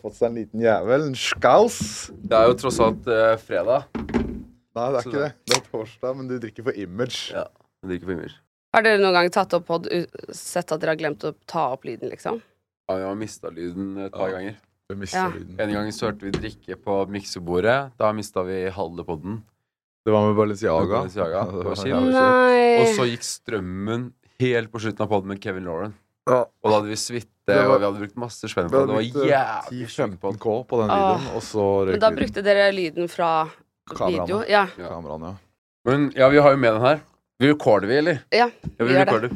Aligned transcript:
Fått 0.00 0.14
seg 0.16 0.30
en 0.30 0.36
liten 0.40 0.60
jævel, 0.64 1.02
en 1.10 1.16
skaus. 1.18 2.10
Det 2.16 2.32
er 2.38 2.46
jo 2.48 2.54
tross 2.62 2.78
alt 2.80 3.06
eh, 3.12 3.34
fredag. 3.42 3.84
Nei, 4.00 4.86
det 4.86 5.00
er 5.00 5.02
Så 5.04 5.10
ikke 5.10 5.24
det. 5.24 5.32
Det 5.50 5.56
er 5.58 5.64
torsdag, 5.72 6.16
men 6.16 6.28
du 6.30 6.38
drikker 6.40 6.64
for 6.70 6.78
image. 6.78 7.18
Ja. 7.34 7.44
jeg 7.82 7.90
drikker 7.92 8.06
for 8.10 8.16
image. 8.16 8.36
Har 8.72 8.84
dere 8.86 9.00
noen 9.02 9.16
gang 9.18 9.30
tatt 9.34 9.52
opp 9.58 9.66
pod, 9.66 9.88
u- 9.90 10.32
sett 10.32 10.70
at 10.72 10.80
dere 10.80 10.94
har 10.94 11.00
glemt 11.00 11.24
å 11.26 11.34
ta 11.50 11.66
opp 11.74 11.84
lyden, 11.84 12.08
liksom? 12.12 12.38
Ja, 12.88 12.96
vi 12.96 13.02
har 13.08 13.14
mista 13.18 13.50
lyden 13.50 13.96
et 14.06 14.12
par 14.12 14.28
Ja. 14.30 14.36
ganger. 14.38 14.56
Du 14.88 14.96
mister 14.96 15.18
Ja. 15.18 15.28
lyden. 15.34 15.60
En 15.60 15.72
gang 15.72 15.88
så 15.92 16.06
hørte 16.10 16.20
vi 16.26 16.30
drikke 16.30 16.76
på 16.82 17.06
miksebordet. 17.10 17.92
Da 17.98 18.12
mista 18.12 18.42
vi 18.42 18.70
halve 18.70 19.04
podden. 19.04 19.42
Det 20.06 20.12
var 20.14 20.26
med 20.26 20.36
Balenciaga. 20.36 20.86
Balenciaga. 21.02 21.30
Ja, 21.30 21.44
det 21.44 21.64
var 21.64 21.74
kjipt. 21.74 22.12
Nei 22.12 22.80
Og 22.80 22.86
så 22.96 23.04
gikk 23.10 23.22
strømmen 23.26 24.12
helt 24.40 24.70
på 24.72 24.80
slutten 24.80 25.00
av 25.04 25.08
podden 25.08 25.28
med 25.28 25.42
Kevin 25.42 25.64
Lauren. 25.64 25.94
Ja. 26.28 26.42
Og 26.44 26.68
da 26.68 26.74
hadde 26.76 26.90
vi 26.92 26.96
suite, 27.00 27.28
og 27.56 27.78
vi 27.80 27.86
hadde 27.86 27.98
brukt 28.02 28.18
masse 28.20 28.48
spenn 28.52 28.68
på 28.70 28.82
det. 28.82 28.86
Det 28.90 28.96
var 28.96 29.30
jævlig 29.30 29.86
10-15 29.88 30.18
kjipt. 30.20 30.40
K 30.42 30.56
på 30.68 30.80
den 30.82 30.90
videoen, 30.92 31.28
og 31.34 31.42
så 31.42 31.64
røyk 31.86 31.94
Men 31.96 32.02
da 32.04 32.10
brukte 32.18 32.42
dere 32.46 32.66
lyden 32.76 33.08
fra 33.10 33.30
Kameraene. 33.90 34.20
video? 34.20 34.42
Ja. 34.50 34.66
Kameraene, 34.76 35.32
ja. 35.32 35.36
Men 35.88 36.10
ja, 36.14 36.28
vi 36.28 36.38
har 36.44 36.52
jo 36.54 36.60
med 36.60 36.74
den 36.76 36.84
her. 36.84 37.00
Vi 37.40 37.48
recorder 37.54 37.88
vi, 37.88 37.96
eller? 38.02 38.18
ja. 38.36 38.50
Ja, 38.78 38.84
Vi 38.84 38.92
gjør 38.92 39.22
det. 39.24 39.30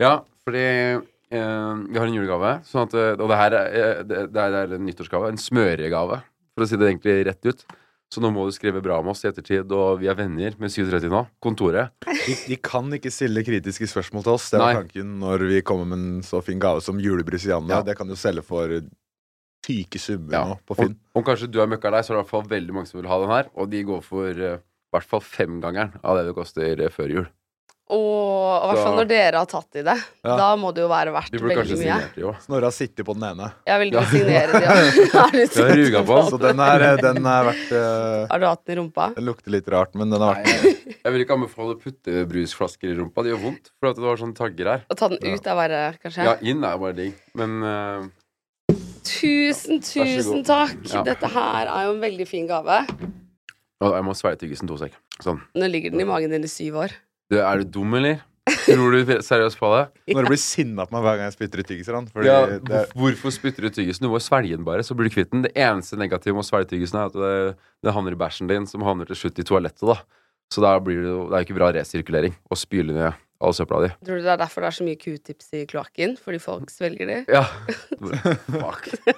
Ja, 0.00 0.14
fordi 0.48 0.64
eh, 0.64 1.02
vi 1.30 1.98
har 2.00 2.06
en 2.08 2.14
julegave. 2.16 2.54
Sånn 2.64 2.86
at, 2.88 2.94
eh, 2.96 3.12
og 3.20 3.28
det 3.28 3.36
her 3.36 3.52
er, 3.58 3.66
eh, 3.68 4.02
det, 4.08 4.22
det 4.32 4.40
er 4.46 4.54
det 4.56 4.62
er 4.64 4.74
en 4.78 4.86
nyttårsgave. 4.88 5.28
En 5.28 5.38
smøregave, 5.38 6.22
for 6.56 6.64
å 6.64 6.68
si 6.70 6.78
det 6.80 6.88
egentlig 6.88 7.18
rett 7.28 7.50
ut. 7.52 7.66
Så 8.10 8.18
nå 8.22 8.32
må 8.34 8.42
du 8.48 8.50
skrive 8.54 8.80
bra 8.82 8.96
om 8.98 9.12
oss 9.12 9.22
i 9.22 9.28
ettertid, 9.28 9.70
og 9.70 10.00
vi 10.00 10.08
er 10.10 10.16
venner 10.18 10.56
med 10.58 10.72
730 10.72 11.12
nå. 11.12 11.20
Kontoret. 11.42 11.92
De, 12.02 12.34
de 12.50 12.56
kan 12.58 12.88
ikke 12.96 13.12
stille 13.14 13.44
kritiske 13.46 13.86
spørsmål 13.92 14.24
til 14.26 14.32
oss. 14.34 14.48
Det 14.50 14.58
var 14.58 14.72
Nei. 14.72 14.80
tanken 14.82 15.12
når 15.22 15.44
vi 15.52 15.60
kommer 15.66 15.86
med 15.92 16.00
en 16.00 16.24
så 16.26 16.40
fin 16.42 16.58
gave 16.62 16.82
som 16.82 16.98
julebrus 16.98 17.46
i 17.46 17.52
Janne. 17.52 17.70
Ja. 17.70 17.84
Det 17.86 17.94
kan 18.00 18.10
du 18.10 18.16
selge 18.18 18.42
for 18.46 18.80
tyke 19.62 20.00
summer 20.02 20.34
Ja. 20.34 20.42
nå 20.48 20.58
på 20.66 20.74
Finn. 20.74 20.96
om 21.14 21.22
kanskje 21.22 21.50
du 21.52 21.60
er 21.62 21.70
møkkalei, 21.70 22.02
så 22.02 22.10
er 22.10 22.16
det 22.16 22.18
i 22.18 22.22
hvert 22.24 22.34
fall 22.34 22.50
veldig 22.50 22.74
mange 22.74 22.90
som 22.90 23.00
vil 23.00 23.10
ha 23.12 23.20
den 23.22 23.30
her. 23.30 23.50
Og 23.54 23.70
de 23.70 23.82
går 23.86 24.02
for 24.02 24.26
i 24.26 24.54
uh, 24.56 24.62
hvert 24.90 25.06
fall 25.06 25.22
femgangeren 25.22 26.00
av 26.02 26.18
det 26.18 26.26
det 26.26 26.34
koster 26.34 26.80
eh, 26.82 26.90
før 26.90 27.14
jul. 27.14 27.28
Og 27.90 28.64
i 28.64 28.68
hvert 28.70 28.82
fall 28.84 28.96
når 29.00 29.08
dere 29.10 29.40
har 29.42 29.48
tatt 29.50 29.78
i 29.80 29.82
det. 29.86 29.96
Ja. 30.22 30.36
Da 30.38 30.48
må 30.60 30.70
det 30.76 30.84
jo 30.84 30.90
være 30.90 31.14
verdt 31.14 31.34
veldig 31.34 31.56
mye. 31.56 31.66
signert 31.70 32.18
jo. 32.20 32.34
Snorre 32.44 32.68
har 32.70 32.76
sittet 32.76 33.06
på 33.08 33.16
den 33.18 33.26
ene. 33.32 33.50
Jeg 33.66 33.82
vil 33.82 33.90
ikke 33.92 34.04
Ja. 34.04 34.10
signere 34.12 34.52
de. 34.52 34.62
ja. 34.66 35.24
Har 35.64 35.74
ruga 35.80 36.04
på. 36.10 36.20
Så 36.30 36.40
den 36.42 36.62
er, 36.66 36.86
den 37.02 37.26
er 37.26 37.48
verdt 37.50 37.72
uh, 37.74 38.28
Har 38.30 38.42
du 38.42 38.46
hatt 38.50 38.62
den 38.64 38.76
i 38.76 38.80
rumpa? 38.80 39.10
Den 39.16 39.26
lukter 39.28 39.54
litt 39.56 39.68
rart, 39.74 39.98
men 39.98 40.14
den 40.14 40.22
er 40.22 40.38
Nei, 40.38 40.44
verdt 40.54 40.96
jeg 41.00 41.14
vil 41.14 41.24
ikke 41.24 41.36
anbefale 41.38 41.74
å 41.74 41.80
putte 41.80 42.24
brusflasker 42.28 42.90
i 42.92 42.96
rumpa. 42.98 43.24
Det 43.24 43.32
gjør 43.32 43.44
vondt. 43.46 43.70
For 43.80 43.90
at 43.90 43.98
det 43.98 44.04
var 44.04 44.20
sånne 44.20 44.36
tagger 44.36 44.68
her. 44.74 44.82
Å 44.84 44.96
ta 45.00 45.08
den 45.08 45.22
ut 45.24 45.46
er 45.48 45.56
verre, 45.64 45.84
kanskje? 46.02 46.26
Ja, 46.28 46.34
inn 46.44 46.66
er 46.66 46.80
bare 46.82 46.96
digg. 46.98 47.14
Men 47.40 47.56
uh, 47.64 48.08
Tusen, 49.06 49.80
tusen 49.82 50.44
takk! 50.46 50.76
Ja. 50.92 51.02
Dette 51.06 51.28
her 51.32 51.70
er 51.72 51.88
jo 51.88 51.94
en 51.96 52.02
veldig 52.04 52.26
fin 52.28 52.46
gave. 52.48 52.82
jeg 53.80 54.04
må 54.06 54.14
sveie 54.16 54.38
tyggisen 54.40 54.68
to 54.68 54.76
sek. 54.80 54.94
Sånn. 55.24 55.40
Nå 55.56 55.68
ligger 55.72 55.94
den 55.94 56.04
i 56.04 56.08
magen 56.08 56.32
din 56.32 56.44
i 56.44 56.50
syv 56.50 56.82
år. 56.84 56.94
Du, 57.30 57.38
er 57.38 57.62
du 57.62 57.72
dum, 57.78 57.94
eller? 57.94 58.24
Tror 58.50 58.94
du 58.94 59.10
seriøst 59.22 59.58
på 59.60 59.68
det? 59.74 59.82
Når 60.10 60.26
du 60.26 60.30
blir 60.32 60.40
sinna 60.40 60.86
på 60.88 60.96
meg 60.96 61.04
hver 61.04 61.18
gang 61.18 61.28
jeg 61.28 61.36
spytter 61.36 61.62
ut 61.62 61.68
tyggisen. 61.68 62.08
Ja, 62.26 62.38
er... 62.50 62.92
hvorfor 62.98 63.34
spytter 63.34 63.66
du 63.66 63.74
tyggisen? 63.74 64.06
Du 64.06 64.10
må 64.12 64.20
svelge 64.22 64.56
den 64.56 64.66
bare, 64.66 64.84
så 64.86 64.96
blir 64.98 65.10
du 65.10 65.14
kvitt 65.14 65.30
den. 65.34 65.44
Det 65.46 65.52
eneste 65.54 65.98
negative 66.00 66.34
med 66.36 66.44
å 66.44 66.48
svelge 66.48 66.72
tyggisen 66.72 66.98
er 66.98 67.10
at 67.12 67.18
det, 67.18 67.32
det 67.86 67.94
havner 67.94 68.16
i 68.16 68.20
bæsjen 68.20 68.50
din, 68.50 68.66
som 68.70 68.84
havner 68.86 69.08
til 69.10 69.20
slutt 69.22 69.38
i 69.38 69.46
toalettet. 69.46 69.86
da 69.86 70.00
Så 70.50 70.64
da 70.64 70.74
blir 70.82 71.02
det 71.04 71.10
Det 71.14 71.34
er 71.36 71.44
jo 71.44 71.48
ikke 71.48 71.58
bra 71.60 71.72
resirkulering 71.78 72.38
å 72.50 72.58
spyle 72.58 72.96
ned 72.96 73.26
all 73.40 73.54
søpla 73.56 73.84
di. 73.86 73.90
Tror 74.04 74.20
du 74.20 74.26
det 74.26 74.34
er 74.34 74.40
derfor 74.42 74.64
det 74.64 74.70
er 74.70 74.76
så 74.76 74.86
mye 74.86 75.00
q-tips 75.00 75.52
i 75.56 75.66
kloakken? 75.70 76.16
Fordi 76.20 76.40
folk 76.42 76.72
svelger 76.72 77.08
de? 77.08 77.20
Ja. 77.30 77.44
Fuck. 78.50 78.90
Det. 79.06 79.14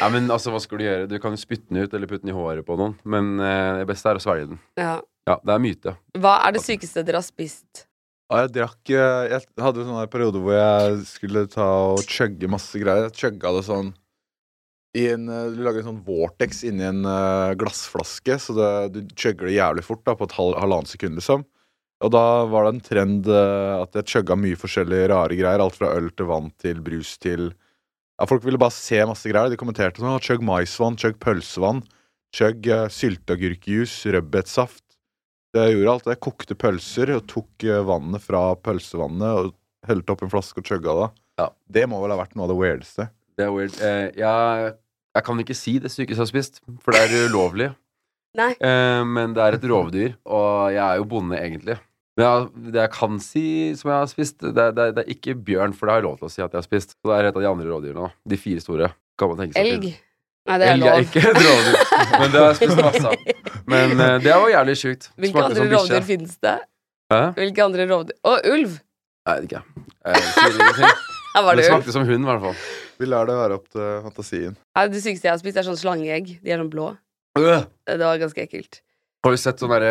Ja, 0.00 0.08
men 0.14 0.30
altså, 0.32 0.50
hva 0.52 0.60
skal 0.60 0.80
du 0.80 0.84
gjøre? 0.88 1.08
Du 1.08 1.18
kan 1.22 1.36
jo 1.36 1.40
spytte 1.40 1.70
den 1.70 1.84
ut 1.84 1.94
eller 1.94 2.10
putte 2.10 2.26
den 2.26 2.34
i 2.34 2.36
håret 2.36 2.66
på 2.66 2.76
noen, 2.80 2.96
men 3.04 3.36
eh, 3.38 3.82
det 3.82 3.86
beste 3.88 4.10
er 4.10 4.18
å 4.18 4.22
svelge 4.24 4.50
den. 4.50 4.60
Ja. 4.80 4.96
Ja, 5.26 5.40
det 5.42 5.52
er 5.56 5.62
myte. 5.62 5.96
Hva 6.22 6.38
er 6.46 6.54
det 6.54 6.62
sykeste 6.62 7.02
dere 7.02 7.18
har 7.18 7.26
spist? 7.26 7.86
Ja, 8.26 8.42
jeg 8.42 8.56
drakk 8.56 8.90
eh, 8.90 9.28
Jeg 9.30 9.62
hadde 9.62 9.82
en 9.82 9.90
sånn 9.92 10.10
periode 10.10 10.40
hvor 10.42 10.56
jeg 10.56 11.02
skulle 11.06 11.44
ta 11.50 11.66
og 11.92 12.02
chugge 12.10 12.50
masse 12.50 12.78
greier. 12.82 13.06
Jeg 13.06 13.18
chugga 13.20 13.52
det 13.54 13.64
sånn 13.68 13.92
i 14.98 15.04
en, 15.12 15.28
eh, 15.30 15.50
Du 15.54 15.60
lager 15.62 15.82
en 15.82 15.90
sånn 15.92 16.04
vortex 16.06 16.64
inni 16.66 16.86
en 16.88 17.04
eh, 17.06 17.54
glassflaske, 17.58 18.38
så 18.42 18.56
det, 18.56 18.70
du 18.94 19.14
chugger 19.14 19.50
det 19.50 19.58
jævlig 19.58 19.84
fort, 19.86 20.02
da, 20.06 20.16
på 20.18 20.26
et 20.26 20.34
halv, 20.38 20.56
halvannet 20.62 20.90
sekund, 20.90 21.18
liksom. 21.20 21.44
Og 22.02 22.12
da 22.12 22.24
var 22.50 22.66
det 22.66 22.72
en 22.74 22.82
trend 22.84 23.28
at 23.32 23.94
jeg 23.96 24.10
chugga 24.12 24.34
mye 24.36 24.58
forskjellige 24.60 25.06
rare 25.08 25.36
greier. 25.38 25.62
Alt 25.64 25.78
fra 25.78 25.94
øl 25.96 26.10
til 26.12 26.28
vann 26.28 26.50
til 26.60 26.82
brus 26.84 27.14
til 27.16 27.54
Ja, 28.20 28.26
folk 28.28 28.44
ville 28.44 28.60
bare 28.60 28.74
se 28.76 29.00
masse 29.08 29.30
greier. 29.30 29.48
De 29.48 29.56
kommenterte 29.56 30.02
sånn 30.02 30.20
Chugg 30.20 30.44
maisvann, 30.44 30.98
chugg 31.00 31.16
pølsevann, 31.24 31.80
chugg 32.36 32.68
uh, 32.68 32.84
sylteagurkjuice, 32.92 34.12
rødbetsaft. 34.12 34.85
Jeg 35.54 35.76
gjorde 35.76 35.92
alt. 35.94 36.08
Jeg 36.10 36.20
kokte 36.26 36.56
pølser 36.58 37.12
og 37.16 37.26
tok 37.30 37.64
eh, 37.68 37.82
vannet 37.86 38.22
fra 38.24 38.42
pølsevannet 38.58 39.38
og 39.44 39.52
helte 39.88 40.12
oppi 40.16 40.26
en 40.26 40.32
flaske 40.32 40.60
og 40.60 40.66
chugga 40.68 40.96
det. 41.00 41.08
Ja. 41.40 41.48
Det 41.78 41.84
må 41.88 42.00
vel 42.02 42.14
ha 42.14 42.18
vært 42.20 42.34
noe 42.36 42.48
av 42.48 42.52
det 42.52 42.58
weirdeste. 42.58 43.08
Det 43.36 43.44
er 43.46 43.52
weird. 43.54 43.74
Eh, 43.84 44.06
jeg, 44.18 44.70
jeg 45.16 45.26
kan 45.28 45.42
ikke 45.44 45.56
si 45.56 45.76
det 45.84 45.92
sykeste 45.92 46.16
jeg 46.16 46.24
har 46.24 46.30
spist, 46.32 46.62
for 46.84 46.96
det 46.96 47.04
er 47.06 47.28
ulovlig. 47.30 47.70
Nei. 48.40 48.50
Eh, 48.60 49.02
men 49.08 49.32
det 49.36 49.44
er 49.46 49.56
et 49.56 49.66
rovdyr, 49.70 50.16
og 50.28 50.72
jeg 50.74 50.82
er 50.84 50.98
jo 51.00 51.06
bonde, 51.08 51.38
egentlig. 51.40 51.78
Men 52.16 52.24
jeg, 52.26 52.48
det 52.72 52.80
jeg 52.82 52.92
kan 52.96 53.16
si 53.20 53.44
som 53.76 53.90
jeg 53.92 53.98
har 54.02 54.10
spist, 54.12 54.38
det, 54.40 54.56
er- 54.56 54.74
det, 54.76 54.86
det 54.96 55.02
er 55.04 55.12
ikke 55.12 55.34
bjørn, 55.46 55.72
for 55.76 55.84
det 55.88 55.94
har 55.94 56.00
jeg 56.02 56.06
lov 56.08 56.18
til 56.20 56.28
å 56.28 56.32
si 56.32 56.40
at 56.44 56.48
jeg 56.52 56.60
har 56.62 56.66
spist. 56.68 56.94
Så 56.96 57.10
det 57.12 57.16
er 57.20 57.28
et 57.30 57.36
av 57.36 57.44
de 57.44 57.48
andre 57.50 57.68
rovdyrene. 57.70 58.10
De 58.28 58.38
fire 58.40 58.64
store. 58.64 58.90
Kan 59.20 59.32
man 59.32 59.40
tenke 59.44 59.56
seg 59.56 59.72
Elg? 59.76 59.88
Nei, 60.46 60.56
det 60.62 60.68
er 60.70 60.78
lov. 60.78 61.00
ikke 61.02 61.22
et 61.22 61.38
rovdyr, 61.42 61.76
men 62.20 62.30
det 62.32 62.40
har 62.40 62.48
jeg 62.52 62.58
spist 62.60 62.82
masse 62.86 63.02
av. 63.10 63.14
Men 63.66 63.94
uh, 63.98 64.14
det 64.22 64.30
var 64.30 64.48
jævlig 64.52 64.76
sjukt. 64.78 65.08
Hvilke 65.18 65.34
Smakte 65.34 65.56
andre 65.56 65.68
rovdyr 65.74 66.04
finnes 66.06 66.36
det? 66.46 66.56
Hæ? 67.12 67.20
Hvilke 67.38 67.64
andre 67.66 67.86
rovdyr 67.90 68.16
Å, 68.26 68.36
ulv! 68.54 68.76
Jeg 69.26 69.40
vet 69.40 69.48
ikke. 69.48 69.62
Jeg 70.06 70.26
sier 70.30 70.58
ingenting. 70.60 70.96
Det 71.36 71.52
det 71.58 71.64
smakte 71.66 71.92
som 71.92 72.06
hund, 72.08 72.24
i 72.24 72.28
hvert 72.30 72.40
fall. 72.40 72.54
Vi 72.96 73.06
lar 73.10 73.26
det 73.28 73.34
være 73.36 73.56
opp 73.58 73.66
til 73.68 73.88
fantasien. 74.06 74.54
Nei, 74.78 74.84
Det 74.88 75.02
sykeste 75.04 75.28
jeg 75.28 75.34
har 75.34 75.40
spist, 75.42 75.58
er 75.60 75.66
sånn 75.66 75.76
slangeegg. 75.76 76.30
De 76.40 76.54
er 76.54 76.62
sånn 76.62 76.70
blå. 76.72 76.86
Øh. 77.36 77.66
Det 77.84 77.98
var 78.00 78.22
ganske 78.22 78.40
ekkelt. 78.46 78.78
Har 79.26 79.34
du 79.34 79.40
sett 79.42 79.60
sånn 79.60 79.74
derre 79.74 79.90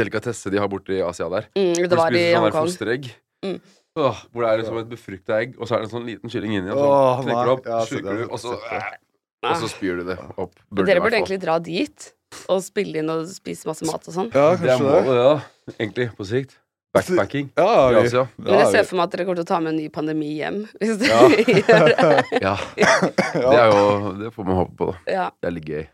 delikatesse 0.00 0.48
de 0.54 0.62
har 0.62 0.70
borte 0.72 0.94
i 0.96 1.02
Asia 1.04 1.28
der? 1.28 1.50
Mm, 1.58 1.74
det 1.76 1.90
de 1.92 1.98
var 2.00 2.08
i 2.08 2.22
spiser 2.22 2.32
sånn 2.32 2.46
der 2.46 2.56
Hongkong. 2.56 2.70
fosteregg. 2.70 3.10
Mm. 3.44 3.58
Åh, 4.00 4.24
hvor 4.30 4.46
det 4.46 4.48
er 4.54 4.62
liksom 4.62 4.80
et 4.80 4.90
befrukta 4.94 5.38
egg, 5.42 5.54
og 5.58 5.68
så 5.68 5.76
er 5.76 5.82
det 5.82 5.90
en 5.90 5.94
sånn 5.98 6.08
liten 6.08 6.32
kylling 6.32 6.56
inni. 6.56 6.72
Og 6.72 6.80
så 6.80 6.88
Åh, 6.88 7.22
knekker 7.26 7.50
du 7.50 7.52
opp, 7.58 7.68
Ja, 7.68 7.80
sluker 7.90 8.20
du, 8.22 8.24
og 8.30 8.40
så, 8.40 8.56
sett 8.64 9.00
og 9.42 9.56
så 9.62 9.68
spyr 9.72 10.00
du 10.00 10.08
det 10.10 10.18
opp. 10.36 10.54
Burde 10.70 10.86
Dere 10.90 11.00
burde 11.04 11.16
egentlig 11.20 11.40
dra 11.42 11.58
dit 11.64 12.10
og 12.52 12.60
spille 12.62 13.00
inn 13.02 13.08
og 13.10 13.24
spise 13.30 13.66
masse 13.66 13.86
mat 13.88 14.04
og 14.06 14.14
sånn. 14.14 14.28
Ja, 14.34 14.50
Det 14.60 14.70
er 14.70 14.82
målet, 14.82 15.14
ja. 15.16 15.74
Egentlig, 15.78 16.10
på 16.18 16.26
sikt. 16.28 16.58
Backpacking 16.90 17.52
Ja, 17.54 17.88
vi, 17.94 18.00
Asia. 18.02 18.24
Men 18.36 18.56
jeg 18.58 18.70
ser 18.72 18.86
for 18.88 18.98
meg 18.98 19.04
at 19.06 19.12
dere 19.14 19.24
kommer 19.28 19.38
til 19.38 19.46
å 19.46 19.50
ta 19.52 19.60
med 19.62 19.72
en 19.72 19.78
ny 19.78 19.88
pandemi 19.94 20.30
hjem. 20.40 20.64
Hvis 20.80 20.96
dere 20.98 21.10
Ja. 21.14 21.28
gjør 21.60 21.84
det. 21.86 22.24
Ja. 22.46 22.54
Det 22.74 23.58
er 23.60 23.68
jo 23.70 24.14
Det 24.24 24.32
får 24.34 24.48
man 24.48 24.58
håpe 24.58 24.74
på, 24.80 24.90
da. 24.90 24.96
Ja. 25.06 25.28
Det 25.38 25.46
er 25.52 25.54
litt 25.54 25.68
gøy. 25.70 25.84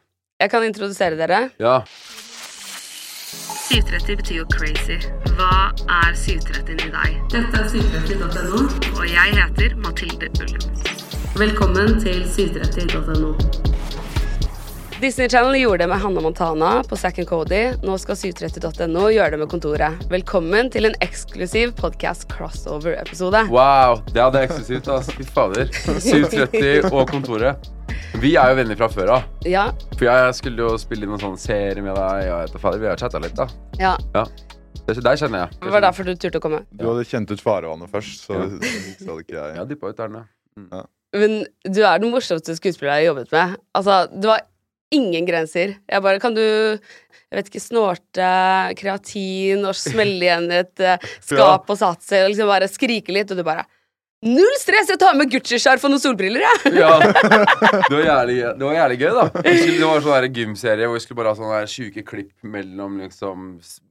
Jeg 0.40 0.50
kan 0.52 0.64
introdusere 0.64 1.16
dere. 1.20 1.42
Ja. 1.60 1.82
730 3.68 4.16
betyr 4.22 4.36
jo 4.40 4.46
crazy. 4.56 4.96
Hva 5.36 5.52
er 6.00 6.16
730 6.16 6.80
i 6.86 6.92
deg? 6.96 7.16
Dette 7.34 7.60
er 7.60 7.68
730.no, 7.76 8.64
og 8.96 9.04
jeg 9.10 9.36
heter 9.36 9.76
Mathilde 9.84 10.32
Ullum. 10.40 10.95
Velkommen 11.36 11.98
til 12.00 12.22
730.no. 12.24 13.34
Disney 14.96 15.28
Channel 15.28 15.58
gjorde 15.60 15.82
det 15.84 15.88
med 15.90 16.00
Hanna 16.00 16.22
Montana 16.24 16.70
på 16.88 16.96
Zack 16.96 17.18
and 17.20 17.28
Cody. 17.28 17.74
Nå 17.84 17.96
skal 18.00 18.16
730.no 18.16 19.10
gjøre 19.12 19.34
det 19.34 19.40
med 19.42 19.50
Kontoret. 19.52 19.98
Velkommen 20.10 20.70
til 20.72 20.88
en 20.88 20.96
eksklusiv 21.04 21.74
podcast 21.76 22.24
crossover-episode. 22.32 23.42
Wow, 23.52 24.00
det 24.14 24.22
hadde 24.24 24.40
jeg 24.42 24.50
eksklusivt. 24.50 24.88
ass. 24.96 25.10
Fy 25.12 25.26
fader. 25.28 25.68
730 26.00 26.88
og 26.96 27.04
Kontoret. 27.12 27.68
Vi 28.22 28.32
er 28.40 28.54
jo 28.54 28.58
venner 28.62 28.78
fra 28.80 28.88
før 28.88 29.12
av. 29.18 29.28
Ja, 29.44 29.66
For 29.98 30.08
jeg 30.08 30.34
skulle 30.40 30.64
jo 30.64 30.80
spille 30.80 31.04
inn 31.04 31.12
en 31.18 31.20
sånn 31.26 31.38
serie 31.40 31.84
med 31.84 31.92
deg. 31.92 32.24
Ja, 32.24 32.40
jeg 32.40 32.48
vet 32.48 32.56
da 32.56 32.64
fader, 32.64 32.80
vi 32.80 32.88
har 32.94 33.00
chatta 33.04 33.20
litt, 33.22 33.36
da. 33.36 33.48
ja. 33.82 33.94
Det, 34.86 34.92
er 34.94 34.98
ikke 35.00 35.08
deg, 35.08 35.18
kjenner 35.18 35.40
jeg. 35.44 35.56
Det 35.66 35.70
var 35.74 35.82
derfor 35.82 36.06
du 36.06 36.12
turte 36.14 36.38
å 36.38 36.42
komme. 36.44 36.60
Du 36.70 36.84
hadde 36.86 37.04
kjent 37.10 37.32
ut 37.34 37.40
farevannet 37.42 37.90
først, 37.90 38.20
så, 38.28 38.36
Ja. 38.38 38.44
så 39.00 39.08
hadde 39.10 39.22
ikke 39.26 39.34
jeg 39.40 39.56
Ja, 39.58 39.64
dyppa 39.66 39.90
ut 39.92 39.98
tærne. 39.98 40.28
Men 41.16 41.40
du 41.64 41.80
er 41.82 42.02
den 42.02 42.12
morsomste 42.12 42.56
skuespilleren 42.58 43.00
jeg 43.00 43.06
har 43.06 43.10
jobbet 43.12 43.34
med. 43.34 43.56
Altså, 43.76 43.98
du 44.12 44.28
har 44.30 44.44
ingen 44.94 45.26
grenser. 45.26 45.76
Jeg 45.88 46.04
bare 46.04 46.22
Kan 46.22 46.36
du 46.36 46.44
jeg 47.26 47.40
vet 47.40 47.48
ikke, 47.50 47.60
snorte 47.64 48.26
kreatin 48.78 49.64
og 49.66 49.74
smelle 49.74 50.22
igjen 50.22 50.46
et 50.54 50.82
eh, 50.82 51.06
skap 51.26 51.66
og 51.72 51.78
satse 51.80 52.20
og 52.22 52.30
liksom 52.30 52.46
bare 52.46 52.68
skrike 52.70 53.10
litt, 53.10 53.32
og 53.34 53.40
du 53.40 53.42
bare 53.46 53.66
Null 54.24 54.54
stress! 54.58 54.88
Jeg 54.88 54.98
tar 54.98 55.12
med 55.14 55.28
Gucci-skjerf 55.30 55.82
og 55.84 55.90
noen 55.92 56.00
solbriller, 56.00 56.40
jeg! 56.40 56.70
Ja. 56.80 56.94
Det 57.04 57.92
var 57.92 58.00
jævlig, 58.00 58.36
det 58.56 58.64
var 58.64 58.74
jævlig 58.78 58.96
gøy, 59.02 59.10
da. 59.12 59.24
Skulle, 59.36 59.74
det 59.76 59.90
var 59.90 60.00
sånn 60.06 60.14
der 60.16 60.28
gymserie 60.38 60.88
hvor 60.88 60.96
vi 60.96 61.02
skulle 61.04 61.18
bare 61.20 61.34
ha 61.34 61.38
sånne 61.38 61.60
sjuke 61.70 62.02
klipp 62.08 62.32
mellom 62.56 62.96
liksom 63.04 63.44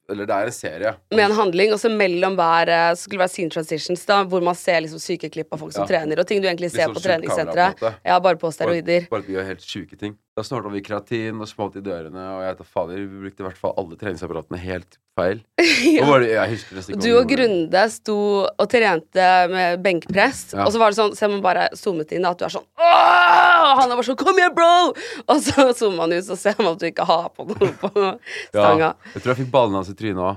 Eller 0.09 0.27
det 0.29 0.35
er 0.35 0.49
en 0.49 0.55
serie. 0.57 0.95
Med 1.13 1.23
en 1.27 1.37
handling, 1.37 1.71
og 1.75 1.79
så 1.81 1.89
mellom 1.93 2.35
hver 2.41 2.73
eh, 2.73 2.89
så 2.97 3.05
skulle 3.05 3.19
det 3.21 3.23
være 3.27 3.35
scene 3.37 3.53
transitions, 3.53 4.03
da, 4.09 4.19
hvor 4.29 4.43
man 4.45 4.57
ser 4.57 4.81
liksom 4.85 5.01
syke 5.01 5.29
klipp 5.33 5.53
av 5.55 5.61
folk 5.61 5.73
som 5.77 5.85
Ja. 5.85 5.91
trener, 5.93 6.19
og 6.21 6.27
ting 6.29 6.41
du 6.41 6.49
egentlig 6.49 6.73
ser 6.73 6.89
sånn 6.89 6.97
på 6.97 7.05
treningssenteret. 7.05 7.85
en. 7.85 8.01
Ja, 8.05 8.19
bare 8.19 8.41
på 8.41 8.51
steroider. 8.53 9.05
Bare, 9.13 9.25
bare 9.29 9.45
helt 9.53 9.61
sjuke 9.65 9.97
ting. 9.97 10.17
Da 10.35 10.43
snorta 10.43 10.67
vi 10.67 10.81
kreatin 10.83 11.37
og 11.39 11.47
smalt 11.47 11.77
i 11.79 11.81
dørene, 11.85 12.19
og 12.35 12.41
jeg 12.43 12.57
vet 12.57 12.67
fader, 12.67 12.97
vi 13.07 13.21
brukte 13.23 13.39
i 13.39 13.47
hvert 13.47 13.59
fall 13.61 13.71
alle 13.79 13.95
treningsapparatene 13.95 14.59
helt 14.59 14.97
feil. 15.15 15.37
Og 16.01 16.09
var 16.09 16.19
det, 16.19 16.33
jeg 16.33 16.49
husker 16.51 16.75
nesten 16.75 16.95
ikke 16.97 17.03
Du 17.05 17.11
og. 17.15 17.29
Grunde 17.29 17.81
sto 17.93 18.15
og 18.43 18.65
trente 18.67 19.27
med 19.47 19.79
benkpress, 19.85 20.41
Ja. 20.51 20.65
og 20.65 20.73
så 20.75 20.81
var 20.81 20.91
det 20.91 20.97
sånn, 20.99 21.13
ser 21.15 21.29
man 21.31 21.39
bare 21.45 21.69
zoomet 21.79 22.11
inn, 22.17 22.25
at 22.27 22.35
du 22.35 22.43
er 22.43 22.51
sånn 22.51 22.65
Åh! 22.75 23.61
Og 23.69 23.79
han 23.79 23.93
er 23.93 23.95
bare 23.95 24.05
sånn 24.09 24.17
Kom 24.19 24.35
igjen, 24.41 24.51
bro! 24.57 24.91
Og 25.31 25.39
så 25.45 25.69
zoomer 25.79 26.01
man 26.01 26.15
ut, 26.17 26.25
så 26.27 26.35
ser 26.35 26.59
man 26.59 26.73
at 26.73 26.83
du 26.83 26.89
ikke 26.89 27.05
har 27.07 27.29
på 27.31 27.45
noe 27.47 27.69
på 27.79 27.91
stanga. 27.95 28.89
Ja, 28.89 29.13
jeg 29.15 29.23
tror 29.23 29.31
jeg 29.31 29.39
fikk 29.39 29.53
ballene 29.55 29.79
hans 29.79 29.93
i 29.93 29.95
trynet 29.95 30.19
òg. 30.19 30.35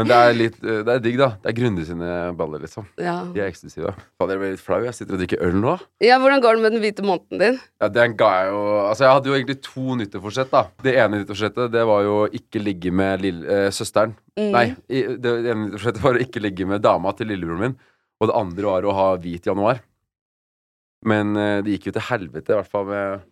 Men 0.00 0.08
det 0.08 0.16
er 0.16 0.34
litt 0.40 0.56
eh, 0.64 0.80
Det 0.88 0.96
er 0.96 1.04
digg, 1.04 1.20
da. 1.20 1.28
Det 1.44 1.52
er 1.52 1.58
Grunde 1.60 1.84
sine 1.90 2.10
baller, 2.40 2.64
liksom. 2.64 2.88
Ja. 2.96 3.18
De 3.36 3.44
er 3.44 3.50
eksklusive. 3.52 3.92
Fader, 4.16 4.38
jeg 4.38 4.42
blir 4.46 4.56
litt 4.56 4.64
flau. 4.64 4.80
Jeg 4.88 4.96
sitter 4.96 5.18
og 5.18 5.22
drikker 5.26 5.44
øl 5.44 5.60
nå. 5.60 5.76
ja, 6.08 6.16
hvordan 6.24 6.40
går 6.40 6.56
det 6.56 6.64
med 6.64 6.76
den 6.78 6.84
hvite 6.86 7.04
måneden 7.04 7.44
din? 7.44 7.60
Ja, 7.84 7.92
Den 8.00 8.16
ga 8.16 8.29
jeg 8.38 8.48
jo 8.52 8.62
Altså, 8.80 9.04
jeg 9.04 9.14
hadde 9.16 9.30
jo 9.30 9.36
egentlig 9.36 9.58
to 9.64 9.96
nyttårsforsett, 10.00 10.50
da. 10.52 10.64
Det 10.84 10.94
ene 10.96 11.20
nyttårsforsettet, 11.20 11.72
det 11.74 11.84
var 11.90 12.02
jo 12.06 12.16
ikke 12.40 12.62
ligge 12.62 12.92
med 12.94 13.22
lille, 13.24 13.44
eh, 13.46 13.68
søsteren. 13.74 14.16
Mm. 14.38 14.50
Nei, 14.54 14.64
det 14.88 15.34
ene 15.36 15.60
nyttårsforsettet 15.66 16.04
var 16.04 16.18
å 16.18 16.24
ikke 16.24 16.42
ligge 16.42 16.66
med 16.68 16.84
dama 16.84 17.12
til 17.16 17.30
lillebroren 17.32 17.68
min. 17.68 17.78
Og 18.20 18.28
det 18.28 18.36
andre 18.36 18.68
var 18.68 18.86
å 18.88 18.96
ha 18.96 19.08
hvit 19.20 19.48
januar. 19.48 19.80
Men 21.06 21.36
eh, 21.36 21.58
det 21.64 21.76
gikk 21.76 21.90
jo 21.90 21.96
til 21.96 22.08
helvete, 22.10 22.52
i 22.52 22.58
hvert 22.58 22.70
fall 22.70 22.88
med 22.90 23.28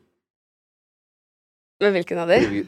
Med 1.85 1.95
hvilken 1.95 2.23
av 2.25 2.33
de? 2.33 2.65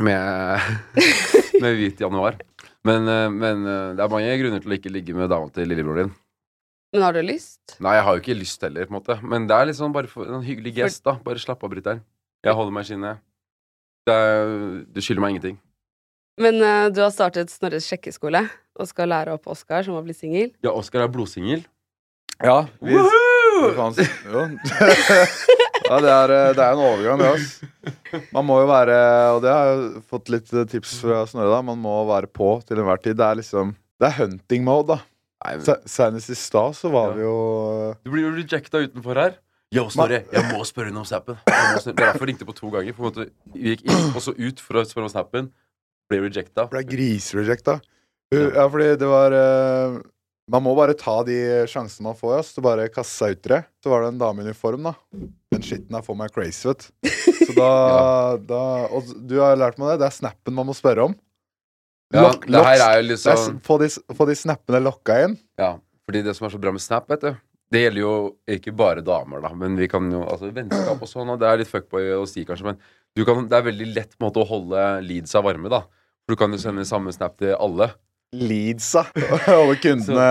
Med, 0.00 0.76
med 1.62 1.76
hvit 1.76 2.00
januar. 2.00 2.38
Men, 2.86 3.08
eh, 3.10 3.28
men 3.30 3.66
eh, 3.66 3.94
det 3.98 4.04
er 4.04 4.12
mange 4.12 4.36
grunner 4.40 4.62
til 4.62 4.72
å 4.72 4.78
ikke 4.78 4.92
ligge 4.94 5.16
med 5.16 5.30
dama 5.32 5.50
til 5.52 5.68
lillebroren 5.68 6.08
din. 6.08 6.14
Men 6.90 7.04
har 7.06 7.14
du 7.14 7.20
lyst? 7.22 7.76
Nei, 7.78 7.94
jeg 7.98 8.04
har 8.06 8.16
jo 8.16 8.22
ikke 8.24 8.34
lyst 8.38 8.64
heller, 8.66 8.86
på 8.88 8.94
en 8.94 8.98
måte. 8.98 9.16
Men 9.22 9.46
det 9.46 9.56
er 9.56 9.68
liksom 9.70 9.92
bare 9.94 10.10
for 10.10 10.26
en 10.26 10.42
hyggelig 10.42 10.74
gest, 10.80 11.04
da. 11.06 11.14
Bare 11.22 11.38
slapp 11.38 11.62
av, 11.62 11.70
brutter'n. 11.70 12.00
Jeg 12.42 12.56
holder 12.56 12.74
meg 12.74 12.86
i 12.86 12.90
skinnet. 12.90 13.20
Du 14.90 15.02
skylder 15.04 15.22
meg 15.22 15.36
ingenting. 15.36 15.60
Men 16.40 16.56
uh, 16.64 16.88
du 16.90 17.02
har 17.04 17.12
startet 17.12 17.52
Snorres 17.52 17.86
sjekkeskole 17.90 18.46
og 18.80 18.88
skal 18.88 19.10
lære 19.12 19.34
opp 19.36 19.46
Oskar, 19.52 19.84
som 19.84 19.98
har 19.98 20.04
blitt 20.06 20.18
singel. 20.18 20.50
Ja, 20.64 20.72
Oskar 20.72 21.04
er 21.04 21.12
blodsingel. 21.12 21.66
Ja, 22.40 22.62
vi 22.80 22.96
det 22.96 24.06
ja 25.90 25.96
det, 26.00 26.12
er, 26.14 26.32
eh, 26.32 26.52
det 26.56 26.62
er 26.64 26.70
en 26.72 26.80
overgang, 26.80 27.20
det. 27.20 27.28
ass. 27.34 28.22
Man 28.32 28.46
må 28.48 28.56
jo 28.62 28.68
være 28.70 28.94
Og 29.34 29.42
det 29.44 29.50
har 29.52 29.66
jeg 29.68 30.00
fått 30.08 30.30
litt 30.32 30.48
tips 30.72 30.94
fra 31.02 31.26
Snorre. 31.28 31.50
da 31.52 31.60
Man 31.66 31.76
må 31.82 31.98
være 32.08 32.30
på 32.32 32.54
til 32.64 32.80
enhver 32.80 33.02
tid. 33.04 33.18
Det 33.20 33.26
er 33.26 33.40
liksom 33.42 33.74
Det 34.00 34.08
er 34.08 34.16
hunting 34.22 34.64
mode, 34.64 34.94
da. 34.94 35.09
Senest 35.88 36.30
i 36.30 36.36
stad 36.36 36.76
så 36.76 36.90
var 36.92 37.10
Ja. 37.10 37.14
vi 37.16 37.22
jo 37.24 37.36
eh, 37.90 37.96
du 38.04 38.10
blir 38.12 38.26
jo 38.26 38.32
rejecta 38.36 38.82
utenfor 38.84 39.16
her. 39.16 39.38
Yo, 39.72 39.84
Snorre, 39.88 40.24
jeg 40.32 40.44
må 40.50 40.64
spørre 40.66 40.90
henne 40.90 40.98
om 40.98 41.06
snappen. 41.06 41.36
Det 41.46 41.92
er 41.92 41.94
derfor 41.94 42.24
jeg 42.26 42.32
ringte 42.32 42.46
på 42.48 42.54
to 42.58 42.70
ganger. 42.74 42.92
På 42.96 43.04
en 43.04 43.08
måte, 43.12 43.26
vi 43.54 43.76
gikk 43.76 43.84
inn 43.86 44.08
og 44.16 44.22
så 44.24 44.34
ut 44.34 44.58
for 44.60 44.80
å 44.80 44.82
spørre 44.84 45.06
om 45.06 45.12
snappen. 45.12 45.50
Ble 46.10 46.18
rejecta. 46.24 46.64
ble 46.72 46.82
griserejecta. 46.90 47.76
Ja, 48.34 48.64
fordi 48.70 48.96
det 48.98 49.06
var 49.10 49.30
uh, 49.34 50.00
Man 50.50 50.62
må 50.66 50.74
bare 50.74 50.94
ta 50.98 51.20
de 51.26 51.36
sjansene 51.70 52.08
man 52.08 52.18
får, 52.18 52.40
ass, 52.40 52.50
til 52.54 52.62
bare 52.66 52.88
kaste 52.90 53.14
seg 53.14 53.36
ut 53.38 53.46
i 53.46 53.52
det. 53.54 53.60
Så 53.82 53.90
var 53.92 54.02
det 54.02 54.08
en 54.10 54.18
dame 54.18 54.42
i 54.42 54.48
uniform, 54.50 54.82
da. 54.90 54.94
Den 55.54 55.62
skitten 55.62 55.94
her 55.94 56.02
får 56.02 56.18
meg 56.18 56.34
crazy, 56.34 56.66
vet 56.66 56.88
du. 56.90 57.10
Så 57.46 57.54
da, 57.54 57.70
da 58.50 58.62
Og 58.90 59.06
du 59.30 59.38
har 59.38 59.54
lært 59.58 59.78
meg 59.78 59.92
det. 59.94 60.00
Det 60.02 60.08
er 60.10 60.18
snappen 60.18 60.54
man 60.58 60.66
må 60.66 60.74
spørre 60.74 61.06
om. 61.06 61.14
Ja, 62.10 62.24
Lokk- 62.26 62.48
det 62.50 62.64
her 62.66 62.80
er 62.88 62.96
jo 63.02 63.06
liksom 63.12 63.60
Få 63.62 63.76
de, 63.78 63.86
få 64.18 64.26
de 64.26 64.34
snappene 64.34 64.80
lokka 64.82 65.20
inn. 65.28 65.36
Ja, 65.60 65.76
fordi 66.08 66.24
det 66.26 66.34
som 66.34 66.48
er 66.48 66.54
så 66.56 66.58
bra 66.62 66.72
med 66.74 66.82
Snap, 66.82 67.06
vet 67.12 67.22
du 67.22 67.30
Det 67.70 67.84
gjelder 67.84 68.00
jo 68.02 68.14
ikke 68.50 68.72
bare 68.74 69.04
damer, 69.06 69.40
da, 69.44 69.52
men 69.54 69.76
vi 69.78 69.86
kan 69.88 70.08
jo 70.10 70.24
Altså 70.26 70.50
vennskap 70.56 70.98
og 71.06 71.10
sånn, 71.10 71.30
og 71.30 71.38
det 71.38 71.46
er 71.52 71.60
litt 71.62 71.70
fuckboy 71.70 72.08
å 72.18 72.24
si, 72.26 72.42
kanskje, 72.48 72.66
men 72.72 72.80
du 73.14 73.24
kan, 73.26 73.44
det 73.50 73.56
er 73.58 73.66
veldig 73.70 73.88
lett 73.94 74.12
måte 74.22 74.38
å 74.42 74.46
holde 74.46 74.82
leadsa 75.02 75.40
varme, 75.42 75.70
da. 75.70 75.80
For 76.26 76.34
du 76.34 76.38
kan 76.38 76.52
jo 76.54 76.58
sende 76.62 76.84
samme 76.86 77.10
Snap 77.14 77.38
til 77.42 77.54
alle. 77.58 77.88
Leadsa. 78.30 79.02
Alle 79.50 79.74
kundene 79.82 80.26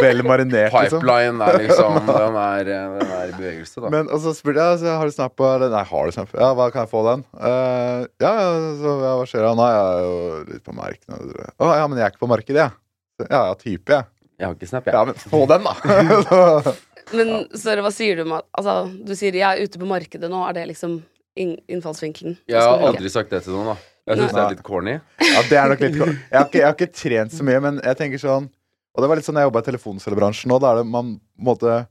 vel 0.00 0.22
marinert, 0.26 0.72
liksom. 0.74 1.02
Pipeline 1.02 1.46
er 1.46 1.58
liksom 1.62 1.98
Den 2.08 2.38
er, 2.40 2.70
den 2.70 3.12
er 3.18 3.32
i 3.32 3.34
bevegelse, 3.36 3.80
da. 3.82 3.90
Men, 3.94 4.10
og 4.12 4.22
så 4.24 4.34
spurte 4.36 4.68
jeg 4.68 4.80
så 4.82 4.96
har 5.00 5.10
du 5.10 5.14
snap 5.14 5.36
på 5.38 5.48
eller, 5.48 5.72
Nei, 5.72 5.82
har 5.88 6.06
du 6.08 6.14
snap? 6.16 6.32
Ja, 6.38 6.52
hva 6.58 6.68
kan 6.74 6.86
jeg 6.86 6.92
få 6.92 7.02
den? 7.08 7.26
Uh, 7.36 8.06
ja, 8.22 8.32
så 8.80 8.94
ja, 9.02 9.12
hva 9.20 9.26
skjer 9.28 9.46
da? 9.48 9.52
Nei, 9.58 9.70
jeg 9.74 9.90
er 9.90 10.06
jo 10.06 10.16
litt 10.52 10.64
på 10.66 10.76
markedet. 10.76 11.52
Å 11.58 11.74
ja, 11.76 11.84
men 11.90 12.00
jeg 12.00 12.06
er 12.06 12.14
ikke 12.14 12.24
på 12.24 12.32
markedet, 12.32 12.62
jeg. 12.64 12.72
Ja. 12.72 12.78
Ja, 13.28 13.42
ja, 13.50 13.54
type, 13.60 13.92
jeg. 13.92 14.08
Jeg 14.40 14.48
har 14.48 14.56
ikke 14.56 14.70
Snap, 14.70 14.88
jeg. 14.88 14.96
Ja, 14.96 15.04
men 15.06 15.14
få 15.20 15.44
den, 15.50 15.68
da! 15.68 16.72
Men 17.12 17.32
Søre, 17.58 17.82
hva 17.84 17.90
sier 17.92 18.16
du 18.16 18.22
om 18.24 18.36
at 18.38 18.46
Altså, 18.56 18.86
du 19.04 19.10
sier 19.18 19.34
'jeg 19.34 19.42
er 19.42 19.66
ute 19.66 19.78
på 19.80 19.88
markedet 19.90 20.30
nå'. 20.30 20.42
Er 20.48 20.54
det 20.56 20.68
liksom 20.70 21.02
innfallsvinkelen? 21.36 22.38
Jeg 22.48 22.60
har 22.60 22.84
aldri 22.88 23.10
sagt 23.10 23.30
det 23.30 23.42
til 23.44 23.56
noen, 23.56 23.72
da. 23.72 23.76
Jeg 24.06 24.18
syns 24.18 24.32
det 24.34 24.42
er 24.42 24.54
litt 24.54 24.62
corny. 24.66 24.94
ja, 25.20 25.42
det 25.48 25.58
er 25.58 25.68
nok 25.70 25.80
litt 25.84 25.94
Jeg 25.94 26.06
har, 26.32 26.46
ikke, 26.46 26.58
jeg 26.58 26.66
har 26.66 26.74
ikke 26.74 26.92
trent 26.92 27.32
så 27.32 27.44
mye, 27.46 27.60
men 27.62 27.80
jeg 27.84 27.98
tenker 28.00 28.22
sånn 28.22 28.48
Og 28.92 29.02
det 29.02 29.08
var 29.08 29.18
litt 29.18 29.26
sånn 29.26 29.40
jeg 29.40 29.48
jobba 29.48 29.62
i 29.62 29.68
telefonselgerbransjen 29.70 30.52
nå. 30.52 30.58
Da 30.60 30.72
er 30.72 30.82
det 30.82 30.90
man 30.92 31.16
måte 31.40 31.82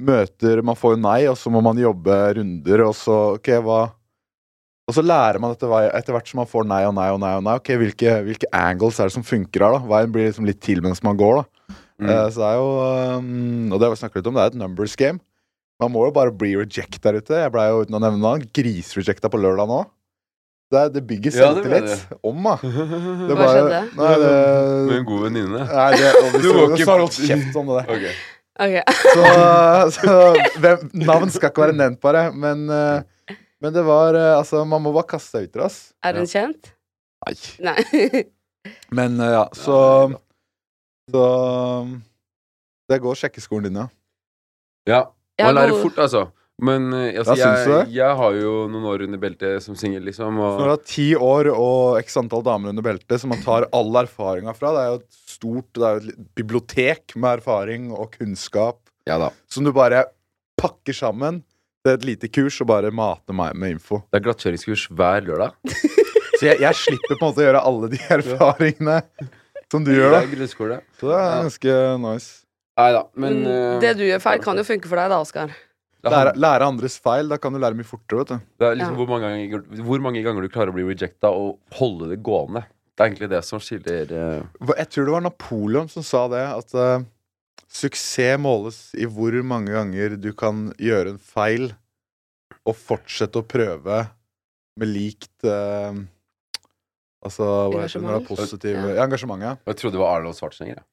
møter 0.00 0.62
Man 0.64 0.78
får 0.80 0.96
jo 0.96 1.00
nei, 1.02 1.20
og 1.28 1.36
så 1.36 1.52
må 1.52 1.62
man 1.64 1.80
jobbe 1.80 2.16
runder, 2.38 2.84
og 2.86 2.94
så 2.96 3.16
OK, 3.36 3.50
hva 3.64 3.80
Og 4.88 4.96
så 4.96 5.04
lærer 5.04 5.40
man 5.42 5.54
etter, 5.54 5.72
etter 5.92 6.16
hvert 6.16 6.30
som 6.30 6.40
man 6.42 6.50
får 6.50 6.68
nei 6.68 6.82
og 6.88 6.94
nei 6.96 7.08
og 7.14 7.20
nei. 7.22 7.34
og 7.38 7.44
nei 7.46 7.56
Ok, 7.60 7.72
hvilke, 7.80 8.18
hvilke 8.26 8.50
angles 8.56 9.00
er 9.00 9.10
det 9.10 9.16
som 9.16 9.26
funker 9.26 9.66
her, 9.66 9.78
da? 9.78 9.90
Veien 9.94 10.12
blir 10.14 10.28
liksom 10.28 10.48
litt 10.48 10.62
til 10.64 10.82
mens 10.84 11.04
man 11.06 11.20
går, 11.20 11.40
da. 11.42 11.76
Mm. 12.00 12.08
Uh, 12.08 12.26
så 12.32 12.40
det 12.40 12.46
er 12.48 12.56
jo 12.56 12.68
um, 13.20 13.72
Og 13.74 13.76
det 13.76 13.86
har 13.86 13.92
vi 13.92 14.00
snakket 14.00 14.22
litt 14.22 14.30
om, 14.30 14.38
det 14.38 14.44
er 14.44 14.54
et 14.54 14.60
numbers 14.60 14.96
game. 14.96 15.20
Man 15.80 15.92
må 15.94 16.04
jo 16.06 16.12
bare 16.12 16.32
bli 16.36 16.52
reject 16.58 17.00
der 17.04 17.16
ute. 17.20 17.38
Jeg 17.40 17.52
blei 17.52 17.70
jo 17.70 17.84
uten 17.84 17.96
å 17.96 18.00
nevne 18.02 18.20
navn 18.20 18.44
grisrejecta 18.56 19.30
på 19.32 19.40
lørdag 19.40 19.68
nå. 19.68 19.80
Det, 20.70 20.82
det 20.94 21.00
bygger 21.06 21.32
Ja, 21.34 21.48
det 21.54 21.62
selvtillit. 21.64 22.02
Om, 22.22 22.44
da. 22.46 22.52
Det 23.28 23.34
Hva 23.34 23.38
bare- 23.40 23.54
skjedde? 23.54 23.80
Nei, 23.98 24.10
det, 24.22 24.34
Med 24.86 24.96
en 25.00 25.06
god 25.08 25.22
venninne. 25.26 25.62
nei, 25.66 25.88
det 25.98 26.10
og 26.20 26.28
hvis 26.30 26.42
Du 26.44 26.48
du, 26.48 26.58
må 26.58 26.66
ikke- 26.68 26.84
så 26.84 26.90
har 26.92 27.00
du 27.00 27.04
holdt 27.06 27.18
kjeft 27.26 27.56
om 27.62 27.72
det. 27.72 27.80
Okay. 27.96 28.12
okay. 28.60 28.82
Så, 29.16 29.24
så 29.96 30.14
hvem, 30.62 30.84
navn 31.08 31.30
skal 31.34 31.50
ikke 31.50 31.64
være 31.64 31.76
nevnt, 31.80 32.00
bare. 32.04 32.22
Men, 32.32 32.66
eh, 32.70 33.36
men 33.60 33.74
det 33.74 33.82
var 33.86 34.14
eh, 34.14 34.34
Altså, 34.38 34.62
man 34.68 34.82
må 34.84 34.92
bare 34.94 35.08
kaste 35.10 35.32
seg 35.38 35.48
ut 35.48 35.56
i 35.56 35.62
det. 35.64 35.70
Er 36.06 36.18
hun 36.20 36.28
kjent? 36.30 36.70
Nei. 37.26 37.34
Nei. 37.66 38.24
Men 38.94 39.18
eh, 39.20 39.32
ja, 39.34 39.44
så 39.56 39.76
Så 41.10 41.24
Det 42.90 42.98
går 43.02 43.14
sjekkeskolen 43.24 43.66
din, 43.70 43.80
ja. 43.82 43.88
Ja. 44.88 45.02
Man 45.40 45.54
lærer 45.56 45.80
fort, 45.82 45.98
altså. 45.98 46.26
Men 46.60 46.92
eh, 46.92 47.18
altså, 47.20 47.36
jeg, 47.40 47.86
jeg 47.94 48.16
har 48.20 48.34
jo 48.36 48.52
noen 48.68 48.86
år 48.90 49.04
under 49.06 49.20
beltet 49.22 49.64
som 49.64 49.76
singel, 49.78 50.02
liksom. 50.08 50.36
Når 50.36 50.58
du 50.58 50.64
Og 50.66 50.72
har 50.74 50.82
ti 50.84 51.06
år 51.16 51.48
og 51.54 51.98
x 52.02 52.18
antall 52.20 52.44
damer 52.46 52.74
under 52.74 52.84
beltet, 52.84 53.16
som 53.22 53.32
man 53.32 53.40
tar 53.44 53.68
all 53.76 53.94
erfaringa 54.02 54.52
fra 54.56 54.72
Det 54.76 54.82
er 54.82 54.90
jo 54.92 54.98
et 55.00 55.20
stort 55.30 55.70
det 55.78 55.86
er 55.88 55.94
jo 55.96 56.10
et 56.12 56.18
bibliotek 56.36 57.14
med 57.16 57.38
erfaring 57.40 57.86
og 57.96 58.10
kunnskap 58.18 58.82
ja 59.08 59.16
da. 59.18 59.30
som 59.48 59.64
du 59.64 59.72
bare 59.72 60.02
pakker 60.60 60.92
sammen 60.92 61.40
til 61.80 61.94
et 61.96 62.04
lite 62.04 62.28
kurs 62.28 62.58
og 62.60 62.68
bare 62.68 62.90
mater 62.92 63.32
meg 63.32 63.56
med 63.56 63.78
info. 63.78 64.02
Det 64.12 64.20
er 64.20 64.26
glattkjøringskurs 64.26 64.82
hver 64.92 65.24
lørdag. 65.24 65.56
Så 66.40 66.46
jeg, 66.50 66.60
jeg 66.60 66.76
slipper 66.76 67.16
på 67.16 67.24
en 67.24 67.30
måte 67.30 67.40
å 67.42 67.46
gjøre 67.46 67.62
alle 67.70 67.88
de 67.92 67.98
erfaringene 68.12 68.98
som 69.72 69.84
du 69.86 69.90
gjør, 69.94 70.14
Det 70.28 70.36
da. 70.40 70.78
Så 71.00 71.08
det 71.08 71.16
er 71.16 71.24
Ja. 71.24 71.40
ganske 71.44 71.74
nice. 72.04 72.30
Nei 72.80 72.92
da, 72.96 73.02
men 73.20 73.40
eh, 73.46 73.80
det 73.82 73.96
du 73.98 74.04
gjør 74.06 74.22
feil, 74.24 74.40
kan 74.44 74.56
jo 74.60 74.64
funke 74.64 74.88
for 74.88 75.00
deg 75.00 75.10
da, 75.12 75.18
Oskar. 75.20 75.52
Lære, 76.04 76.32
lære 76.40 76.64
andres 76.64 76.96
feil. 77.02 77.28
Da 77.28 77.36
kan 77.36 77.52
du 77.52 77.60
lære 77.60 77.76
mye 77.76 77.84
fortere, 77.84 78.22
vet 78.22 78.28
du. 78.32 78.44
det 78.58 78.66
er 78.66 78.76
liksom 78.78 78.94
Ja. 78.94 78.98
hvor, 79.00 79.08
mange 79.10 79.28
ganger, 79.28 79.82
hvor 79.84 80.00
mange 80.00 80.22
ganger 80.24 80.42
du 80.42 80.48
klarer 80.48 80.72
å 80.72 80.76
bli 80.76 80.86
rejecta 80.88 81.28
og 81.28 81.58
holde 81.76 82.08
det 82.08 82.22
gående. 82.24 82.64
Det 82.96 83.04
er 83.04 83.10
egentlig 83.10 83.30
det 83.32 83.44
som 83.44 83.60
skiller 83.60 84.12
uh... 84.12 84.70
Jeg 84.76 84.88
tror 84.92 85.04
det 85.04 85.12
var 85.12 85.24
Napoleon 85.24 85.88
som 85.88 86.04
sa 86.04 86.26
det, 86.28 86.42
at 86.44 86.74
uh, 86.74 87.04
suksess 87.68 88.40
måles 88.40 88.80
i 88.96 89.06
hvor 89.08 89.36
mange 89.44 89.72
ganger 89.72 90.16
du 90.20 90.32
kan 90.32 90.70
gjøre 90.80 91.14
en 91.14 91.20
feil 91.20 91.70
og 92.64 92.76
fortsette 92.76 93.40
å 93.40 93.46
prøve 93.46 94.02
med 94.80 94.88
likt 94.88 95.48
uh, 95.48 95.96
Altså 97.20 97.44
hva 97.44 97.82
heter 97.84 98.00
det 98.00 98.08
det 98.08 98.08
er 98.08 98.16
Engasjement? 98.16 98.28
positiv 98.28 98.76
Ja. 98.76 98.84
ja, 98.96 99.04
Engasjement, 99.04 99.42
ja. 99.44 99.56
Jeg 99.68 99.76
trodde 99.76 99.98
det 99.98 100.00
var 100.00 100.14
Arnold 100.16 100.38
Schwarzenegger. 100.38 100.80
jeg. 100.80 100.86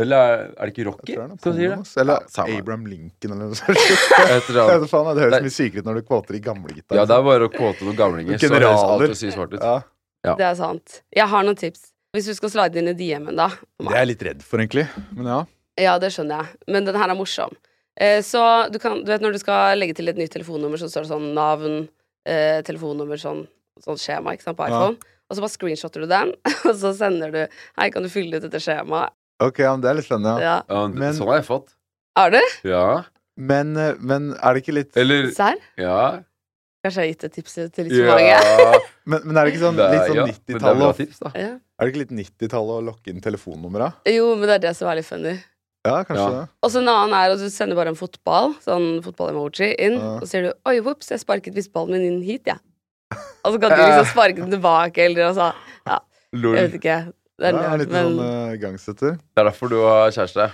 Eller 0.00 0.16
er, 0.16 0.42
er 0.56 0.68
det 0.68 0.72
ikke 0.72 0.86
Rocky 0.88 1.12
det 1.12 1.18
er 1.20 1.32
som 1.42 1.52
sier 1.52 1.74
det? 1.76 1.96
Eller 2.00 2.22
Ja. 2.32 2.44
Abraham 2.58 2.86
Lincoln, 2.88 3.32
eller 3.34 3.50
noe 3.50 3.58
sånt. 3.58 3.76
Et 3.76 4.46
Jeg 4.48 4.56
annet. 4.56 4.80
vet 4.80 4.90
faen, 4.90 5.08
det 5.16 5.22
høres 5.26 5.34
Det- 5.36 5.42
mye 5.44 5.56
sykere 5.56 5.82
ut 5.82 5.88
når 5.90 5.94
du 6.00 6.02
kvoter 6.08 6.32
de 6.32 6.40
gamle 6.40 6.68
gutta. 6.78 6.96
Ja, 6.96 7.04
det 7.04 7.16
er 7.18 7.22
bare 7.26 7.48
å 7.48 7.52
kvote 7.52 7.84
noen 7.84 7.98
gamlinger, 7.98 8.38
så 8.40 8.48
høres 8.54 8.84
alt 8.88 9.16
sykt 9.20 9.34
svart 9.36 9.52
ut. 9.52 9.60
Ja, 9.60 9.82
Ja. 10.24 10.36
Det 10.38 10.44
er 10.46 10.54
sant. 10.54 11.02
Jeg 11.12 11.26
har 11.28 11.42
noen 11.42 11.56
tips. 11.58 11.88
Hvis 12.14 12.26
du 12.30 12.34
skal 12.38 12.48
slide 12.52 12.76
inn 12.78 12.88
i 12.88 12.92
DM-en, 12.94 13.34
da. 13.36 13.48
Det 13.80 13.88
er 13.90 13.98
jeg 14.04 14.08
litt 14.12 14.22
redd 14.22 14.42
for, 14.46 14.58
egentlig. 14.62 14.84
Men 15.16 15.26
ja. 15.26 15.38
Ja, 15.80 15.98
det 15.98 16.12
skjønner 16.14 16.44
jeg. 16.44 16.56
Men 16.68 16.84
den 16.84 16.94
her 16.94 17.10
er 17.10 17.16
morsom. 17.18 17.52
Eh, 17.98 18.20
så 18.22 18.70
du 18.72 18.78
kan 18.78 19.00
Du 19.04 19.10
vet 19.10 19.20
når 19.20 19.32
du 19.32 19.38
skal 19.42 19.76
legge 19.76 19.94
til 19.96 20.08
et 20.08 20.16
nytt 20.16 20.30
telefonnummer, 20.32 20.78
så 20.80 20.88
står 20.88 21.04
det 21.04 21.10
sånn 21.10 21.34
navn, 21.34 21.88
eh, 22.24 22.62
telefonnummer, 22.62 23.16
sånn, 23.20 23.46
sånn 23.84 23.98
skjema, 24.00 24.32
ikke 24.36 24.42
sant, 24.46 24.56
på 24.56 24.68
Ja. 24.68 24.72
iPhone. 24.78 24.96
Og 25.28 25.36
så 25.36 25.40
bare 25.40 25.52
screenshotter 25.56 26.00
du 26.00 26.06
den, 26.06 26.32
og 26.70 26.74
så 26.76 26.94
sender 26.96 27.32
du 27.32 27.48
Hei, 27.78 27.90
kan 27.90 28.02
du 28.02 28.08
fylle 28.08 28.36
ut 28.36 28.42
dette 28.46 28.60
skjemaet? 28.62 29.10
Ok, 29.40 29.58
ja, 29.58 29.72
men 29.72 29.80
det 29.80 29.90
er 29.90 29.94
litt 29.94 30.04
spennende. 30.06 30.40
Ja. 30.40 30.62
Ja. 30.68 30.74
Ja, 30.82 30.86
Men- 30.88 31.14
sånn 31.14 31.26
har 31.28 31.36
jeg 31.40 31.46
fått. 31.46 31.68
Er 32.16 32.30
det? 32.30 32.42
Ja. 32.64 33.04
Men, 33.36 33.76
eh, 33.76 33.94
men 33.98 34.34
er 34.34 34.54
det 34.54 34.62
ikke 34.62 34.74
litt 34.74 34.96
Eller 34.96 35.30
Serr? 35.32 35.56
Ja. 35.78 36.18
Kanskje 36.84 36.96
jeg 37.00 37.06
har 37.06 37.12
gitt 37.14 37.24
et 37.24 37.32
tips 37.32 37.54
til 37.54 37.84
litt 37.86 37.92
for 37.94 38.10
mange? 38.12 38.26
ja. 38.28 38.78
Men, 39.06 39.20
men 39.24 39.36
er 39.36 39.44
det 39.46 39.54
ikke 39.54 39.62
sånn, 39.64 39.76
Det 39.76 39.82
er- 39.86 39.92
litt 39.92 40.08
sånn 40.10 40.14
ja, 40.14 40.24
men 40.26 40.34
det 40.34 40.54
er 40.54 40.58
90-tallet 40.58 40.78
bra 40.78 40.92
tips, 40.92 41.18
da. 41.18 41.30
Ja. 41.34 41.48
Er 41.80 41.86
det 41.86 41.90
ikke 41.92 42.02
litt 42.02 42.12
90-tallet 42.14 42.74
å 42.76 42.84
lokke 42.86 43.08
inn 43.10 43.20
telefonnumra? 43.20 43.88
Jo, 44.06 44.34
men 44.36 44.46
det 44.46 44.54
er 44.54 44.58
det 44.68 44.76
som 44.76 44.88
er 44.88 44.94
litt 45.00 45.06
funny. 45.08 45.32
Ja, 45.84 46.04
kanskje 46.04 46.22
Ja. 46.22 46.28
det. 46.30 46.48
Og 46.62 46.70
så 46.70 46.78
en 46.78 46.88
annen 46.92 47.14
er 47.18 47.32
at 47.32 47.38
du 47.38 47.48
sender 47.50 47.74
bare 47.74 47.88
en 47.88 47.96
fotball, 47.98 48.54
sånn 48.62 49.02
fotball-emoji, 49.02 49.72
inn, 49.80 49.96
Ja. 49.98 50.12
og 50.18 50.22
så 50.22 50.28
sier 50.28 50.42
du 50.42 50.52
'oi, 50.66 50.78
vops, 50.80 51.08
jeg 51.10 51.18
sparket 51.18 51.54
visst 51.54 51.72
ballen 51.72 51.90
min 51.90 52.02
inn 52.12 52.22
hit, 52.22 52.44
jeg'. 52.44 52.60
Og 53.44 53.54
så 53.54 53.60
kan 53.60 53.70
du 53.70 53.76
liksom 53.82 54.06
sparke 54.14 54.36
den 54.36 54.50
tilbake, 54.52 54.98
eller 54.98 55.32
altså 55.32 55.52
Ja, 55.86 55.98
Jeg 56.32 56.70
vet 56.70 56.80
ikke. 56.80 57.12
Det 57.40 57.48
er, 57.48 57.58
Ja, 57.64 57.76
litt 57.80 57.90
men 57.92 58.10
sånn 58.10 58.18
uh, 58.20 58.54
igangsetter. 58.56 59.14
Det 59.18 59.40
er 59.42 59.48
derfor 59.48 59.72
du 59.72 59.78
har 59.82 60.10
kjæreste. 60.14 60.48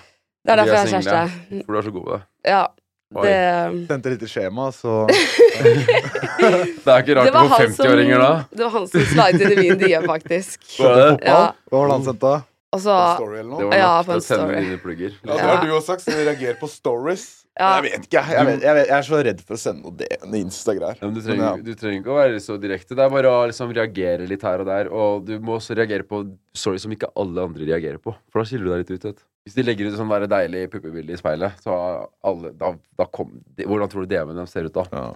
det 0.44 0.52
er 0.52 0.60
derfor 0.62 0.74
er 0.74 0.78
jeg 0.78 0.94
har 0.94 1.08
kjæreste. 1.08 1.62
For 1.66 1.72
du 1.72 1.78
er 1.80 1.88
så 1.88 1.94
god 1.96 2.04
på 2.04 2.12
det. 2.16 2.20
Ja. 2.48 2.66
Det, 3.08 3.86
Sendte 3.88 4.10
litt 4.12 4.22
i 4.22 4.28
skjema, 4.28 4.66
så 4.76 5.06
Det 5.08 6.92
er 6.92 7.00
ikke 7.00 7.14
rart 7.16 7.30
det 7.30 7.32
var 7.32 7.54
50-åringer 7.56 8.20
da. 8.20 8.30
Det 8.52 8.66
var 8.66 8.74
han 8.74 8.86
som 8.92 9.06
slidet 9.14 9.54
i 9.54 9.56
min 9.62 9.78
DM, 9.80 10.04
faktisk. 10.10 10.66
Var 10.82 10.98
det? 11.00 11.08
Ja. 11.24 11.38
Hva 11.72 11.80
var 11.80 11.88
det 11.88 11.96
han 11.96 12.04
sendte? 12.10 12.32
Altså, 12.68 12.92
på 12.92 13.14
Story 13.16 13.38
eller 13.38 13.48
Det 13.48 13.48
noe? 13.48 13.64
nok 13.64 13.78
Ja, 13.80 13.92
på 14.04 14.12
en 14.12 14.20
story. 14.20 14.76
plugger. 14.82 15.14
Ja, 15.24 15.32
det 15.32 15.46
har 15.48 15.62
du 15.64 15.70
også 15.72 15.94
sagt, 15.94 16.04
så 16.04 16.12
vi 16.18 16.26
reagerer 16.28 16.58
på 16.60 16.68
stories. 16.68 17.24
Ja. 17.58 17.68
Jeg 17.80 17.82
vet 17.88 18.04
ikke, 18.06 18.22
jeg. 18.22 18.46
Vet, 18.46 18.62
jeg, 18.62 18.74
vet, 18.78 18.86
jeg 18.86 18.96
er 18.98 19.06
så 19.08 19.18
redd 19.26 19.40
for 19.42 19.56
å 19.56 19.58
sende 19.58 19.82
noe 19.82 19.96
det- 19.98 20.18
noe 20.24 20.38
Insta-greier. 20.44 20.98
Ja, 21.00 21.06
men 21.08 21.14
du, 21.16 21.20
Men 21.20 21.26
trenger, 21.28 21.44
ja. 21.44 21.62
du 21.66 21.74
trenger 21.74 22.00
ikke 22.04 22.12
å 22.14 22.18
være 22.20 22.40
så 22.44 22.58
direkte. 22.62 22.94
Det 22.94 23.04
er 23.04 23.10
bare 23.10 23.32
å 23.34 23.40
liksom 23.50 23.72
reagere 23.74 24.28
litt 24.30 24.42
her 24.46 24.60
og 24.62 24.66
der. 24.70 24.90
Og 24.94 25.24
du 25.26 25.34
må 25.40 25.56
også 25.58 25.74
reagere 25.76 26.06
på 26.06 26.22
sorry 26.54 26.78
som 26.78 26.92
ikke 26.94 27.10
alle 27.18 27.42
andre 27.50 27.66
reagerer 27.66 27.98
på. 27.98 28.14
For 28.30 28.40
da 28.42 28.46
skiller 28.46 28.64
du 28.64 28.70
deg 28.76 28.84
litt 28.84 28.94
ut. 28.94 29.08
Vet. 29.10 29.24
Hvis 29.48 29.54
de 29.58 29.62
legger 29.64 29.88
ut 29.90 29.96
sånn 29.98 30.10
der 30.12 30.26
deilig 30.30 30.66
puppebilde 30.70 31.14
i 31.14 31.16
speilet, 31.18 31.58
så 31.64 31.74
alle 32.22 32.52
da, 32.52 32.74
da 33.00 33.06
kom, 33.06 33.30
de, 33.56 33.64
Hvordan 33.64 33.88
tror 33.90 34.04
du 34.06 34.14
DM-en 34.14 34.36
deres 34.36 34.52
ser 34.54 34.64
ut 34.68 34.74
da? 34.78 34.84
Ja. 34.92 35.06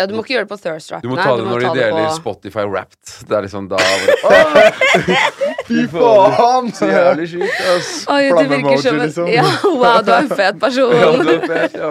Ja, 0.00 0.06
du 0.08 0.14
må 0.16 0.22
ikke 0.24 0.32
gjøre 0.34 0.46
det 0.48 0.50
på 0.50 0.56
thirst 0.58 0.88
trap. 0.88 1.02
Du 1.04 1.10
må 1.12 1.14
Nei, 1.18 1.22
ta 1.28 1.36
det 1.36 1.44
når 1.46 1.60
de 1.62 1.72
deler 1.78 2.06
på- 2.08 2.14
Spotify 2.16 2.64
Wrapped. 2.66 3.10
Det 3.28 3.36
er 3.36 3.42
liksom 3.44 3.68
da 3.70 3.76
Fy 5.66 5.84
faen! 5.92 6.70
Så 6.74 6.88
jævlig 6.90 7.26
sjukt, 7.30 7.60
ass. 7.72 7.90
Oi, 8.12 8.22
du 8.30 8.42
virker 8.50 8.80
som 8.82 8.96
en 8.98 9.04
liksom. 9.06 9.28
Ja, 9.32 9.44
wow, 9.68 9.98
du 10.04 10.10
er 10.14 10.24
en 10.24 10.30
fet 10.32 10.58
person. 10.62 10.94
Ja, 10.96 11.10
du 11.18 11.30
er 11.32 11.46
fet, 11.48 11.76
ja. 11.78 11.90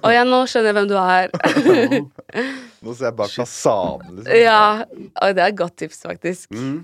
Og 0.00 0.10
ja, 0.14 0.24
nå 0.28 0.40
skjønner 0.50 0.70
jeg 0.70 0.76
hvem 0.78 0.88
du 0.90 0.96
er. 1.00 1.30
Nå 2.84 2.94
ser 2.94 3.08
jeg 3.10 3.16
bak 3.18 3.32
fasaden, 3.32 4.18
liksom. 4.20 4.36
ja. 4.40 4.60
Oi, 5.24 5.30
det 5.36 5.42
er 5.46 5.52
et 5.52 5.58
godt 5.58 5.76
tips, 5.80 6.02
faktisk. 6.06 6.50
Mm. 6.54 6.82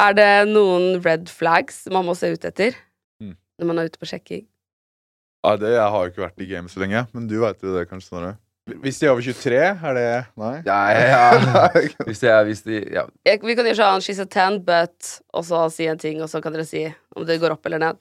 Er 0.00 0.16
det 0.16 0.28
noen 0.48 0.98
red 1.04 1.28
flags 1.28 1.82
man 1.92 2.06
må 2.08 2.14
se 2.18 2.32
ut 2.34 2.44
etter 2.50 2.76
Mm. 3.22 3.34
når 3.60 3.68
man 3.68 3.78
er 3.78 3.86
ute 3.90 4.00
på 4.00 4.08
sjekking? 4.10 4.46
Ja, 5.44 5.52
det, 5.60 5.74
jeg 5.76 5.90
har 5.92 6.06
jo 6.06 6.10
ikke 6.10 6.22
vært 6.24 6.40
i 6.42 6.46
gamet 6.48 6.72
så 6.72 6.80
lenge, 6.80 7.02
men 7.14 7.26
du 7.30 7.36
veit 7.42 7.60
jo 7.62 7.74
det 7.76 7.84
kanskje, 7.90 8.08
Snorre. 8.08 8.30
Hvis 8.64 8.96
de 8.96 9.06
er 9.06 9.12
over 9.12 9.20
23, 9.20 9.56
er 9.60 9.96
det 9.98 10.04
Nei? 10.40 10.54
Ja, 10.64 10.78
ja, 10.96 11.00
ja. 11.04 11.64
Hvis 12.08 12.22
de 12.22 12.28
er 12.32 12.46
hvis 12.48 12.62
de, 12.64 12.78
ja. 12.94 13.02
Jeg, 13.28 13.42
vi 13.44 13.56
kan 13.58 13.66
gjøre 13.68 13.76
sånn 13.76 14.04
she's 14.04 14.22
a 14.22 14.24
ten, 14.24 14.62
but 14.64 15.10
Og 15.36 15.44
så 15.44 15.66
si 15.72 15.88
en 15.90 16.00
ting, 16.00 16.22
og 16.24 16.30
så 16.32 16.40
kan 16.40 16.54
dere 16.54 16.64
si 16.64 16.86
om 17.12 17.26
det 17.28 17.36
går 17.42 17.58
opp 17.58 17.68
eller 17.68 17.82
ned. 17.82 17.98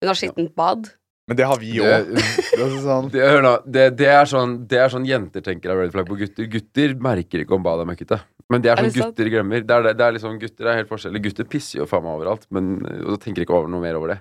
Hun 0.00 0.12
har 0.12 0.16
skittent 0.16 0.54
bad. 0.56 0.88
Men 1.28 1.36
det 1.36 1.48
har 1.50 1.60
vi 1.60 1.74
Det, 1.76 1.84
òg. 1.84 2.14
Det 2.56 2.64
er 2.64 2.76
sånn 2.80 3.10
det, 3.12 3.24
hør 3.28 3.42
nå, 3.44 3.52
det, 3.66 3.84
det, 3.98 4.08
er 4.08 4.28
sånn, 4.30 4.54
det 4.70 4.78
er 4.80 4.92
sånn 4.92 5.04
jenter 5.08 5.44
tenker 5.44 5.74
er 5.74 5.82
red 5.82 5.92
flag 5.92 6.08
på 6.08 6.16
gutter. 6.16 6.48
Gutter 6.48 6.94
merker 7.02 7.42
ikke 7.42 7.56
om 7.58 7.66
badet 7.66 7.84
er 7.84 7.90
møkkete. 7.90 8.20
Men 8.48 8.64
det 8.64 8.70
er 8.70 8.78
Er 8.78 8.86
sånn 8.86 8.94
det 8.94 9.02
gutter 9.02 9.30
glemmer. 9.34 9.66
Det 9.66 9.76
er, 9.76 9.84
det, 9.84 9.94
det 9.98 10.06
er 10.06 10.16
liksom, 10.16 10.38
gutter 10.40 10.70
er 10.70 10.80
helt 10.80 10.88
forskjellige. 10.92 11.26
Gutter 11.26 11.50
pisser 11.50 11.82
jo 11.82 11.88
faen 11.90 12.06
meg 12.06 12.16
overalt, 12.16 12.48
men, 12.54 12.78
og 13.04 13.20
tenker 13.20 13.44
ikke 13.44 13.58
over 13.58 13.68
noe 13.68 13.84
mer 13.84 13.98
over 14.00 14.14
det. 14.14 14.18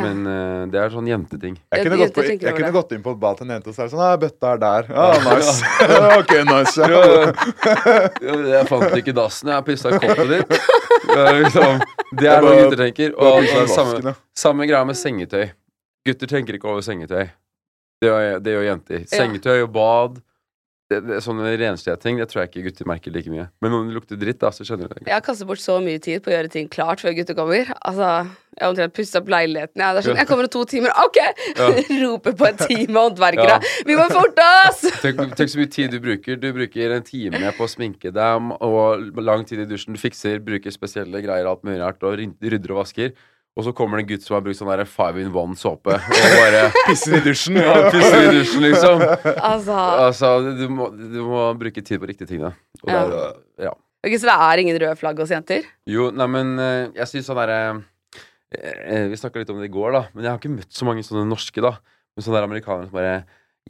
Men 0.00 0.22
uh, 0.24 0.62
det 0.72 0.78
er 0.80 0.92
sånn 0.94 1.08
jenteting. 1.10 1.58
Jeg 1.68 1.84
kunne, 1.84 1.96
gått, 2.00 2.14
på, 2.16 2.22
jeg, 2.24 2.38
jeg 2.40 2.56
kunne 2.56 2.70
gått 2.72 2.94
inn 2.96 3.02
på 3.04 3.12
et 3.12 3.18
bad 3.20 3.36
til 3.36 3.44
en 3.44 3.52
jente, 3.58 3.68
og 3.68 3.76
så 3.76 3.82
er 3.82 3.90
det 3.90 3.92
sånn 3.92 4.04
ah, 4.06 4.14
bøtta 4.22 4.52
er 4.54 4.62
der. 4.62 4.88
Ah, 4.96 5.26
nice. 5.26 5.56
ok, 6.20 6.32
nice. 6.48 6.86
Ja, 6.88 7.02
Ja. 7.12 7.98
ja, 8.24 8.38
Jeg 8.54 8.70
fant 8.70 8.96
ikke 8.96 9.14
dassen, 9.18 9.50
jeg 9.52 9.66
pissa 9.68 9.92
i 9.92 10.00
koppet 10.00 10.32
ditt. 10.32 10.56
Det 11.12 11.26
liksom, 11.42 11.84
det 12.22 12.30
er 12.32 12.46
noe 12.46 12.56
gutter 12.62 12.80
tenker. 12.86 13.12
Og, 13.18 13.42
Og, 13.42 13.52
og 13.60 13.68
samme, 13.74 14.14
samme 14.46 14.68
greia 14.70 14.80
med 14.88 14.96
sengetøy. 14.96 15.50
Gutter 16.08 16.30
tenker 16.30 16.56
ikke 16.56 16.72
over 16.72 16.84
sengetøy. 16.86 17.28
Det 18.02 18.08
gjør, 18.08 18.40
det 18.42 18.56
gjør 18.56 18.64
jenter. 18.70 19.04
Sengetøy 19.12 19.58
og 19.66 19.72
bad. 19.76 20.22
Det, 20.92 21.00
det, 21.08 21.18
sånne 21.24 21.54
renslige 21.56 21.96
Det 22.02 22.28
tror 22.28 22.42
jeg 22.42 22.50
ikke 22.50 22.64
gutter 22.68 22.88
merker 22.88 23.14
like 23.14 23.32
mye. 23.32 23.48
Men 23.64 23.76
om 23.76 23.88
det 23.88 23.96
lukter 23.96 24.20
dritt, 24.20 24.40
da, 24.42 24.50
så 24.52 24.66
skjønner 24.66 24.90
du 24.90 24.98
det. 24.98 25.08
Jeg 25.08 25.16
har 25.16 25.24
kastet 25.24 25.48
bort 25.48 25.62
så 25.62 25.78
mye 25.82 26.00
tid 26.02 26.22
på 26.24 26.32
å 26.32 26.34
gjøre 26.36 26.52
ting 26.52 26.68
klart 26.72 27.02
før 27.04 27.16
gutter 27.16 27.38
kommer. 27.38 27.72
Altså, 27.80 28.10
Jeg 28.52 28.66
har 28.66 28.74
omtrent 28.74 28.94
pusset 28.98 29.16
opp 29.22 29.30
leiligheten. 29.32 29.80
Er 29.80 30.00
sånn, 30.04 30.20
jeg 30.20 30.28
kommer 30.28 30.48
om 30.48 30.52
to 30.52 30.64
timer. 30.68 30.92
OK! 31.00 31.18
Ja. 31.56 31.70
Roper 32.04 32.36
på 32.36 32.48
en 32.50 32.60
time 32.60 33.04
håndverkere. 33.06 33.58
Ja. 33.58 33.74
Vi 33.88 33.96
må 33.96 34.06
forte 34.12 34.48
oss! 34.66 34.84
Tenk, 35.04 35.22
tenk 35.38 35.54
så 35.54 35.62
mye 35.62 35.72
tid 35.72 35.96
du 35.96 36.00
bruker. 36.04 36.36
Du 36.40 36.50
bruker 36.52 36.96
en 36.98 37.06
time 37.06 37.54
på 37.56 37.66
å 37.66 37.70
sminke 37.70 38.12
dem 38.12 38.52
og 38.60 39.22
lang 39.24 39.46
tid 39.48 39.64
i 39.64 39.68
dusjen. 39.70 39.96
Du 39.96 40.02
fikser, 40.02 40.42
bruker 40.44 40.74
spesielle 40.74 41.24
greier, 41.24 41.48
alt 41.48 41.64
mulig 41.64 41.80
rart, 41.80 42.04
og 42.04 42.20
rydder 42.20 42.76
og 42.76 42.84
vasker. 42.84 43.16
Og 43.52 43.66
så 43.66 43.72
kommer 43.76 43.98
det 44.00 44.04
en 44.06 44.10
gutt 44.14 44.22
som 44.24 44.34
har 44.38 44.44
brukt 44.46 44.56
sånn 44.56 44.70
der 44.72 44.84
five 44.88 45.20
in 45.20 45.28
one-såpe 45.36 45.92
og 45.92 46.36
bare 46.40 46.62
Pisser 46.86 47.18
i 47.18 47.22
dusjen. 47.26 47.58
ja, 47.60 47.74
pisser 47.92 48.22
i 48.24 48.30
dusjen, 48.38 48.64
liksom. 48.64 49.02
Altså, 49.44 49.76
Altså, 50.06 50.30
du 50.56 50.64
må, 50.72 50.86
du 50.96 51.18
må 51.26 51.42
bruke 51.60 51.82
tid 51.84 52.00
på 52.00 52.08
riktige 52.08 52.30
ting, 52.30 52.40
da. 52.46 52.54
Og 52.82 52.88
Ja. 52.94 53.02
det 53.10 53.18
er, 53.20 53.34
ja. 53.68 53.74
ok, 54.06 54.16
Så 54.16 54.30
det 54.30 54.36
er 54.48 54.62
ingen 54.64 54.80
røde 54.80 54.96
flagg 54.96 55.20
hos 55.20 55.34
jenter? 55.34 55.68
Jo, 55.84 56.08
nei, 56.16 56.26
men 56.32 56.54
eh, 56.64 56.86
jeg 57.02 57.10
syns 57.12 57.28
sånn 57.28 57.42
derre 57.42 57.60
eh, 58.56 59.06
Vi 59.12 59.20
snakka 59.20 59.42
litt 59.42 59.52
om 59.52 59.60
det 59.60 59.68
i 59.68 59.74
går, 59.76 59.92
da. 59.98 60.02
Men 60.14 60.24
jeg 60.24 60.32
har 60.32 60.40
ikke 60.40 60.54
møtt 60.56 60.72
så 60.72 60.88
mange 60.88 61.04
sånne 61.06 61.28
norske, 61.28 61.60
da. 61.64 61.74
Men 62.16 62.24
sånne 62.24 62.40
der 62.40 62.48
amerikanere 62.48 62.88
som 62.88 62.96
bare 62.96 63.14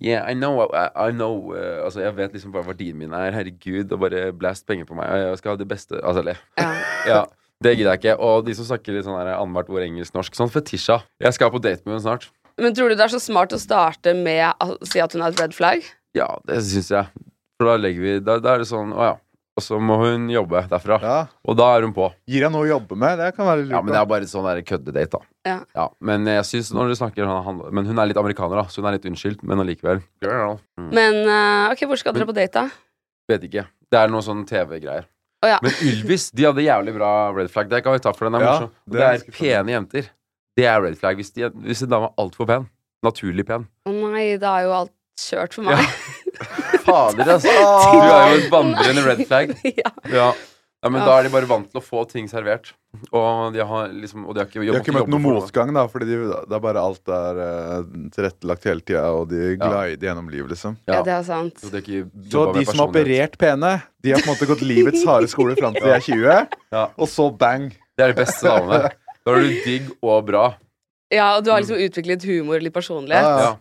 Yeah, 0.01 0.25
I 0.25 0.33
know, 0.33 0.63
I, 0.73 0.87
I 0.97 1.11
know 1.13 1.51
eh, 1.53 1.83
Altså, 1.85 2.01
jeg 2.07 2.15
vet 2.17 2.33
liksom 2.39 2.55
hva 2.55 2.63
verdien 2.65 2.97
min 2.97 3.13
er. 3.13 3.35
Herregud, 3.35 3.91
og 3.93 4.01
bare 4.07 4.29
blast 4.33 4.65
penger 4.71 4.87
på 4.89 4.95
meg. 4.97 5.11
Jeg 5.27 5.43
skal 5.43 5.53
ha 5.53 5.61
det 5.61 5.69
beste 5.69 5.99
Altså, 6.01 6.23
le. 6.31 6.39
Ja. 6.57 6.71
Ja, 7.11 7.21
det 7.63 7.75
gidder 7.79 7.95
jeg 7.95 8.03
ikke. 8.03 8.17
Og 8.21 8.45
de 8.47 8.55
som 8.59 8.69
snakker 8.69 8.97
litt 8.97 9.07
sånn 9.07 9.19
annethvert 9.23 9.73
ord 9.73 9.87
engelsk-norsk. 9.87 10.37
Sånn 10.39 10.53
fetisja. 10.53 11.01
Jeg 11.23 11.37
skal 11.39 11.53
på 11.55 11.61
date 11.63 11.83
med 11.87 11.97
henne 11.97 12.05
snart. 12.05 12.29
Men 12.61 12.75
tror 12.77 12.93
du 12.93 12.99
det 12.99 13.07
er 13.07 13.15
så 13.15 13.21
smart 13.23 13.55
å 13.57 13.61
starte 13.61 14.13
med 14.19 14.45
å 14.61 14.75
si 14.87 15.01
at 15.01 15.15
hun 15.17 15.23
er 15.25 15.33
et 15.33 15.41
red 15.41 15.55
flag? 15.57 15.85
Ja, 16.17 16.29
det 16.47 16.61
syns 16.67 16.91
jeg. 16.93 17.09
For 17.57 17.71
da 17.71 17.79
legger 17.81 18.03
vi 18.05 18.17
Da, 18.21 18.37
da 18.43 18.57
er 18.57 18.65
det 18.65 18.69
sånn 18.69 18.91
Å 18.93 19.05
ja. 19.13 19.15
Og 19.53 19.61
så 19.65 19.77
må 19.85 19.99
hun 20.01 20.31
jobbe 20.33 20.63
derfra. 20.71 20.97
Ja. 21.05 21.17
Og 21.45 21.57
da 21.61 21.67
er 21.77 21.85
hun 21.85 21.93
på. 21.93 22.07
Gir 22.29 22.47
jeg 22.47 22.53
noe 22.55 22.65
å 22.65 22.71
jobbe 22.71 22.97
med? 22.97 23.19
Det 23.21 23.35
kan 23.37 23.45
være 23.45 23.67
lurt. 23.67 23.75
Ja, 23.75 23.83
men 23.85 23.93
det 23.93 23.99
er 24.01 24.07
bare 24.09 24.29
sånn 24.31 24.47
der 24.49 24.63
køddedate, 24.65 25.19
da. 25.21 25.57
Ja. 25.77 25.85
Men 26.01 26.25
jeg 26.31 26.47
synes 26.49 26.71
når 26.73 26.89
du 26.89 26.97
snakker 26.97 27.29
Men 27.69 27.85
hun 27.91 27.99
er 28.01 28.09
litt 28.09 28.17
amerikaner, 28.21 28.63
da, 28.63 28.65
så 28.73 28.81
hun 28.81 28.89
er 28.89 28.97
litt 28.97 29.09
unnskyldt, 29.11 29.43
men 29.45 29.61
allikevel. 29.61 30.01
Girl. 30.25 30.57
Mm. 30.81 30.89
Men 30.97 31.19
eh, 31.27 31.73
ok, 31.75 31.85
hvor 31.91 32.01
skal 32.01 32.17
dere 32.17 32.25
Men- 32.25 32.33
på 32.33 32.39
date, 32.41 32.63
da? 32.65 32.69
Vet 33.29 33.45
ikke. 33.51 33.67
Det 33.93 34.01
er 34.01 34.09
noe 34.09 34.25
sånn 34.25 34.47
TV-greier. 34.49 35.05
Å 35.43 35.51
ja. 35.51 35.59
Men 35.65 35.75
Ylvis, 35.83 36.29
de 36.31 36.45
hadde 36.47 36.63
jævlig 36.63 36.95
bra 36.95 37.13
red 37.35 37.51
flag. 37.51 37.71
Det 37.71 37.83
kan 37.83 37.97
vi 37.97 38.03
ta 38.05 38.13
for 38.15 38.29
den. 38.29 38.39
er 38.39 38.45
Ja, 38.45 38.53
morsom. 38.53 38.75
det 38.87 39.01
Det 39.01 39.09
er 39.09 39.37
pene 39.39 39.75
jenter. 39.75 40.11
Det 40.59 40.67
er 40.69 40.83
red 40.85 40.99
flag. 41.01 41.19
Hvis, 41.19 41.33
de, 41.35 41.49
hvis 41.67 41.83
en 41.83 41.91
dame 41.91 42.11
er 42.11 42.23
altfor 42.23 42.47
pen, 42.47 42.69
naturlig 43.03 43.47
pen 43.49 43.67
Å 43.89 43.95
nei, 44.13 44.37
da 44.39 44.59
er 44.61 44.69
jo 44.69 44.75
alt 44.83 44.93
kjørt 45.19 45.57
for 45.57 45.67
meg. 45.67 45.83
Fader, 46.87 47.35
altså. 47.37 47.53
Du 47.93 47.99
er 47.99 48.31
jo 48.33 48.39
et 48.39 48.49
vandrende 48.53 49.05
red 49.07 49.25
flag. 49.27 49.53
ja. 50.19 50.31
Ja. 50.83 50.89
ja, 50.89 50.91
men 50.91 51.01
Ja. 51.01 51.07
da 51.07 51.19
er 51.21 51.23
de 51.23 51.31
bare 51.31 51.47
vant 51.47 51.69
til 51.71 51.79
å 51.81 51.85
få 51.85 52.03
ting 52.11 52.27
servert. 52.29 52.73
Og 53.15 53.53
de 53.55 53.63
har 53.65 53.89
liksom 53.89 54.27
Og 54.29 54.35
de 54.35 54.41
har 54.43 54.47
ikke, 54.51 54.61
De 54.61 54.69
har 54.73 54.81
ikke 54.83 54.93
møtt 54.93 55.09
noen 55.09 55.23
motgang, 55.23 55.71
da, 55.73 55.87
fordi 55.89 56.05
de, 56.11 56.17
det 56.51 56.57
er 56.59 56.61
bare 56.61 56.83
alt 56.83 57.09
er 57.09 57.39
uh, 57.41 57.83
tilrettelagt 58.13 58.65
hele 58.69 58.81
tida, 58.85 59.05
og 59.15 59.31
de 59.31 59.55
glider 59.57 59.97
gjennom 59.97 60.29
livet, 60.29 60.51
liksom. 60.53 60.77
Ja. 60.87 60.99
ja, 60.99 61.03
det 61.07 61.13
er 61.15 61.23
sant. 61.23 61.57
Så 61.63 61.71
de 61.73 61.81
ikke 61.81 62.03
Så 62.29 62.53
de 62.53 62.65
som 62.67 62.83
har 62.83 62.89
operert 62.91 63.39
pene, 63.39 63.71
de 64.03 64.13
har 64.13 64.21
på 64.21 64.29
en 64.29 64.35
måte 64.35 64.51
gått 64.51 64.61
livets 64.67 65.07
harde 65.09 65.31
skole 65.33 65.57
fram 65.57 65.73
til 65.79 65.87
de 65.87 65.95
er 65.95 66.05
20, 66.11 66.59
Ja. 66.73 66.85
og 66.99 67.09
så 67.09 67.31
bang. 67.39 67.71
Det 67.97 68.05
er 68.05 68.13
de 68.13 68.21
beste 68.25 68.43
damene. 68.45 68.91
Da 69.25 69.37
er 69.37 69.45
du 69.47 69.51
digg 69.63 69.85
og 70.03 70.25
bra. 70.27 70.57
Ja, 71.13 71.37
og 71.39 71.45
du 71.47 71.51
har 71.53 71.61
liksom 71.63 71.79
utviklet 71.79 72.25
humor, 72.27 72.59
litt 72.59 72.75
personlighet. 72.75 73.23
Ja, 73.23 73.39
ja. 73.39 73.57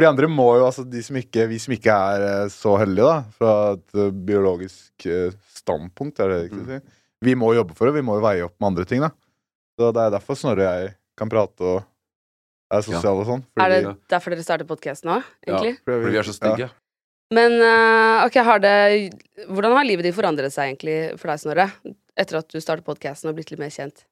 For 0.00 0.06
de 0.06 0.08
andre 0.10 0.28
må 0.32 0.46
jo, 0.58 0.64
altså 0.66 0.84
de 0.88 1.02
som 1.04 1.16
ikke, 1.20 1.44
vi 1.50 1.58
som 1.60 1.74
ikke 1.76 1.92
er 1.92 2.24
eh, 2.44 2.48
så 2.54 2.76
heldige, 2.80 3.04
da, 3.04 3.22
fra 3.36 3.52
et 3.76 3.94
eh, 4.00 4.10
biologisk 4.30 5.06
eh, 5.06 5.34
standpunkt, 5.60 6.20
er 6.24 6.32
det 6.32 6.38
riktig 6.46 6.62
å 6.64 6.68
si, 6.70 6.80
vi 7.28 7.34
må 7.36 7.52
jobbe 7.52 7.76
for 7.76 7.86
det. 7.90 7.98
Vi 7.98 8.04
må 8.06 8.16
jo 8.16 8.24
veie 8.24 8.44
opp 8.46 8.54
med 8.62 8.70
andre 8.72 8.86
ting, 8.88 9.02
da. 9.04 9.10
Så 9.76 9.90
det 9.92 10.00
er 10.06 10.14
derfor 10.16 10.38
Snorre 10.40 10.64
og 10.64 10.80
jeg 10.86 10.94
kan 11.20 11.28
prate 11.32 11.60
og 11.60 11.82
er 12.72 12.84
sosiale 12.86 13.20
og 13.20 13.28
sånn. 13.28 13.42
Er 13.60 13.68
det 13.74 13.80
vi- 13.84 13.94
derfor 14.08 14.30
dere 14.32 14.42
starter 14.46 14.68
podkast 14.68 15.04
nå, 15.04 15.18
egentlig? 15.46 15.74
Ja, 15.76 15.82
Fordi 15.84 16.10
vi 16.14 16.18
er 16.22 16.28
så 16.30 16.36
stygge. 16.36 16.70
Men 17.36 17.52
eh, 17.62 18.24
ok, 18.26 18.40
har 18.42 18.58
det 18.58 19.12
Hvordan 19.46 19.76
har 19.76 19.84
livet 19.86 20.02
ditt 20.08 20.16
forandret 20.16 20.50
seg 20.54 20.72
egentlig 20.72 20.96
for 21.20 21.28
deg, 21.30 21.38
Snorre? 21.44 21.68
Etter 22.18 22.40
at 22.40 22.48
du 22.48 22.58
startet 22.60 22.84
podkasten 22.88 23.28
og 23.30 23.36
blitt 23.36 23.50
litt 23.52 23.60
mer 23.60 23.70
kjent? 23.70 24.04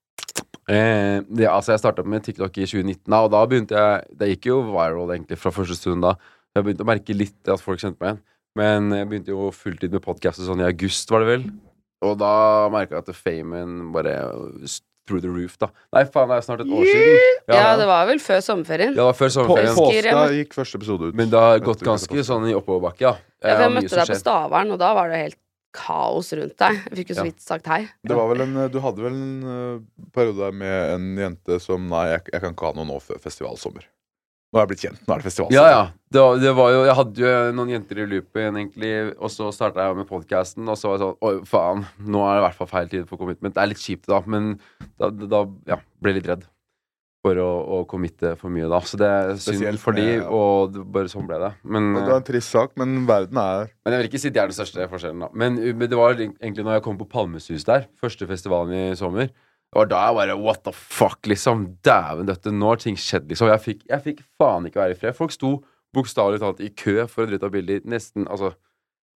Eh, 0.68 1.20
det, 1.32 1.46
altså 1.48 1.72
jeg 1.72 1.80
starta 1.80 2.04
med 2.04 2.26
TikTok 2.26 2.58
i 2.60 2.66
2019, 2.68 3.06
da, 3.08 3.22
og 3.24 3.30
da 3.32 3.38
begynte 3.48 3.72
jeg 3.78 4.18
Det 4.20 4.26
gikk 4.34 4.50
jo 4.50 4.58
viral 4.66 5.14
egentlig 5.14 5.38
fra 5.40 5.52
første 5.54 5.78
stund 5.78 6.04
da. 6.04 6.16
Jeg 6.56 6.66
begynte 6.66 6.84
å 6.84 6.90
merke 6.90 7.16
litt 7.16 7.48
at 7.48 7.62
folk 7.62 7.80
kjente 7.80 7.96
meg 8.02 8.10
igjen. 8.10 8.20
Men 8.58 8.92
jeg 8.96 9.08
begynte 9.08 9.32
jo 9.32 9.48
fulltid 9.54 9.94
med 9.94 10.04
podkast 10.04 10.42
sånn 10.44 10.60
i 10.60 10.66
august, 10.66 11.08
var 11.12 11.24
det 11.24 11.30
vel. 11.30 11.48
Og 12.04 12.14
da 12.20 12.32
merka 12.72 12.98
jeg 12.98 13.06
at 13.06 13.16
famen 13.16 13.92
bare 13.94 14.14
through 15.08 15.22
the 15.24 15.30
roof, 15.32 15.56
da. 15.60 15.70
Nei, 15.96 16.04
faen, 16.04 16.28
det 16.28 16.36
er 16.36 16.44
snart 16.44 16.62
et 16.64 16.72
år 16.74 16.84
siden. 16.84 17.18
Ja, 17.48 17.72
det 17.80 17.88
var 17.88 18.08
vel 18.10 18.20
før 18.20 18.42
sommerferien. 18.44 18.92
Ja, 18.92 19.00
det 19.00 19.06
var 19.08 19.16
før 19.16 19.32
sommerferien. 19.38 19.74
På 19.78 19.88
påska 19.88 20.24
gikk 20.36 20.56
første 20.58 20.80
episode 20.82 21.10
ut. 21.10 21.16
Men 21.18 21.32
det 21.32 21.40
har 21.40 21.62
gått 21.64 21.84
ganske 21.86 22.24
sånn 22.28 22.48
i 22.50 22.56
oppoverbakke, 22.58 23.06
ja. 23.06 23.14
Ja, 23.40 23.54
for 23.54 23.64
jeg 23.64 23.76
møtte 23.78 24.00
deg 24.02 24.12
på. 24.12 24.18
Stavern, 24.20 24.74
og 24.74 24.82
da 24.82 24.92
var 24.98 25.12
det 25.12 25.22
helt 25.24 25.38
kaos 25.74 26.32
rundt 26.36 26.56
deg. 26.60 26.80
Jeg 26.88 26.98
fikk 27.02 27.12
jo 27.12 27.18
så 27.18 27.26
vidt 27.28 27.44
sagt 27.44 27.68
hei. 27.70 27.82
Det 28.06 28.16
var 28.16 28.30
vel 28.32 28.44
en, 28.46 28.56
du 28.72 28.80
hadde 28.84 29.04
vel 29.04 29.14
en 29.14 29.52
eh, 29.52 30.08
periode 30.16 30.40
der 30.40 30.58
med 30.64 30.94
en 30.96 31.06
jente 31.20 31.60
som 31.62 31.86
Nei, 31.88 32.08
jeg, 32.14 32.26
jeg 32.32 32.44
kan 32.44 32.56
ikke 32.56 32.70
ha 32.70 32.76
noe 32.78 32.88
nå 32.88 32.98
før 33.04 33.20
festivalsommer. 33.22 33.86
Nå 34.48 34.56
er 34.56 34.64
jeg 34.64 34.70
blitt 34.70 34.82
kjent. 34.86 35.00
Nå 35.04 35.12
er 35.12 35.20
det 35.20 35.28
festivalsommer. 35.28 35.58
Ja, 35.58 35.72
ja. 35.74 35.86
Det 36.08 36.24
var, 36.24 36.38
det 36.40 36.52
var 36.56 36.72
jo, 36.72 36.82
jeg 36.88 36.98
hadde 37.02 37.24
jo 37.24 37.32
noen 37.58 37.72
jenter 37.74 37.98
i 38.00 38.06
loopen, 38.08 38.60
egentlig, 38.62 38.92
og 39.18 39.32
så 39.32 39.50
starta 39.52 39.84
jeg 39.84 39.98
med 39.98 40.08
podkasten, 40.08 40.68
og 40.72 40.78
så 40.80 40.88
var 40.88 40.96
jeg 40.96 41.04
sånn 41.04 41.26
Oi, 41.28 41.32
faen, 41.48 41.84
nå 42.08 42.22
er 42.24 42.38
det 42.38 42.40
i 42.40 42.46
hvert 42.46 42.60
fall 42.62 42.70
feil 42.70 42.92
tid 42.94 43.10
for 43.10 43.20
commitment. 43.20 43.56
Det 43.56 43.64
er 43.64 43.72
litt 43.74 43.82
kjipt, 43.82 44.08
da, 44.08 44.22
men 44.24 44.54
da, 44.96 45.10
da 45.12 45.42
ja, 45.68 45.82
ble 46.00 46.14
jeg 46.14 46.22
litt 46.22 46.32
redd 46.32 46.48
for 47.24 47.34
å, 47.42 47.46
å 47.74 47.78
committe 47.90 48.34
for 48.38 48.52
mye, 48.54 48.68
da. 48.70 48.78
Så 48.86 48.98
det 49.00 49.08
er 49.10 49.32
synd 49.42 49.80
for 49.82 49.96
de, 49.96 50.04
med- 50.20 50.28
og 50.30 50.70
det, 50.76 50.84
bare 50.94 51.10
sånn 51.10 51.26
ble 51.26 51.40
det. 51.42 51.50
Men, 51.66 51.88
Det 51.96 52.04
var 52.06 52.20
en 52.20 52.26
trist 52.28 52.54
sak, 52.54 52.76
men 52.78 53.00
verden 53.08 53.40
er 53.42 53.66
men 53.84 53.94
jeg 53.96 54.00
vil 54.04 54.08
ikke 54.12 54.20
si 54.22 54.30
det 54.30 54.42
er 54.44 54.52
den 54.52 54.56
største 54.58 54.86
forskjellen, 54.92 55.24
da. 55.26 55.28
Men, 55.34 55.58
men 55.80 55.90
det 55.90 55.98
var 55.98 56.14
egentlig 56.20 56.62
når 56.64 56.78
jeg 56.78 56.84
kom 56.86 57.00
på 57.00 57.08
Palmesus 57.10 57.66
der, 57.66 57.88
første 57.98 58.28
festivalen 58.30 58.76
i 58.76 58.96
sommer. 59.00 59.32
Det 59.68 59.76
var 59.82 59.88
da 59.90 60.04
jeg 60.06 60.16
bare 60.16 60.36
What 60.40 60.62
the 60.64 60.72
fuck, 60.72 61.18
liksom. 61.28 61.66
Dæven 61.84 62.30
døtte, 62.30 62.52
nå 62.54 62.70
har 62.70 62.78
ting 62.80 62.96
skjedd, 62.96 63.26
liksom. 63.28 63.50
Jeg 63.50 63.64
fikk, 63.66 63.82
jeg 63.90 64.04
fikk 64.06 64.22
faen 64.40 64.70
ikke 64.70 64.80
være 64.80 64.94
i 64.94 65.00
fred. 65.02 65.16
Folk 65.18 65.34
sto 65.34 65.56
bokstavelig 65.96 66.38
talt 66.40 66.62
i 66.64 66.70
kø 66.72 67.02
for 67.10 67.28
å 67.28 67.40
ta 67.42 67.50
bilder. 67.52 67.82
Nesten, 67.88 68.24
altså 68.30 68.54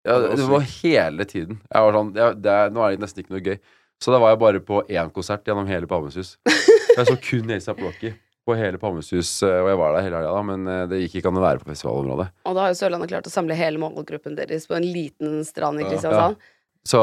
ja, 0.07 0.15
Ja, 0.15 0.31
det 0.39 0.47
var 0.47 0.63
hele 0.63 1.25
tiden. 1.27 1.59
Jeg 1.67 1.83
var 1.85 1.99
sånn 1.99 2.13
ja, 2.15 2.31
det 2.33 2.49
er, 2.55 2.69
Nå 2.73 2.81
er 2.87 2.95
det 2.95 3.03
nesten 3.03 3.21
ikke 3.25 3.35
noe 3.35 3.43
gøy. 3.45 3.59
Så 3.99 4.13
da 4.15 4.19
var 4.23 4.31
jeg 4.31 4.39
bare 4.39 4.61
på 4.63 4.79
én 4.87 5.09
konsert 5.11 5.43
gjennom 5.43 5.67
hele 5.67 5.89
Palmesus. 5.91 6.37
Jeg 6.97 7.07
så 7.07 7.15
kun 7.21 7.51
ASAP 7.55 7.81
Rocky 7.85 8.13
på 8.49 8.55
hele 8.57 8.79
Palmesus, 8.81 9.31
eh, 9.45 9.59
og 9.61 9.67
jeg 9.69 9.77
var 9.77 9.93
der 9.95 10.05
hele 10.07 10.19
helga, 10.21 10.31
da, 10.33 10.43
men 10.47 10.69
eh, 10.71 10.85
det 10.89 11.01
gikk 11.03 11.19
ikke 11.19 11.29
an 11.31 11.37
å 11.37 11.43
være 11.43 11.61
på 11.61 11.69
festivalområdet. 11.69 12.29
Og 12.49 12.55
da 12.57 12.63
har 12.65 12.71
jo 12.73 12.79
Sørlandet 12.79 13.11
klart 13.11 13.27
å 13.29 13.33
samle 13.33 13.57
hele 13.59 13.81
målgruppen 13.81 14.37
deres 14.39 14.65
på 14.69 14.77
en 14.79 14.87
liten 14.87 15.43
strand 15.45 15.81
i 15.81 15.85
Ja. 15.85 15.91
Kristiansand. 15.91 16.39
Så 16.87 17.01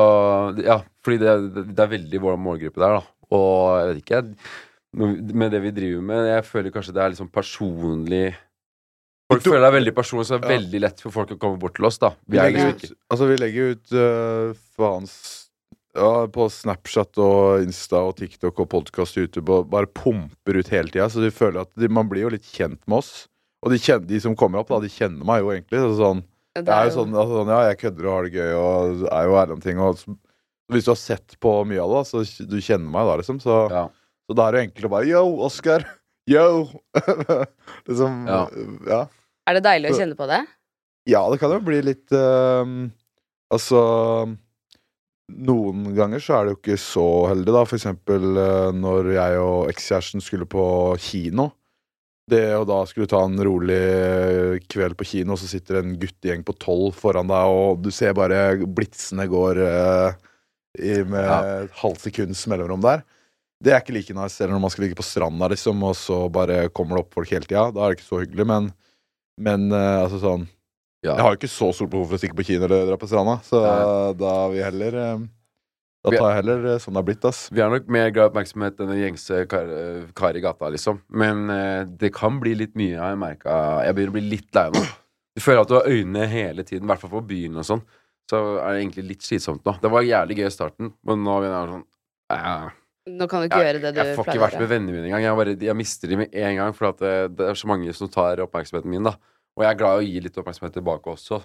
ja, 0.64 0.80
fordi 1.04 1.20
det, 1.20 1.34
det, 1.68 1.82
er 1.84 1.92
veldig 1.92 2.20
vår 2.24 2.38
målgruppe 2.40 2.80
der, 2.80 2.96
da. 2.96 3.02
Og 3.36 3.76
jeg 3.76 3.88
vet 3.90 3.98
ikke 4.04 4.20
Med 5.36 5.50
det 5.52 5.58
vi 5.64 5.72
driver 5.74 6.04
med, 6.08 6.28
jeg 6.30 6.44
føler 6.46 6.72
kanskje 6.72 6.94
det 6.96 7.02
er 7.02 7.10
liksom 7.12 7.28
personlig 7.34 8.24
Folk 9.26 9.42
føler 9.42 9.64
det 9.64 9.68
er 9.68 9.74
veldig 9.74 9.92
personlig, 9.96 10.26
så 10.28 10.36
det 10.36 10.46
er 10.46 10.52
Ja. 10.52 10.58
veldig 10.60 10.80
lett 10.84 11.00
for 11.02 11.10
folk 11.10 11.32
å 11.34 11.38
komme 11.42 11.58
bort 11.58 11.74
til 11.76 11.84
oss, 11.88 11.98
da. 11.98 12.12
Vi 12.26 12.36
Vi 12.36 12.38
er 12.38 12.44
legger 12.46 12.70
liksom 12.72 12.92
ut, 12.94 12.98
altså, 13.10 13.26
vi 13.26 13.36
legger 13.42 13.72
ut 13.74 13.92
uh, 13.92 14.54
faens 14.78 15.16
ja, 15.96 16.26
På 16.32 16.46
Snapchat 16.52 17.18
og 17.22 17.64
Insta 17.64 18.02
og 18.06 18.16
TikTok 18.20 18.60
og 18.62 18.68
podkast 18.72 19.16
og 19.16 19.24
YouTube 19.26 19.54
og 19.54 19.70
bare 19.72 19.88
pumper 19.88 20.60
ut 20.60 20.70
hele 20.72 20.92
tida. 20.92 21.08
Så 21.12 21.22
de 21.24 21.32
føler 21.34 21.64
at 21.64 21.72
de, 21.78 21.88
man 21.92 22.08
blir 22.10 22.26
jo 22.26 22.32
litt 22.34 22.46
kjent 22.46 22.80
med 22.86 23.00
oss. 23.00 23.26
Og 23.64 23.72
de, 23.72 23.80
kjenner, 23.82 24.06
de 24.08 24.20
som 24.22 24.36
kommer 24.38 24.60
opp, 24.62 24.70
da, 24.70 24.80
de 24.84 24.92
kjenner 24.92 25.26
meg 25.26 25.42
jo 25.42 25.52
egentlig. 25.54 25.82
Så 25.82 25.96
sånn, 25.98 26.22
det 26.56 26.72
er 26.72 26.88
jo 26.88 26.94
sånn, 27.00 27.16
altså, 27.16 27.40
sånn 27.40 27.52
Ja, 27.54 27.60
jeg 27.70 27.80
kødder 27.82 28.08
og 28.08 28.14
har 28.14 28.26
det 28.28 28.34
gøy 28.36 28.54
og 28.60 29.06
er 29.10 29.28
jo 29.30 29.38
ærlig 29.42 29.56
om 29.56 29.64
ting. 29.64 29.82
Og 29.82 30.00
så, 30.00 30.16
hvis 30.72 30.86
du 30.86 30.92
har 30.92 31.00
sett 31.00 31.38
på 31.42 31.54
mye 31.68 31.82
av 31.82 31.94
det, 31.96 32.02
så 32.10 32.24
du 32.46 32.58
kjenner 32.60 32.92
meg 32.92 33.08
da, 33.10 33.18
liksom. 33.22 33.40
Så, 33.42 33.60
Ja. 33.72 33.86
så 34.28 34.36
da 34.38 34.48
er 34.48 34.56
det 34.58 34.64
enkelt 34.68 34.88
å 34.90 34.94
bare 34.96 35.10
Yo, 35.10 35.24
Oskar! 35.48 35.86
Yo! 36.30 36.66
liksom 37.88 38.24
Ja. 38.28 38.44
ja. 38.86 39.02
Er 39.46 39.58
det 39.58 39.66
deilig 39.66 39.92
å 39.94 39.98
kjenne 40.00 40.18
på 40.18 40.26
det? 40.30 40.40
Ja, 41.06 41.20
det 41.30 41.38
kan 41.38 41.52
jo 41.54 41.60
bli 41.62 41.78
litt 41.86 42.10
uh, 42.10 42.66
Altså 43.54 43.78
Noen 45.26 45.88
ganger 45.96 46.22
så 46.22 46.36
er 46.36 46.44
det 46.46 46.52
jo 46.54 46.58
ikke 46.60 46.78
så 46.78 47.04
heldig, 47.32 47.50
da. 47.56 47.62
For 47.66 47.76
eksempel 47.80 48.36
eh, 48.38 48.68
når 48.78 49.08
jeg 49.16 49.40
og 49.42 49.70
ekskjæresten 49.72 50.22
skulle 50.22 50.46
på 50.50 50.66
kino. 51.02 51.48
Det 52.30 52.44
å 52.58 52.64
da 52.66 52.80
skulle 52.90 53.06
ta 53.10 53.20
en 53.22 53.38
rolig 53.46 53.78
kveld 54.70 54.96
på 54.98 55.06
kino, 55.06 55.36
så 55.38 55.46
sitter 55.50 55.78
en 55.80 55.92
guttegjeng 56.02 56.42
på 56.46 56.56
tolv 56.62 56.96
foran 56.98 57.28
deg, 57.30 57.50
og 57.54 57.84
du 57.84 57.92
ser 57.94 58.16
bare 58.18 58.56
blitsene 58.66 59.28
går 59.30 59.60
eh, 59.62 60.16
i, 60.82 60.96
med 61.06 61.22
Ja. 61.22 61.36
et 61.66 61.76
halvt 61.82 62.08
sekunds 62.08 62.42
mellomrom 62.50 62.82
der. 62.82 63.04
Det 63.62 63.72
er 63.72 63.78
ikke 63.80 63.94
like 63.96 64.14
nice 64.14 64.42
eller 64.42 64.52
når 64.56 64.64
man 64.66 64.72
skal 64.74 64.84
ligge 64.84 64.98
på 64.98 65.06
stranda, 65.06 65.46
liksom, 65.48 65.82
og 65.86 65.94
så 65.96 66.18
bare 66.34 66.66
kommer 66.74 66.98
det 66.98 67.04
opp 67.06 67.14
folk 67.14 67.30
hele 67.32 67.46
tida. 67.46 67.68
Da 67.72 67.86
er 67.86 67.94
det 67.94 67.98
ikke 68.00 68.10
så 68.10 68.20
hyggelig, 68.24 68.46
men, 68.50 68.66
men 69.40 69.70
eh, 69.70 70.02
altså 70.02 70.18
sånn 70.22 70.46
Ja. 71.06 71.14
jeg 71.14 71.22
har 71.26 71.34
jo 71.34 71.38
ikke 71.40 71.52
så 71.52 71.70
stort 71.76 71.92
behov 71.92 72.10
for 72.10 72.18
å 72.18 72.20
stikke 72.20 72.36
på 72.38 72.46
kino 72.48 72.66
eller 72.66 72.86
dra 72.90 72.98
på 73.00 73.08
stranda, 73.10 73.38
så 73.46 73.62
Nei. 73.62 74.12
da 74.20 74.34
vil 74.50 74.58
jeg 74.60 74.66
heller 74.72 74.98
eh, 75.02 75.24
Da 76.06 76.12
tar 76.14 76.28
jeg 76.30 76.38
heller 76.40 76.66
sånn 76.82 76.94
det 76.94 77.00
har 77.00 77.06
blitt, 77.08 77.24
ass. 77.26 77.40
Vi 77.50 77.62
er 77.64 77.72
nok 77.72 77.88
mer 77.90 78.10
glad 78.14 78.28
i 78.28 78.30
oppmerksomhet 78.30 78.82
enn 78.82 78.92
en 78.94 79.00
gjengse 79.00 79.40
kar, 79.50 79.70
kar 80.18 80.38
i 80.38 80.42
gata, 80.44 80.70
liksom. 80.70 81.00
Men 81.10 81.50
eh, 81.50 81.82
det 82.02 82.12
kan 82.14 82.38
bli 82.42 82.54
litt 82.58 82.76
mye, 82.78 82.98
har 83.00 83.14
jeg 83.14 83.22
merka. 83.24 83.56
Jeg 83.86 83.96
begynner 83.96 84.14
å 84.14 84.18
bli 84.18 84.26
litt 84.36 84.50
lei 84.54 84.66
nå. 84.74 84.84
Du 85.36 85.42
føler 85.44 85.64
at 85.64 85.68
du 85.72 85.74
har 85.76 85.90
øynene 85.90 86.28
hele 86.30 86.62
tiden, 86.64 86.86
i 86.86 86.92
hvert 86.92 87.02
fall 87.02 87.12
på 87.18 87.24
byen 87.28 87.58
og 87.60 87.66
sånn. 87.68 87.82
Så 88.30 88.38
er 88.56 88.72
det 88.72 88.80
egentlig 88.84 89.04
litt 89.10 89.26
slitsomt 89.26 89.66
nå. 89.66 89.76
Det 89.82 89.90
var 89.92 90.06
jævlig 90.06 90.38
gøy 90.40 90.46
i 90.48 90.54
starten, 90.54 90.94
men 91.06 91.22
nå 91.26 91.34
begynner 91.42 91.58
jeg 91.58 91.74
sånn 91.74 91.84
eh, 92.36 92.70
Nå 93.16 93.26
kan 93.30 93.42
du 93.42 93.46
ikke 93.46 93.58
jeg, 93.62 93.66
gjøre 93.68 93.80
det 93.82 93.90
du 93.90 93.98
pleier. 93.98 94.08
jeg 94.10 94.16
får 94.18 94.30
ikke 94.32 94.42
vært 94.42 94.60
med 94.62 94.70
vennene 94.72 94.94
mine 94.94 95.06
engang. 95.10 95.22
Jeg, 95.26 95.38
bare, 95.38 95.52
jeg 95.68 95.78
mister 95.78 96.10
dem 96.10 96.22
med 96.24 96.32
en 96.34 96.56
gang, 96.58 96.72
for 96.74 96.88
at 96.88 97.02
det, 97.02 97.12
det 97.38 97.50
er 97.52 97.58
så 97.58 97.68
mange 97.70 97.92
som 97.94 98.10
tar 98.10 98.42
oppmerksomheten 98.42 98.90
min. 98.90 99.06
da 99.06 99.12
Og 99.56 99.64
jeg 99.64 99.72
er 99.72 99.78
glad 99.80 100.00
i 100.00 100.04
å 100.04 100.06
gi 100.06 100.24
litt 100.26 100.36
oppmerksomhet 100.40 100.74
tilbake 100.76 101.12
også. 101.12 101.40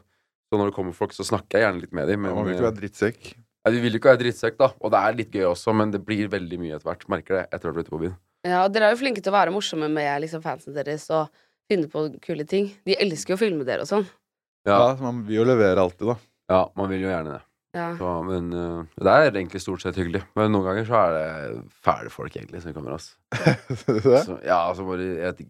Så 0.52 0.60
når 0.60 0.72
det 0.72 0.76
kommer 0.76 0.96
folk, 0.96 1.14
så 1.16 1.24
snakker 1.24 1.58
jeg 1.58 1.66
gjerne 1.68 1.84
litt 1.86 1.94
med 1.96 2.10
dem. 2.12 2.26
Men 2.26 2.36
Man 2.36 2.48
vil 2.48 2.58
ikke 2.58 2.66
eh, 2.66 2.70
være 2.70 2.80
drittsekk. 2.82 3.30
ja, 3.40 3.72
de 3.72 3.84
vil 3.84 3.96
jo 3.96 4.02
ikke 4.02 4.12
være 4.12 4.22
drittsekk, 4.26 4.58
da. 4.60 4.72
Og 4.82 4.92
det 4.92 5.00
er 5.00 5.16
litt 5.22 5.38
gøy 5.38 5.46
også, 5.48 5.76
men 5.80 5.94
det 5.94 6.02
blir 6.04 6.32
veldig 6.32 6.60
mye 6.60 6.76
etter 6.76 6.90
hvert. 6.90 7.06
Merker 7.14 7.38
det 7.40 7.46
etter 7.48 7.70
å 7.70 7.72
ha 7.72 7.78
blitt 7.78 7.88
ute 7.88 7.96
på 7.96 8.02
byen. 8.02 8.18
Ja, 8.44 8.66
og 8.66 8.74
dere 8.76 8.90
er 8.90 8.96
jo 8.96 9.00
flinke 9.00 9.24
til 9.24 9.32
å 9.32 9.38
være 9.38 9.54
morsomme 9.56 9.88
med 9.94 10.10
liksom, 10.26 10.44
fansen 10.44 10.76
deres 10.76 11.06
og 11.14 11.30
finne 11.72 11.88
på 11.92 12.08
kule 12.26 12.44
ting. 12.50 12.72
De 12.90 12.98
elsker 13.00 13.36
jo 13.36 13.40
å 13.40 13.44
filme 13.46 13.68
dere 13.68 13.86
og 13.86 13.92
sånn. 13.92 14.04
Ja. 14.68 14.76
Ja, 14.76 14.90
man 15.00 15.24
vil 15.30 15.40
jo 15.40 15.48
levere 15.48 15.82
alltid, 15.82 16.12
da. 16.12 16.18
ja 16.52 16.62
man 16.78 16.90
vil 16.92 17.06
jo 17.06 17.10
gjerne 17.10 17.38
det. 17.38 17.44
Ja. 17.78 17.86
Så, 17.96 18.08
men 18.28 18.50
uh, 18.52 18.82
det 19.00 19.12
er 19.14 19.30
egentlig 19.32 19.62
stort 19.64 19.84
sett 19.86 19.96
hyggelig. 19.96 20.26
Men 20.36 20.52
noen 20.52 20.68
ganger 20.68 20.88
så 20.90 20.98
er 21.00 21.14
det 21.16 21.62
fæle 21.86 22.12
folk, 22.12 22.36
egentlig, 22.36 22.60
som 22.66 22.76
kommer. 22.76 22.98
Det? 23.88 24.24
Så, 24.26 24.36
ja, 24.44 24.58
altså 24.68 24.84
bare 24.90 25.06
jeg 25.08 25.46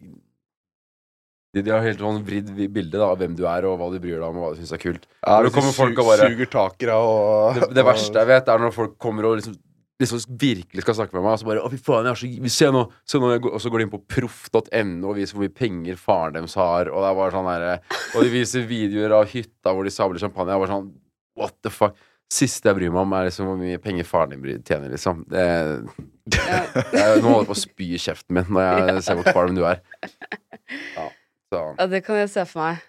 de, 1.52 1.62
de 1.62 1.70
har 1.74 1.82
helt 1.84 2.00
sånn 2.00 2.22
vridd 2.24 2.48
bilde 2.72 2.96
da, 2.98 3.10
av 3.12 3.18
hvem 3.20 3.34
du 3.36 3.42
er, 3.46 3.66
og 3.68 3.76
hva 3.80 3.90
du 3.92 3.98
bryr 4.00 4.16
deg 4.18 4.24
om, 4.28 4.38
og 4.40 4.46
hva 4.46 4.54
du 4.54 4.62
syns 4.62 4.72
er 4.72 4.80
kult. 4.82 5.04
Ja, 5.20 5.36
Når 5.38 5.48
det 5.50 5.52
kommer 5.58 5.74
folk 5.76 5.98
og 6.00 6.08
bare- 6.08 6.30
suger 6.32 6.48
tak 6.54 6.82
i 6.82 6.88
og 6.94 7.54
Det, 7.60 7.68
det 7.76 7.84
verste 7.84 8.18
jeg 8.22 8.26
vet, 8.32 8.48
er 8.48 8.58
når 8.58 8.72
folk 8.72 8.96
kommer 8.98 9.28
og 9.28 9.36
liksom 9.40 9.58
liksom 10.02 10.18
virkelig 10.34 10.82
skal 10.82 10.94
snakke 10.98 11.14
med 11.14 11.22
meg, 11.22 11.32
og 11.36 11.38
så 11.38 11.46
bare 11.46 11.60
'Å, 11.62 11.70
fy 11.70 11.76
faen, 11.78 12.06
jeg 12.08 12.10
er 12.10 12.18
så 12.18 12.50
Se 12.50 12.66
nå!' 12.74 12.90
Se 13.06 13.18
nå 13.22 13.28
og 13.52 13.60
så 13.60 13.70
går 13.70 13.78
de 13.78 13.84
inn 13.84 13.92
på 13.92 14.00
proff.no 14.10 15.08
og 15.10 15.14
viser 15.14 15.36
hvor 15.36 15.44
mye 15.46 15.54
penger 15.54 15.94
faren 15.94 16.32
deres 16.34 16.54
har, 16.58 16.88
og 16.90 16.98
det 17.04 17.10
er 17.10 17.14
bare 17.20 17.30
sånn 17.30 17.46
derre 17.46 17.80
Og 18.16 18.24
de 18.24 18.30
viser 18.32 18.66
videoer 18.66 19.12
av 19.20 19.28
hytta 19.30 19.70
hvor 19.70 19.84
de 19.84 19.90
sabler 19.94 20.18
champagne. 20.18 20.48
Jeg 20.50 20.56
er 20.58 20.64
bare 20.66 20.74
sånn 20.74 20.90
What 21.38 21.54
the 21.62 21.70
fuck? 21.70 21.94
Siste 22.32 22.66
jeg 22.66 22.74
bryr 22.80 22.90
meg 22.90 23.02
om, 23.04 23.12
er 23.12 23.28
liksom 23.28 23.46
hvor 23.46 23.58
mye 23.60 23.78
penger 23.78 24.04
faren 24.08 24.30
din 24.42 24.62
tjener, 24.64 24.90
liksom. 24.90 25.22
Det, 25.28 25.84
jeg, 26.32 27.22
nå 27.22 27.28
holder 27.28 27.44
jeg 27.44 27.50
på 27.52 27.54
å 27.54 27.62
spy 27.62 27.88
i 27.94 28.00
kjeften 28.00 28.34
min 28.38 28.44
når 28.50 28.88
jeg 28.88 29.02
ser 29.06 29.18
hvor 29.20 29.30
kvalm 29.32 29.54
du 29.54 29.62
er. 29.68 29.82
Ja, 30.96 31.10
så 31.52 31.62
Ja, 31.78 31.86
det 31.92 32.02
kan 32.08 32.18
jeg 32.22 32.32
se 32.32 32.46
for 32.48 32.64
meg. 32.64 32.82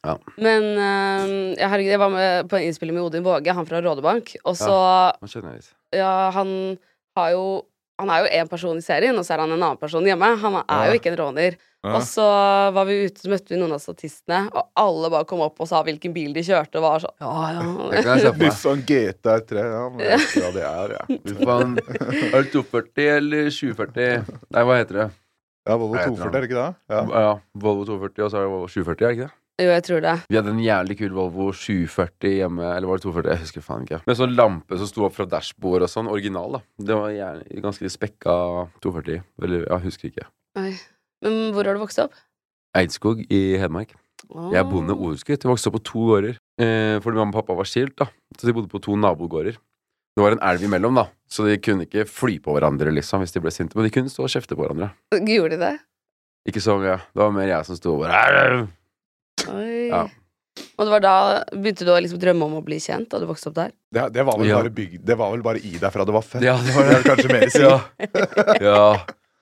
Ja. 0.00 0.14
Men 0.40 0.64
uh, 0.80 1.32
ja, 1.60 1.68
herregud, 1.68 1.90
jeg 1.92 2.00
var 2.00 2.12
med 2.14 2.46
på 2.48 2.56
en 2.56 2.68
innspilling 2.68 2.96
med 2.96 3.04
Odin 3.04 3.24
Våge, 3.26 3.52
han 3.52 3.66
fra 3.68 3.82
Rådebank. 3.84 4.36
Og 4.48 4.56
så 4.56 4.70
ja. 4.72 5.56
Ja, 5.92 6.12
han 6.36 6.54
har 7.18 7.34
jo 7.34 7.44
Han 8.00 8.08
er 8.08 8.22
jo 8.24 8.28
én 8.32 8.48
person 8.48 8.78
i 8.80 8.80
serien, 8.80 9.12
og 9.20 9.26
så 9.26 9.34
er 9.34 9.42
han 9.42 9.50
en 9.52 9.60
annen 9.60 9.76
person 9.76 10.06
hjemme. 10.08 10.24
Han 10.40 10.54
er 10.62 10.86
jo 10.88 10.94
ikke 10.96 11.10
en 11.12 11.18
råner. 11.20 11.58
Ja. 11.84 11.98
Og 11.98 12.02
så 12.08 12.24
var 12.72 12.86
vi 12.88 12.94
ute, 13.04 13.20
så 13.20 13.28
møtte 13.28 13.52
vi 13.52 13.58
noen 13.60 13.74
av 13.76 13.80
statistene, 13.82 14.38
og 14.56 14.70
alle 14.80 15.10
bare 15.12 15.28
kom 15.28 15.42
opp 15.44 15.60
og 15.60 15.68
sa 15.68 15.82
hvilken 15.84 16.14
bil 16.16 16.32
de 16.32 16.40
kjørte, 16.44 16.80
og 16.80 16.86
var 16.86 17.04
sånn 17.04 17.12
Ja, 17.20 17.60
Det 17.92 18.00
ja. 18.00 18.04
kan 18.06 18.10
jeg 18.14 18.24
se 18.24 18.32
for 18.32 18.40
meg. 18.40 18.46
Nissan 18.46 18.82
GTR 18.88 19.44
3, 19.52 19.64
ja. 19.74 19.82
Men 19.92 20.00
jeg 20.06 20.16
vet 20.16 20.24
ikke 20.30 20.46
hva 20.46 20.52
det 20.56 20.64
er, 20.70 20.94
ja. 20.96 21.04
Er 22.40 22.48
240 22.56 23.10
eller 23.18 23.52
740? 23.52 24.32
Nei, 24.56 24.64
hva 24.70 24.80
heter 24.80 24.98
det? 25.02 25.06
Ja, 25.68 25.76
Volvo 25.76 25.96
240, 25.98 26.30
er 26.30 26.40
det 26.40 26.48
ikke 26.48 26.60
det? 26.60 26.70
Ja. 26.90 27.00
Ja, 27.26 27.32
Volvo 27.60 27.84
240, 27.84 28.24
og 28.24 28.30
så 28.32 28.38
er 28.40 28.46
det 28.46 28.52
Volvo 28.54 28.68
740, 28.70 28.96
er 28.96 29.08
det 29.10 29.16
ikke 29.18 29.26
det? 29.28 29.36
Jo, 29.60 29.68
jeg 29.74 29.84
tror 29.84 30.00
det. 30.00 30.14
Vi 30.32 30.38
hadde 30.38 30.52
en 30.54 30.62
jævlig 30.64 30.94
kul 30.96 31.10
Volvo 31.18 31.50
740 31.52 32.32
hjemme, 32.38 32.64
eller 32.78 32.88
var 32.88 32.96
det 33.00 33.04
240? 33.04 33.30
Jeg 33.34 33.42
husker 33.44 33.64
faen 33.66 33.84
ikke. 33.84 33.98
Med 34.08 34.16
sånn 34.16 34.32
lampe 34.38 34.78
som 34.80 34.88
sto 34.88 35.04
opp 35.04 35.18
fra 35.18 35.26
dashbordet 35.28 35.84
og 35.84 35.92
sånn. 35.92 36.08
Original, 36.08 36.56
da. 36.56 36.60
Det 36.80 36.96
var 36.96 37.12
jævlig, 37.12 37.60
ganske 37.66 37.90
spekka 37.92 38.36
240. 38.80 39.20
Eller, 39.44 39.66
jeg 39.68 39.84
husker 39.84 40.08
ikke. 40.08 40.26
Oi. 40.62 40.72
Men 41.20 41.36
hvor 41.52 41.68
har 41.68 41.76
du 41.76 41.82
vokst 41.84 42.00
opp? 42.00 42.16
Eidskog 42.80 43.20
i 43.28 43.42
Hedmark. 43.60 43.92
Jeg 44.30 44.60
er 44.62 44.68
bonde 44.68 44.94
odelsgutt. 44.96 45.44
Jeg 45.44 45.50
vokste 45.50 45.68
opp 45.68 45.76
på 45.76 45.84
to 45.90 46.06
gårder. 46.08 46.40
Eh, 46.60 46.96
fordi 47.04 47.20
mamma 47.20 47.34
og 47.34 47.42
pappa 47.42 47.56
var 47.60 47.68
skilt, 47.68 47.98
da. 48.00 48.08
Så 48.38 48.48
de 48.48 48.54
bodde 48.56 48.70
på 48.72 48.80
to 48.80 48.96
nabogårder. 48.96 49.60
Det 50.20 50.24
var 50.26 50.34
en 50.36 50.42
elv 50.50 50.64
imellom, 50.66 50.98
da, 51.00 51.06
så 51.32 51.46
de 51.48 51.54
kunne 51.64 51.86
ikke 51.86 52.02
fly 52.04 52.34
på 52.44 52.52
hverandre 52.52 52.92
liksom 52.92 53.22
hvis 53.24 53.32
de 53.32 53.40
ble 53.40 53.52
sinte. 53.54 53.72
Men 53.78 53.86
de 53.86 53.92
kunne 53.94 54.12
stå 54.12 54.26
og 54.26 54.32
kjefte 54.34 54.52
på 54.52 54.60
hverandre. 54.60 54.90
Gjorde 55.16 55.56
de 55.56 55.60
det? 55.62 55.70
Ikke 56.52 56.60
så 56.60 56.74
mye. 56.76 56.98
Det 57.08 57.22
var 57.22 57.32
mer 57.32 57.48
jeg 57.48 57.68
som 57.68 57.78
sto 57.78 57.94
og 57.94 58.02
bare 58.04 58.66
Oi. 59.48 59.86
Ja. 59.88 60.02
Og 60.76 60.84
det 60.84 60.92
var 60.92 61.02
da 61.06 61.14
begynte 61.54 61.86
du 61.88 61.92
å 61.94 61.96
liksom 62.04 62.20
drømme 62.20 62.50
om 62.50 62.58
å 62.58 62.62
bli 62.66 62.76
kjent 62.84 63.08
da 63.08 63.22
du 63.22 63.24
vokste 63.30 63.48
opp 63.48 63.56
der? 63.56 63.72
Det, 63.96 64.04
det, 64.18 64.26
var 64.28 64.36
vel 64.42 64.50
Ja. 64.50 64.58
bare 64.60 64.74
bygd, 64.76 65.00
det 65.08 65.16
var 65.16 65.32
vel 65.32 65.46
bare 65.46 65.62
i 65.64 65.72
deg 65.80 65.88
fra 65.94 66.04
du 66.04 66.12
var 66.12 66.26
født. 66.26 66.44
Ja, 66.44 66.58
det 66.60 66.76
var 66.76 66.90
Det 66.90 67.00
kanskje 67.06 67.32
mer 67.32 67.46
i 67.46 67.50
si. 67.54 67.64
Ja. 67.64 67.80
ja. 68.60 68.60
ja. 68.68 68.84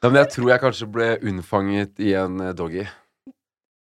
Men 0.06 0.20
jeg 0.22 0.30
tror 0.36 0.52
jeg 0.52 0.62
kanskje 0.62 0.90
ble 0.94 1.10
unnfanget 1.26 1.98
i 2.06 2.14
en 2.14 2.38
eh, 2.44 2.54
doggy. 2.54 2.86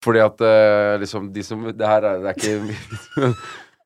Fordi 0.02 0.22
at 0.24 0.42
eh, 0.42 0.94
liksom 1.04 1.30
de 1.30 1.44
som 1.44 1.68
Det 1.70 1.86
her 1.86 2.06
er, 2.08 2.22
det 2.24 2.32
er 2.32 2.40
ikke 2.40 3.34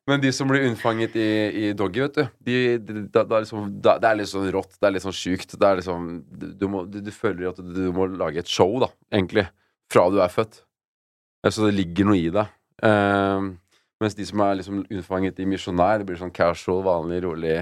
Men 0.07 0.21
de 0.21 0.29
som 0.33 0.47
blir 0.47 0.67
unnfanget 0.67 1.15
i, 1.17 1.27
i 1.65 1.73
doggy, 1.73 2.03
vet 2.05 2.13
du 2.13 2.23
de, 2.45 2.55
de, 2.77 2.93
de, 2.93 3.03
de 3.09 3.21
er 3.23 3.41
liksom, 3.45 3.69
Det 3.81 3.95
er 4.05 4.17
litt 4.19 4.29
sånn 4.29 4.45
rått, 4.53 4.75
det 4.77 4.85
er 4.85 4.93
litt 4.93 5.05
sånn 5.05 5.15
sjukt. 5.17 5.55
Det 5.57 5.65
er 5.65 5.79
liksom 5.79 6.03
Du, 6.29 6.45
du, 6.61 6.65
må, 6.69 6.83
du, 6.85 6.99
du 7.01 7.09
føler 7.15 7.49
at 7.49 7.57
du, 7.61 7.71
du 7.73 7.87
må 7.95 8.05
lage 8.13 8.43
et 8.43 8.51
show, 8.51 8.75
da, 8.83 8.91
egentlig. 9.13 9.47
Fra 9.91 10.05
du 10.13 10.19
er 10.21 10.29
født. 10.33 10.61
Så 11.49 11.65
det 11.67 11.73
ligger 11.77 12.07
noe 12.09 12.17
i 12.17 12.29
deg. 12.33 12.53
Eh, 12.85 13.47
mens 14.01 14.15
de 14.17 14.25
som 14.29 14.41
er 14.45 14.55
liksom 14.59 14.83
unnfanget 14.91 15.41
i 15.41 15.45
misjonær, 15.49 15.99
det 16.01 16.07
blir 16.09 16.17
sånn 16.21 16.33
casual, 16.33 16.83
vanlig, 16.85 17.21
rolig. 17.25 17.57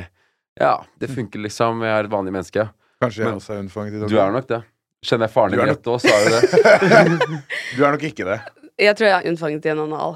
Ja, 0.59 0.77
det 0.99 1.09
funker 1.11 1.41
liksom. 1.43 1.83
Jeg 1.83 1.95
er 1.95 2.07
et 2.07 2.13
vanlig 2.13 2.31
menneske. 2.35 2.67
Kanskje 3.03 3.23
jeg 3.23 3.29
Men- 3.29 3.39
også 3.39 3.55
er 3.55 3.63
unnfanget 3.63 3.95
i 3.97 4.03
doggy. 4.03 4.13
Du 4.15 4.19
er 4.23 4.35
nok 4.35 4.47
det. 4.51 4.61
Kjenner 5.03 5.27
jeg 5.27 5.33
faren 5.33 5.51
Du 5.51 5.57
din 5.59 5.67
rett 5.67 5.89
òg, 5.91 5.99
så 5.99 6.11
er 6.11 6.23
du 6.23 6.35
det. 6.35 7.41
Du 7.75 7.83
er 7.83 7.91
nok 7.97 8.05
ikke 8.07 8.27
det. 8.27 8.37
Jeg 8.79 8.95
tror 8.95 9.09
jeg 9.09 9.15
er 9.19 9.31
unnfanget 9.31 9.65
i 9.67 9.73
en 9.73 9.81
anal. 9.83 10.15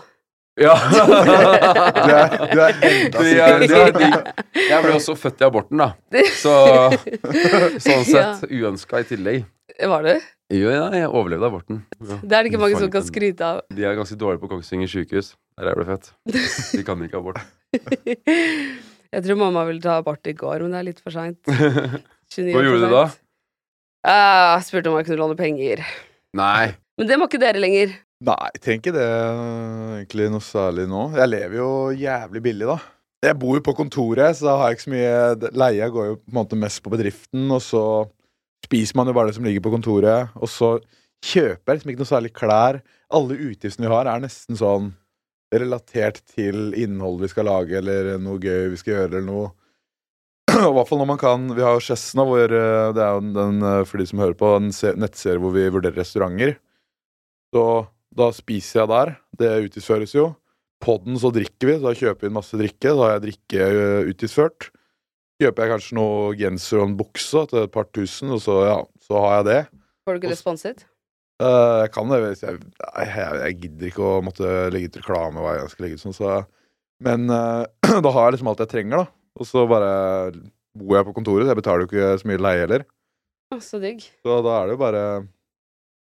Ja. 0.58 0.74
Er, 0.74 2.34
er 2.58 2.78
enda 2.88 3.20
Det 3.22 3.34
er- 3.38 3.60
det 3.62 3.70
er 3.70 3.91
sikrere. 3.91 4.34
Jeg 4.72 4.80
ble 4.84 4.93
også 4.98 5.13
født 5.20 5.41
i 5.43 5.46
aborten, 5.46 5.78
da. 5.84 5.91
Så 6.39 6.54
sånn 7.86 8.06
sett 8.08 8.48
uønska 8.50 9.04
i 9.04 9.08
tillegg. 9.12 9.46
Var 9.78 10.04
det? 10.08 10.15
Jo, 10.50 10.70
ja, 10.72 10.86
jeg 10.96 11.10
overlevde 11.12 11.46
aborten. 11.52 11.82
Ja. 12.00 12.17
Det 12.24 12.34
er 12.38 12.46
det 12.46 12.50
ikke 12.54 12.62
mange 12.62 12.80
som 12.80 12.89
kan 12.89 13.04
skryte 13.06 13.43
av. 13.46 13.58
De 13.76 13.84
er 13.86 13.98
ganske 14.00 14.15
dårlige 14.17 14.39
på 14.41 14.50
Kongsvinger 14.50 14.89
sykehus, 14.89 15.34
der 15.60 15.70
jeg 15.70 15.78
ble 15.78 15.86
født. 15.91 16.10
De 16.80 16.84
kan 16.88 17.04
ikke 17.06 17.20
abort. 17.20 17.41
Jeg 19.08 19.24
tror 19.24 19.38
mamma 19.39 19.62
ville 19.67 19.80
ta 19.84 19.93
abort 20.02 20.26
i 20.28 20.34
går, 20.36 20.65
men 20.65 20.74
det 20.76 20.80
er 20.82 20.86
litt 20.89 20.98
for 21.04 21.13
seint. 21.15 21.39
Hva 21.48 22.63
gjorde 22.63 22.82
du 22.84 22.91
da? 22.91 23.04
Uh, 24.08 24.58
spurte 24.67 24.91
om 24.91 24.98
jeg 25.00 25.08
kunne 25.08 25.20
låne 25.22 25.38
penger. 25.39 25.80
Nei. 26.36 26.74
Men 27.00 27.08
det 27.10 27.15
må 27.20 27.28
ikke 27.30 27.39
dere 27.39 27.60
lenger. 27.63 27.93
Nei, 28.25 28.49
jeg 28.56 28.62
trenger 28.63 28.80
ikke 28.82 28.93
det 28.95 29.08
egentlig 30.01 30.27
noe 30.34 30.41
særlig 30.41 30.88
nå. 30.89 31.01
Jeg 31.19 31.30
lever 31.30 31.58
jo 31.60 31.71
jævlig 31.93 32.41
billig, 32.47 32.69
da. 32.69 32.77
Jeg 33.27 33.38
bor 33.41 33.58
jo 33.58 33.63
på 33.65 33.75
kontoret, 33.77 34.38
så 34.38 34.47
da 34.47 34.56
har 34.58 34.71
jeg 34.71 34.77
ikke 34.77 34.86
så 34.86 34.93
mye 34.93 35.49
Leia 35.58 35.89
går 35.93 36.08
jo 36.08 36.15
på 36.19 36.32
en 36.32 36.38
måte 36.38 36.58
mest 36.58 36.82
på 36.86 36.93
bedriften, 36.93 37.45
og 37.53 37.62
så 37.65 37.84
spiser 38.65 38.97
man 38.97 39.10
jo 39.10 39.15
bare 39.17 39.30
det 39.30 39.38
som 39.38 39.45
ligger 39.45 39.63
på 39.65 39.73
kontoret, 39.73 40.34
og 40.38 40.49
så 40.49 40.71
kjøper 41.25 41.62
jeg 41.71 41.77
liksom 41.77 41.93
ikke 41.93 42.01
noe 42.03 42.10
særlig 42.10 42.32
klær. 42.38 42.80
Alle 43.17 43.38
utgiftene 43.38 43.86
vi 43.86 43.93
har, 43.93 44.10
er 44.10 44.23
nesten 44.25 44.58
sånn 44.60 44.91
relatert 45.53 46.19
til 46.34 46.73
innhold 46.77 47.21
vi 47.21 47.30
skal 47.32 47.47
lage, 47.49 47.77
eller 47.77 48.15
noe 48.21 48.41
gøy 48.41 48.71
vi 48.73 48.80
skal 48.82 48.95
gjøre, 48.95 49.12
eller 49.12 49.27
noe. 49.30 49.51
I 50.58 50.73
hvert 50.73 50.89
fall 50.89 51.01
når 51.01 51.10
man 51.10 51.19
kan 51.21 51.43
Vi 51.53 51.62
har 51.62 51.75
jo 51.75 51.84
Chesna, 51.84 52.23
hvor 52.25 52.49
eh, 52.49 52.88
det 52.95 53.03
er 53.03 53.13
jo 53.13 53.23
den, 53.36 53.62
eh, 53.62 53.84
for 53.86 54.01
de 54.01 54.08
som 54.10 54.23
hører 54.23 54.38
på, 54.39 54.56
en 54.58 54.71
nettserie 55.03 55.41
hvor 55.43 55.53
vi 55.53 55.67
vurderer 55.69 56.01
restauranter. 56.01 56.56
Så 57.53 57.63
da 58.15 58.32
spiser 58.36 58.84
jeg 58.84 58.91
der. 58.91 59.13
Det 59.38 59.54
utgiftsføres 59.67 60.15
jo. 60.15 60.32
Podden 60.84 61.17
så 61.20 61.32
drikker 61.34 61.70
vi, 61.72 61.78
så 61.78 61.88
da 61.88 61.96
kjøper 61.98 62.26
vi 62.26 62.32
en 62.32 62.38
masse 62.38 62.60
drikke. 62.60 62.91
Da 62.91 62.98
har 63.04 63.15
jeg 63.15 63.26
drikke 63.28 63.70
utgiftsført. 64.13 64.70
Kjøper 65.41 65.63
jeg 65.63 65.74
kanskje 65.74 65.98
noe 65.98 66.36
genser 66.38 66.82
og 66.82 66.88
en 66.88 67.00
bukse 67.00 67.43
til 67.50 67.63
et 67.63 67.74
par 67.74 67.89
tusen, 67.93 68.34
og 68.34 68.41
så, 68.41 68.60
ja, 68.65 68.78
så 69.06 69.24
har 69.26 69.36
jeg 69.39 69.48
det. 69.50 69.60
Får 70.06 70.15
du 70.15 70.22
ikke 70.22 70.32
det 70.34 70.39
sponset? 70.39 70.86
Uh, 71.38 71.84
jeg 71.84 71.91
kan 71.93 72.10
det 72.10 72.17
hvis 72.24 72.39
jeg, 72.41 72.58
nei, 72.82 73.04
jeg, 73.06 73.34
jeg 73.43 73.58
gidder 73.62 73.89
ikke 73.91 74.06
å 74.08 74.22
måtte 74.26 74.54
legge 74.74 74.89
ut 74.89 74.96
reklame 75.04 75.43
hva 75.43 75.52
jeg 75.60 75.67
skal 75.70 75.86
legge 75.86 76.00
ut 76.00 76.02
sånn, 76.02 76.15
så 76.17 76.38
Men 77.06 77.30
uh, 77.30 77.62
da 78.06 78.13
har 78.15 78.24
jeg 78.26 78.38
liksom 78.38 78.50
alt 78.50 78.63
jeg 78.63 78.72
trenger, 78.72 79.04
da. 79.04 79.17
Og 79.38 79.46
så 79.46 79.67
bare 79.70 79.91
bor 80.78 80.98
jeg 80.98 81.06
på 81.06 81.13
kontoret, 81.20 81.46
så 81.46 81.54
jeg 81.54 81.60
betaler 81.60 81.86
jo 81.86 81.89
ikke 81.91 82.15
så 82.17 82.30
mye 82.32 82.41
leie 82.41 82.63
heller. 82.63 82.88
Så 83.63 83.80
digg. 83.80 84.02
Så 84.26 84.39
da 84.43 84.56
er 84.58 84.65
det 84.67 84.76
jo 84.76 84.82
bare 84.82 85.04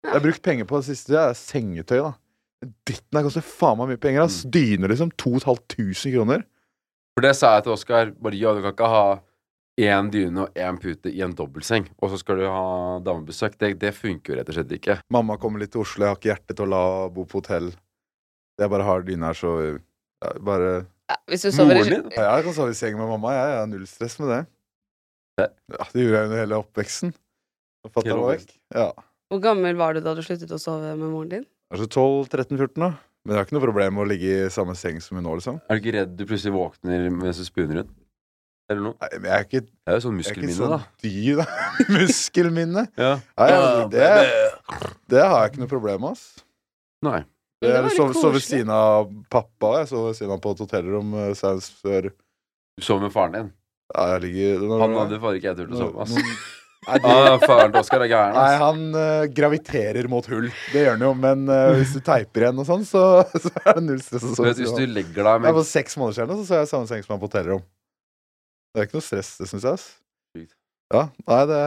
Jeg 0.06 0.14
har 0.14 0.22
brukt 0.24 0.42
penger 0.46 0.66
på 0.70 0.78
det 0.80 0.86
siste. 0.92 1.12
Det 1.14 1.20
er 1.20 1.34
sengetøy, 1.38 1.98
da. 2.04 2.12
Dritten 2.86 3.18
her 3.18 3.26
koster 3.26 3.44
faen 3.46 3.78
meg 3.80 3.92
mye 3.92 4.00
penger. 4.02 4.24
ass. 4.26 4.42
Dyner, 4.46 4.90
liksom. 4.92 5.10
2500 5.20 6.12
kroner. 6.14 6.44
For 7.16 7.26
det 7.26 7.32
sa 7.38 7.56
jeg 7.56 7.66
til 7.66 7.74
Oskar. 7.74 8.12
Maria, 8.22 8.48
ja, 8.48 8.54
du 8.54 8.62
kan 8.62 8.74
ikke 8.76 8.90
ha 8.92 9.06
én 9.78 10.08
dyne 10.10 10.44
og 10.46 10.54
én 10.58 10.78
pute 10.82 11.10
i 11.10 11.20
en 11.22 11.34
dobbeltseng, 11.38 11.84
og 12.02 12.10
så 12.10 12.18
skal 12.18 12.40
du 12.40 12.46
ha 12.50 12.98
damebesøk. 13.06 13.54
Det, 13.58 13.72
det 13.78 13.92
funker 13.94 14.32
jo 14.34 14.38
rett 14.40 14.48
og 14.50 14.56
slett 14.58 14.72
ikke. 14.74 14.96
Mamma 15.14 15.36
kommer 15.38 15.62
litt 15.62 15.70
til 15.74 15.84
Oslo. 15.84 16.02
Jeg 16.06 16.10
har 16.14 16.18
ikke 16.18 16.30
hjerte 16.32 16.56
til 16.58 16.66
å 16.66 16.70
la 16.72 16.82
bo 17.14 17.24
på 17.30 17.38
hotell. 17.42 17.68
Jeg 18.58 18.72
bare 18.72 18.86
har 18.88 19.04
dyne 19.06 19.28
her, 19.30 19.38
så 19.38 19.52
ja, 19.78 20.32
bare 20.42 20.70
Ja, 21.08 21.16
hvis 21.30 21.46
du 21.46 21.52
sover 21.54 21.78
i 21.78 21.82
Moren 21.84 21.92
din? 21.94 22.10
ja, 22.18 22.24
Jeg 22.36 22.44
kan 22.48 22.56
sove 22.58 22.74
i 22.74 22.78
seng 22.78 22.98
med 22.98 23.06
mamma. 23.08 23.30
Jeg, 23.36 23.52
jeg 23.54 23.60
har 23.62 23.68
null 23.70 23.86
stress 23.86 24.18
med 24.18 24.32
det. 24.34 24.40
Ja, 25.38 25.46
det 25.94 26.02
gjorde 26.02 26.18
jeg 26.18 26.26
under 26.30 26.40
hele 26.42 26.58
oppveksten. 26.58 27.12
Da 27.86 27.92
fatter'n 27.94 28.18
var 28.18 28.34
vekk. 28.34 28.50
Ja. 28.74 28.88
Hvor 29.28 29.40
gammel 29.44 29.76
var 29.76 29.94
du 29.96 30.00
da 30.04 30.14
du 30.16 30.22
sluttet 30.24 30.52
å 30.54 30.58
sove 30.60 30.94
med 30.96 31.10
moren 31.12 31.32
din? 31.32 31.46
Kanskje 31.68 31.88
12-13-14, 31.92 32.80
da. 32.80 32.94
Men 33.26 33.34
jeg 33.34 33.40
har 33.42 33.46
ikke 33.48 33.56
noe 33.58 33.64
problem 33.66 33.96
med 33.98 34.04
å 34.06 34.08
ligge 34.08 34.36
i 34.46 34.52
samme 34.52 34.72
seng 34.78 35.00
som 35.04 35.18
hun 35.18 35.26
nå, 35.26 35.34
liksom. 35.36 35.58
Er 35.68 35.76
du 35.76 35.82
ikke 35.82 35.96
redd 35.98 36.14
du 36.16 36.22
plutselig 36.24 36.54
våkner 36.54 37.08
mens 37.12 37.40
du 37.40 37.44
spooner 37.44 37.82
rundt? 37.82 37.90
Eller 38.72 38.84
noe? 38.84 38.96
Nei, 39.00 39.08
men 39.20 39.28
jeg 39.28 39.34
er 39.36 39.44
ikke, 39.46 39.60
Det 39.68 39.92
er 39.92 39.98
jo 39.98 40.04
sånn 40.04 40.16
jeg 40.16 40.24
er 40.24 40.30
muskelminne, 40.30 40.56
sånn 40.58 40.72
da. 40.72 40.80
dyr, 41.04 41.40
da. 41.40 41.46
Muskelminne. 41.98 42.84
Ja. 43.00 43.10
Nei, 43.40 43.48
altså, 43.58 43.84
det, 43.92 44.08
det 45.12 45.22
har 45.24 45.36
jeg 45.42 45.52
ikke 45.52 45.62
noe 45.64 45.72
problem 45.72 46.02
med, 46.04 46.16
ass. 46.16 46.24
Nei. 47.08 47.20
Det 47.58 47.72
det 47.74 47.78
er 47.78 47.88
sove, 47.98 48.14
sove 48.14 48.36
ved 48.38 48.44
siden 48.46 48.70
av 48.70 49.08
pappa. 49.32 49.74
Jeg 49.80 49.90
sov 49.90 50.08
ved 50.08 50.18
siden 50.20 50.36
av 50.36 50.42
på 50.44 50.52
et 50.54 50.60
hotellrom 50.62 51.16
eh, 51.18 51.32
senest 51.36 51.80
før 51.82 52.08
Du 52.12 52.84
sov 52.86 53.00
med 53.02 53.10
faren 53.12 53.34
din. 53.34 53.48
Ja, 53.90 54.04
jeg 54.14 54.24
ligger 54.28 54.64
Han 54.84 54.94
hadde 54.94 55.18
faen 55.24 55.40
ikke 55.40 55.50
jeg 55.50 55.58
turt 55.58 55.74
å 55.74 55.80
sove 55.80 55.96
med, 55.96 56.04
ass. 56.06 56.54
Nei, 56.86 56.98
Ah, 57.04 57.34
faren 57.42 57.72
til 57.74 57.80
Oskar 57.82 58.04
er 58.04 58.08
gæren, 58.08 58.36
Nei, 58.38 58.52
han 58.62 58.82
uh, 58.94 59.24
graviterer 59.34 60.06
mot 60.08 60.24
hull. 60.30 60.46
Det 60.72 60.84
gjør 60.84 60.94
han 60.94 61.02
jo, 61.04 61.10
men 61.18 61.42
uh, 61.50 61.72
hvis 61.76 61.96
du 61.96 62.00
teiper 62.06 62.46
igjen 62.46 62.62
og 62.62 62.68
sånn, 62.68 62.84
så, 62.88 63.02
så 63.44 63.50
er 63.64 63.80
det 63.80 63.82
null 63.88 64.00
stress. 64.04 64.28
vet, 64.38 64.60
hvis 64.62 64.72
du 64.76 64.84
av. 64.86 64.94
legger 64.94 65.28
deg 65.28 65.42
med 65.44 65.58
For 65.58 65.68
seks 65.68 65.98
måneder 66.00 66.20
siden 66.22 66.38
så 66.38 66.46
så 66.48 66.60
jeg 66.62 66.70
samme 66.70 66.88
seng 66.90 67.04
som 67.04 67.16
han 67.16 67.22
på 67.24 67.28
hotellrom. 67.28 67.64
Det 68.72 68.80
er 68.84 68.88
ikke 68.88 69.00
noe 69.00 69.08
stress, 69.08 69.34
det 69.40 69.50
syns 69.50 69.66
jeg. 69.66 69.74
ass. 69.80 69.88
Ja, 70.94 71.08
nei, 71.28 71.42
det 71.50 71.62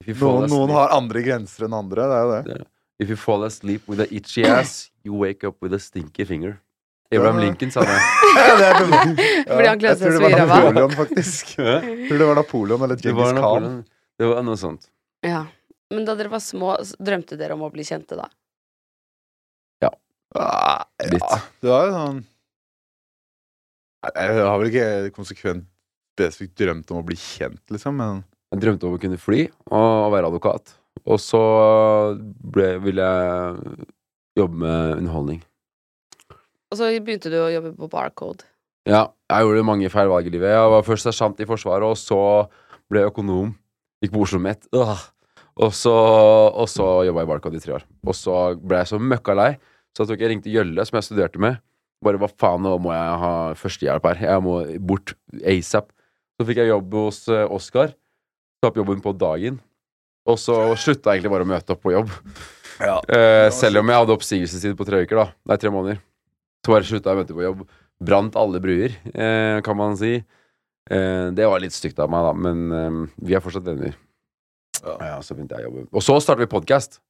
If 0.00 0.08
you 0.12 0.14
fall 0.20 0.42
noen, 0.44 0.52
noen 0.52 0.70
har 0.76 0.92
andre 0.96 1.22
grenser 1.24 1.66
enn 1.66 1.74
andre. 1.76 2.06
Det 2.08 2.18
er 2.18 2.22
jo 2.26 2.34
det. 2.36 2.66
If 3.00 3.10
you 3.12 3.16
fall 3.16 3.44
asleep 3.48 3.88
with 3.88 4.00
a 4.04 4.06
itchy 4.12 4.44
ass, 4.44 4.90
you 5.02 5.16
wake 5.16 5.44
up 5.48 5.56
with 5.64 5.74
a 5.74 5.80
stinky 5.80 6.24
finger. 6.28 6.58
Abraham 7.10 7.40
Lincoln 7.42 7.72
sa 7.74 7.80
det. 7.88 7.96
Fordi 9.48 9.66
han 9.66 9.80
er 9.80 9.82
det. 9.82 9.96
så 9.98 10.06
i 10.06 10.18
ræva. 10.20 10.20
jeg 10.20 10.20
tror 10.20 10.20
det 10.20 10.20
var. 10.22 10.46
Napoleon, 10.46 10.92
faktisk. 10.94 11.56
Jeg 11.58 12.06
tror 12.08 12.18
det 12.22 12.28
var 12.28 12.38
Napoleon 12.38 12.84
eller 12.86 13.14
var, 13.18 13.40
Khan. 13.40 13.66
Det 14.20 14.28
var 14.28 14.44
noe 14.44 14.58
sånt. 14.60 14.90
Ja. 15.24 15.46
Men 15.90 16.04
da 16.06 16.14
dere 16.14 16.30
var 16.30 16.42
små, 16.44 16.74
drømte 17.00 17.38
dere 17.40 17.56
om 17.56 17.64
å 17.66 17.72
bli 17.72 17.86
kjente 17.88 18.18
da? 18.18 18.28
Ah, 20.38 20.84
Litt. 21.10 21.24
Ja, 21.26 21.38
det 21.58 21.70
var 21.72 21.86
jo 21.88 21.94
sånn 21.94 22.18
Jeg 24.14 24.34
har 24.46 24.58
vel 24.60 24.68
ikke 24.70 25.14
konsekvent 25.16 25.66
spesifikt 26.14 26.54
drømt 26.60 26.90
om 26.92 27.00
å 27.00 27.06
bli 27.06 27.16
kjent, 27.18 27.62
liksom, 27.72 27.96
men 27.98 28.20
Jeg 28.52 28.62
drømte 28.62 28.86
om 28.86 28.94
å 28.94 29.00
kunne 29.02 29.18
fly 29.20 29.44
og 29.70 30.12
være 30.14 30.30
advokat. 30.30 30.74
Og 31.06 31.20
så 31.22 31.40
ble, 32.18 32.74
ville 32.82 33.06
jeg 33.06 33.86
jobbe 34.40 34.58
med 34.62 34.96
underholdning. 34.98 35.38
Og 36.70 36.78
så 36.78 36.90
begynte 36.98 37.30
du 37.32 37.38
å 37.40 37.50
jobbe 37.52 37.72
på 37.78 37.88
Barcode. 37.90 38.46
Ja, 38.90 39.04
jeg 39.30 39.46
gjorde 39.46 39.66
mange 39.66 39.90
feil 39.92 40.10
valg 40.10 40.26
i 40.26 40.34
livet. 40.34 40.50
Jeg 40.50 40.74
var 40.74 40.86
først 40.86 41.06
sersjant 41.06 41.40
i 41.42 41.46
Forsvaret, 41.48 41.86
og 41.86 41.98
så 41.98 42.20
ble 42.90 43.04
jeg 43.04 43.12
økonom. 43.12 43.54
Gikk 44.00 44.14
på 44.14 44.22
Oslo 44.24 44.40
Met. 44.42 44.66
Øh. 44.76 45.00
Og 45.60 45.74
så, 45.76 45.92
og 45.92 46.68
så 46.72 46.86
jobba 47.04 47.20
jeg 47.22 47.28
i 47.28 47.30
Barcode 47.30 47.58
i 47.58 47.62
tre 47.62 47.74
år. 47.76 47.86
Og 48.06 48.16
så 48.16 48.36
ble 48.56 48.80
jeg 48.80 48.88
så 48.92 49.00
møkka 49.02 49.34
lei, 49.36 49.50
så 49.92 50.04
jeg 50.04 50.12
tok 50.12 50.22
jeg 50.24 50.30
ringte 50.32 50.52
Gjølle, 50.52 50.86
som 50.88 50.96
jeg 50.96 51.08
studerte 51.08 51.42
med. 51.42 51.58
Bare 52.00 52.20
hva 52.20 52.30
faen, 52.32 52.62
nå 52.64 52.78
må 52.80 52.94
jeg 52.94 53.16
ha 53.20 53.32
førstehjelp 53.60 54.06
her. 54.08 54.22
Jeg 54.30 54.44
må 54.46 54.54
bort 54.88 55.12
asap. 55.44 55.90
Så 56.40 56.46
fikk 56.48 56.62
jeg 56.62 56.70
jobb 56.70 56.96
hos 56.96 57.26
Oskar. 57.28 57.92
Tok 58.60 58.70
opp 58.70 58.80
jobben 58.80 59.02
på 59.04 59.12
dagen. 59.20 59.60
Og 60.28 60.38
så 60.40 60.56
slutta 60.80 61.12
jeg 61.12 61.20
egentlig 61.20 61.34
bare 61.34 61.44
å 61.44 61.50
møte 61.50 61.74
opp 61.74 61.82
på 61.84 61.92
jobb. 61.92 62.14
Eh, 62.80 63.50
selv 63.52 63.82
om 63.82 63.90
jeg 63.92 64.00
hadde 64.00 64.14
oppsigelsestid 64.16 64.76
på 64.78 64.86
tre 64.88 65.02
uker, 65.04 65.18
da. 65.18 65.26
Nei, 65.50 65.58
tre 65.60 65.72
måneder. 65.72 66.00
Så 66.64 66.72
bare 66.72 66.88
slutta 66.88 67.12
jeg 67.12 67.18
å 67.18 67.20
møte 67.20 67.36
på 67.36 67.44
jobb. 67.44 67.64
Brant 68.00 68.36
alle 68.40 68.60
bruer, 68.64 68.94
eh, 69.12 69.60
kan 69.66 69.76
man 69.76 69.98
si. 70.00 70.22
Eh, 70.90 71.28
det 71.36 71.46
var 71.50 71.62
litt 71.62 71.76
stygt 71.76 72.00
av 72.02 72.10
meg, 72.12 72.24
da, 72.24 72.32
men 72.48 72.72
eh, 72.72 72.98
vi 73.26 73.36
er 73.36 73.44
fortsatt 73.44 73.68
venner. 73.68 73.98
Ja. 74.80 75.18
så 75.20 75.36
begynte 75.36 75.58
jeg 75.58 75.68
å 75.68 75.70
jobbe. 75.70 75.88
Og 75.92 76.04
så 76.04 76.16
startet 76.24 76.46
vi 76.46 76.54
podkast. 76.54 77.02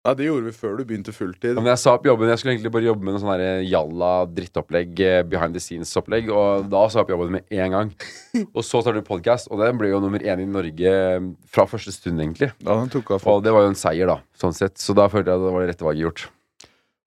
Ja, 0.00 0.14
det 0.16 0.24
gjorde 0.30 0.48
vi 0.48 0.56
før 0.56 0.78
du 0.78 0.86
begynte 0.88 1.12
fulltid. 1.12 1.58
Men 1.58 1.66
jeg 1.74 1.80
sa 1.82 1.92
opp 1.98 2.06
jobben. 2.08 2.30
Jeg 2.32 2.40
skulle 2.40 2.54
egentlig 2.54 2.70
bare 2.72 2.86
jobbe 2.86 3.04
med 3.04 3.12
noe 3.12 3.20
sånn 3.20 3.66
jalla 3.68 4.12
drittopplegg, 4.32 5.02
eh, 5.04 5.20
behind 5.28 5.52
the 5.52 5.60
scenes-opplegg, 5.60 6.30
og 6.32 6.70
da 6.72 6.86
sa 6.88 7.02
jeg 7.02 7.04
opp 7.04 7.12
jobben 7.12 7.34
med 7.36 7.52
en 7.52 7.74
gang. 7.76 7.90
Og 8.56 8.64
så 8.64 8.80
startet 8.80 9.02
vi 9.02 9.10
podkast, 9.10 9.50
og 9.52 9.60
den 9.60 9.76
ble 9.76 9.90
jo 9.90 10.00
nummer 10.00 10.24
én 10.24 10.40
i 10.40 10.48
Norge 10.48 10.94
eh, 10.96 11.28
fra 11.52 11.66
første 11.68 11.92
stund, 11.92 12.16
egentlig. 12.24 12.48
Ja, 12.64 12.78
den 12.80 12.88
tok 12.94 13.12
av 13.18 13.28
Og 13.28 13.44
det 13.44 13.52
var 13.52 13.66
jo 13.66 13.74
en 13.74 13.76
seier, 13.76 14.08
da, 14.08 14.22
sånn 14.40 14.56
sett. 14.56 14.80
Så 14.80 14.96
da 14.96 15.04
følte 15.12 15.34
jeg 15.34 15.42
at 15.42 15.44
det 15.44 15.52
var 15.52 15.66
det 15.66 15.74
rette 15.74 15.88
valget 15.90 16.06
gjort. 16.06 16.24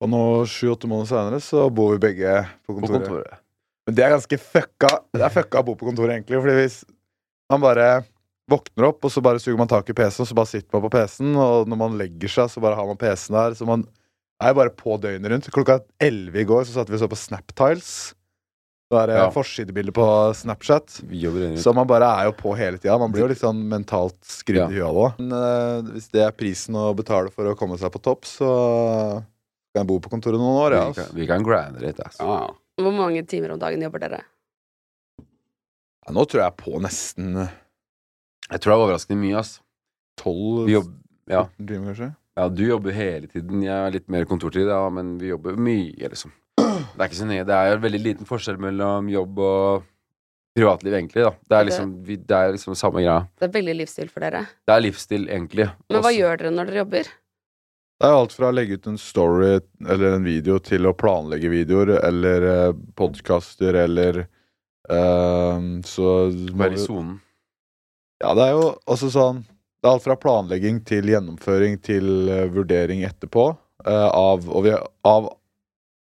Og 0.03 0.13
nå, 0.13 0.21
sju-åtte 0.53 0.91
måneder 0.91 1.09
senere, 1.15 1.41
så 1.41 1.65
bor 1.73 1.95
vi 1.95 2.03
begge 2.05 2.43
på 2.67 2.77
På 2.77 2.93
kontoret. 2.93 3.41
Men 3.87 3.95
det 3.97 4.03
er 4.05 4.13
ganske 4.15 4.39
fucka. 4.39 4.89
Det 5.13 5.23
er 5.27 5.33
fucka 5.33 5.59
å 5.59 5.67
bo 5.67 5.75
på 5.79 5.89
kontoret, 5.89 6.15
egentlig. 6.15 6.39
Fordi 6.39 6.55
hvis 6.61 6.77
man 7.51 7.63
bare 7.63 7.87
våkner 8.51 8.89
opp, 8.89 9.03
og 9.07 9.11
så 9.11 9.21
bare 9.23 9.39
suger 9.43 9.59
man 9.59 9.69
tak 9.71 9.89
i 9.91 9.95
PC-en, 9.97 10.23
og 10.23 10.29
så 10.29 10.35
bare 10.37 10.51
sitter 10.51 10.71
man 10.75 10.83
på 10.85 10.93
PC-en, 10.95 11.35
og 11.39 11.69
når 11.71 11.79
man 11.79 11.99
legger 11.99 12.31
seg, 12.31 12.49
så 12.51 12.63
bare 12.63 12.75
har 12.79 12.87
man 12.89 12.99
PC-en 12.99 13.35
der. 13.39 13.55
Så 13.59 13.67
man 13.67 13.85
er 14.43 14.51
jo 14.51 14.59
bare 14.59 14.73
på 14.75 14.97
døgnet 15.03 15.31
rundt. 15.31 15.51
Klokka 15.55 15.79
elleve 16.03 16.43
i 16.43 16.47
går 16.47 16.65
så 16.67 16.77
satt 16.79 16.91
vi 16.91 16.97
og 16.99 17.03
så 17.03 17.11
på 17.11 17.19
Snaptiles. 17.19 17.93
Det 18.93 18.99
er 18.99 19.09
Ja. 19.09 19.19
ja. 19.23 19.29
forsidebilde 19.33 19.91
på 19.95 20.05
Snapchat. 20.37 20.99
Så 21.57 21.71
man 21.73 21.87
bare 21.89 22.05
er 22.19 22.27
jo 22.27 22.33
på 22.37 22.51
hele 22.55 22.77
tida. 22.77 22.97
Man 23.01 23.11
blir 23.11 23.23
jo 23.23 23.29
litt 23.31 23.39
sånn 23.41 23.63
mentalt 23.71 24.19
skrudd 24.27 24.59
Ja. 24.59 24.67
i 24.69 24.75
huet 24.75 24.85
av 24.85 24.99
det. 24.99 25.07
Men 25.23 25.31
uh, 25.33 25.93
hvis 25.95 26.11
det 26.13 26.21
er 26.27 26.35
prisen 26.35 26.75
å 26.77 26.91
betale 26.95 27.31
for 27.33 27.47
å 27.49 27.55
komme 27.57 27.79
seg 27.81 27.89
på 27.95 28.01
topp, 28.03 28.27
så 28.29 28.49
kan 29.73 29.81
jeg 29.81 29.89
bo 29.89 29.97
på 30.03 30.11
kontoret 30.13 30.37
noen 30.37 30.59
år, 30.67 30.75
ja. 30.77 30.83
vi, 30.91 30.93
kan, 30.99 31.15
vi 31.17 31.27
kan 31.31 31.43
grande 31.47 31.81
litt, 31.81 31.97
altså. 32.03 32.27
Hvor 32.81 32.93
mange 32.95 33.21
timer 33.29 33.53
om 33.53 33.59
dagen 33.61 33.81
jobber 33.85 34.01
dere? 34.07 34.21
ja. 36.03 36.11
Nå 36.11 36.25
tror 36.27 36.41
jeg 36.43 36.55
på 36.59 36.79
nesten 36.83 37.29
Jeg 37.37 38.59
tror 38.59 38.73
det 38.73 38.75
er 38.75 38.81
overraskende 38.83 39.21
mye, 39.21 39.37
ass. 39.39 39.53
tolv 40.19 40.67
ja. 41.29 41.45
timer, 41.57 41.93
kanskje. 41.93 42.09
Ja, 42.35 42.47
du 42.49 42.63
jobber 42.65 42.91
hele 42.91 43.27
tiden. 43.29 43.61
Jeg 43.63 43.71
har 43.85 43.93
litt 43.93 44.09
mer 44.11 44.25
kontortid, 44.27 44.67
ja, 44.67 44.81
men 44.91 45.13
vi 45.21 45.29
jobber 45.29 45.55
mye, 45.55 46.09
liksom. 46.11 46.33
Det 46.57 46.99
er 46.99 47.07
ikke 47.07 47.19
så 47.21 47.27
nøye. 47.29 47.45
Det 47.47 47.55
er 47.55 47.79
veldig 47.81 48.01
liten 48.03 48.27
forskjell 48.27 48.57
mellom 48.61 49.07
jobb 49.09 49.39
og 49.41 49.85
privatliv, 50.57 50.93
egentlig, 50.97 51.23
da. 51.25 51.31
Det 51.49 51.57
er 51.59 51.67
liksom, 51.69 51.93
vi, 52.05 52.17
det 52.19 52.35
er 52.37 52.51
liksom 52.57 52.75
samme 52.77 52.99
greia. 53.01 53.21
Det 53.39 53.47
er 53.47 53.53
veldig 53.55 53.75
livsstil 53.79 54.09
for 54.11 54.25
dere. 54.25 54.43
Det 54.67 54.75
er 54.75 54.83
livsstil, 54.83 55.29
egentlig. 55.29 55.69
Men 55.87 56.01
hva 56.01 56.09
Også- 56.11 56.19
gjør 56.19 56.41
dere 56.43 56.51
når 56.57 56.69
dere 56.69 56.81
jobber? 56.83 57.13
Det 58.03 58.09
er 58.11 58.17
alt 58.19 58.33
fra 58.35 58.49
å 58.51 58.51
legge 58.51 58.75
ut 58.75 58.87
en 58.91 58.97
story 58.99 59.61
eller 59.87 60.17
en 60.17 60.25
video 60.27 60.57
til 60.59 60.89
å 60.89 60.91
planlegge 60.91 61.47
videoer 61.47 61.93
eller 62.01 62.43
uh, 62.43 62.73
podkaster 62.99 63.77
eller 63.79 64.25
eh, 64.91 65.61
Så 65.87 66.09
Være 66.51 66.75
i 66.75 66.81
sonen. 66.83 67.13
Ja, 68.19 68.33
det 68.35 68.49
er 68.49 68.57
jo 68.57 68.67
altså 68.83 69.07
sånn 69.13 69.39
Det 69.47 69.87
er 69.87 69.93
alt 69.93 70.03
fra 70.03 70.19
planlegging 70.19 70.83
til 70.83 71.13
gjennomføring 71.13 71.79
til 71.87 72.27
eh, 72.27 72.43
vurdering 72.51 73.07
etterpå 73.07 73.47
eh, 73.87 74.09
av, 74.11 74.51
vi, 74.67 74.75
av 75.07 75.31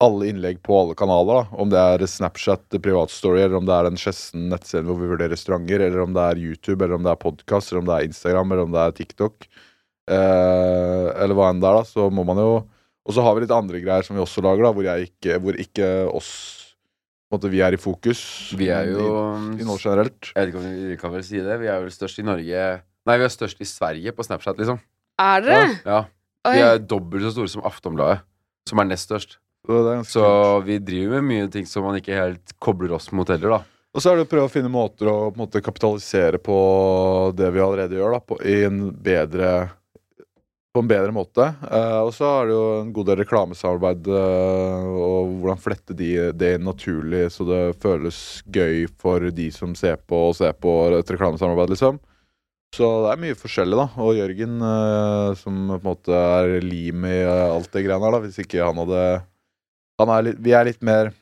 alle 0.03 0.33
innlegg 0.33 0.59
på 0.67 0.75
alle 0.83 0.99
kanaler. 0.99 1.45
da 1.45 1.63
Om 1.63 1.71
det 1.71 1.89
er 1.95 2.09
Snapchat, 2.11 2.67
privatstory, 2.83 3.45
eller 3.45 3.61
om 3.63 3.69
det 3.71 3.79
er 3.79 3.93
den 3.93 4.03
Skjessen 4.03 4.51
nettsiden 4.51 4.91
hvor 4.91 4.99
vi 4.99 5.15
vurderer 5.15 5.37
restauranter, 5.37 5.87
eller 5.87 6.03
om 6.03 6.19
det 6.19 6.31
er 6.33 6.47
YouTube, 6.49 6.83
eller 6.83 6.99
om 6.99 7.07
det 7.07 7.15
er 7.15 7.27
podkast, 7.29 7.71
eller 7.71 7.85
om 7.85 7.93
det 7.93 7.99
er 8.01 8.11
Instagram, 8.11 8.55
eller 8.55 8.67
om 8.67 8.75
det 8.75 8.89
er 8.89 8.97
TikTok. 8.99 9.47
Eh, 10.11 11.09
eller 11.23 11.37
hva 11.39 11.51
enn 11.53 11.61
det 11.63 11.69
er, 11.69 11.79
da. 11.81 11.89
Så 11.89 12.09
må 12.11 12.25
man 12.27 12.41
jo 12.43 12.53
Og 13.03 13.15
så 13.17 13.23
har 13.25 13.35
vi 13.35 13.43
litt 13.43 13.55
andre 13.55 13.81
greier 13.83 14.07
som 14.07 14.15
vi 14.15 14.23
også 14.23 14.43
lager, 14.47 14.63
da 14.63 14.71
hvor, 14.71 14.87
jeg 14.87 15.09
ikke, 15.11 15.39
hvor 15.43 15.57
ikke 15.59 15.89
oss 16.15 16.31
på 17.27 17.35
en 17.35 17.41
måte, 17.41 17.51
Vi 17.51 17.63
er 17.65 17.75
i 17.75 17.81
fokus. 17.81 18.21
Vi 18.55 18.69
er 18.71 18.93
jo 18.93 19.03
i, 19.03 19.63
innhold 19.63 19.81
generelt. 19.83 20.31
Jeg 20.35 20.39
vet 20.39 20.51
ikke 20.53 20.61
om 20.61 20.67
vi, 20.69 20.97
kan 21.01 21.15
vel 21.15 21.25
si 21.27 21.41
det. 21.43 21.57
Vi 21.59 21.71
er 21.73 21.81
vel 21.83 21.95
størst 21.95 22.21
i 22.21 22.27
Norge 22.27 22.67
Nei, 23.03 23.17
vi 23.19 23.27
er 23.27 23.33
størst 23.35 23.59
i 23.59 23.67
Sverige 23.67 24.13
på 24.15 24.23
Snapchat, 24.23 24.61
liksom. 24.61 24.79
Er 25.19 25.43
dere? 25.43 25.71
Ja. 25.83 26.05
Vi 26.47 26.63
er 26.63 26.79
dobbelt 26.79 27.25
så 27.27 27.33
store 27.35 27.51
som 27.51 27.65
Aftonbladet, 27.67 28.23
som 28.69 28.79
er 28.79 28.87
nest 28.87 29.09
størst. 29.09 29.41
Så 29.67 30.23
er 30.23 30.65
vi 30.67 30.79
driver 30.83 31.19
med 31.19 31.29
mye 31.29 31.51
ting 31.51 31.67
som 31.67 31.87
man 31.87 31.99
ikke 31.99 32.15
helt 32.15 32.55
kobler 32.63 32.95
oss 32.95 33.11
mot 33.15 33.29
heller, 33.31 33.57
da. 33.57 33.61
Og 33.93 34.01
så 34.01 34.13
er 34.13 34.19
det 34.19 34.25
å 34.25 34.31
prøve 34.31 34.49
å 34.49 34.53
finne 34.53 34.71
måter 34.73 35.11
å 35.11 35.17
på 35.29 35.37
en 35.37 35.43
måte, 35.43 35.61
kapitalisere 35.65 36.41
på 36.43 36.57
det 37.37 37.51
vi 37.53 37.63
allerede 37.63 37.99
gjør, 37.99 38.17
da, 38.17 38.21
på, 38.25 38.39
i 38.49 38.63
en 38.67 38.87
bedre 39.05 39.51
på 40.73 40.81
en 40.81 40.89
bedre 40.89 41.13
måte. 41.13 41.51
Uh, 41.67 42.01
og 42.07 42.13
så 42.17 42.29
er 42.39 42.49
det 42.49 42.55
jo 42.55 42.63
en 42.79 42.93
god 42.97 43.11
del 43.11 43.21
reklamesamarbeid, 43.21 44.09
uh, 44.09 44.87
og 44.97 45.35
hvordan 45.43 45.61
flette 45.61 45.97
de, 45.97 46.13
det 46.33 46.55
inn 46.57 46.65
naturlig 46.65 47.27
så 47.35 47.47
det 47.49 47.61
føles 47.83 48.19
gøy 48.53 48.87
for 49.01 49.29
de 49.37 49.51
som 49.53 49.77
ser 49.79 50.01
på 50.09 50.29
og 50.31 50.39
ser 50.39 50.57
på 50.57 50.73
et 50.97 51.13
reklamesamarbeid, 51.13 51.75
liksom. 51.75 52.01
Så 52.73 52.89
det 53.05 53.11
er 53.13 53.21
mye 53.21 53.37
forskjellig, 53.37 53.77
da. 53.77 53.89
Og 54.01 54.17
Jørgen, 54.17 54.57
uh, 54.65 55.37
som 55.37 55.67
på 55.75 55.77
en 55.77 55.91
måte 55.91 56.17
er 56.17 56.57
lim 56.65 57.05
i 57.05 57.19
alt 57.29 57.69
det 57.75 57.85
greiene 57.85 58.09
her, 58.09 58.17
da. 58.17 58.23
Hvis 58.25 58.41
ikke 58.41 58.65
han 58.65 58.81
hadde 58.81 59.03
han 60.01 60.11
er 60.11 60.25
litt, 60.31 60.41
Vi 60.43 60.55
er 60.57 60.67
litt 60.67 60.81
mer 60.83 61.13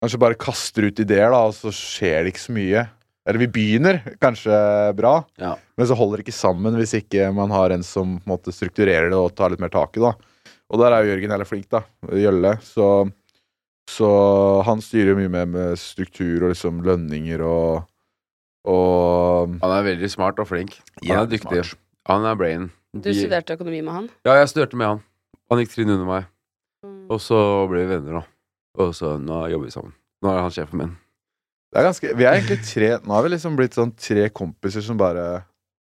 Kanskje 0.00 0.20
bare 0.22 0.38
kaster 0.40 0.86
ut 0.86 1.00
ideer, 1.02 1.28
da, 1.28 1.42
og 1.44 1.52
så 1.52 1.68
skjer 1.76 2.22
det 2.24 2.30
ikke 2.32 2.40
så 2.40 2.54
mye. 2.56 2.86
Eller 3.28 3.38
vi 3.42 3.48
begynner 3.52 3.98
kanskje 4.22 4.54
bra, 4.96 5.24
Ja. 5.38 5.54
men 5.76 5.86
så 5.86 5.94
holder 5.94 6.18
det 6.18 6.24
ikke 6.28 6.38
sammen 6.38 6.74
hvis 6.78 6.94
ikke 6.96 7.28
man 7.36 7.50
har 7.52 7.70
en 7.74 7.82
som 7.84 8.16
på 8.18 8.24
en 8.26 8.32
måte 8.32 8.52
strukturerer 8.54 9.10
det 9.12 9.18
og 9.18 9.34
tar 9.36 9.50
litt 9.52 9.60
mer 9.60 9.68
tak 9.72 9.96
i 9.98 10.00
det. 10.00 10.14
Og 10.70 10.78
der 10.80 10.92
er 10.94 11.04
jo 11.04 11.10
Jørgen 11.12 11.30
heller 11.34 11.44
flink, 11.48 11.68
da. 11.68 11.82
Gjølle. 12.08 12.54
Så, 12.64 12.86
så 13.90 14.08
han 14.64 14.80
styrer 14.80 15.12
jo 15.12 15.18
mye 15.18 15.32
mer 15.34 15.46
med 15.50 15.78
struktur 15.82 16.44
og 16.46 16.52
liksom 16.54 16.82
lønninger 16.86 17.42
og 17.44 17.86
og 18.68 19.54
Han 19.62 19.72
er 19.72 19.86
veldig 19.86 20.10
smart 20.12 20.38
og 20.42 20.46
flink. 20.50 20.74
Han 21.08 21.22
er 21.22 21.30
dyktig. 21.30 21.62
smart. 21.64 21.78
Han 22.10 22.26
er 22.28 22.34
brain. 22.36 22.66
Du 22.92 23.08
studerte 23.14 23.54
økonomi 23.56 23.80
med 23.86 23.94
han? 23.94 24.08
Ja, 24.26 24.34
jeg 24.36 24.50
studerte 24.52 24.76
med 24.76 24.86
han. 24.86 25.00
Han 25.50 25.62
gikk 25.62 25.72
trinn 25.72 25.88
under 25.94 26.04
meg. 26.04 26.26
Mm. 26.84 27.06
Og 27.08 27.20
så 27.24 27.38
ble 27.70 27.86
vi 27.86 27.94
venner, 27.94 28.20
da. 28.20 28.22
Og 28.84 28.92
så 28.94 29.14
nå 29.20 29.46
jobber 29.52 29.64
vi 29.70 29.72
sammen. 29.72 29.94
Nå 30.20 30.28
er 30.34 30.42
han 30.44 30.52
sjefen 30.52 30.78
min. 30.82 30.92
Det 31.70 31.78
er 31.78 31.86
ganske, 31.86 32.10
vi 32.18 32.26
er 32.26 32.34
egentlig 32.34 32.58
tre 32.66 32.90
Nå 33.04 33.14
har 33.14 33.22
vi 33.22 33.30
liksom 33.36 33.56
blitt 33.58 33.76
sånn 33.78 33.92
tre 33.94 34.26
kompiser 34.34 34.82
som 34.82 34.98
bare 34.98 35.44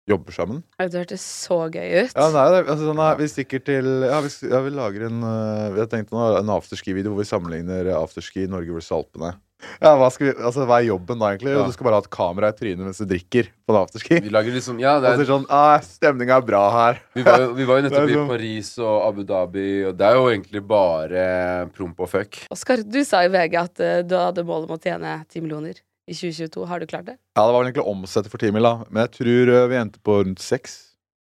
jobber 0.09 0.37
sammen. 0.37 0.61
Det 0.79 1.01
hørtes 1.01 1.23
så 1.25 1.63
gøy 1.73 2.05
ut. 2.05 2.13
Ja, 2.13 2.27
det. 2.29 2.61
Altså, 2.61 2.83
sånn, 2.85 2.99
nei, 3.01 3.11
vi 3.19 3.29
stikker 3.33 3.63
til 3.65 3.89
Ja, 4.05 4.19
vi, 4.21 4.31
ja, 4.51 4.61
vi 4.67 4.73
lager 4.75 5.07
en 5.09 5.25
øh, 5.25 5.71
Vi 5.73 5.81
har 5.81 5.89
tenkt 5.91 6.13
nå 6.13 6.27
en 6.39 6.53
afterski-video 6.53 7.15
hvor 7.15 7.23
vi 7.23 7.31
sammenligner 7.31 7.89
afterski 7.97 8.45
i 8.45 8.51
Norge 8.53 8.77
versus 8.77 8.93
Alpene. 8.95 9.33
Ja, 9.81 9.95
hva, 9.97 10.09
skal 10.13 10.27
vi, 10.29 10.33
altså, 10.45 10.65
hva 10.69 10.77
er 10.83 10.87
jobben 10.91 11.19
da, 11.23 11.29
egentlig? 11.33 11.53
Ja. 11.55 11.63
Du 11.65 11.73
skal 11.73 11.87
bare 11.87 11.97
ha 11.99 12.03
et 12.05 12.11
kamera 12.13 12.51
i 12.53 12.57
trynet 12.59 12.85
mens 12.85 12.99
du 13.01 13.07
drikker 13.09 13.47
på 13.65 13.73
en 13.75 13.79
afterski. 13.81 14.19
Vi 14.25 14.33
lager 14.35 14.53
liksom 14.53 14.81
Ja, 14.83 14.97
det 15.01 15.09
Og 15.13 15.15
så 15.15 15.23
er, 15.23 15.25
er 15.25 15.31
sånn 15.31 15.47
ah, 15.49 15.79
Stemninga 15.87 16.37
er 16.37 16.45
bra 16.45 16.63
her. 16.75 16.99
vi, 17.17 17.23
var 17.25 17.41
jo, 17.41 17.49
vi 17.57 17.65
var 17.71 17.79
jo 17.81 17.87
nettopp 17.87 18.03
Det 18.05 18.11
er 18.11 18.13
i 18.13 18.19
sånn- 18.19 18.29
Paris 18.35 18.71
og 18.83 18.97
Abu 19.09 19.23
Dhabi, 19.31 19.67
og 19.89 19.97
det 19.97 20.07
er 20.11 20.19
jo 20.19 20.27
egentlig 20.35 20.63
bare 20.69 21.25
promp 21.77 22.01
og 22.05 22.11
fuck. 22.13 22.43
Oskar, 22.53 22.83
du 22.85 23.01
sa 23.09 23.23
i 23.25 23.31
VG 23.33 23.57
at 23.63 23.81
uh, 23.81 24.03
du 24.05 24.17
hadde 24.21 24.45
mål 24.45 24.67
om 24.69 24.77
å 24.77 24.81
tjene 24.83 25.17
10 25.31 25.41
millioner 25.47 25.81
i 26.05 26.13
2022. 26.13 26.67
Har 26.69 26.83
du 26.85 26.87
klart 26.91 27.07
det? 27.09 27.17
Ja, 27.39 27.47
det 27.47 27.55
var 27.55 27.61
vel 27.63 27.71
egentlig 27.71 27.87
å 27.87 27.95
omsette 27.95 28.29
for 28.33 28.43
10 28.43 28.53
mil, 28.59 28.67
da. 28.69 28.75
Men 28.91 29.07
jeg 29.07 29.15
tror 29.17 29.55
uh, 29.55 29.63
vi 29.73 29.81
endte 29.81 30.03
på 30.05 30.19
rundt 30.21 30.43
seks. 30.45 30.77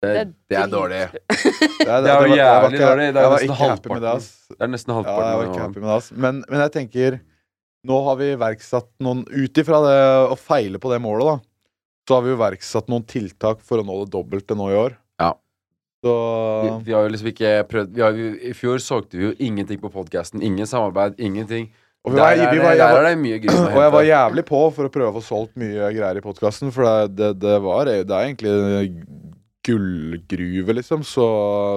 Det, 0.04 0.28
det 0.52 0.58
er 0.60 0.68
dårlig. 0.70 1.06
Det 1.88 1.88
er, 1.88 2.02
Det 2.04 2.12
er 2.12 2.18
jo 2.18 2.20
var- 2.20 2.28
jeg 2.28 2.28
var 2.28 2.38
jævlig 2.38 2.76
ikke- 2.78 2.88
dårlig. 2.90 3.06
Det 3.08 3.18
er 3.18 3.24
Jeg 3.24 3.30
var 3.32 3.38
nesten 3.38 3.48
ikke 3.48 3.70
happy 3.72 3.90
med 3.94 4.02
det, 4.04 4.12
halvparten. 4.12 4.18
ass. 4.18 4.52
Det 4.52 4.62
er 4.66 4.68
nesten 4.74 4.92
Ja, 4.92 5.02
jeg 5.08 5.38
var 5.40 5.48
ikke 5.48 5.62
happy 5.64 5.80
med 5.80 5.88
det, 5.88 5.96
ass. 5.96 6.10
Men, 6.12 6.44
men 6.52 6.60
jeg 6.66 6.72
tenker 6.76 7.20
Nå 7.86 7.98
har 8.04 8.16
vi 8.20 8.32
iverksatt 8.34 8.90
noen 9.00 9.26
Ut 9.30 9.58
ifra 9.62 9.80
det 9.86 9.98
å 10.34 10.36
feile 10.40 10.80
på 10.82 10.90
det 10.92 11.00
målet, 11.04 11.28
da, 11.28 11.38
så 12.08 12.16
har 12.18 12.24
vi 12.26 12.34
iverksatt 12.34 12.88
noen 12.90 13.04
tiltak 13.08 13.62
for 13.62 13.80
å 13.80 13.86
nå 13.86 14.00
det 14.06 14.12
dobbelte 14.16 14.56
nå 14.58 14.70
i 14.72 14.78
år. 14.80 14.96
Ja. 15.22 15.34
Så 16.04 16.14
Vi, 16.64 16.70
vi 16.90 16.94
har 16.96 17.04
jo 17.08 17.12
liksom 17.14 17.28
ikke 17.34 17.52
prøvd 17.68 17.94
vi 17.98 18.02
har, 18.06 18.14
I 18.50 18.54
fjor 18.56 18.80
solgte 18.84 19.18
vi 19.20 19.28
jo 19.30 19.34
ingenting 19.40 19.80
på 19.82 19.92
podkasten. 19.92 20.42
Ingen 20.46 20.68
samarbeid, 20.70 21.16
ingenting. 21.20 21.70
Og 22.08 22.14
vi 22.14 22.20
der, 22.22 22.38
er 22.38 22.52
vi 22.54 22.58
det, 22.60 22.64
var- 22.64 22.76
der 22.80 22.94
var- 22.94 23.04
er 23.04 23.16
det 23.16 23.20
mye 23.20 23.40
grunn 23.44 23.66
Og 23.68 23.82
jeg 23.84 23.92
var 23.92 24.04
jævlig 24.08 24.44
på 24.48 24.60
for 24.74 24.88
å 24.88 24.92
prøve 24.94 25.10
å 25.12 25.16
få 25.18 25.24
solgt 25.28 25.58
mye 25.60 25.90
greier 25.92 26.18
i 26.18 26.24
podkasten, 26.24 26.72
for 26.72 26.86
det, 26.88 27.16
det, 27.18 27.32
det 27.44 27.58
var 27.66 27.86
Det 27.90 28.06
er 28.08 28.30
egentlig 28.30 28.54
gullgruve, 29.68 30.74
liksom. 30.80 31.04
Så, 31.08 31.26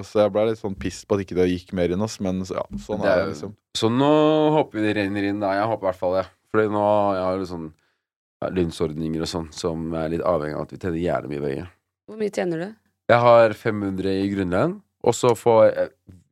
så 0.07 0.23
jeg 0.25 0.33
ble 0.35 0.47
litt 0.51 0.61
sånn 0.63 0.77
piss 0.79 1.03
på 1.05 1.17
at 1.19 1.25
ikke 1.25 1.37
det 1.41 1.49
gikk 1.51 1.73
mer 1.77 1.93
inn, 1.93 2.03
oss. 2.07 2.19
Men 2.25 2.41
så, 2.47 2.61
ja, 2.61 2.65
sånn 2.87 3.03
Det 3.03 3.11
er 3.11 3.17
er- 3.19 3.25
det, 3.27 3.33
liksom. 3.35 3.57
Så 3.77 3.91
nå 3.93 4.11
håper 4.57 4.79
vi 4.81 4.87
det 4.87 4.95
renner 4.99 5.29
inn. 5.29 5.41
Da. 5.43 5.53
Jeg 5.59 5.69
håper 5.71 5.85
i 5.85 5.91
hvert 5.91 6.01
fall 6.01 6.17
det. 6.21 6.27
Fordi 6.51 6.69
nå 6.75 6.85
jeg 7.15 7.25
har 7.27 7.37
jo 7.39 7.49
sånn 7.51 7.69
ja, 8.43 8.49
lønnsordninger 8.57 9.21
og 9.23 9.29
sånn 9.31 9.51
som 9.55 9.93
er 9.95 10.09
litt 10.15 10.25
avhengig 10.27 10.57
av 10.57 10.63
at 10.67 10.73
vi 10.75 10.79
tjener 10.81 11.03
jævlig 11.05 11.31
mye 11.35 11.45
penger. 11.45 11.69
Hvor 12.09 12.19
mye 12.19 12.33
tjener 12.35 12.65
du? 12.65 12.69
Jeg 13.11 13.21
har 13.21 13.53
500 13.59 14.15
i 14.25 14.29
grunnlønn, 14.33 14.81
og 15.05 15.15
så 15.15 15.35
får 15.39 15.63
jeg 15.75 15.91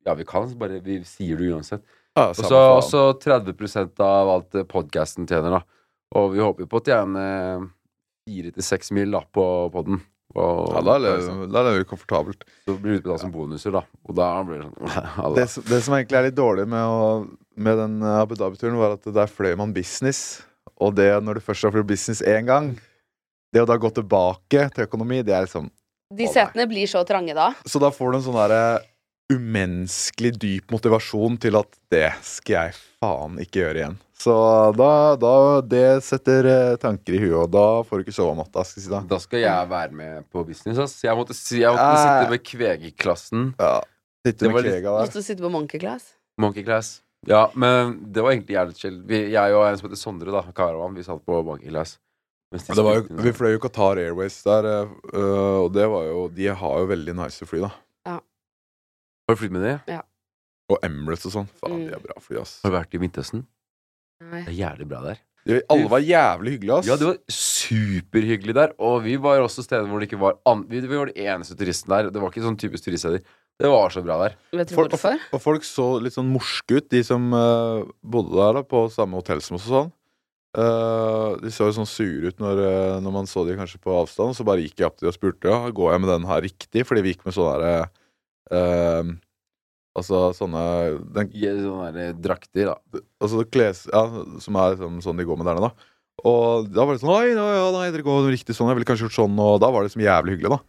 Ja, 0.09 0.15
vi 0.15 0.25
kan 0.25 0.49
bare 0.59 0.81
Vi 0.81 1.03
sier 1.05 1.37
det 1.37 1.51
uansett. 1.53 1.83
Ja, 2.17 2.31
Og 2.31 2.35
så 2.35 2.59
også 2.81 3.03
30 3.21 4.01
av 4.01 4.29
alt 4.33 4.51
podkasten 4.67 5.27
tjener, 5.29 5.51
da. 5.59 5.63
Og 6.17 6.33
vi 6.33 6.41
håper 6.41 6.65
jo 6.65 6.67
på 6.67 6.81
å 6.81 6.85
tjene 6.87 7.71
fire 8.27 8.51
til 8.55 8.63
seks 8.65 8.91
mil 8.91 9.11
da, 9.13 9.21
på 9.21 9.45
podden. 9.71 10.01
Og 10.37 10.75
ja, 10.75 10.83
da 10.85 10.97
lever, 11.01 11.47
da 11.49 11.63
lever 11.65 11.81
vi 11.81 11.89
komfortabelt. 11.89 12.43
så 12.67 12.75
blir 12.77 12.93
det 12.93 13.01
utbetalt 13.01 13.23
som 13.23 13.33
bonuser, 13.33 13.73
da. 13.73 13.81
Og 14.05 14.17
da 14.19 14.27
blir 14.45 14.61
det 14.61 14.67
sånn 14.69 15.09
alle. 15.25 15.39
Det, 15.41 15.65
det 15.71 15.81
som 15.87 15.97
egentlig 15.97 16.19
er 16.21 16.27
litt 16.29 16.37
dårlig 16.37 16.67
med, 16.69 16.85
å, 16.85 17.09
med 17.57 17.81
den 17.81 17.97
eh, 18.03 18.19
Abu 18.21 18.37
Dhabi-turen, 18.37 18.77
var 18.81 18.99
at 18.99 19.09
der 19.09 19.33
fløy 19.33 19.55
man 19.59 19.73
business. 19.77 20.43
Og 20.79 20.93
det 20.99 21.09
når 21.25 21.41
du 21.41 21.47
først 21.49 21.67
har 21.67 21.75
flydd 21.75 21.89
business 21.89 22.21
én 22.21 22.47
gang, 22.49 22.75
det 23.55 23.65
å 23.65 23.69
da 23.69 23.79
gå 23.81 23.91
tilbake 23.97 24.69
til 24.75 24.85
økonomi, 24.85 25.23
det 25.25 25.35
er 25.35 25.49
liksom 25.49 25.71
De 26.15 26.29
setene 26.29 26.69
blir 26.69 26.89
så 26.89 27.03
trange 27.09 27.35
da. 27.37 27.51
Så 27.69 27.81
da 27.83 27.91
får 27.93 28.13
du 28.13 28.19
en 28.21 28.27
sånn 28.29 28.39
derre 28.39 28.63
umenneskelig 29.33 30.33
dyp 30.41 30.73
motivasjon 30.73 31.37
til 31.41 31.59
at 31.61 31.69
det 31.93 32.09
skal 32.25 32.55
jeg 32.55 32.77
faen 33.01 33.41
ikke 33.43 33.61
gjøre 33.65 33.83
igjen. 33.83 33.99
Så 34.19 34.35
da, 34.75 35.15
da 35.17 35.33
Det 35.63 36.03
setter 36.03 36.47
eh, 36.51 36.77
tanker 36.83 37.15
i 37.15 37.21
huet, 37.23 37.37
og 37.45 37.51
da 37.55 37.67
får 37.87 38.01
du 38.01 38.05
ikke 38.07 38.17
sove 38.17 38.33
om 38.35 38.41
natta. 38.43 38.65
Skal 38.67 38.83
si 38.83 38.91
da. 38.91 39.01
Da 39.07 39.19
skal 39.23 39.45
jeg 39.45 39.69
være 39.71 39.93
med 39.95 40.25
på 40.35 40.43
business, 40.49 40.79
ass. 40.83 40.97
Jeg 41.05 41.15
måtte, 41.19 41.37
si, 41.39 41.61
jeg 41.63 41.71
måtte 41.71 41.93
Eh. 41.93 42.01
sitte 42.03 42.31
med 42.33 42.43
kvegeklassen. 42.51 43.45
Ja. 43.61 43.77
Sitte 44.27 44.51
med 44.51 44.65
kvega 44.65 44.83
der. 44.91 45.05
Måtte 45.07 45.21
du 45.23 45.23
sitte 45.23 45.43
på 45.47 45.51
monkey 45.55 45.79
class? 45.79 46.15
Monkey 46.39 46.63
Class. 46.67 47.01
Ja, 47.27 47.49
men 47.59 47.97
det 48.15 48.23
var 48.23 48.31
egentlig 48.31 48.55
jævlig 48.55 48.77
chill. 48.79 48.99
Vi, 49.07 49.19
jeg 49.33 49.55
og 49.55 49.65
en 49.67 49.77
som 49.79 49.89
heter 49.89 49.99
Sondre, 49.99 50.31
da, 50.31 50.43
Karavan, 50.55 50.95
vi 50.95 51.03
satt 51.03 51.25
på 51.27 51.41
Monkey 51.47 51.71
Class. 51.71 51.97
Det 52.53 52.79
var 52.81 52.95
jo, 53.01 53.07
vi 53.23 53.33
fløy 53.35 53.53
jo 53.57 53.59
Qatar 53.65 53.99
Airways 53.99 54.37
der, 54.47 54.65
eh, 54.65 54.93
øh, 55.15 55.65
og 55.65 55.73
det 55.75 55.87
var 55.91 56.05
jo 56.07 56.29
De 56.33 56.47
har 56.47 56.79
jo 56.79 56.87
veldig 56.87 57.15
nice 57.19 57.45
fly, 57.47 57.61
da. 57.67 57.71
Har 58.07 58.21
du 59.35 59.37
flydd 59.37 59.53
med 59.53 59.63
det? 59.67 60.01
Og 60.71 60.79
Emirates 60.83 61.27
og 61.27 61.33
sånn. 61.33 61.49
Faen, 61.61 61.75
Mm. 61.75 61.87
de 61.89 61.95
er 61.95 62.01
bra 62.07 62.15
fly, 62.21 62.39
ass. 62.41 62.61
Har 62.63 62.71
du 62.71 62.77
vært 62.79 62.95
i 62.95 62.99
Midtøsten? 62.99 63.47
Nei. 64.19 64.45
Det 64.47 64.53
er 64.53 64.59
jævlig 64.59 64.87
bra 64.91 65.01
der. 65.05 65.25
De, 65.49 65.59
alle 65.73 65.89
var 65.89 66.03
jævlig 66.05 66.57
hyggelige, 66.57 66.77
ass. 66.77 66.89
Ja, 66.91 66.97
det 67.01 67.07
var 67.09 67.19
superhyggelig 67.33 68.55
der. 68.59 68.73
Og 68.85 68.99
vi 69.07 69.15
var 69.23 69.41
også 69.41 69.65
steder 69.65 69.87
hvor 69.89 70.03
det 70.03 70.11
ikke 70.11 70.21
var 70.21 70.37
an 70.49 70.65
vi, 70.69 70.83
vi 70.85 70.99
var 70.99 71.09
de 71.09 71.29
eneste 71.29 71.57
turistene 71.57 71.95
der. 71.95 72.11
Det 72.13 72.21
var 72.21 72.33
ikke 72.33 72.45
sånn 72.45 72.59
typisk 72.61 72.85
turiststeder. 72.85 73.23
Det 73.59 73.71
var 73.73 73.95
så 73.95 74.03
bra 74.05 74.19
der. 74.21 74.35
Vet 74.55 74.71
du 74.71 74.75
Folk- 74.77 74.93
hvorfor? 74.93 75.23
Og 75.35 75.43
folk 75.43 75.65
så 75.67 75.87
litt 76.03 76.15
sånn 76.15 76.29
morske 76.31 76.79
ut, 76.79 76.89
de 76.93 77.01
som 77.07 77.31
uh, 77.35 77.87
bodde 78.07 78.37
der 78.37 78.59
da, 78.61 78.65
på 78.67 78.85
samme 78.93 79.19
hotell 79.19 79.41
som 79.43 79.57
oss 79.59 79.71
og 79.71 79.75
sånn. 79.75 79.95
Uh, 80.59 81.39
de 81.43 81.51
så 81.55 81.69
jo 81.69 81.77
sånn 81.77 81.89
sure 81.89 82.31
ut 82.31 82.39
når, 82.43 82.61
uh, 82.63 82.99
når 83.05 83.15
man 83.15 83.31
så 83.31 83.43
de 83.47 83.57
kanskje 83.59 83.81
på 83.83 83.95
avstand, 83.95 84.37
så 84.37 84.47
bare 84.47 84.63
gikk 84.65 84.79
jeg 84.81 84.89
opp 84.89 84.99
til 84.99 85.09
de 85.09 85.13
og 85.13 85.17
spurte 85.17 85.51
ja, 85.51 85.59
går 85.75 85.95
jeg 85.95 86.05
med 86.05 86.13
den 86.13 86.29
her 86.29 86.45
riktig, 86.45 86.85
fordi 86.89 87.05
vi 87.05 87.15
gikk 87.15 87.27
med 87.29 87.37
sånn 87.37 87.51
derre 87.55 87.75
Altså 89.99 90.29
sånne 90.37 90.63
den, 91.15 91.31
sånne 91.35 91.91
der, 91.93 92.01
eh, 92.09 92.17
drakter, 92.17 92.73
da. 92.73 93.03
Altså 93.21 93.45
kles... 93.51 93.85
Ja, 93.91 94.05
som 94.45 94.59
er 94.61 94.79
sånn, 94.81 95.01
sånn 95.05 95.21
de 95.21 95.27
går 95.29 95.41
med 95.41 95.49
der 95.51 95.59
nede, 95.59 95.71
da. 95.71 95.95
Og 96.27 96.67
da 96.75 96.85
var 96.87 96.97
det 96.97 97.03
sånn 97.03 97.15
Oi, 97.15 97.31
ja, 97.31 97.47
ja, 97.59 97.69
nei, 97.75 97.91
dere 97.95 98.07
går 98.07 98.27
riktig 98.33 98.57
sånn. 98.57 98.71
Jeg 98.73 98.81
ville 98.81 98.89
kanskje 98.89 99.07
gjort 99.07 99.19
sånn, 99.21 99.39
og 99.43 99.61
da 99.63 99.71
var 99.71 99.83
det 99.83 99.91
liksom 99.91 100.05
jævlig 100.07 100.37
hyggelig, 100.37 100.57
da. 100.57 100.61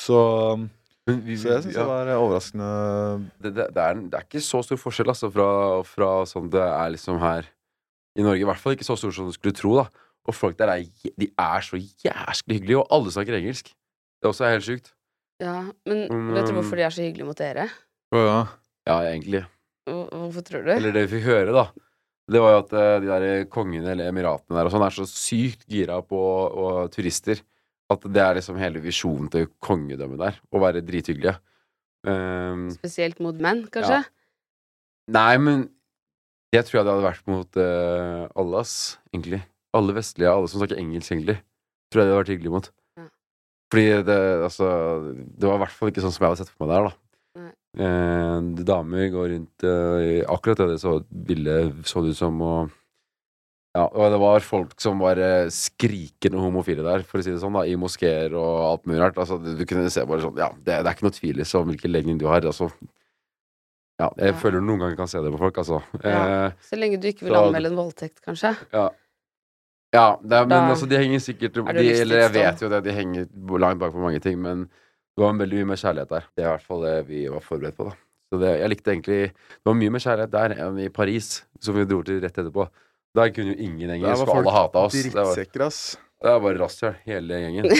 Så, 0.00 0.20
vi, 1.08 1.36
så 1.40 1.54
jeg 1.54 1.66
syns 1.66 1.76
ja. 1.76 1.82
det 1.82 1.88
var 1.88 2.10
overraskende 2.18 2.66
det, 3.40 3.52
det, 3.56 3.66
det, 3.72 3.82
er, 3.82 4.00
det 4.12 4.18
er 4.18 4.26
ikke 4.26 4.42
så 4.44 4.60
stor 4.66 4.80
forskjell 4.80 5.08
altså, 5.08 5.30
fra, 5.32 5.46
fra 5.88 6.10
sånn 6.28 6.50
det 6.52 6.60
er 6.60 6.90
liksom 6.92 7.20
her 7.22 7.48
i 8.16 8.24
Norge. 8.24 8.42
I 8.42 8.48
hvert 8.48 8.60
fall 8.60 8.76
ikke 8.76 8.88
så 8.88 8.98
stor 8.98 9.14
som 9.14 9.28
du 9.28 9.36
skulle 9.36 9.56
tro. 9.56 9.76
da 9.78 9.86
Og 10.28 10.36
folk 10.36 10.58
der 10.58 10.74
er, 10.74 10.84
de 11.16 11.30
er 11.30 11.64
så 11.64 11.80
jæsklig 11.80 12.60
hyggelige, 12.60 12.82
og 12.82 12.92
alle 12.92 13.14
snakker 13.14 13.38
engelsk. 13.40 13.72
Det 14.20 14.30
også 14.30 14.46
er 14.46 14.56
helt 14.56 14.68
sjukt. 14.68 14.92
Ja, 15.42 15.58
men 15.84 16.32
vet 16.32 16.48
du 16.48 16.56
hvorfor 16.56 16.80
de 16.80 16.86
er 16.86 16.94
så 16.94 17.04
hyggelige 17.04 17.28
mot 17.28 17.38
dere? 17.38 17.68
Å 18.14 18.22
ja. 18.22 18.38
Ja, 18.86 19.00
egentlig. 19.10 19.42
Hvorfor 19.86 20.46
tror 20.46 20.64
du? 20.66 20.72
Eller 20.76 20.94
det 20.94 21.06
vi 21.06 21.18
fikk 21.18 21.28
høre, 21.28 21.52
da. 21.54 21.66
Det 22.26 22.42
var 22.42 22.56
jo 22.56 22.62
at 22.64 22.72
eh, 22.74 22.94
de 23.02 23.10
der 23.10 23.44
kongene 23.52 23.92
eller 23.92 24.10
emiratene 24.10 24.56
der 24.58 24.66
og 24.66 24.74
sånn 24.74 24.84
er 24.86 24.94
så 24.94 25.06
sykt 25.06 25.62
gira 25.70 26.00
på 26.02 26.18
og 26.18 26.88
turister 26.94 27.38
at 27.92 28.06
det 28.10 28.22
er 28.22 28.38
liksom 28.40 28.58
hele 28.58 28.82
visjonen 28.82 29.28
til 29.30 29.46
kongedømmet 29.62 30.18
der. 30.18 30.40
Å 30.50 30.62
være 30.62 30.82
drithyggelige. 30.82 31.36
Um, 32.06 32.66
Spesielt 32.74 33.20
mot 33.22 33.38
menn, 33.42 33.64
kanskje? 33.70 34.00
Nei, 35.14 35.32
men 35.38 35.68
jeg 36.54 36.66
tror 36.66 36.80
jeg 36.80 36.86
det 36.86 36.94
hadde 36.96 37.06
vært 37.06 37.30
mot 37.30 37.60
eh, 37.62 38.24
alle, 38.42 38.62
ass, 38.62 38.74
egentlig. 39.14 39.40
Alle 39.76 39.94
vestlige, 39.94 40.32
alle 40.32 40.50
som 40.50 40.62
snakker 40.62 40.82
engelsk, 40.82 41.12
egentlig. 41.14 41.38
Tror 41.92 42.02
jeg 42.02 42.08
det 42.08 42.14
hadde 42.14 42.22
vært 42.24 42.34
hyggelig 42.34 42.54
mot. 42.56 42.68
Ja. 42.98 43.08
Fordi 43.70 43.86
det, 44.08 44.20
altså 44.48 44.68
Det 45.14 45.46
var 45.46 45.58
i 45.58 45.62
hvert 45.62 45.76
fall 45.78 45.92
ikke 45.92 46.02
sånn 46.02 46.14
som 46.14 46.24
jeg 46.24 46.32
hadde 46.32 46.42
sett 46.42 46.50
for 46.54 46.66
meg 46.66 46.74
der, 46.74 46.88
da. 46.90 47.05
Eh, 47.76 48.40
damer 48.64 49.10
går 49.12 49.28
rundt 49.34 49.64
eh, 49.68 50.22
Akkurat 50.32 50.62
det 50.70 50.78
så 50.80 50.94
bildet 51.12 51.74
så 51.84 52.00
det 52.00 52.14
ut 52.14 52.20
som 52.22 52.38
og 52.40 52.70
ja, 53.76 53.82
og 53.92 54.06
det 54.08 54.18
var 54.22 54.40
folk 54.40 54.70
som 54.80 55.02
var 55.04 55.18
eh, 55.20 55.50
skrikende 55.52 56.40
homofile 56.40 56.80
der, 56.80 57.02
for 57.04 57.20
å 57.20 57.24
si 57.26 57.34
det 57.34 57.42
sånn, 57.42 57.52
da, 57.58 57.66
i 57.68 57.74
moskeer 57.76 58.32
og 58.32 58.62
alt 58.70 58.86
mulig 58.88 59.02
rart. 59.02 59.18
Altså, 59.20 59.36
du, 59.36 59.66
kunne 59.68 59.90
se 59.92 60.00
bare 60.08 60.24
sånn 60.24 60.38
Ja, 60.40 60.46
det, 60.56 60.78
det 60.80 60.88
er 60.88 60.94
ikke 60.96 61.04
noe 61.04 61.16
tvil 61.18 61.42
om 61.60 61.68
hvilken 61.74 61.92
legning 61.92 62.16
du 62.16 62.24
har. 62.30 62.40
Altså, 62.48 62.70
ja, 64.00 64.08
jeg 64.16 64.32
Ja. 64.32 64.38
føler 64.40 64.64
noen 64.64 64.80
ganger 64.80 64.96
kan 64.96 65.10
se 65.12 65.20
det 65.20 65.32
på 65.34 65.42
folk, 65.42 65.60
altså. 65.60 65.82
Ja. 66.00 66.46
Eh, 66.46 66.52
Så 66.64 66.80
lenge 66.80 66.96
du 67.02 67.06
ikke 67.10 67.26
vil 67.28 67.34
Så- 67.36 67.44
anmelde 67.50 67.68
en 67.74 67.76
voldtekt, 67.76 68.22
kanskje? 68.24 68.54
ja. 68.72 68.88
Ja, 69.92 70.16
det 70.20 70.40
men 70.48 70.48
Da 70.48 70.72
altså, 70.72 70.88
de 70.88 70.96
henger 70.96 71.20
sikkert 71.20 71.56
er 71.60 71.72
de, 71.76 71.92
Eller 72.00 72.18
jeg 72.24 72.32
vet 72.32 72.60
jo 72.64 72.68
det, 72.68 72.82
de 72.84 72.92
henger 72.92 73.28
langt 73.60 73.78
bak 73.78 73.92
på 73.92 74.00
mange 74.02 74.20
ting, 74.20 74.40
men 74.40 74.70
det 75.16 75.24
var 75.24 75.32
veldig 75.40 75.60
mye 75.62 75.68
mer 75.72 75.80
kjærlighet 75.80 76.10
der. 76.12 76.24
Det 76.36 76.44
er 76.44 76.48
i 76.48 76.52
hvert 76.54 76.66
fall 76.66 76.82
det 76.84 76.96
vi 77.08 77.22
var 77.32 77.40
forberedt 77.44 77.76
på, 77.78 77.86
da. 77.88 77.94
Så 78.32 78.40
det, 78.42 78.50
jeg 78.60 78.68
likte 78.72 78.90
egentlig 78.90 79.18
Det 79.30 79.68
var 79.70 79.76
mye 79.78 79.92
mer 79.94 80.02
kjærlighet 80.02 80.32
der 80.34 80.54
enn 80.66 80.78
i 80.82 80.88
Paris, 80.92 81.28
som 81.62 81.76
vi 81.78 81.84
dro 81.86 82.02
til 82.04 82.18
rett 82.24 82.36
etterpå. 82.42 82.66
Der 83.16 83.30
kunne 83.32 83.54
jo 83.54 83.58
ingen 83.64 83.90
engelsk, 83.94 84.26
og 84.26 84.34
alle 84.42 84.52
hata 84.52 84.82
oss. 84.88 84.92
Det 84.98 85.14
var, 85.14 85.30
ass. 85.70 85.96
det 86.20 86.32
var 86.34 86.40
bare 86.44 86.58
rasshøl, 86.60 86.96
hele 87.06 87.38
gjengen. 87.40 87.70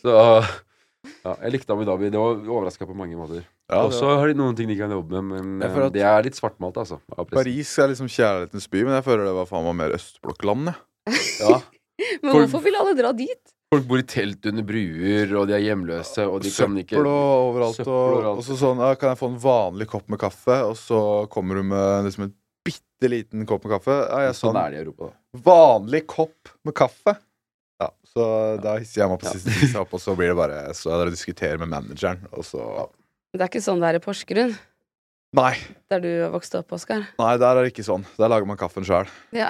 Så 0.00 0.14
ja, 0.18 1.34
jeg 1.44 1.52
likte 1.52 1.74
Abu 1.76 1.84
Dhabi. 1.86 2.08
Det 2.10 2.18
var 2.18 2.40
overraska 2.42 2.88
på 2.88 2.96
mange 2.96 3.14
måter. 3.18 3.44
Ja, 3.70 3.84
og 3.86 3.92
så 3.94 4.08
har 4.18 4.26
de 4.28 4.34
noen 4.36 4.56
ting 4.58 4.66
de 4.68 4.74
kan 4.76 4.90
jobbe 4.92 5.20
med, 5.22 5.44
men 5.44 5.62
at- 5.62 5.92
det 5.94 6.02
er 6.02 6.26
litt 6.26 6.36
svartmalt, 6.36 6.76
altså. 6.80 6.98
Paris 7.30 7.70
er 7.78 7.92
liksom 7.92 8.08
kjærlighetens 8.10 8.66
by, 8.72 8.82
men 8.88 8.96
jeg 8.98 9.04
føler 9.06 9.28
det 9.30 9.36
var 9.36 9.46
faen 9.48 9.64
meg 9.68 9.76
mer 9.84 9.94
østblokkland, 10.00 10.72
jeg. 10.72 11.22
Ja. 11.44 11.60
Men 12.24 12.32
For- 12.32 12.40
hvorfor 12.42 12.62
vil 12.64 12.74
alle 12.74 12.96
dra 12.98 13.12
dit? 13.14 13.53
Folk 13.74 13.86
bor 13.90 13.98
i 14.00 14.06
telt 14.06 14.46
under 14.50 14.64
bruer, 14.66 15.34
og 15.40 15.48
de 15.50 15.56
er 15.58 15.64
hjemløse, 15.66 16.24
og 16.30 16.40
de 16.44 16.52
kan 16.54 16.78
ikke 16.80 16.94
Søppel 16.96 17.10
og 17.10 17.50
overalt. 17.50 17.76
Søppel 17.80 17.92
Og, 17.92 18.14
overalt. 18.14 18.38
og 18.38 18.46
så 18.46 18.56
sånn 18.60 18.80
ja, 18.84 18.94
Kan 19.00 19.12
jeg 19.14 19.20
få 19.20 19.30
en 19.32 19.38
vanlig 19.42 19.88
kopp 19.90 20.08
med 20.14 20.20
kaffe? 20.22 20.56
Og 20.70 20.76
så 20.78 21.00
kommer 21.34 21.58
du 21.60 21.66
med 21.74 22.06
liksom 22.08 22.28
en 22.28 22.34
bitte 22.64 23.10
liten 23.12 23.44
kopp 23.50 23.66
med 23.66 23.74
kaffe. 23.76 23.96
Ja, 24.08 24.20
jeg 24.28 24.36
Sånn 24.38 24.52
sånn, 24.54 24.60
er 24.62 24.70
det 24.70 24.78
i 24.78 24.82
Europa, 24.86 25.10
da. 25.10 25.40
Vanlig 25.50 26.02
kopp 26.06 26.52
med 26.64 26.74
kaffe. 26.78 27.16
Ja, 27.82 27.88
Så 28.14 28.26
da 28.62 28.76
hisser 28.78 29.02
jeg 29.02 29.08
meg 29.10 29.16
opp, 29.18 29.24
Ja. 29.26 29.32
siste 29.34 29.50
hisser 29.58 29.80
opp, 29.82 29.92
og 29.92 30.00
så 30.00 30.14
blir 30.16 30.30
det 30.30 30.36
bare 30.38 30.60
Så 30.78 30.92
er 30.94 31.02
det 31.04 31.10
å 31.12 31.16
diskutere 31.16 31.58
med 31.58 31.68
manageren, 31.74 32.22
og 32.32 32.44
så 32.46 32.88
Det 33.34 33.40
er 33.42 33.48
ikke 33.50 33.64
sånn 33.66 33.80
det 33.82 33.88
er 33.90 33.98
i 33.98 34.04
Porsgrunn, 34.04 34.54
Nei, 35.34 35.56
der 35.90 35.98
du 35.98 36.08
vokste 36.30 36.60
opp, 36.60 36.70
Oskar. 36.76 37.08
nei, 37.18 37.36
der 37.42 37.56
er 37.58 37.64
det 37.66 37.72
ikke 37.74 37.82
sånn. 37.82 38.04
Der 38.16 38.28
lager 38.30 38.46
man 38.46 38.56
kaffen 38.56 38.84
sjøl. 38.86 39.08
Ja. 39.34 39.48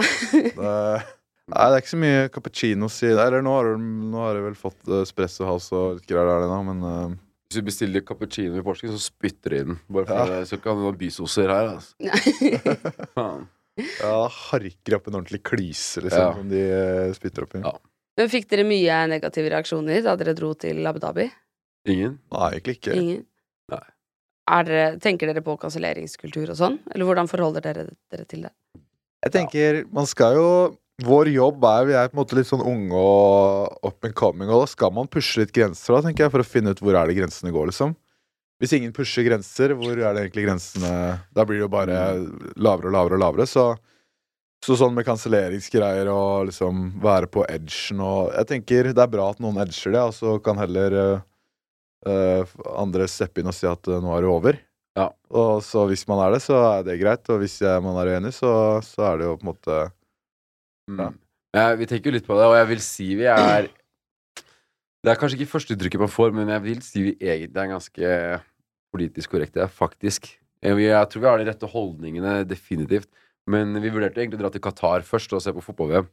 Nei, 1.52 1.64
det 1.68 1.76
er 1.76 1.82
ikke 1.82 1.92
så 1.92 2.00
mye 2.00 2.28
cappuccinos 2.32 2.94
i 3.04 3.10
Eller 3.12 3.42
nå 3.44 3.52
har, 3.52 3.66
de, 3.74 3.88
nå 4.14 4.20
har 4.22 4.38
jeg 4.38 4.44
vel 4.46 4.54
fått 4.56 4.88
uh, 4.88 5.02
espresso 5.02 5.44
house 5.44 5.74
og 5.76 5.98
litt 5.98 6.06
greier 6.08 6.30
der, 6.30 6.46
nå, 6.48 6.60
men 6.70 6.84
uh... 6.88 7.16
Hvis 7.50 7.58
du 7.60 7.66
bestiller 7.66 8.04
cappuccino 8.06 8.56
i 8.56 8.64
Porsgrunn, 8.64 8.94
så 8.96 9.04
spytter 9.12 9.52
de 9.52 9.58
i 9.60 9.66
den. 9.68 9.76
Bare 9.92 10.08
for 10.08 10.32
Ja. 10.32 10.38
Så 10.48 10.56
kan 10.64 10.80
du 10.80 10.86
ha 10.88 10.94
bysoser 10.96 11.52
her, 11.52 11.74
altså. 11.76 11.92
Ja, 13.74 14.06
da 14.06 14.28
harker 14.30 14.94
opp 14.96 15.08
en 15.10 15.16
ordentlig 15.18 15.40
klyse, 15.42 16.00
liksom, 16.04 16.20
Ja. 16.22 16.32
som 16.38 16.48
de 16.48 16.62
uh, 16.62 17.12
spytter 17.16 17.44
opp 17.44 17.56
i. 17.58 17.62
Ja. 17.66 17.74
Men 18.20 18.30
fikk 18.30 18.46
dere 18.52 18.64
mye 18.68 18.98
negative 19.10 19.50
reaksjoner 19.50 20.04
da 20.06 20.14
dere 20.16 20.34
dro 20.38 20.52
til 20.54 20.86
Abu 20.86 21.00
Dhabi? 21.02 21.26
Ingen? 21.90 22.16
Nei, 22.32 22.50
egentlig 22.54 22.76
ikke. 22.78 22.94
Ingen? 22.94 23.24
Nei. 23.74 23.82
Er 24.54 24.68
dere, 24.68 24.86
tenker 25.02 25.28
dere 25.30 25.42
på 25.44 25.56
kanselleringskultur 25.60 26.52
og 26.54 26.58
sånn? 26.60 26.78
Eller 26.94 27.08
hvordan 27.08 27.28
forholder 27.30 27.64
dere 27.64 27.86
dere 28.12 28.26
til 28.30 28.46
det? 28.46 28.52
Jeg 29.24 29.34
tenker, 29.34 29.80
man 29.92 30.06
skal 30.08 30.38
jo 30.38 30.48
Vår 31.02 31.28
jobb 31.32 31.64
er 31.66 31.86
Vi 31.88 31.94
er 31.98 32.10
på 32.10 32.14
en 32.14 32.20
måte 32.20 32.36
litt 32.38 32.46
sånn 32.46 32.62
unge 32.62 32.94
og 32.94 33.86
up 33.88 34.06
and 34.06 34.14
coming, 34.14 34.50
og 34.50 34.62
da 34.62 34.70
skal 34.70 34.92
man 34.94 35.10
pushe 35.10 35.40
litt 35.42 35.54
grenser, 35.54 35.96
da, 35.96 36.04
tenker 36.06 36.26
jeg, 36.26 36.34
for 36.34 36.44
å 36.44 36.46
finne 36.46 36.70
ut 36.70 36.82
hvor 36.82 36.94
er 36.94 37.10
det 37.10 37.16
grensene 37.18 37.50
går, 37.54 37.72
liksom. 37.72 37.96
Hvis 38.62 38.76
ingen 38.76 38.94
pusher 38.94 39.26
grenser, 39.26 39.74
hvor 39.74 39.98
er 39.98 40.14
det 40.14 40.22
egentlig 40.22 40.44
grensene 40.46 40.90
Da 41.34 41.42
blir 41.42 41.58
det 41.58 41.64
jo 41.64 41.72
bare 41.72 41.96
lavere 42.54 42.86
og 42.86 42.94
lavere 42.94 43.18
og 43.18 43.24
lavere, 43.24 43.48
så 43.50 43.72
så 44.64 44.78
sånn 44.80 44.94
med 44.96 45.04
kanselleringsgreier 45.04 46.08
og 46.08 46.46
liksom 46.48 46.86
være 47.02 47.28
på 47.28 47.42
edgen 47.52 47.98
og 48.00 48.30
Jeg 48.32 48.48
tenker 48.48 48.86
det 48.94 49.02
er 49.02 49.10
bra 49.12 49.26
at 49.34 49.42
noen 49.42 49.60
edger 49.60 49.92
det, 49.92 50.04
og 50.08 50.14
så 50.16 50.38
kan 50.40 50.56
heller 50.56 50.96
uh, 52.08 52.54
andre 52.72 53.08
steppe 53.10 53.42
inn 53.42 53.50
og 53.50 53.56
si 53.56 53.68
at 53.68 53.90
uh, 53.90 53.98
nå 54.00 54.14
er 54.14 54.24
det 54.24 54.30
over. 54.30 54.60
Ja. 54.96 55.10
Og 55.34 55.60
så 55.66 55.84
hvis 55.90 56.06
man 56.08 56.22
er 56.24 56.36
det, 56.36 56.40
så 56.46 56.56
er 56.70 56.86
det 56.86 56.96
greit, 57.02 57.28
og 57.28 57.42
hvis 57.42 57.58
jeg, 57.60 57.82
man 57.84 57.98
er 58.00 58.14
uenig, 58.14 58.32
så, 58.38 58.54
så 58.86 59.10
er 59.10 59.20
det 59.20 59.28
jo 59.28 59.36
på 59.36 59.44
en 59.44 59.52
måte 59.52 59.78
Mm. 60.90 61.00
Ja. 61.00 61.10
Ja, 61.54 61.74
vi 61.78 61.86
tenker 61.86 62.10
jo 62.10 62.16
litt 62.16 62.26
på 62.26 62.34
det, 62.34 62.46
og 62.50 62.56
jeg 62.58 62.66
vil 62.72 62.80
si 62.82 63.04
vi 63.14 63.26
er 63.30 63.68
Det 65.04 65.12
er 65.12 65.18
kanskje 65.20 65.36
ikke 65.38 65.52
førsteinntrykket 65.52 66.00
man 66.00 66.10
får, 66.10 66.32
men 66.34 66.48
jeg 66.48 66.62
vil 66.64 66.80
si 66.82 67.02
vi 67.04 67.12
egentlig 67.20 67.60
er 67.60 67.70
ganske 67.74 68.10
politisk 68.94 69.34
korrekte, 69.34 69.66
faktisk. 69.68 70.30
Jeg, 70.64 70.78
jeg 70.80 71.08
tror 71.12 71.20
vi 71.22 71.28
har 71.28 71.38
de 71.42 71.46
rette 71.50 71.68
holdningene, 71.68 72.38
definitivt. 72.48 73.08
Men 73.46 73.74
vi 73.84 73.90
vurderte 73.92 74.22
egentlig 74.22 74.38
å 74.40 74.44
dra 74.46 74.50
til 74.54 74.62
Qatar 74.64 75.04
først 75.04 75.34
og 75.36 75.42
se 75.44 75.52
på 75.52 75.60
fotball-VM. 75.66 76.06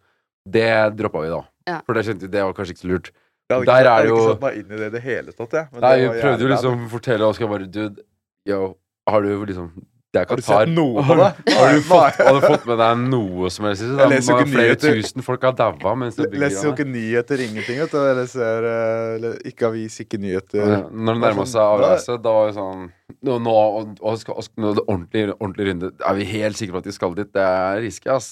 Det 0.51 0.67
droppa 0.99 1.21
vi, 1.23 1.29
da. 1.31 1.41
Ja. 1.69 1.77
For 1.87 1.95
det 1.95 2.03
kjente 2.09 2.27
vi, 2.27 2.31
det 2.33 2.43
var 2.43 2.55
kanskje 2.57 2.75
ikke 2.75 2.83
så 2.83 2.91
lurt. 2.91 3.11
Jeg 3.51 3.55
hadde 3.61 3.77
ikke, 3.79 3.93
er 3.95 4.09
jo- 4.09 4.27
satt 4.27 4.41
meg 4.43 4.57
inn 4.59 4.65
i 4.71 4.77
det 4.81 4.87
i 4.89 4.95
det 4.97 5.01
hele 5.05 5.31
tatt, 5.31 5.51
jeg. 5.55 5.67
Men 5.71 5.81
Nei, 5.85 5.95
det 6.01 6.09
vi 6.11 6.21
prøvde 6.25 6.41
jo 6.43 6.51
liksom 6.51 6.83
å 6.85 6.91
fortelle 6.91 7.27
Oskar 7.31 7.47
bare 7.51 7.67
Dude, 7.71 8.03
yo, 8.47 8.59
har 9.07 9.21
du 9.21 9.45
liksom 9.45 9.71
Det 10.11 10.19
er 10.19 10.27
Har 10.27 10.35
du 10.35 10.43
sett 10.43 10.71
noe 10.75 11.03
på 11.07 11.15
det? 11.15 11.27
har, 11.55 11.69
du 11.71 11.83
fått, 11.87 12.17
har 12.19 12.35
du 12.35 12.41
fått 12.43 12.65
med 12.67 12.81
deg 12.81 13.03
noe 13.13 13.51
som 13.55 13.67
helst? 13.69 13.85
Det 13.87 14.03
er 14.03 14.09
leser 14.11 14.41
flere 14.41 14.73
nyheter. 14.73 14.97
tusen 14.99 15.23
folk 15.23 15.45
har 15.47 15.53
daua 15.55 15.93
mens 15.95 16.17
det 16.17 16.25
Jeg 16.27 16.41
leser 16.41 16.67
jo 16.67 16.73
ikke 16.73 16.85
nyheter, 16.91 17.43
ingenting, 17.45 17.77
vet 17.79 17.93
du. 17.95 17.99
Eller 18.09 18.27
ser 18.27 18.67
eh, 18.67 19.27
Ikke 19.47 19.69
avis, 19.69 19.95
ikke 20.03 20.19
nyheter. 20.19 20.59
Ja, 20.59 20.81
Når 20.91 21.15
det 21.15 21.23
nærma 21.23 21.45
seg 21.47 21.63
avreise, 21.63 22.17
da 22.19 22.33
var 22.35 22.51
det 22.51 22.57
sånn 22.59 22.89
Nå, 23.21 23.37
nå, 23.45 23.53
og, 23.53 23.93
og, 24.01 24.25
og, 24.33 24.35
og, 24.35 24.81
ordentlig, 24.87 25.23
ordentlig 25.37 25.69
runde. 25.69 25.93
Er 26.09 26.19
vi 26.19 26.27
helt 26.31 26.59
sikre 26.59 26.75
på 26.75 26.83
at 26.83 26.91
de 26.91 26.95
skal 26.95 27.15
dit? 27.15 27.31
Det 27.31 27.43
er 27.47 27.79
risky, 27.83 28.11
ass. 28.11 28.29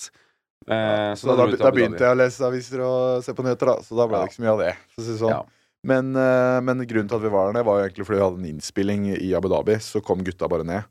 Eh, 0.68 1.16
Så 1.16 1.32
da, 1.32 1.36
dro 1.46 1.58
da 1.64 1.72
begynte 1.76 2.04
jeg 2.04 2.16
å 2.16 2.20
lese 2.20 2.44
aviser 2.48 2.84
og 2.84 3.24
se 3.24 3.36
på 3.38 3.46
nyheter, 3.46 3.72
da. 3.72 3.88
Så 3.88 3.96
da 4.00 4.08
ble 4.10 4.20
det 4.20 4.32
ikke 4.32 4.40
så 4.42 4.44
mye 4.46 4.54
av 4.58 4.64
det. 4.66 4.72
For 4.96 5.04
å 5.04 5.08
si 5.08 5.16
det 5.16 5.20
sånn. 5.24 5.36
Ja. 5.38 5.42
Men, 5.88 6.12
eh, 6.20 6.60
men 6.66 6.84
grunnen 6.90 7.08
til 7.12 7.20
at 7.22 7.24
vi 7.24 7.32
var 7.32 7.54
der 7.56 7.64
var 7.68 7.80
jo 7.80 7.88
egentlig 7.88 8.08
fordi 8.08 8.20
vi 8.20 8.26
hadde 8.26 8.42
en 8.44 8.50
innspilling 8.52 9.12
i 9.16 9.30
Abu 9.38 9.48
Dhabi. 9.52 9.78
Så 9.84 10.04
kom 10.04 10.24
gutta 10.28 10.50
bare 10.52 10.68
ned. 10.68 10.88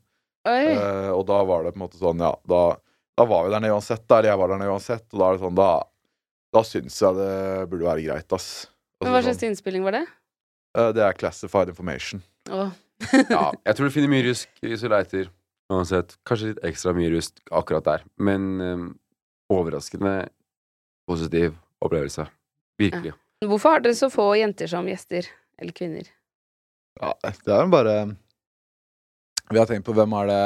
Oi. 0.47 0.65
Eh, 0.71 1.09
og 1.11 1.25
da 1.27 1.39
var 1.47 1.65
det 1.65 1.73
på 1.75 1.79
en 1.79 1.83
måte 1.83 1.99
sånn, 1.99 2.21
ja 2.23 2.31
Da, 2.47 2.61
da 3.19 3.25
var 3.27 3.45
vi 3.45 3.53
der 3.53 3.63
nede 3.63 3.75
uansett. 3.75 4.05
Da, 4.07 4.19
eller 4.19 4.31
jeg 4.31 4.41
var 4.41 4.53
der 4.53 4.61
nede 4.61 4.75
uansett. 4.75 5.05
Og 5.11 5.19
da 5.19 5.27
er 5.27 5.35
det 5.37 5.43
sånn, 5.43 5.57
da, 5.59 5.71
da 6.55 6.63
syns 6.67 6.99
jeg 7.03 7.17
det 7.19 7.33
burde 7.71 7.89
være 7.89 8.05
greit, 8.05 8.37
ass. 8.37 8.49
Men 9.03 9.13
hva 9.13 9.23
slags 9.23 9.39
slags 9.39 9.49
innspilling 9.49 9.83
var 9.87 9.99
det? 9.99 10.05
sånn, 10.07 10.85
eh, 10.85 10.93
det 10.95 11.03
er 11.05 11.19
classified 11.19 11.73
information. 11.75 12.23
Oh. 12.51 12.71
Ja, 13.31 13.45
jeg 13.63 13.77
tror 13.77 13.87
du 13.87 13.93
finner 13.95 14.11
mye 14.11 14.25
rusk 14.27 14.63
hvis 14.65 14.81
du 14.83 14.89
leiter. 14.91 15.29
Uansett. 15.71 16.17
Kanskje 16.27 16.49
litt 16.51 16.65
ekstra 16.67 16.91
mye 16.97 17.11
rusk 17.13 17.39
akkurat 17.55 17.85
der. 17.85 18.03
Men 18.19 18.47
um, 18.59 18.85
overraskende 19.53 20.29
positiv 21.09 21.53
opplevelse. 21.85 22.25
Virkelig. 22.81 23.13
Hvorfor 23.45 23.77
har 23.77 23.83
dere 23.85 23.95
så 23.95 24.09
få 24.11 24.33
jenter 24.35 24.67
som 24.67 24.87
gjester? 24.89 25.29
Eller 25.59 25.75
kvinner? 25.75 26.09
Ja, 26.99 27.13
det 27.23 27.53
er 27.53 27.63
jo 27.63 27.71
bare 27.71 27.95
Vi 29.49 29.57
har 29.57 29.69
tenkt 29.69 29.87
på 29.87 29.95
hvem 29.97 30.13
er 30.21 30.29
det 30.29 30.41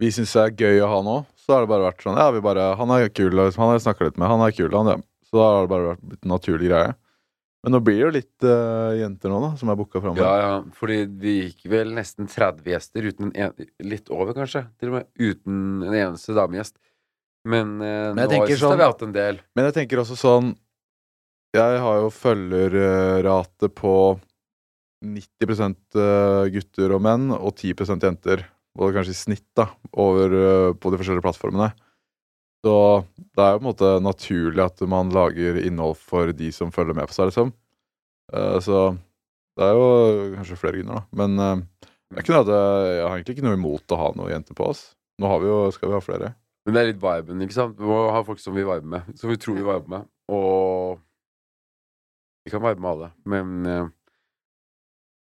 vi 0.00 0.08
syns 0.14 0.32
er 0.40 0.54
gøy 0.56 0.80
å 0.80 0.88
ha 0.88 0.98
nå. 1.04 1.18
Så 1.36 1.52
har 1.52 1.64
det 1.64 1.68
bare 1.68 1.90
vært 1.90 2.02
sånn 2.04 2.16
Ja, 2.16 2.30
vi 2.32 2.40
bare 2.44 2.70
Han 2.80 2.92
er 2.94 3.10
kul, 3.12 3.34
liksom, 3.36 3.60
han 3.60 3.72
har 3.72 3.78
jeg 3.78 3.84
snakka 3.84 4.06
litt 4.08 4.18
med. 4.20 4.30
Han 4.32 4.44
er 4.46 4.54
kul, 4.56 4.72
han, 4.72 4.88
ja. 4.94 4.98
Så 5.28 5.36
da 5.36 5.48
har 5.48 5.66
det 5.66 5.72
bare 5.74 5.88
vært 5.90 6.24
en 6.24 6.32
naturlig 6.32 6.70
greie. 6.70 6.94
Men 7.60 7.74
nå 7.76 7.80
blir 7.84 7.98
det 7.98 8.04
jo 8.06 8.12
litt 8.14 8.46
uh, 8.48 8.96
jenter 8.96 9.28
nå, 9.28 9.40
da, 9.44 9.50
som 9.60 9.68
er 9.68 9.76
booka 9.76 10.00
framover. 10.00 10.24
Ja, 10.24 10.36
ja. 10.40 10.54
Fordi 10.78 11.02
vi 11.20 11.34
gikk 11.42 11.66
vel 11.68 11.92
nesten 11.92 12.30
30 12.32 12.72
gjester 12.72 13.08
uten 13.10 13.34
en, 13.36 13.52
Litt 13.84 14.08
over, 14.08 14.32
kanskje. 14.38 14.64
Til 14.80 14.94
og 14.94 14.96
med. 14.96 15.10
Uten 15.20 15.58
en 15.84 15.98
eneste 15.98 16.36
damegjest. 16.38 16.78
Men, 17.44 17.76
uh, 17.84 18.14
Men 18.16 18.24
nå 18.24 18.40
har 18.40 18.56
sånn- 18.56 18.80
vi 18.80 18.88
hatt 18.88 19.04
en 19.04 19.12
del. 19.12 19.42
Men 19.56 19.68
jeg 19.68 19.76
tenker 19.82 20.00
også 20.00 20.16
sånn 20.16 20.54
Jeg 21.56 21.78
har 21.82 22.00
jo 22.00 22.10
følgerrate 22.14 23.68
på 23.74 23.94
90 25.00 25.96
eh, 25.96 26.48
gutter 26.54 26.94
og 26.94 27.02
menn 27.04 27.30
og 27.32 27.54
10% 27.56 28.04
jenter. 28.04 28.44
Og 28.78 28.94
kanskje 28.94 29.14
i 29.14 29.18
snitt, 29.18 29.46
da, 29.58 29.66
over 29.98 30.34
eh, 30.36 30.72
på 30.78 30.92
de 30.92 31.00
forskjellige 31.00 31.24
plattformene. 31.24 31.70
Så 32.64 32.74
det 33.16 33.42
er 33.42 33.54
jo 33.54 33.60
på 33.60 33.64
en 33.64 33.70
måte 33.70 33.92
naturlig 34.04 34.62
at 34.62 34.82
man 34.88 35.12
lager 35.14 35.58
innhold 35.62 35.96
for 35.98 36.32
de 36.36 36.50
som 36.52 36.72
følger 36.74 36.96
med 36.96 37.08
på 37.08 37.16
seg, 37.16 37.30
liksom. 37.30 37.54
Eh, 38.34 38.58
Så 38.60 38.82
det 39.58 39.66
er 39.66 39.76
jo 39.76 39.88
kanskje 40.36 40.60
flere 40.60 40.80
grunner, 40.80 41.00
da. 41.00 41.06
Men 41.16 41.64
jeg, 42.14 42.24
kunne 42.24 42.44
at 42.44 42.52
jeg, 42.52 43.00
har 43.02 43.16
egentlig 43.16 43.34
ikke 43.36 43.48
noe 43.48 43.58
imot 43.58 43.92
å 43.92 43.98
ha 44.00 44.12
noen 44.16 44.32
jenter 44.32 44.56
på 44.56 44.70
oss. 44.70 44.84
Nå 45.20 45.32
vi 45.42 45.50
jo, 45.50 45.58
skal 45.74 45.90
vi 45.90 45.96
ha 45.96 46.04
flere. 46.04 46.30
Men 46.64 46.76
det 46.76 46.80
er 46.80 46.88
litt 46.92 47.02
viben, 47.02 47.42
ikke 47.44 47.56
sant? 47.56 47.74
Vi 47.80 47.88
må 47.88 47.98
ha 48.14 48.22
folk 48.24 48.40
som 48.40 48.54
vi 48.56 48.62
viber 48.62 48.86
med. 48.94 49.08
Som 49.18 49.32
vi 49.32 49.40
tror 49.40 49.58
vi 49.58 49.64
viber 49.66 49.90
med. 49.90 50.08
Og 50.32 51.00
vi 52.46 52.52
kan 52.54 52.62
vibe 52.62 52.80
med 52.80 52.90
alle, 52.94 53.10
men 53.28 53.90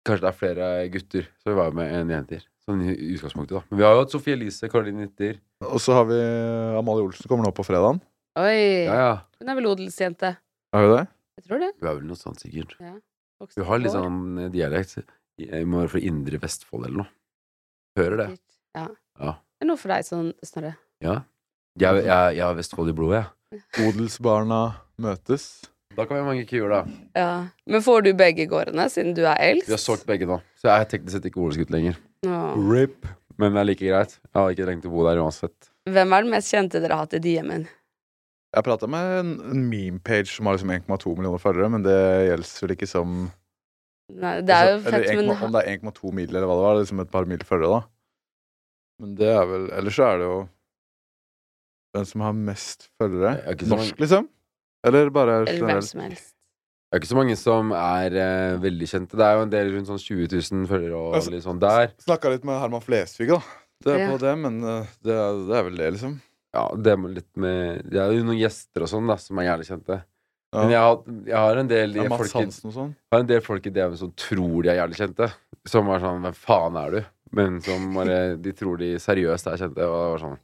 kanskje 0.08 0.24
det 0.26 0.30
er 0.30 0.38
flere 0.40 0.68
gutter 0.94 1.28
Så 1.40 1.50
vi 1.50 1.56
viber 1.58 1.78
med 1.78 1.94
en 2.00 2.12
jenter. 2.14 2.44
Sånn 2.64 2.84
i 2.86 2.94
utgangspunktet, 3.14 3.58
da. 3.58 3.62
Men 3.70 3.80
vi 3.82 3.84
har 3.84 3.96
jo 3.98 4.04
hatt 4.06 4.14
Sofie 4.14 4.38
Elise, 4.38 4.70
Caroline 4.72 5.04
Nitter. 5.04 5.40
Og 5.68 5.82
så 5.84 5.98
har 5.98 6.06
vi 6.08 6.20
Amalie 6.80 7.04
Olsen 7.10 7.28
kommer 7.28 7.48
nå 7.48 7.52
på 7.56 7.66
fredagen. 7.68 8.00
Oi! 8.40 8.86
Ja, 8.88 8.96
ja. 9.02 9.16
Hun 9.42 9.52
er 9.52 9.58
vel 9.60 9.68
odelsjente? 9.74 10.32
Har 10.74 10.86
hun 10.88 10.94
det? 10.96 11.04
Jeg 11.38 11.48
tror 11.50 11.60
det. 11.64 11.72
Hun 11.82 11.90
er 11.90 11.98
vel 11.98 12.08
noe 12.08 12.20
sånt, 12.20 12.40
sikkert. 12.44 12.78
Vokste 13.44 13.60
Hun 13.62 13.68
har 13.68 13.82
litt 13.84 13.94
sånn 13.94 14.22
eh, 14.46 14.50
dialekt. 14.54 15.04
Jeg 15.42 15.68
må 15.68 15.82
være 15.82 15.92
fra 15.96 16.04
Indre 16.08 16.40
Vestfold 16.40 16.88
eller 16.88 17.04
noe. 17.04 17.12
Hører 18.00 18.20
det. 18.24 18.30
Ja. 18.78 18.88
Ja. 19.20 19.34
Det 19.60 19.66
er 19.68 19.70
noe 19.70 19.82
for 19.82 19.94
deg, 19.94 20.08
sånn, 20.08 20.32
Snorre. 20.46 20.74
Ja. 21.04 21.20
Jeg, 21.80 22.04
jeg, 22.06 22.38
jeg 22.38 22.46
har 22.46 22.56
Vestfold 22.58 22.94
i 22.94 22.96
blodet, 22.96 23.24
jeg. 23.26 23.62
Odelsbarna 23.90 24.62
møtes. 25.04 25.50
Da 25.94 26.06
kan 26.08 26.18
vi 26.18 26.22
ha 26.24 26.28
mange 26.28 26.46
kuer, 26.50 26.72
da. 26.72 26.80
Ja. 27.18 27.32
Men 27.70 27.84
får 27.86 28.08
du 28.08 28.14
begge 28.18 28.48
gårdene, 28.50 28.88
siden 28.90 29.14
du 29.18 29.22
er 29.28 29.38
eldst? 29.38 29.70
Vi 29.70 29.76
har 29.76 29.82
solgt 29.82 30.08
begge 30.10 30.28
nå, 30.30 30.40
så 30.58 30.72
jeg 30.72 30.86
er 30.86 30.90
teknisk 30.96 31.18
sett 31.18 31.28
ikke 31.30 31.42
odelsgutt 31.44 31.74
lenger. 31.74 32.00
Oh. 32.26 32.58
Rip. 32.72 33.06
Men 33.42 33.56
det 33.56 33.62
er 33.62 33.70
like 33.70 33.86
greit. 33.86 34.18
Jeg 34.30 34.38
har 34.38 34.54
ikke 34.54 34.68
trengt 34.68 34.90
å 34.90 34.92
bo 34.94 35.06
der 35.08 35.22
uansett. 35.22 35.72
Hvem 35.90 36.14
er 36.16 36.26
den 36.26 36.34
mest 36.34 36.54
kjente 36.54 36.82
dere 36.82 36.98
har 36.98 37.08
hatt 37.08 37.16
i 37.18 37.22
DM-en? 37.24 37.66
Jeg 38.54 38.66
prata 38.68 38.90
med 38.90 39.14
en, 39.20 39.32
en 39.50 39.64
meme-page 39.66 40.30
som 40.30 40.46
har 40.48 40.58
liksom 40.58 40.74
1,2 40.76 41.16
millioner 41.18 41.42
følgere, 41.42 41.72
men 41.74 41.86
det 41.86 41.98
gjelder 42.30 42.66
vel 42.66 42.76
ikke 42.76 42.90
som 42.90 43.16
Nei, 44.14 44.34
det 44.46 44.54
er 44.54 44.68
jo 44.68 44.74
altså, 44.76 44.92
fett, 44.92 45.08
eller 45.10 45.24
1, 45.24 45.30
men 45.32 45.46
Om 45.48 45.54
det 45.56 45.62
er 45.64 45.78
1,2 45.80 46.12
mil, 46.14 46.28
eller 46.28 46.46
hva 46.46 46.58
det 46.58 46.66
var. 46.66 46.76
Det 46.76 46.82
er 46.82 46.86
liksom 46.86 47.02
et 47.02 47.14
par 47.14 47.30
mil 47.30 47.46
følgere, 47.48 47.80
da. 47.80 47.90
Men 49.02 49.16
det 49.18 49.32
er 49.32 49.48
vel 49.50 49.66
Ellers 49.80 49.98
så 49.98 50.10
er 50.12 50.20
det 50.22 50.28
jo 50.28 50.38
den 51.98 52.08
som 52.10 52.24
har 52.26 52.38
mest 52.38 52.88
følgere. 53.02 53.34
Er 53.48 53.66
Norsk, 53.70 54.00
liksom? 54.02 54.28
Eller 54.84 55.10
bare 55.16 55.42
Eller 55.48 55.66
hvem 55.68 55.82
som 55.86 56.02
helst. 56.06 56.30
Det 56.94 56.98
er 57.00 57.02
ikke 57.02 57.10
så 57.10 57.18
mange 57.18 57.36
som 57.40 57.72
er 57.74 58.16
eh, 58.22 58.56
veldig 58.62 58.88
kjente. 58.92 59.18
Det 59.18 59.26
er 59.26 59.38
jo 59.40 59.46
en 59.48 59.54
del 59.54 59.72
rundt 59.74 59.88
sånn 59.90 60.02
20 60.04 60.28
000 60.36 60.68
følgere 60.70 60.94
og 61.00 61.16
Altså, 61.18 61.32
litt 61.34 61.46
sånn 61.46 61.62
der. 61.64 61.88
Snakka 62.06 62.30
litt 62.36 62.44
med 62.46 62.60
Herman 62.62 62.84
Flesvig, 62.86 63.32
da. 63.32 63.40
Det 63.84 63.96
er 63.96 64.04
Ja. 64.04 64.10
på 64.12 64.20
det, 64.22 64.34
men 64.44 64.60
uh, 64.64 64.86
det, 65.04 65.16
er, 65.18 65.40
det 65.50 65.56
er 65.58 65.64
vel 65.70 65.80
det, 65.82 65.88
liksom. 65.98 66.14
Ja, 66.54 66.68
det 66.78 66.92
er 66.94 67.08
litt 67.16 67.32
med 67.42 67.82
Det 67.90 67.98
er 68.00 68.12
jo 68.14 68.24
noen 68.28 68.38
gjester 68.38 68.86
og 68.86 68.92
sånn 68.92 69.10
da 69.10 69.16
som 69.18 69.40
er 69.42 69.48
jævlig 69.50 69.66
kjente. 69.72 69.98
Ja. 70.54 70.60
Men 70.62 70.70
jeg 70.76 70.84
har, 70.86 71.00
jeg 71.32 71.40
har 71.48 71.58
en 71.64 71.72
del 71.72 71.96
Ja, 71.98 72.06
folk 72.14 72.30
i, 72.30 72.38
Hansen 72.44 72.70
og 72.70 72.76
sånn. 72.78 72.92
har 73.12 73.24
en 73.24 73.32
del 73.32 73.42
folk 73.42 73.66
i 73.66 73.74
DM 73.74 73.96
som 73.98 74.12
tror 74.14 74.62
de 74.62 74.70
er 74.70 74.78
jævlig 74.84 75.00
kjente. 75.02 75.32
Som 75.66 75.90
er 75.90 76.04
sånn 76.04 76.22
Hvem 76.28 76.36
faen 76.38 76.78
er 76.78 76.92
du? 76.94 77.00
Men 77.34 77.56
som 77.66 77.88
bare 77.98 78.20
De 78.38 78.52
tror 78.54 78.78
de 78.78 78.92
seriøst 79.02 79.48
er 79.50 79.58
kjente. 79.64 79.82
Og 79.82 79.98
det 79.98 80.12
var 80.14 80.22
sånn 80.28 80.38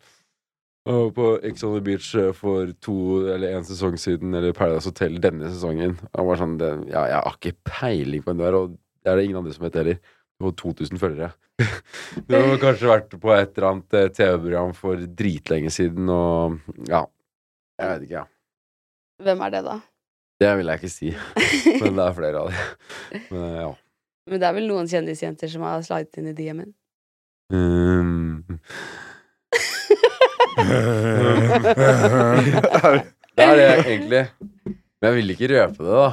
«Å, 0.89 1.09
På 1.13 1.25
Ex 1.45 1.63
on 1.67 1.75
the 1.75 1.81
Beach 1.85 2.07
eh, 2.17 2.31
for 2.33 2.71
to 2.81 2.93
eller 3.35 3.59
en 3.59 3.67
sesong 3.67 3.97
siden, 4.01 4.33
eller 4.33 4.55
Paradise 4.57 4.89
Hotel 4.89 5.19
denne 5.21 5.51
sesongen. 5.51 5.97
Han 6.15 6.29
var 6.29 6.39
sånn, 6.39 6.55
det, 6.61 6.69
ja, 6.89 7.03
Jeg 7.11 7.19
har 7.27 7.35
ikke 7.37 7.69
peiling 7.69 8.23
på 8.23 8.31
hvem 8.31 8.39
du 8.39 8.47
er, 8.47 8.57
og 8.57 8.73
det 8.73 9.11
er 9.11 9.19
det 9.19 9.27
ingen 9.27 9.41
andre 9.43 9.53
som 9.53 9.67
vet 9.67 9.77
heller. 9.77 9.99
Du 10.39 10.47
har 10.47 10.55
2000 10.57 11.01
følgere. 11.01 11.29
Du 12.29 12.33
har 12.33 12.57
kanskje 12.61 12.89
vært 12.89 13.13
på 13.21 13.31
et 13.35 13.51
eller 13.57 13.67
annet 13.69 13.95
eh, 13.99 14.09
TV-program 14.15 14.73
for 14.77 15.05
dritlenge 15.21 15.71
siden, 15.75 16.09
og 16.09 16.57
ja. 16.89 17.03
Jeg 17.79 17.93
vet 17.93 18.07
ikke, 18.07 18.23
ja. 18.23 18.25
Hvem 19.27 19.45
er 19.45 19.53
det, 19.53 19.61
da? 19.67 19.75
Det 20.39 20.55
vil 20.55 20.71
jeg 20.71 20.79
ikke 20.81 20.93
si. 20.93 21.13
Men 21.83 21.99
det 21.99 22.05
er 22.07 22.17
flere 22.17 22.41
av 22.41 22.49
dem. 22.49 23.21
Men 23.29 23.45
eh, 23.45 23.59
ja. 23.59 23.69
Men 24.29 24.41
det 24.41 24.49
er 24.49 24.57
vel 24.57 24.67
noen 24.69 24.89
kjendisjenter 24.89 25.51
som 25.51 25.63
har 25.65 25.85
slidet 25.85 26.21
inn 26.21 26.31
i 26.31 26.35
DM-en? 26.37 26.73
Um. 27.53 28.59
Det 33.36 33.45
er 33.45 33.55
det 33.60 33.68
egentlig. 33.86 34.24
Men 34.99 35.07
jeg 35.07 35.16
vil 35.18 35.34
ikke 35.36 35.49
røpe 35.53 35.80
det, 35.84 35.93
da. 35.95 36.10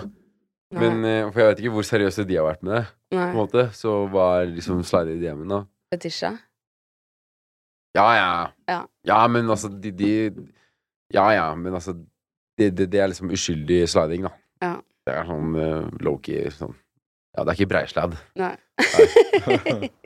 Men, 0.77 1.05
eh, 1.07 1.29
for 1.31 1.41
jeg 1.41 1.49
vet 1.49 1.61
ikke 1.63 1.75
hvor 1.77 1.87
seriøse 1.87 2.25
de 2.27 2.37
har 2.39 2.47
vært 2.47 2.63
med 2.67 2.73
det. 2.77 2.85
På 3.11 3.17
en 3.17 3.23
Nei. 3.23 3.35
måte 3.37 3.63
Så 3.77 3.93
hva 4.11 4.25
er 4.41 4.51
liksom 4.51 4.83
slide 4.87 5.15
i 5.15 5.21
DM-en, 5.23 5.53
da? 5.53 5.61
Fetisha. 5.95 6.33
Ja, 7.97 8.07
ja. 8.17 8.31
Ja. 8.69 8.81
Ja, 9.09 9.21
men 9.31 9.49
altså, 9.49 9.71
de, 9.71 9.93
de 9.95 10.11
Ja, 11.15 11.31
ja, 11.33 11.55
men 11.55 11.75
altså 11.75 11.95
Det, 12.59 12.71
det, 12.77 12.91
det 12.93 13.01
er 13.01 13.09
liksom 13.13 13.31
uskyldig 13.31 13.89
sliding, 13.89 14.27
da. 14.27 14.33
Ja. 14.65 14.75
Det 15.07 15.15
er 15.15 15.29
sånn 15.29 15.55
uh, 15.55 15.87
low-key 16.03 16.51
sånn 16.57 16.75
Ja, 17.37 17.45
det 17.45 17.53
er 17.53 17.57
ikke 17.59 17.71
breisladd. 17.75 18.17
Nei. 18.41 18.55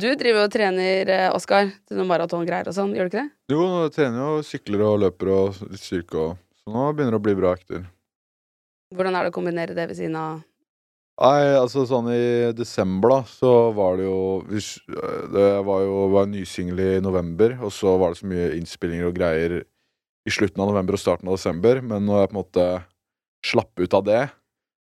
Du 0.00 0.08
driver 0.16 0.46
og 0.46 0.52
trener, 0.52 1.08
eh, 1.12 1.30
Oskar, 1.34 1.68
til 1.84 1.98
noen 1.98 2.08
maratongreier 2.08 2.68
og 2.70 2.72
sånn, 2.72 2.94
gjør 2.96 3.08
du 3.08 3.10
ikke 3.10 3.24
det? 3.26 3.32
Jo, 3.52 3.64
jeg 3.84 3.90
trener 3.98 4.20
jo, 4.22 4.44
sykler 4.46 4.84
og 4.86 5.00
løper 5.02 5.32
og 5.34 5.58
litt 5.68 5.82
styrke 5.82 6.16
og 6.22 6.38
Så 6.60 6.72
nå 6.72 6.86
begynner 6.94 7.16
det 7.16 7.20
å 7.20 7.24
bli 7.24 7.34
bra 7.36 7.50
økter. 7.56 7.82
Hvordan 8.96 9.16
er 9.16 9.26
det 9.26 9.32
å 9.32 9.34
kombinere 9.34 9.76
det 9.76 9.86
ved 9.90 9.98
siden 9.98 10.16
av 10.16 10.40
Nei, 11.20 11.52
altså 11.52 11.84
sånn 11.84 12.08
i 12.14 12.52
desember, 12.56 13.12
da, 13.12 13.18
så 13.28 13.52
var 13.76 13.98
det 14.00 14.06
jo 14.06 14.40
Det 14.48 15.48
var 15.68 15.82
jo 15.84 16.06
var 16.14 16.30
nysingel 16.32 16.80
i 16.80 16.90
november, 17.04 17.58
og 17.60 17.74
så 17.76 17.98
var 18.00 18.14
det 18.14 18.22
så 18.22 18.30
mye 18.30 18.54
innspillinger 18.56 19.10
og 19.10 19.18
greier 19.18 19.58
i 19.60 20.32
slutten 20.32 20.64
av 20.64 20.72
november 20.72 20.96
og 20.96 21.02
starten 21.02 21.28
av 21.28 21.36
desember, 21.36 21.82
men 21.84 22.08
når 22.08 22.22
jeg 22.22 22.30
på 22.30 22.36
en 22.36 22.40
måte 22.40 22.66
slapp 23.44 23.84
ut 23.84 23.96
av 24.00 24.04
det, 24.08 24.22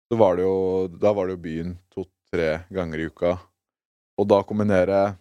så 0.08 0.20
var 0.20 0.40
det 0.40 0.48
jo 0.48 0.88
Da 1.04 1.12
var 1.16 1.28
det 1.28 1.36
jo 1.36 1.44
byen 1.44 1.76
to-tre 1.92 2.62
ganger 2.72 3.04
i 3.04 3.12
uka. 3.12 3.36
Og 4.22 4.28
da 4.30 4.42
kombinere 4.46 5.16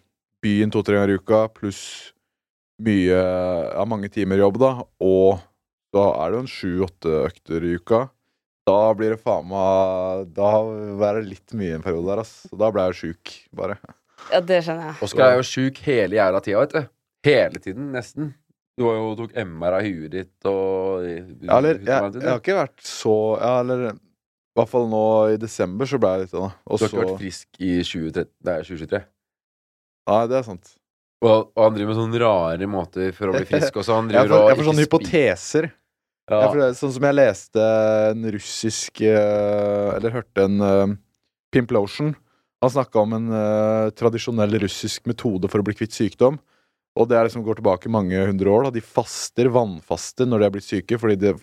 byen 0.45 0.71
to-tre 0.73 0.97
ganger 0.97 1.15
i 1.15 1.19
uka 1.21 1.45
pluss 1.53 1.81
mye 2.81 3.17
Ja, 3.17 3.85
mange 3.85 4.09
timer 4.13 4.41
jobb, 4.41 4.59
da, 4.61 4.71
og 5.01 5.41
da 5.93 6.05
er 6.21 6.31
det 6.31 6.37
jo 6.37 6.43
en 6.45 6.49
sju-åtte 6.49 7.15
økter 7.27 7.65
i 7.67 7.75
uka. 7.77 8.05
Da 8.69 8.77
blir 8.97 9.15
det 9.15 9.21
faen 9.21 9.47
meg 9.49 10.29
Da 10.37 10.51
var 11.01 11.17
det 11.17 11.27
litt 11.31 11.55
mye 11.57 11.79
en 11.79 11.83
periode 11.85 12.07
der, 12.11 12.21
ass. 12.23 12.35
Så 12.49 12.57
da 12.57 12.69
ble 12.73 12.85
jeg 12.85 12.93
jo 12.93 12.99
sjuk, 13.01 13.33
bare. 13.57 13.77
Ja, 14.31 14.39
det 14.45 14.61
skjønner 14.65 14.91
jeg. 14.91 14.97
Oskar 15.07 15.27
er 15.27 15.39
jo 15.39 15.47
sjuk 15.49 15.81
hele 15.87 16.17
jævla 16.19 16.41
tida, 16.45 16.61
vet 16.61 16.75
du. 16.77 16.93
Hele 17.27 17.61
tiden, 17.61 17.89
nesten. 17.93 18.31
Du 18.79 18.85
har 18.87 18.97
jo 18.97 19.09
tok 19.19 19.33
MR 19.37 19.77
av 19.77 19.85
huet 19.85 20.13
ditt 20.13 20.47
og 20.49 21.03
Ja, 21.05 21.57
eller 21.57 21.81
jeg, 21.81 22.13
jeg 22.21 22.29
har 22.29 22.39
ikke 22.39 22.55
vært 22.57 22.85
så 22.87 23.15
Ja, 23.41 23.51
eller 23.61 23.91
i 24.51 24.59
hvert 24.59 24.67
fall 24.67 24.87
nå 24.91 25.05
i 25.31 25.39
desember 25.39 25.87
så 25.87 25.97
ble 26.01 26.11
jeg 26.11 26.25
litt. 26.25 26.33
Og 26.35 26.51
Du 26.51 26.83
har 26.83 26.89
ikke 26.89 27.03
vært 27.05 27.21
frisk 27.21 27.61
i 27.63 27.73
2030, 27.87 28.31
det 28.43 28.53
er 28.53 28.65
2023. 28.67 29.03
Nei, 30.11 30.23
det 30.27 30.39
er 30.41 30.47
sant. 30.47 30.73
Og, 31.21 31.51
og 31.53 31.61
han 31.61 31.75
driver 31.75 31.91
med 31.91 31.99
sånne 31.99 32.19
rare 32.23 32.67
måter 32.67 33.13
for 33.15 33.29
å 33.29 33.35
bli 33.35 33.45
frisk 33.47 33.77
også. 33.79 33.99
Han 33.99 34.09
Jeg 34.15 34.27
får, 34.27 34.49
jeg 34.49 34.57
får 34.59 34.67
sånne 34.67 34.85
hypoteser. 34.87 35.69
Ja. 36.31 36.41
Jeg 36.41 36.49
får, 36.49 36.63
sånn 36.79 36.93
som 36.97 37.07
jeg 37.07 37.17
leste 37.17 37.63
en 38.11 38.27
russisk 38.31 39.01
eh, 39.03 39.87
Eller 39.97 40.13
hørte 40.13 40.45
en 40.45 40.63
uh, 40.63 40.93
Pimplotion. 41.51 42.13
Han 42.63 42.73
snakka 42.75 43.01
om 43.01 43.15
en 43.17 43.31
uh, 43.33 43.91
tradisjonell 43.97 44.59
russisk 44.63 45.07
metode 45.09 45.49
for 45.51 45.61
å 45.61 45.67
bli 45.67 45.77
kvitt 45.77 45.95
sykdom. 45.95 46.41
Og 46.99 47.07
det 47.07 47.15
er 47.17 47.27
liksom 47.27 47.45
går 47.45 47.61
tilbake 47.61 47.91
mange 47.91 48.19
hundre 48.27 48.51
år. 48.51 48.67
Da. 48.67 48.75
De 48.75 48.83
faster, 48.83 49.47
vannfaster, 49.53 50.27
når 50.27 50.41
de 50.41 50.47
er 50.47 50.55
blitt 50.57 50.67
syke. 50.67 50.99
Fordi 50.99 51.33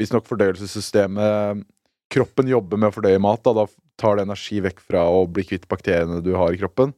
visstnok 0.00 0.24
fordøyelsessystemet 0.30 1.66
Kroppen 2.12 2.50
jobber 2.50 2.80
med 2.80 2.90
å 2.90 2.94
fordøye 2.94 3.22
mat. 3.22 3.42
Da. 3.46 3.52
da 3.64 3.66
tar 4.00 4.18
det 4.18 4.26
energi 4.26 4.60
vekk 4.64 4.82
fra 4.82 5.04
å 5.06 5.24
bli 5.30 5.44
kvitt 5.46 5.68
bakteriene 5.70 6.20
du 6.24 6.32
har 6.38 6.52
i 6.54 6.58
kroppen, 6.60 6.92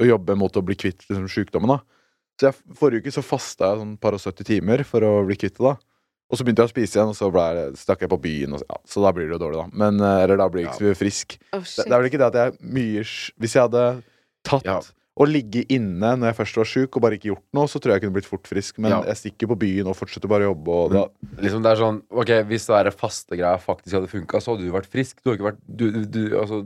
og 0.00 0.08
jobber 0.08 0.38
mot 0.40 0.56
å 0.56 0.62
bli 0.64 0.76
kvitt 0.78 1.04
liksom, 1.08 1.28
sykdommen. 1.28 1.76
da. 1.76 1.80
Så 2.40 2.48
jeg, 2.48 2.56
Forrige 2.78 3.04
uke 3.04 3.12
så 3.12 3.24
fasta 3.24 3.72
jeg 3.72 3.82
sånn 3.82 3.96
par 4.00 4.16
og 4.16 4.22
70 4.22 4.48
timer 4.48 4.82
for 4.88 5.04
å 5.04 5.14
bli 5.28 5.36
kvitt 5.36 5.58
det. 5.58 5.66
da. 5.68 5.76
Og 6.30 6.38
så 6.38 6.46
begynte 6.46 6.62
jeg 6.62 6.70
å 6.70 6.72
spise 6.72 6.96
igjen, 6.96 7.10
og 7.10 7.18
så 7.18 7.28
ble 7.34 7.44
stakk 7.76 8.04
jeg 8.04 8.12
på 8.12 8.20
byen. 8.22 8.54
Og 8.54 8.62
så, 8.62 8.66
ja, 8.70 8.78
så 8.86 9.02
da 9.02 9.10
blir 9.16 9.26
det 9.26 9.34
jo 9.34 9.42
dårlig, 9.42 9.64
da. 9.64 9.80
Men, 9.82 9.98
eh, 10.00 10.22
eller 10.24 10.38
da 10.38 10.46
blir 10.48 10.62
jeg 10.64 10.70
ikke 10.70 10.92
så 10.92 10.98
frisk. 11.00 11.36
Oh, 11.50 11.64
Det, 11.64 11.84
det 11.84 11.90
er 11.90 11.98
vel 11.98 12.08
ikke 12.10 12.20
det 12.22 12.28
at 12.30 12.38
jeg 12.38 12.72
mye 12.78 13.02
Hvis 13.42 13.56
jeg 13.56 13.64
hadde 13.66 13.84
tatt 14.46 14.68
Ja. 14.68 14.78
Og 15.18 15.26
ligge 15.28 15.64
inne 15.68 16.14
når 16.16 16.30
jeg 16.30 16.36
først 16.38 16.56
var 16.56 16.64
sjuk, 16.64 16.96
og 16.96 17.02
bare 17.02 17.16
ikke 17.18 17.28
gjort 17.34 17.42
noe, 17.52 17.66
så 17.68 17.80
tror 17.80 17.92
jeg 17.92 18.00
jeg 18.00 18.04
kunne 18.06 18.14
blitt 18.18 18.28
fort 18.30 18.46
frisk. 18.48 18.78
Men 18.78 18.90
Ja. 18.92 19.02
jeg 19.02 19.16
stikker 19.16 19.48
på 19.50 19.58
byen 19.58 19.86
og 19.90 19.96
fortsetter 19.96 20.28
bare 20.28 20.46
å 20.46 20.54
jobbe, 20.54 20.68
og 20.70 20.92
da 20.92 21.06
Liksom 21.42 21.62
det 21.62 21.72
er 21.72 21.76
sånn, 21.82 22.02
ok, 22.10 22.30
Hvis 22.48 22.66
det 22.66 22.84
der 22.84 22.90
faste 22.90 23.36
greia 23.36 23.58
faktisk 23.58 23.92
hadde 23.92 24.08
funka, 24.08 24.40
så 24.40 24.54
hadde 24.56 24.64
du 24.64 24.72
vært 24.72 24.86
frisk. 24.86 25.16
Du 25.22 25.30
har 25.30 25.36
ikke 25.36 25.50
vært 25.52 25.60
Du, 25.66 25.90
du, 25.90 26.04
du 26.06 26.36
altså 26.38 26.62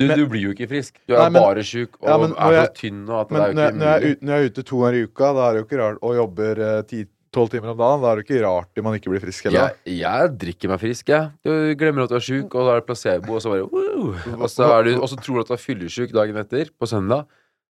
du, 0.00 0.06
Men- 0.06 0.16
du 0.18 0.26
blir 0.28 0.40
jo 0.40 0.52
ikke 0.54 0.68
frisk. 0.68 0.94
Du 1.06 1.14
er 1.14 1.18
Nei, 1.18 1.28
men- 1.30 1.42
bare 1.42 1.60
sjuk 1.60 1.96
og 2.00 2.08
Ja, 2.08 2.16
men 2.18 2.30
er 2.32 2.36
så 2.36 2.52
jeg- 2.52 2.74
tynn 2.74 3.08
og 3.08 3.20
at 3.20 3.30
Men 3.30 3.40
det 3.40 3.48
er 3.48 3.52
når, 3.52 3.54
jo 3.54 3.60
jeg- 3.60 3.70
ikke 3.70 3.78
når, 3.80 3.86
jeg 3.86 3.96
er 3.96 4.06
mulig. 4.06 4.22
når 4.22 4.32
jeg 4.32 4.40
er 4.40 4.50
ute 4.50 4.62
to 4.64 4.76
ganger 4.80 4.94
i 4.94 5.02
uka 5.04 5.32
da 5.34 5.40
er 5.48 5.52
det 5.52 5.58
jo 5.60 5.64
ikke 5.66 5.80
rart, 5.82 5.98
og 6.02 6.14
jobber 6.14 6.60
eh, 6.78 6.82
ti- 6.82 7.06
tolv 7.32 7.48
timer 7.50 7.68
om 7.70 7.78
dagen, 7.78 8.00
da 8.02 8.10
er 8.10 8.16
det 8.16 8.26
jo 8.26 8.34
ikke 8.34 8.42
rart 8.42 8.82
man 8.82 8.94
ikke 8.98 9.10
blir 9.10 9.20
frisk 9.20 9.44
heller. 9.44 9.72
Jeg, 9.86 9.98
jeg 10.00 10.38
drikker 10.38 10.68
meg 10.68 10.80
frisk, 10.80 11.04
jeg. 11.06 11.30
Du 11.44 11.74
glemmer 11.76 12.02
at 12.02 12.08
du 12.08 12.14
er 12.16 12.20
sjuk, 12.26 12.54
og 12.54 12.64
da 12.66 12.70
er 12.76 12.80
det 12.80 12.86
placebo, 12.86 13.34
og 13.34 13.40
så 13.42 13.50
bare 13.50 13.68
woo! 13.70 14.14
Og 14.40 14.48
så, 14.50 14.66
er 14.78 14.82
du, 14.84 15.00
og 15.00 15.08
så 15.08 15.16
tror 15.20 15.34
du 15.34 15.40
at 15.40 15.46
du 15.48 15.52
er 15.54 15.62
fyllesyk 15.62 16.12
dagen 16.12 16.36
etter, 16.36 16.70
på 16.80 16.88
søndag. 16.88 17.26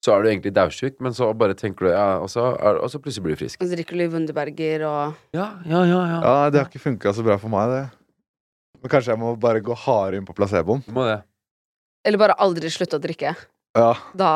Så 0.04 0.12
er 0.14 0.22
du 0.22 0.28
egentlig 0.30 0.52
daudsjuk, 0.54 0.98
men 1.02 1.14
så 1.16 1.30
bare 1.34 1.56
tenker 1.58 1.88
du 1.88 1.90
ja, 1.90 2.18
og 2.22 2.28
så, 2.30 2.50
er, 2.60 2.78
og 2.84 2.90
så 2.92 3.00
plutselig 3.02 3.24
blir 3.24 3.34
du 3.36 3.40
frisk. 3.40 3.58
Og 3.60 3.66
så 3.66 3.74
drikker 3.78 3.98
du 3.98 4.04
Wunderberger 4.12 4.84
og 4.86 5.16
Ja, 5.34 5.46
ja, 5.66 5.80
ja, 5.88 6.02
ja. 6.12 6.18
Ja, 6.22 6.34
Det 6.52 6.60
har 6.60 6.68
ikke 6.70 6.82
funka 6.84 7.14
så 7.16 7.24
bra 7.26 7.38
for 7.42 7.50
meg, 7.52 7.72
det. 7.72 7.84
Men 8.82 8.92
kanskje 8.92 9.14
jeg 9.14 9.18
må 9.22 9.32
bare 9.40 9.62
gå 9.64 9.74
hardere 9.86 10.20
inn 10.20 10.28
på 10.28 10.36
placeboen. 10.36 10.84
Du 10.86 10.92
må 10.94 11.08
det. 11.08 11.18
Eller 12.06 12.20
bare 12.22 12.36
aldri 12.38 12.70
slutte 12.70 13.00
å 13.00 13.02
drikke. 13.02 13.32
Ja, 13.76 13.90
Da 14.14 14.30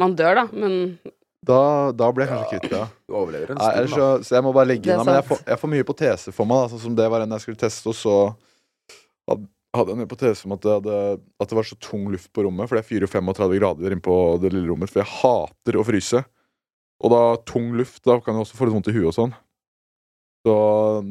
Man 0.00 0.14
dør, 0.16 0.34
da, 0.42 0.46
men 0.52 0.98
da, 1.46 1.58
da 1.94 2.08
blir 2.12 2.26
jeg 2.26 2.32
kanskje 2.32 2.48
kvitt 2.56 2.72
det. 2.72 2.86
Du 3.06 3.14
overlever 3.14 3.52
en 3.54 3.60
stund, 3.60 3.86
da. 3.86 3.92
så, 3.92 4.06
så 4.26 4.34
jeg 4.38 4.44
må 4.44 4.50
bare 4.56 4.68
legge 4.72 4.90
inn. 4.90 5.04
Men 5.06 5.18
jeg 5.20 5.26
får, 5.28 5.44
jeg 5.46 5.60
får 5.62 5.70
mye 5.72 5.82
hypotese 5.84 6.32
for 6.34 6.48
meg. 6.50 6.64
Da, 6.64 6.72
sånn 6.72 6.82
som 6.88 6.96
det 6.98 7.06
var 7.12 7.22
en 7.24 7.36
jeg 7.36 7.44
skulle 7.44 7.60
teste, 7.60 7.92
og 7.92 7.96
så 7.96 8.16
hadde 9.78 9.94
en 9.94 10.02
hypotese 10.04 10.46
om 10.48 10.54
at 10.56 10.64
det, 10.64 10.74
hadde, 10.78 10.98
at 11.42 11.50
det 11.50 11.58
var 11.58 11.68
så 11.68 11.78
tung 11.82 12.06
luft 12.12 12.30
på 12.34 12.44
rommet. 12.46 12.68
For 12.68 12.78
det 12.78 12.84
er 12.84 13.06
34 13.08 13.58
grader 13.60 13.94
inne 13.94 14.04
på 14.04 14.16
det 14.42 14.52
lille 14.54 14.68
rommet. 14.70 14.92
For 14.92 15.02
jeg 15.02 15.12
hater 15.20 15.78
å 15.80 15.86
fryse. 15.86 16.22
Og 17.04 17.12
da 17.12 17.22
tung 17.48 17.72
luft, 17.76 18.02
da 18.08 18.18
kan 18.20 18.36
jeg 18.36 18.46
også 18.46 18.58
få 18.58 18.68
litt 18.68 18.76
vondt 18.78 18.92
i 18.92 18.96
huet 18.96 19.10
og 19.10 19.16
sånn. 19.16 19.34
Så 20.46 20.54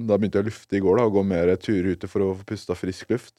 da 0.07 0.16
begynte 0.16 0.39
jeg 0.39 0.45
å 0.45 0.49
lufte 0.49 0.78
i 0.78 0.82
går, 0.82 0.97
da, 0.97 1.05
og 1.09 1.18
gå 1.18 1.26
mer 1.28 1.51
turer 1.59 1.91
ute 1.97 2.07
for 2.09 2.24
å 2.24 2.32
få 2.39 2.47
pusta 2.47 2.78
frisk 2.80 3.11
luft. 3.11 3.36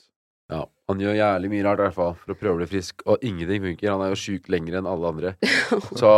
Ja, 0.52 0.60
han 0.86 1.00
gjør 1.02 1.16
jævlig 1.18 1.48
mye 1.50 1.64
rart 1.66 1.80
i 1.80 1.86
hvert 1.88 1.96
fall 1.96 2.12
for 2.20 2.34
å 2.34 2.36
prøve 2.38 2.54
å 2.54 2.60
bli 2.60 2.68
frisk, 2.70 3.00
og 3.08 3.24
ingenting 3.26 3.64
funker. 3.64 3.90
Han 3.94 4.04
er 4.04 4.12
jo 4.12 4.20
sjuk 4.20 4.46
lenger 4.52 4.78
enn 4.78 4.90
alle 4.90 5.10
andre. 5.14 5.34
Så 6.00 6.12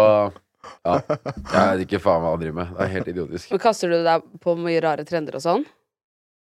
Ja. 0.84 0.98
Jeg 1.08 1.78
vet 1.78 1.84
ikke 1.86 2.00
faen 2.02 2.20
hva 2.20 2.32
han 2.34 2.40
driver 2.42 2.56
med. 2.58 2.72
Det 2.74 2.84
er 2.84 2.90
helt 2.92 3.10
idiotisk. 3.14 3.52
Men 3.54 3.60
kaster 3.62 3.92
du 3.94 4.02
deg 4.04 4.26
på 4.42 4.56
mye 4.58 4.82
rare 4.84 5.06
trender 5.08 5.38
og 5.38 5.44
sånn? 5.44 5.64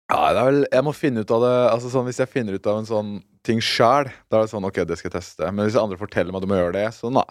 Ja, 0.07 0.21
det 0.31 0.39
er 0.39 0.47
vel, 0.47 0.61
jeg 0.71 0.87
må 0.87 0.93
finne 0.95 1.25
ut 1.27 1.33
av 1.35 1.41
det 1.43 1.55
Altså 1.67 1.89
sånn, 1.91 2.05
Hvis 2.07 2.21
jeg 2.23 2.31
finner 2.31 2.55
ut 2.55 2.67
av 2.71 2.77
en 2.79 2.87
sånn 2.87 3.09
ting 3.47 3.59
sjæl, 3.63 4.09
da 4.31 4.39
er 4.39 4.47
det 4.47 4.53
sånn 4.53 4.67
ok, 4.67 4.81
det 4.87 4.97
skal 4.99 5.11
jeg 5.11 5.17
teste. 5.21 5.51
Men 5.55 5.67
hvis 5.67 5.79
andre 5.79 5.99
forteller 5.99 6.35
meg 6.35 6.41
at 6.41 6.47
du 6.47 6.51
må 6.51 6.57
gjøre 6.59 6.75
det, 6.75 6.87
så 6.97 7.11
nei. 7.15 7.27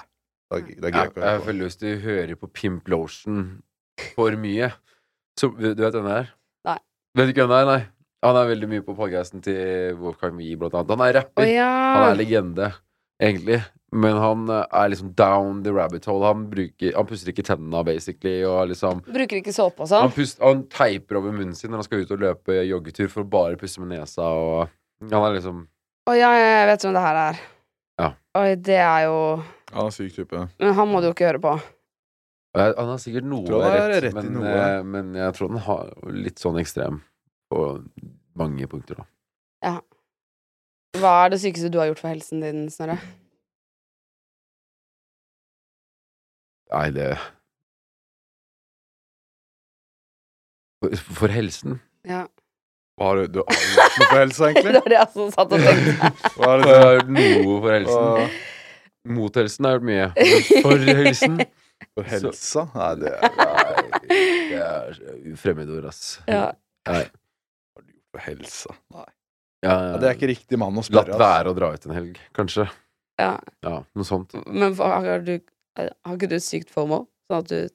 Da, 0.52 0.60
da 0.62 0.92
ja, 0.92 1.02
jeg 1.10 1.24
Jeg, 1.26 1.42
føler 1.48 1.68
hvis 1.68 1.80
du 1.82 1.88
hører 2.04 2.38
på 2.40 2.50
Pimp 2.56 2.88
Lotion 2.92 3.40
for 4.14 4.36
mye 4.40 4.70
så, 5.40 5.50
Du 5.50 5.82
vet 5.82 5.96
hvem 5.96 6.08
det 6.08 6.18
er? 6.22 6.30
Nei. 6.70 6.78
Vet 7.20 7.32
ikke 7.34 7.44
hvem 7.44 7.52
det 7.56 7.62
er, 7.64 7.70
nei? 7.72 7.82
Han 8.26 8.40
er 8.40 8.48
veldig 8.50 8.70
mye 8.72 8.84
på 8.86 8.96
podcasten 8.98 9.44
til 9.46 9.98
Wolfgang 10.00 10.38
Wie, 10.40 10.56
blant 10.58 10.74
annet. 10.78 10.94
Han 10.96 11.04
er 11.06 11.18
rapper. 11.20 11.44
Oh, 11.44 11.52
ja. 11.52 11.68
Han 11.98 12.08
er 12.14 12.20
legende, 12.20 12.70
egentlig. 13.22 13.62
Men 13.96 14.18
han 14.20 14.50
eh, 14.52 14.66
er 14.76 14.90
liksom 14.92 15.14
down 15.16 15.62
the 15.64 15.72
rabbit 15.72 16.06
hole. 16.10 16.26
Han, 16.28 16.48
bruker, 16.52 16.96
han 16.98 17.08
puster 17.08 17.32
ikke 17.32 17.46
tennene, 17.48 17.84
basically. 17.88 18.42
Og 18.44 18.68
liksom 18.74 19.00
Bruker 19.06 19.40
ikke 19.40 19.54
såpe 19.56 19.86
og 19.86 19.88
han, 19.88 20.10
sånn? 20.10 20.16
pust, 20.18 20.42
han 20.44 20.66
teiper 20.74 21.22
over 21.22 21.32
munnen 21.36 21.56
sin 21.56 21.72
når 21.72 21.84
han 21.84 21.88
skal 21.88 22.04
ut 22.04 22.12
og 22.18 22.24
løpe 22.26 22.58
joggetur 22.68 23.08
for 23.14 23.24
å 23.24 23.30
bare 23.38 23.60
pusse 23.62 23.80
med 23.84 23.94
nesa. 23.94 24.26
Og 24.26 24.68
han 25.06 25.28
er 25.30 25.38
liksom 25.38 25.64
Å 26.10 26.14
ja, 26.18 26.32
ja, 26.38 26.50
jeg 26.60 26.68
vet 26.74 26.84
hvem 26.86 26.98
det 26.98 27.06
her 27.06 27.22
er. 27.22 27.40
Ja. 28.02 28.10
Oi, 28.42 28.50
det 28.60 28.82
er 28.84 29.06
jo 29.08 29.16
Han 29.72 29.88
er 29.88 29.96
syk 29.96 30.12
type. 30.18 30.44
Men 30.60 30.76
han 30.76 30.92
må 30.92 31.00
du 31.00 31.08
jo 31.08 31.16
ikke 31.16 31.30
høre 31.30 31.40
på. 31.46 31.56
jeg, 32.58 32.74
Han 32.78 32.92
har 32.92 33.00
sikkert 33.02 33.30
noe 33.32 33.62
han 33.64 33.78
rett, 33.80 34.04
rett 34.10 34.18
men, 34.18 34.34
noe. 34.36 34.52
eh, 34.60 34.84
men 34.84 35.16
jeg 35.16 35.38
tror 35.38 35.54
han 35.56 35.64
har 35.70 35.94
litt 36.12 36.42
sånn 36.44 36.60
ekstrem 36.60 37.00
på 37.54 37.64
mange 38.36 38.68
punkter, 38.68 39.00
da. 39.00 39.08
Hva 41.02 41.12
er 41.26 41.30
det 41.34 41.40
sykeste 41.42 41.70
du 41.74 41.78
har 41.82 41.90
gjort 41.90 42.00
for 42.02 42.12
helsen 42.14 42.42
din, 42.44 42.66
Snorre? 42.72 42.96
Nei, 46.74 46.88
det 46.96 47.10
For, 50.82 50.96
for 51.20 51.32
helsen? 51.34 51.78
Ja. 52.06 52.26
Hva 53.00 53.10
har 53.12 53.22
du, 53.22 53.28
du 53.36 53.40
har 53.42 53.60
gjort 53.60 54.00
noe 54.00 54.08
for 54.10 54.20
helsa, 54.22 54.50
det 54.56 54.74
var 54.76 54.90
det 54.92 54.98
jeg 55.00 55.12
som 55.16 55.32
satt 55.36 55.54
og 55.56 55.64
tenkte. 55.68 56.12
Hva 56.38 56.50
er 56.54 56.62
det 56.64 56.68
det 56.70 56.80
har 56.82 56.96
gjort 56.98 57.14
noe 57.18 57.56
for 57.66 57.72
helsen. 57.76 58.12
Hva- 58.16 58.52
Mot 59.16 59.36
helsen 59.38 59.68
har 59.68 59.76
jeg 59.76 59.82
gjort 59.82 59.90
mye. 59.92 60.06
Men 60.18 60.64
For 60.66 60.86
helsen 60.98 61.36
For 61.94 62.08
helsa? 62.10 62.64
Nei, 62.74 62.88
det 63.04 63.12
er 63.14 63.20
Nei, 63.36 63.74
det 64.10 64.62
er 64.64 65.36
fremmedord, 65.38 65.86
ass. 65.92 66.02
Ja. 66.32 66.48
Nei. 66.90 67.04
Hva 67.06 67.82
har 67.82 67.86
du 67.86 67.92
gjort 67.92 68.16
for 68.16 68.26
helsa? 68.30 68.76
Nei. 68.96 69.06
Ja, 69.66 69.76
Ja, 69.92 69.98
det 70.02 70.10
er 70.10 70.18
ikke 70.18 70.30
riktig 70.32 70.60
mann 70.62 70.78
å 70.78 70.84
spørre. 70.86 71.14
Latt 71.16 71.22
være 71.22 71.52
å 71.52 71.58
dra 71.58 71.72
ut 71.74 71.86
en 71.90 71.96
helg, 71.98 72.20
kanskje. 72.38 72.68
Ja. 73.20 73.34
Ja, 73.66 73.76
noe 73.96 74.06
sånt. 74.08 74.34
Men 74.46 74.76
har, 74.78 75.22
du, 75.26 75.40
har 75.80 76.16
ikke 76.18 76.30
du 76.30 76.40
sykt 76.44 76.70
FOMO? 76.74 77.06
Sånn 77.30 77.42
at 77.42 77.50
du 77.50 77.70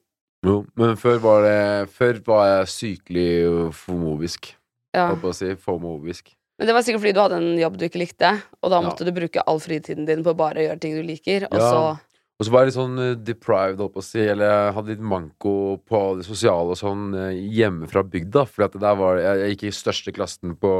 Jo, 0.47 0.61
men 0.79 0.95
før 0.97 1.17
var 1.21 1.43
det 1.45 1.89
Før 1.93 2.19
var 2.25 2.45
jeg 2.47 2.69
sykelig 2.73 3.73
fomovisk. 3.77 4.53
Ja. 4.95 5.09
Holdt 5.11 5.21
på 5.23 5.31
å 5.31 5.35
si 5.37 5.51
fomovisk. 5.59 6.31
Men 6.59 6.67
det 6.69 6.73
var 6.77 6.83
sikkert 6.85 7.01
fordi 7.03 7.13
du 7.17 7.21
hadde 7.23 7.37
en 7.41 7.57
jobb 7.59 7.77
du 7.81 7.85
ikke 7.87 8.01
likte, 8.01 8.31
og 8.61 8.69
da 8.71 8.79
Ja. 8.81 8.85
måtte 8.87 9.05
du 9.07 9.11
bruke 9.15 9.41
all 9.47 9.59
fritiden 9.59 10.05
din 10.05 10.23
på 10.23 10.33
å 10.33 10.37
bare 10.37 10.61
gjøre 10.67 10.79
ting 10.79 10.93
du 10.95 11.01
liker, 11.03 11.47
og 11.51 11.57
Ja. 11.57 11.71
så 11.71 11.99
Og 12.41 12.47
så 12.47 12.53
var 12.55 12.63
jeg 12.63 12.71
litt 12.71 12.77
sånn 12.79 12.97
eh, 12.97 13.17
deprived, 13.21 13.77
holdt 13.83 13.93
på 13.93 14.01
å 14.01 14.05
si. 14.05 14.21
Eller 14.25 14.49
jeg 14.49 14.73
hadde 14.73 14.93
litt 14.95 15.03
manko 15.05 15.51
på 15.85 15.99
det 16.17 16.25
sosiale 16.25 16.73
og 16.73 16.79
sånn 16.79 17.11
eh, 17.13 17.37
hjemme 17.53 17.85
fra 17.91 18.01
bygda. 18.01 18.47
For 18.49 18.79
der 18.81 18.95
var 18.97 19.19
Jeg, 19.21 19.43
jeg 19.43 19.53
gikk 19.53 19.65
i 19.69 19.73
største 19.77 20.13
klassen 20.15 20.55
på 20.57 20.71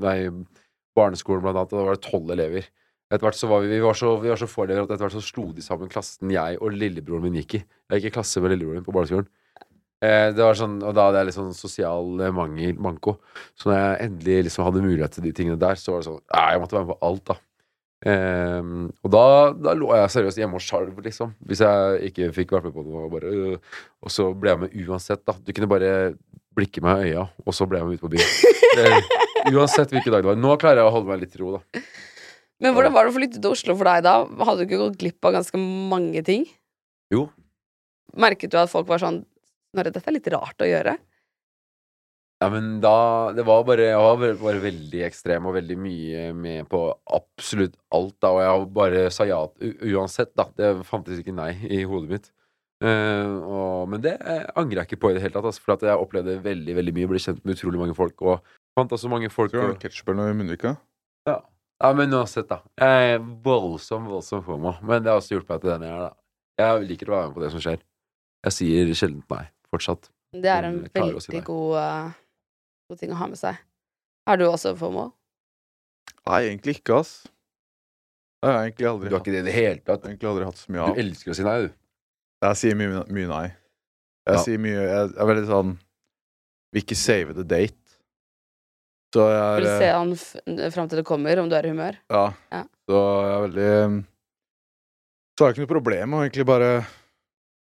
nei, 0.00 0.16
barneskolen, 0.96 1.44
blant 1.44 1.60
annet, 1.60 1.74
og 1.74 1.82
da 1.82 1.84
var 1.90 2.00
det 2.00 2.06
tolv 2.06 2.32
elever. 2.32 2.70
Etter 3.12 3.26
hvert 3.26 3.36
så 3.36 3.50
var 3.50 3.60
vi, 3.60 3.68
vi 3.74 3.82
var 3.84 3.98
så, 3.98 4.14
vi 4.22 4.32
så 4.40 4.48
få 4.48 4.64
elever 4.64 4.86
at 4.86 4.94
etter 4.94 5.04
hvert 5.04 5.18
så 5.18 5.26
slo 5.26 5.50
de 5.52 5.60
sammen 5.60 5.92
klassen 5.92 6.32
jeg 6.32 6.56
og 6.64 6.72
lillebroren 6.72 7.26
min 7.26 7.36
gikk 7.42 7.58
i. 7.58 7.62
Jeg 7.92 8.00
gikk 8.00 8.08
i 8.08 8.16
klasse 8.16 8.40
med 8.40 8.54
lillebroren 8.54 8.80
min 8.80 8.88
på 8.88 8.96
barneskolen. 8.96 9.28
Eh, 10.02 10.32
det 10.32 10.40
var 10.40 10.56
sånn, 10.58 10.80
og 10.80 10.96
da 10.96 11.10
hadde 11.10 11.20
jeg 11.20 11.28
litt 11.28 11.36
sånn 11.36 11.52
sosial 11.54 12.24
eh, 12.24 12.32
mangel, 12.34 12.72
manko. 12.80 13.18
Så 13.52 13.68
når 13.68 13.82
jeg 13.82 14.06
endelig 14.08 14.38
liksom 14.48 14.64
hadde 14.64 14.88
mulighet 14.88 15.18
til 15.18 15.28
de 15.28 15.36
tingene 15.36 15.60
der, 15.60 15.76
så 15.76 15.92
var 15.92 16.00
det 16.00 16.08
sånn 16.08 16.22
jeg 16.24 16.62
måtte 16.64 16.78
være 16.78 16.88
med 16.88 16.94
på 16.96 17.10
alt, 17.10 17.24
da. 17.28 17.36
Ehm, 18.02 18.88
og 19.04 19.12
da, 19.14 19.24
da 19.54 19.74
lå 19.78 19.92
jeg 19.94 20.10
seriøst 20.16 20.40
hjemme 20.40 20.58
og 20.58 20.64
skjalv, 20.64 20.98
liksom. 21.04 21.34
Hvis 21.46 21.62
jeg 21.62 22.10
ikke 22.10 22.30
fikk 22.34 22.54
vært 22.56 22.68
med 22.68 22.76
på 22.76 22.84
noe. 22.86 23.08
Bare, 23.12 23.30
øh, 23.30 23.82
og 24.02 24.12
så 24.12 24.28
ble 24.34 24.54
jeg 24.54 24.62
med 24.64 24.76
uansett, 24.84 25.22
da. 25.28 25.36
Du 25.38 25.52
kunne 25.54 25.70
bare 25.70 25.92
blikke 26.56 26.82
meg 26.84 27.06
i 27.06 27.12
øya, 27.12 27.26
og 27.46 27.56
så 27.56 27.66
ble 27.68 27.80
jeg 27.80 27.88
med 27.88 28.00
ut 28.00 28.04
på 28.04 28.12
byen. 28.12 28.32
Det, 28.72 28.88
uansett 29.52 29.92
hvilken 29.92 30.14
dag 30.14 30.24
det 30.24 30.32
var. 30.32 30.40
Nå 30.40 30.56
klarer 30.60 30.82
jeg 30.82 30.90
å 30.90 30.94
holde 30.94 31.12
meg 31.12 31.22
litt 31.22 31.36
i 31.36 31.42
ro, 31.42 31.58
da. 31.58 31.82
Men 32.62 32.76
hvordan 32.76 32.94
var 32.94 33.06
det 33.06 33.12
å 33.12 33.16
flytte 33.16 33.40
til 33.42 33.54
Oslo 33.54 33.74
for 33.78 33.90
deg 33.90 34.04
da? 34.06 34.16
Hadde 34.46 34.62
du 34.62 34.66
ikke 34.68 34.82
gått 34.84 34.98
glipp 35.00 35.26
av 35.26 35.34
ganske 35.34 35.58
mange 35.60 36.22
ting? 36.26 36.44
Jo. 37.12 37.26
Merket 38.22 38.52
du 38.52 38.58
at 38.60 38.70
folk 38.70 38.86
var 38.90 39.02
sånn 39.02 39.22
Nå, 39.72 39.80
dette 39.86 40.02
er 40.04 40.12
litt 40.12 40.26
rart 40.28 40.60
å 40.60 40.66
gjøre? 40.68 40.92
Ja, 42.42 42.48
men 42.50 42.80
da 42.82 43.30
Det 43.36 43.44
var 43.46 43.62
bare 43.66 43.84
Jeg 43.92 44.02
var 44.02 44.18
bare, 44.18 44.62
veldig 44.62 45.02
ekstrem 45.06 45.46
og 45.46 45.54
veldig 45.54 45.76
mye 45.78 46.22
med 46.34 46.68
på 46.70 46.80
absolutt 47.06 47.76
alt, 47.94 48.16
da. 48.22 48.32
Og 48.34 48.40
jeg 48.42 48.70
bare 48.78 49.02
sa 49.14 49.26
ja 49.28 49.40
uansett, 49.92 50.32
da. 50.38 50.48
Det 50.56 50.72
fantes 50.88 51.20
ikke 51.22 51.34
nei 51.36 51.52
i 51.70 51.84
hodet 51.86 52.10
mitt. 52.10 52.32
Uh, 52.82 53.38
og, 53.46 53.74
men 53.92 54.02
det 54.02 54.16
eh, 54.26 54.42
angrer 54.58 54.80
jeg 54.80 54.88
ikke 54.88 55.04
på 55.04 55.12
i 55.12 55.14
det 55.14 55.20
hele 55.22 55.36
tatt, 55.36 55.46
altså, 55.46 55.62
for 55.62 55.76
at 55.76 55.84
jeg 55.86 56.02
opplevde 56.02 56.40
veldig 56.42 56.74
veldig 56.80 56.94
mye. 56.96 57.10
Ble 57.12 57.20
kjent 57.22 57.44
med 57.46 57.54
utrolig 57.54 57.78
mange 57.78 57.94
folk, 57.94 58.16
og 58.26 58.40
fant 58.74 58.94
altså 58.96 59.10
mange 59.12 59.30
folk 59.30 59.52
Tror 59.52 59.60
du 59.60 59.66
og, 59.68 59.74
var 59.76 59.82
ketsjup 59.84 60.10
eller 60.10 60.18
noe 60.18 60.32
i 60.32 60.38
munnvika? 60.40 60.74
ja. 61.30 61.36
ja, 61.84 61.92
men 61.94 62.16
uansett, 62.18 62.48
da. 62.50 62.58
Jeg 62.80 63.12
er 63.12 63.22
voldsom, 63.44 64.10
voldsom 64.10 64.42
FOMO. 64.48 64.74
Men 64.82 65.04
det 65.04 65.12
har 65.12 65.22
også 65.22 65.36
hjulpet 65.36 65.54
meg 65.54 65.62
til 65.62 65.74
den 65.76 65.86
jeg 65.86 65.94
er, 65.94 66.08
da. 66.08 66.12
Jeg 66.62 66.88
liker 66.90 67.12
å 67.12 67.14
være 67.14 67.28
med 67.28 67.38
på 67.38 67.44
det 67.44 67.52
som 67.54 67.62
skjer. 67.62 67.86
Jeg 68.48 68.56
sier 68.56 68.92
sjelden 68.98 69.22
nei, 69.30 69.44
fortsatt. 69.70 70.10
Det 70.32 70.50
er 70.50 70.66
en 70.66 70.80
å 70.82 71.22
si 71.22 71.30
veldig 71.30 71.44
god, 71.46 71.78
eh, 71.78 72.21
god 72.92 73.00
ting 73.02 73.12
å 73.14 73.18
ha 73.20 73.28
med 73.32 73.40
seg. 73.40 73.58
Har 74.28 74.38
du 74.38 74.44
også 74.46 74.74
FOMO? 74.78 75.08
Nei, 76.28 76.40
egentlig 76.50 76.76
ikke, 76.78 77.00
ass. 77.02 77.14
Jeg 78.42 78.50
har 78.50 78.64
egentlig 78.66 78.88
aldri, 78.90 79.08
Du 79.10 79.14
har 79.16 79.22
ikke 79.22 79.34
det 79.34 79.40
i 79.42 79.46
det 79.48 79.54
hele 79.54 79.80
tatt. 79.86 80.04
egentlig 80.06 80.28
aldri 80.30 80.46
hatt 80.48 80.58
så 80.58 80.72
mye 80.74 80.86
Du 80.94 81.00
elsker 81.02 81.30
å 81.30 81.36
si 81.38 81.44
nei, 81.46 81.56
du. 81.66 81.68
Jeg 82.42 82.58
sier 82.58 82.74
mye, 82.78 83.02
mye 83.14 83.28
nei. 83.30 83.44
Jeg 84.26 84.34
Ja. 84.36 84.42
sier 84.42 84.58
mye 84.62 84.82
Jeg 84.82 85.12
er 85.18 85.26
veldig 85.30 85.46
sånn 85.50 85.70
Vil 86.72 86.82
ikke 86.82 86.96
save 86.98 87.34
the 87.34 87.44
date. 87.44 87.78
Så 89.14 89.26
jeg 89.28 89.60
Vil 89.60 89.68
er 89.70 89.78
se 89.78 89.86
eh, 89.86 89.98
han 89.98 90.12
f 90.16 90.72
fram 90.74 90.88
til 90.88 90.98
det 91.02 91.04
kommer, 91.06 91.38
om 91.42 91.48
du 91.50 91.54
er 91.58 91.66
i 91.66 91.70
humør? 91.74 91.98
Ja. 92.10 92.32
Ja. 92.50 92.62
Så 92.88 92.98
jeg 93.22 93.34
er 93.36 93.42
veldig 93.46 94.04
Så 95.38 95.44
har 95.44 95.52
jeg 95.52 95.54
ikke 95.56 95.66
noe 95.66 95.74
problem 95.74 96.10
med 96.10 96.18
å 96.18 96.24
egentlig 96.26 96.46
bare 96.46 96.70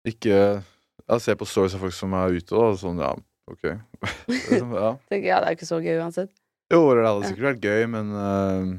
ikke 0.07 0.63
Jeg 1.07 1.21
ser 1.23 1.35
på 1.39 1.47
stories 1.47 1.75
av 1.75 1.79
folk 1.85 1.93
som 1.95 2.13
er 2.13 2.35
ute, 2.35 2.51
og 2.55 2.75
sånn, 2.79 2.99
ja, 2.99 3.13
ok. 3.51 3.65
Liksom, 4.33 4.75
ja. 4.75 4.91
Tenker 5.11 5.29
ja, 5.29 5.39
det 5.41 5.49
er 5.49 5.57
ikke 5.57 5.69
så 5.69 5.79
gøy 5.83 5.97
uansett. 6.01 6.33
Jo, 6.73 6.81
det 6.97 7.05
hadde 7.07 7.29
sikkert 7.29 7.47
vært 7.47 7.63
gøy, 7.63 7.85
men 7.93 8.09
uh, 8.11 8.71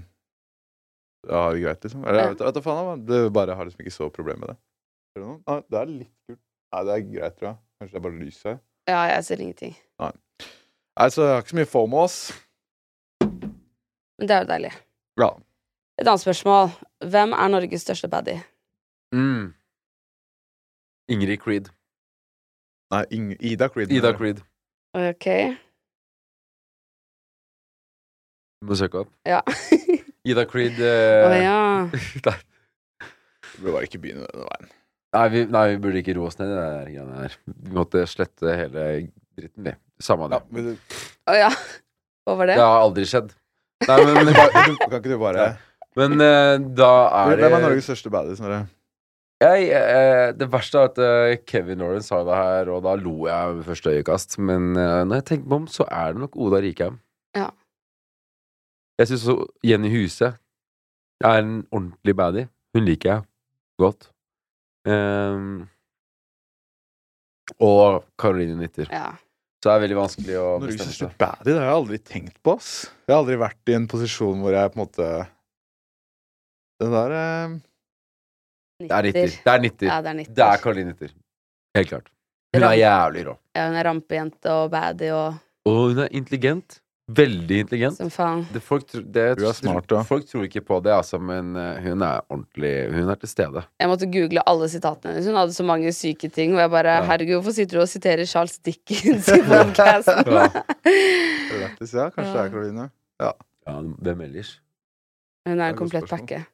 har 1.33 1.55
det 1.57 1.63
greit, 1.65 1.85
liksom. 1.87 2.03
Eller 2.05 2.21
jeg 2.21 2.35
vet, 2.35 2.43
vet 2.49 2.65
faen, 2.65 3.05
det 3.09 3.21
er 3.25 3.31
bare 3.33 3.57
har 3.57 3.69
liksom 3.69 3.85
ikke 3.85 3.95
så 3.95 4.11
problem 4.13 4.43
med 4.45 4.53
det. 4.53 4.59
Er 5.17 5.63
det 5.65 5.81
er 5.81 5.93
litt 5.93 6.13
kult. 6.29 6.43
Nei, 6.75 6.83
det 6.85 6.95
er 6.95 7.07
greit, 7.09 7.39
tror 7.39 7.49
jeg. 7.49 7.59
Kanskje 7.79 7.95
det 7.95 8.01
er 8.01 8.05
bare 8.09 8.21
lys 8.21 8.43
her. 8.45 8.59
Ja, 8.89 9.01
jeg 9.09 9.25
ser 9.25 9.41
ingenting. 9.45 9.75
Nei, 10.01 10.13
så 11.09 11.25
jeg 11.25 11.33
har 11.33 11.43
ikke 11.45 11.55
så 11.55 11.59
mye 11.61 11.71
FOMO, 11.73 12.05
ass. 12.05 12.19
Men 13.25 14.29
det 14.29 14.37
er 14.37 14.45
jo 14.45 14.51
deilig. 14.53 14.73
Ja. 15.21 15.31
Et 15.99 16.07
annet 16.07 16.23
spørsmål. 16.23 16.71
Hvem 17.11 17.33
er 17.33 17.51
Norges 17.55 17.85
største 17.87 18.11
baddie? 18.11 18.43
Mm. 19.15 19.55
Ingrid 21.09 21.41
Creed. 21.43 21.73
Nei, 22.93 23.05
Ing 23.11 23.33
Ida 23.41 23.69
Creed. 23.69 23.93
Ida. 23.93 24.13
Creed. 24.17 24.43
Ok. 24.97 25.27
Du 28.59 28.71
må 28.71 28.79
søke 28.79 29.05
opp. 29.05 29.11
Ja. 29.29 29.43
Ida 30.29 30.45
Creed 30.51 30.81
Å 30.83 30.89
eh, 31.31 31.43
ja. 31.45 31.59
nei, 32.27 32.37
Vi 33.55 33.61
burde 33.63 33.75
bare 33.77 33.87
ikke 33.87 34.01
begynne 34.03 34.27
denne 34.27 34.49
veien. 34.49 34.73
nei, 35.17 35.27
vi, 35.35 35.45
nei, 35.55 35.65
vi 35.75 35.79
burde 35.85 36.03
ikke 36.03 36.17
roe 36.19 36.31
oss 36.31 36.41
ned 36.41 36.51
i 36.51 36.57
det 36.57 36.65
der 36.65 36.91
greiene 36.91 37.21
her. 37.23 37.37
Vi 37.47 37.77
måtte 37.79 38.03
slette 38.11 38.57
hele 38.63 38.89
dritten, 39.39 39.69
vi. 39.69 39.77
Samme 40.03 40.29
Ja, 40.33 40.41
det. 40.41 40.57
vil 40.57 40.73
du, 40.73 40.99
Å 41.29 41.39
ja. 41.39 41.53
Hva 42.27 42.37
var 42.41 42.51
det? 42.51 42.59
Det 42.59 42.67
har 42.67 42.83
aldri 42.83 43.07
skjedd. 43.09 43.33
Nei, 43.89 43.99
men, 44.05 44.35
kan 44.91 44.99
ikke 44.99 45.07
du 45.09 45.19
bare 45.23 45.49
men 45.99 46.15
eh, 46.23 46.57
da 46.79 46.91
er 47.25 47.33
det 47.35 47.47
Hvem 47.49 47.57
er 47.57 47.65
Norges 47.65 47.89
største 47.89 48.11
baddie, 48.13 48.37
Snorre? 48.39 48.61
Jeg, 49.39 49.69
eh, 49.71 50.33
det 50.35 50.49
verste 50.51 50.81
er 50.81 50.89
at 50.89 50.97
eh, 50.99 51.37
Kevin 51.47 51.79
Lauren 51.85 52.03
sa 52.03 52.25
det 52.27 52.35
her, 52.35 52.71
og 52.75 52.83
da 52.83 52.97
lo 52.99 53.29
jeg 53.29 53.55
ved 53.61 53.69
første 53.69 53.93
øyekast. 53.95 54.35
Men 54.43 54.73
eh, 54.75 55.05
når 55.07 55.21
jeg 55.21 55.27
tenker 55.31 55.53
meg 55.53 55.61
om, 55.61 55.69
så 55.71 55.87
er 55.87 56.17
det 56.17 56.25
nok 56.25 56.39
Oda 56.43 56.59
Rikheim. 56.65 56.99
Ja. 57.39 57.47
Jeg 58.99 59.13
syns 59.13 59.29
også 59.31 59.47
Jenny 59.63 59.93
Huse 59.93 60.33
er 61.23 61.39
en 61.39 61.61
ordentlig 61.71 62.17
baddie. 62.19 62.49
Hun 62.75 62.87
liker 62.87 63.13
jeg 63.13 63.23
godt. 63.79 64.09
Ehm, 64.91 65.69
og 67.63 68.03
Caroline 68.19 68.59
Nitter. 68.59 68.91
Ja. 68.91 69.13
Så 69.59 69.71
det 69.71 69.75
er 69.77 69.85
veldig 69.87 69.99
vanskelig 69.99 70.37
å 70.39 70.49
du 70.59 70.67
bestemme 70.67 70.95
seg. 70.95 71.15
baddie? 71.19 71.47
Det 71.47 71.57
har 71.61 71.71
jeg 71.71 71.79
aldri 71.79 72.01
tenkt 72.11 72.43
på, 72.43 72.57
ass. 72.59 72.73
Jeg 73.07 73.15
har 73.15 73.23
aldri 73.23 73.39
vært 73.39 73.71
i 73.71 73.79
en 73.79 73.89
posisjon 73.91 74.43
hvor 74.43 74.55
jeg 74.55 74.75
på 74.75 74.79
en 74.81 74.85
måte 74.85 75.09
Den 76.83 76.95
der 76.95 77.15
eh, 77.19 77.57
Det 78.79 78.91
er 78.95 79.03
90. 79.11 79.39
Det 79.45 79.53
er 79.53 79.59
90. 79.61 79.87
Ja, 79.91 80.01
det 80.03 80.11
er 80.11 80.19
90. 80.23 80.35
Det 80.37 80.45
er 80.45 80.57
Karoline 80.63 80.93
Nitter. 80.93 81.15
Helt 81.77 81.89
klart. 81.89 82.11
Hun 82.55 82.63
er 82.65 82.77
jævlig 82.79 83.25
rå. 83.27 83.33
Ja, 83.57 83.65
hun 83.69 83.77
er 83.77 83.85
rampejente 83.89 84.51
og 84.55 84.71
baddy 84.71 85.09
og 85.13 85.35
Og 85.67 85.81
hun 85.89 85.99
er 86.05 86.09
intelligent. 86.15 86.79
Veldig 87.09 87.59
intelligent. 87.65 87.97
som 87.97 88.11
faen. 88.13 88.43
Det, 88.53 88.61
folk, 88.63 88.85
tro- 88.87 89.01
det, 89.01 89.25
Hun 89.41 89.49
er 89.49 89.53
smart, 89.57 89.87
da. 89.89 90.03
Folk 90.05 90.27
tror 90.29 90.43
ikke 90.45 90.61
på 90.61 90.79
det, 90.85 90.93
altså, 90.93 91.19
men 91.19 91.57
eh, 91.57 91.79
hun 91.83 92.03
er 92.05 92.21
ordentlig 92.31 92.73
Hun 92.93 93.09
er 93.09 93.15
til 93.15 93.29
stede. 93.29 93.63
Jeg 93.81 93.89
måtte 93.89 94.07
google 94.13 94.43
alle 94.47 94.69
sitatene 94.69 95.13
hennes. 95.15 95.27
Hun 95.27 95.35
hadde 95.41 95.53
så 95.57 95.65
mange 95.65 95.93
syke 95.93 96.29
ting. 96.29 96.53
Og 96.55 96.61
jeg 96.61 96.71
bare 96.71 96.97
Ja. 96.99 97.03
Herregud, 97.09 97.35
hvorfor 97.41 97.51
sitter 97.57 97.79
du 97.79 97.81
og 97.83 97.89
siterer 97.89 98.25
Charles 98.27 98.59
Dickens 98.59 99.29
i 99.29 99.41
podcasten? 99.43 100.25
Ja. 100.39 100.49
Lættis, 101.59 101.95
ja. 101.95 102.09
Kanskje 102.11 102.33
det 102.33 102.45
er 102.45 102.51
Karoline. 102.53 102.91
Ja, 103.21 103.31
hvem 104.05 104.21
ellers? 104.21 104.61
Hun 105.49 105.59
er 105.61 105.65
er 105.65 105.69
en 105.73 105.77
komplett 105.77 106.05
spørsmål. 106.09 106.29
pakke. 106.29 106.45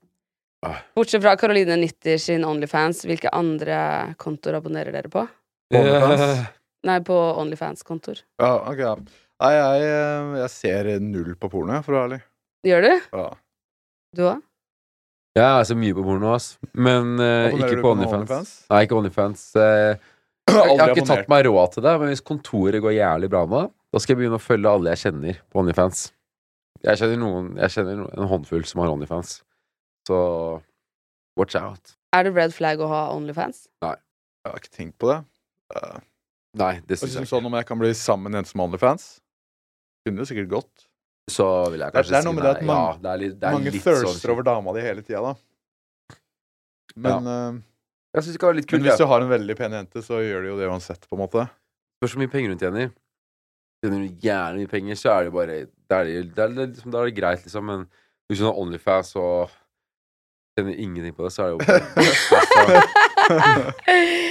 Bortsett 0.96 1.22
fra 1.24 1.34
Caroline 1.40 1.76
Nitter 1.80 2.18
sin 2.22 2.44
Onlyfans, 2.46 3.04
hvilke 3.08 3.32
andre 3.34 3.78
kontoer 4.20 4.58
abonnerer 4.60 4.94
dere 4.94 5.10
på? 5.12 5.24
OnlyFans? 5.74 6.24
Eh, 6.24 6.44
Nei, 6.84 6.98
på 7.04 7.16
Onlyfans-kontoer. 7.40 8.18
Ja, 8.42 8.50
ok, 8.70 8.80
ja. 8.84 8.94
Nei, 9.42 9.52
jeg, 9.56 9.86
eh, 9.88 10.34
jeg 10.42 10.50
ser 10.52 10.90
null 11.02 11.34
på 11.40 11.48
porno, 11.52 11.78
for 11.84 11.94
å 11.94 12.00
være 12.02 12.08
ærlig. 12.10 12.20
Gjør 12.68 12.84
du? 12.84 12.90
Ja. 13.18 13.28
Du 14.14 14.26
òg? 14.30 14.42
Jeg 15.34 15.44
er 15.50 15.64
så 15.66 15.74
mye 15.74 15.94
på 15.96 16.04
porno, 16.06 16.34
ass. 16.36 16.50
Men 16.72 17.16
eh, 17.18 17.48
Abonnerer 17.48 17.72
ikke 17.72 17.78
du 17.80 17.82
på 17.82 17.88
på 17.88 17.94
OnlyFans. 17.96 18.20
OnlyFans? 18.20 18.52
Nei, 18.70 18.82
ikke 18.86 18.98
OnlyFans. 19.00 19.46
Eh, 19.58 19.64
jeg, 19.64 20.02
jeg 20.52 20.60
har 20.60 20.74
ikke 20.74 20.90
abonnert. 20.90 21.08
tatt 21.14 21.32
meg 21.32 21.46
råd 21.48 21.72
til 21.74 21.86
det, 21.88 21.94
men 22.02 22.12
hvis 22.12 22.24
kontoret 22.32 22.84
går 22.84 22.94
jævlig 22.98 23.32
bra 23.32 23.42
nå, 23.50 23.64
da 23.94 24.02
skal 24.02 24.14
jeg 24.14 24.20
begynne 24.22 24.38
å 24.38 24.44
følge 24.44 24.76
alle 24.76 24.92
jeg 24.94 25.02
kjenner 25.06 25.40
på 25.48 25.62
OnlyFans. 25.64 26.04
Jeg 26.84 27.00
kjenner, 27.00 27.18
noen, 27.24 27.50
jeg 27.64 27.72
kjenner 27.78 27.98
noen, 28.02 28.12
en 28.20 28.30
håndfull 28.30 28.64
som 28.68 28.82
har 28.84 28.92
OnlyFans. 28.92 29.38
Så 30.08 30.62
watch 31.38 31.56
out. 31.58 31.94
Er 32.14 32.24
det 32.28 32.34
red 32.36 32.54
flag 32.54 32.78
å 32.84 32.88
ha 32.90 33.02
Onlyfans? 33.14 33.66
Nei. 33.82 33.96
Jeg 34.44 34.52
har 34.52 34.60
ikke 34.60 34.74
tenkt 34.76 34.98
på 35.00 35.08
det. 35.08 35.20
Uh, 35.74 36.00
Nei, 36.60 36.74
det 36.86 36.98
synes 37.00 37.00
syns 37.00 37.00
liksom 37.00 37.20
jeg 37.20 37.26
ikke. 37.26 37.30
sånn 37.32 37.46
om 37.48 37.54
jeg 37.58 37.66
kan 37.66 37.80
bli 37.80 37.92
sammen 37.96 38.30
med 38.30 38.42
en 38.42 38.48
som 38.50 38.60
har 38.60 38.68
OnlyFans. 38.68 39.06
Kunne 40.06 40.20
jo 40.22 40.28
sikkert 40.28 40.50
gått. 40.52 40.84
Så 41.32 41.46
vil 41.72 41.80
jeg 41.80 41.94
kanskje 41.94 42.04
si 42.04 42.12
det 42.12 42.18
det 42.18 42.20
er 42.20 42.28
noe 42.28 42.36
med 42.36 42.44
det 42.44 42.50
at 42.52 42.62
mange- 42.68 42.84
ja, 42.84 42.96
det 43.00 43.10
er 43.14 43.20
litt, 43.24 43.36
det 43.40 43.48
er 43.48 43.52
Mange 43.56 43.70
thirster 43.72 44.04
sånn 44.04 44.32
over 44.34 44.42
dama 44.44 44.74
di 44.76 44.80
hele 44.84 45.02
tida, 45.02 45.22
da. 45.24 45.34
Men, 46.94 47.26
eh, 47.26 47.62
Jeg 48.14 48.22
synes 48.22 48.32
det 48.36 48.40
kan 48.40 48.48
være 48.52 48.56
litt 48.60 48.72
men 48.72 48.82
hvis 48.84 48.98
du 49.00 49.06
har 49.10 49.20
en 49.24 49.28
veldig 49.32 49.56
pen 49.56 49.72
jente, 49.72 50.02
så 50.04 50.20
gjør 50.22 50.42
du 50.44 50.48
jo 50.52 50.58
det 50.60 50.68
uansett, 50.70 51.08
på 51.08 51.16
en 51.16 51.22
måte. 51.24 51.48
Spørs 51.98 52.12
hvor 52.14 52.20
mye 52.22 52.30
penger 52.30 52.52
hun 52.52 52.58
tjener. 52.60 52.92
Tjener 53.82 53.96
hun 54.04 54.18
gjerne 54.22 54.60
mye 54.60 54.70
penger, 54.70 54.94
så 54.94 55.10
er 55.18 55.24
det 55.24 55.32
bare 55.32 55.56
Da 55.88 56.00
er 56.00 56.04
det, 56.04 56.34
det, 56.36 56.44
er, 56.44 56.48
liksom, 56.68 56.90
da 56.92 57.00
er 57.00 57.10
det 57.10 57.16
greit, 57.16 57.42
liksom. 57.42 57.64
Men 57.64 57.88
hvis 58.30 58.38
hun 58.38 58.46
har 58.52 58.60
Onlyfans 58.60 59.16
og 59.16 59.50
tjener 60.58 60.74
ingenting 60.78 61.14
på 61.16 61.22
det, 61.26 61.32
så 61.34 61.40
er 61.44 61.48
det 61.50 61.54
jo 61.54 61.60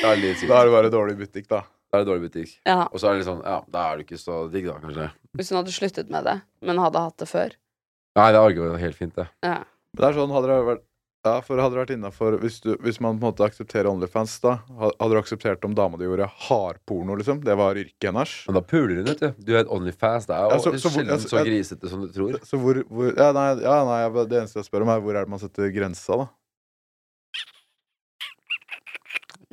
Da 0.04 0.08
er 0.14 0.18
det 0.24 0.74
bare 0.74 0.90
dårlig 0.94 1.16
butikk, 1.20 1.48
da. 1.50 1.60
Da 1.92 2.00
er 2.00 2.04
det 2.04 2.10
dårlig 2.10 2.26
butikk. 2.30 2.50
Ja. 2.68 2.80
Og 2.90 2.98
så 3.02 3.06
er 3.10 3.14
det 3.14 3.20
litt 3.22 3.30
sånn 3.30 3.44
Ja, 3.46 3.58
da 3.74 3.80
er 3.90 3.94
du 4.00 4.04
ikke 4.08 4.22
så 4.22 4.36
digg, 4.54 4.66
da, 4.70 4.76
kanskje. 4.82 5.08
Hvis 5.38 5.50
hun 5.52 5.60
hadde 5.60 5.76
sluttet 5.76 6.08
med 6.14 6.22
det, 6.30 6.38
men 6.66 6.82
hadde 6.82 7.04
hatt 7.04 7.18
det 7.22 7.30
før. 7.30 7.50
Nei, 8.18 8.28
det 8.34 8.40
er 8.40 8.46
vært 8.48 8.82
helt 8.82 8.98
fint, 8.98 9.16
det. 9.18 9.28
Ja. 9.46 9.58
Det 9.94 10.04
er 10.08 10.14
sånn, 10.18 10.34
hadde 10.34 10.48
det 10.50 10.58
vært 10.70 10.84
ja, 11.26 11.40
for 11.42 11.58
hadde 11.58 11.76
det 11.76 11.82
vært 11.88 11.94
innafor 11.96 12.38
hvis, 12.42 12.60
du- 12.62 12.76
hvis 12.84 13.00
man 13.00 13.18
på 13.20 13.24
en 13.24 13.32
måte 13.32 13.46
aksepterer 13.48 13.88
Onlyfans, 13.88 14.40
da 14.42 14.58
ha- 14.80 14.92
Hadde 15.00 15.14
du 15.16 15.22
akseptert 15.22 15.64
om 15.66 15.74
dama 15.74 15.98
di 15.98 16.04
gjorde 16.06 16.28
hardporno, 16.50 17.16
liksom? 17.18 17.42
Det 17.44 17.56
var 17.58 17.76
yrket 17.76 18.10
hennes? 18.12 18.34
Men 18.48 18.56
da 18.56 18.62
puler 18.62 18.96
hun, 18.98 19.06
vet 19.06 19.20
du. 19.20 19.32
Du 19.40 19.54
er 19.56 19.62
et 19.62 19.68
Onlyfans. 19.72 20.26
Det 20.28 20.36
er 20.36 20.44
jo 20.44 20.50
Ja, 20.50 20.58
så- 20.60 20.72
så 20.76 20.90
hvor- 20.90 20.92
sjelden 21.00 21.14
altså, 21.16 21.30
så 21.30 21.38
jeg- 21.40 21.48
grisete 21.48 21.90
som 21.90 22.02
du 22.02 22.12
tror. 22.12 22.40
Så 22.44 22.60
hvor, 22.60 22.84
hvor 22.90 23.16
ja, 23.18 23.32
nei, 23.32 23.62
ja, 23.62 23.84
nei, 23.86 24.00
jeg- 24.04 24.30
det 24.30 24.42
eneste 24.44 24.56
jeg 24.60 24.66
spør 24.70 24.82
om, 24.84 24.90
er 24.90 25.00
hvor 25.02 25.16
er 25.16 25.24
det 25.26 25.30
man 25.30 25.40
setter 25.40 25.72
grensa, 25.72 26.18
da? 26.18 26.28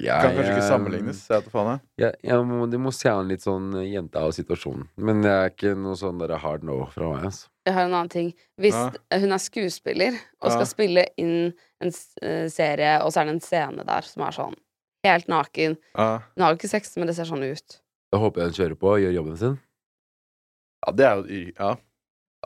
Jeg, 0.00 0.22
Kan 0.22 0.34
kanskje 0.36 0.52
ikke 0.54 0.66
sammenlignes. 0.68 1.18
Jeg 1.28 1.42
vet 1.42 1.52
faen, 1.52 1.68
jeg. 1.74 1.80
Ja, 2.02 2.10
jeg 2.24 2.44
må, 2.48 2.66
du 2.70 2.78
må 2.80 2.92
se 2.96 3.10
an 3.12 3.28
litt 3.28 3.42
sånn 3.44 3.66
eh, 3.76 3.88
jente 3.92 4.16
av 4.18 4.30
situasjonen. 4.32 4.86
Men 4.96 5.20
det 5.22 5.30
er 5.34 5.50
ikke 5.52 5.74
noe 5.76 5.96
sånn 6.00 6.18
der 6.22 6.32
hard 6.40 6.64
no 6.64 6.78
fra 6.94 7.10
meg. 7.12 7.26
Altså. 7.30 7.48
Jeg 7.68 7.74
har 7.76 7.84
en 7.84 7.94
annen 7.98 8.08
ting. 8.12 8.30
Hvis 8.58 8.74
Ja. 8.74 8.90
hun 9.20 9.32
er 9.36 9.38
skuespiller 9.44 10.16
og 10.40 10.50
skal 10.50 10.64
Ja. 10.64 10.70
spille 10.72 11.06
inn 11.20 11.52
en 11.80 11.92
eh, 12.22 12.48
serie, 12.48 12.98
og 13.04 13.12
så 13.12 13.20
er 13.20 13.24
det 13.30 13.34
en 13.34 13.40
scene 13.44 13.84
der 13.86 14.02
som 14.02 14.22
er 14.24 14.32
sånn 14.32 14.56
helt 15.04 15.28
naken 15.28 15.76
Ja. 15.96 16.18
Hun 16.36 16.42
har 16.44 16.52
jo 16.54 16.58
ikke 16.58 16.68
sex, 16.72 16.96
men 16.96 17.06
det 17.06 17.16
ser 17.16 17.24
sånn 17.28 17.44
ut. 17.44 17.80
Da 18.12 18.18
håper 18.18 18.40
jeg 18.40 18.50
hun 18.50 18.58
kjører 18.58 18.78
på 18.80 18.88
og 18.94 19.00
gjør 19.00 19.14
jobben 19.20 19.36
sin. 19.38 19.58
ja, 20.86 20.92
det 20.92 21.06
er 21.06 21.16
jo 21.16 21.52
Ja. 21.58 21.76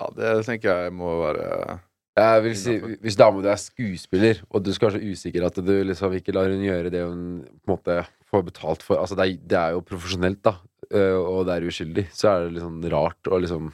ja, 0.01 0.07
det 0.17 0.47
tenker 0.47 0.85
jeg 0.85 0.93
må 0.93 1.11
være 1.23 1.81
Jeg 2.15 2.43
vil 2.45 2.53
si, 2.55 2.73
Hvis 3.03 3.17
dama 3.19 3.43
di 3.43 3.49
er 3.51 3.59
skuespiller, 3.59 4.43
og 4.51 4.63
du 4.63 4.71
skal 4.75 4.93
være 4.93 5.01
så 5.01 5.13
usikker 5.15 5.47
at 5.49 5.57
du 5.59 5.73
liksom 5.83 6.13
ikke 6.15 6.35
lar 6.37 6.47
hun 6.53 6.63
gjøre 6.63 6.93
det 6.95 7.03
hun 7.03 7.25
på 7.65 7.73
en 7.73 7.73
måte 7.75 7.97
får 8.31 8.45
betalt 8.47 8.85
for 8.87 9.01
Altså, 9.03 9.17
det 9.19 9.25
er, 9.27 9.41
det 9.51 9.59
er 9.59 9.75
jo 9.75 9.81
profesjonelt, 9.89 10.41
da, 10.45 10.53
øh, 10.91 11.19
og 11.19 11.47
det 11.49 11.57
er 11.57 11.67
uskyldig, 11.67 12.07
så 12.15 12.29
er 12.31 12.45
det 12.45 12.53
liksom 12.59 12.79
rart 12.95 13.31
å 13.31 13.41
liksom 13.43 13.73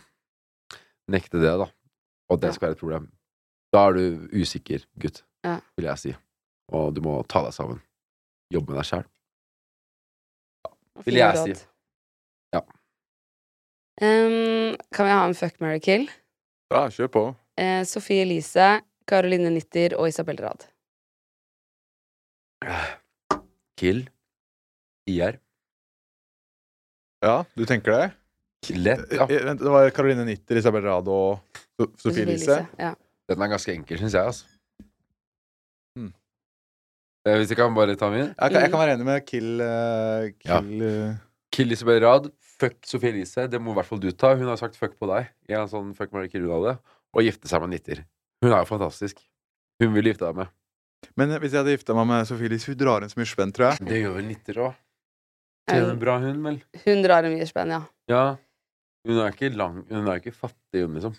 nekte 1.12 1.41
det, 1.43 1.53
da. 1.61 1.68
Og 2.30 2.41
det 2.41 2.55
skal 2.55 2.68
være 2.68 2.78
et 2.78 2.82
problem. 2.82 3.11
Da 3.74 3.84
er 3.88 3.99
du 3.99 4.28
usikker 4.41 4.86
gutt, 5.01 5.22
Ja. 5.45 5.59
vil 5.76 5.86
jeg 5.91 5.99
si. 5.99 6.14
Og 6.72 6.95
du 6.95 7.01
må 7.03 7.18
ta 7.28 7.43
deg 7.45 7.53
sammen. 7.53 7.80
Jobbe 8.55 8.72
med 8.72 8.80
deg 8.80 8.86
sjæl. 8.88 9.05
Ja, 10.64 11.03
Vil 11.05 11.14
jeg 11.20 11.36
si. 11.45 11.66
Ja. 12.55 12.61
Um, 14.01 14.76
kan 14.93 15.07
vi 15.07 15.12
ha 15.12 15.26
en 15.26 15.34
fuck, 15.34 15.61
marry, 15.61 15.78
kill? 15.82 16.09
Ja, 16.72 16.86
kjør 16.88 17.11
på. 17.12 17.24
Eh, 17.59 17.83
Sofie 17.85 18.23
Elise, 18.23 18.81
Caroline 19.09 19.51
Nitter 19.51 19.97
og 19.99 20.09
Isabel 20.09 20.39
Rad. 20.43 20.67
Kill. 23.81 24.05
IR. 25.09 25.39
Ja, 27.25 27.43
du 27.57 27.65
tenker 27.69 27.93
det? 27.97 28.09
Lett. 28.77 29.07
Ja. 29.17 29.27
Eh, 29.29 29.43
Vent, 29.45 29.61
det 29.61 29.73
var 29.73 29.91
Caroline 29.97 30.25
Nitter, 30.29 30.57
Isabel 30.61 30.85
Rad 30.85 31.09
og 31.09 31.41
So- 31.81 31.91
Sofie 31.97 32.23
Elise? 32.27 32.67
Ja. 32.79 32.95
Den 33.29 33.43
er 33.43 33.49
ganske 33.49 33.73
enkel, 33.75 33.99
syns 33.99 34.13
jeg, 34.15 34.27
altså. 34.27 34.45
Hmm. 35.97 36.13
Eh, 37.27 37.37
Hvis 37.41 37.49
jeg 37.51 37.57
kan 37.57 37.75
bare 37.75 37.97
ta 37.97 38.11
min? 38.11 38.29
Jeg 38.29 38.37
kan, 38.53 38.61
jeg 38.61 38.71
kan 38.71 38.79
være 38.81 38.95
enig 38.95 39.07
med 39.09 39.27
Kill, 39.27 39.61
uh, 39.61 40.29
kill 40.41 40.83
eh, 40.83 41.17
Kill 41.53 41.73
Isabel 41.73 42.01
Rad. 42.05 42.31
Fuck 42.61 42.77
Sofie 42.85 43.09
Elise. 43.15 43.47
Det 43.49 43.61
må 43.61 43.73
i 43.73 43.75
hvert 43.79 43.87
fall 43.89 44.01
du 44.01 44.11
ta. 44.13 44.35
Hun 44.37 44.47
har 44.49 44.57
sagt 44.61 44.77
fuck 44.77 44.99
på 45.01 45.09
deg. 45.09 45.31
I 45.49 45.55
en 45.57 45.69
sånn 45.69 45.95
fuck 45.97 46.13
Mary 46.13 46.29
Kill-utgave. 46.29 46.77
Og 47.17 47.25
gifte 47.27 47.51
seg 47.51 47.63
med 47.65 47.73
Nitter. 47.75 48.05
Hun 48.45 48.53
er 48.55 48.63
jo 48.63 48.69
fantastisk. 48.71 49.21
Hun 49.83 49.95
vil 49.97 50.11
gifte 50.13 50.29
deg 50.29 50.37
med. 50.43 50.53
Men 51.17 51.33
hvis 51.41 51.55
jeg 51.55 51.63
hadde 51.63 51.73
gifta 51.75 51.97
meg 51.97 52.07
med 52.11 52.29
Sofie 52.29 52.47
Elise, 52.51 52.71
hun 52.71 52.79
drar 52.81 53.03
inn 53.05 53.11
så 53.13 53.19
mye 53.21 53.29
spenn, 53.31 53.53
tror 53.57 53.71
jeg. 53.71 53.87
Det 53.89 53.99
gjør 54.03 54.15
vel 54.19 54.29
Nitter 54.29 54.61
òg. 54.67 54.77
er 55.71 55.87
en 55.89 55.99
bra, 56.03 56.19
hund, 56.21 56.43
vel? 56.45 56.61
Hun 56.85 57.03
drar 57.07 57.27
inn 57.27 57.35
mye 57.39 57.49
spenn, 57.49 57.73
ja. 57.73 57.81
Ja. 58.11 58.23
Hun 59.09 59.17
er 59.23 59.33
ikke 59.33 59.49
lang 59.57 59.79
Hun 59.89 60.09
er 60.13 60.19
ikke 60.21 60.35
fattig, 60.37 60.83
hun, 60.85 60.95
liksom. 60.99 61.15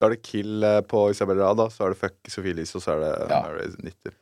Da 0.00 0.08
er 0.08 0.14
det 0.16 0.22
Kill 0.24 0.64
eh, 0.64 0.80
på 0.88 1.02
Isabel 1.12 1.38
Rad, 1.40 1.58
da. 1.60 1.68
Så 1.72 1.84
er 1.86 1.92
det 1.94 2.00
Fuck 2.00 2.32
Sofie 2.32 2.56
Elise, 2.56 2.76
og 2.80 2.84
så 2.84 2.96
er 2.96 3.04
det 3.04 3.12
Ja. 3.30 3.42
Mary 3.46 3.68
Nitter. 3.84 4.16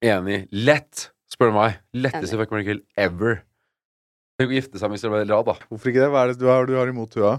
Enig. 0.00 0.40
Lett, 0.54 1.10
spør 1.30 1.50
du 1.52 1.56
meg. 1.58 1.80
Letteste 1.92 2.38
fuck 2.40 2.52
Mary 2.54 2.64
Kill 2.70 2.80
ever. 2.98 3.42
Tenk 4.40 4.52
å 4.54 4.56
gifte 4.56 4.80
seg 4.80 4.88
med 4.92 4.96
Isabel 5.02 5.26
Rad, 5.28 5.50
da. 5.50 5.56
Hvorfor 5.68 5.90
ikke 5.92 6.00
det? 6.06 6.10
Hva 6.14 6.22
er 6.24 6.32
det 6.32 6.40
du 6.40 6.46
har, 6.48 6.64
du 6.70 6.76
har 6.78 6.88
imot 6.88 7.18
henne? 7.18 7.36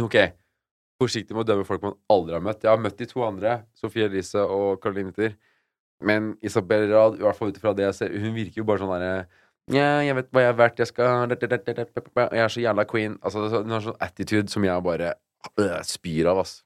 Ok, 0.00 0.16
forsiktig 1.02 1.36
med 1.36 1.44
å 1.44 1.48
dømme 1.52 1.66
folk 1.68 1.84
man 1.84 1.98
aldri 2.12 2.36
har 2.38 2.44
møtt. 2.44 2.64
Jeg 2.64 2.72
har 2.72 2.80
møtt 2.82 2.98
de 2.98 3.08
to 3.10 3.22
andre, 3.26 3.58
Sofie 3.78 4.08
Elise 4.08 4.42
og 4.42 4.80
Caroline 4.82 5.10
Nitter. 5.12 5.36
Men 6.02 6.32
Isabel 6.42 6.88
Rad, 6.90 7.20
i 7.20 7.22
hvert 7.22 7.38
fall 7.38 7.52
ut 7.52 7.58
ifra 7.60 7.74
det 7.78 7.84
jeg 7.90 7.98
ser, 8.00 8.14
hun 8.18 8.34
virker 8.34 8.62
jo 8.62 8.66
bare 8.68 8.82
sånn 8.82 8.92
derre 8.96 9.14
ja, 9.70 10.00
jeg 10.02 10.16
vet 10.18 10.30
hva 10.34 10.42
jeg 10.42 10.50
er 10.50 10.56
verdt, 10.58 10.80
jeg 10.82 10.88
skal 10.90 11.30
Jeg 11.30 12.40
er 12.42 12.50
så 12.50 12.62
jævla 12.64 12.84
queen. 12.90 13.12
Altså, 13.22 13.44
hun 13.46 13.70
har 13.70 13.84
sånn 13.84 14.00
attitude 14.02 14.50
som 14.50 14.64
jeg 14.66 14.82
bare 14.82 15.12
øh, 15.54 15.76
spyr 15.86 16.26
av, 16.32 16.40
ass. 16.42 16.56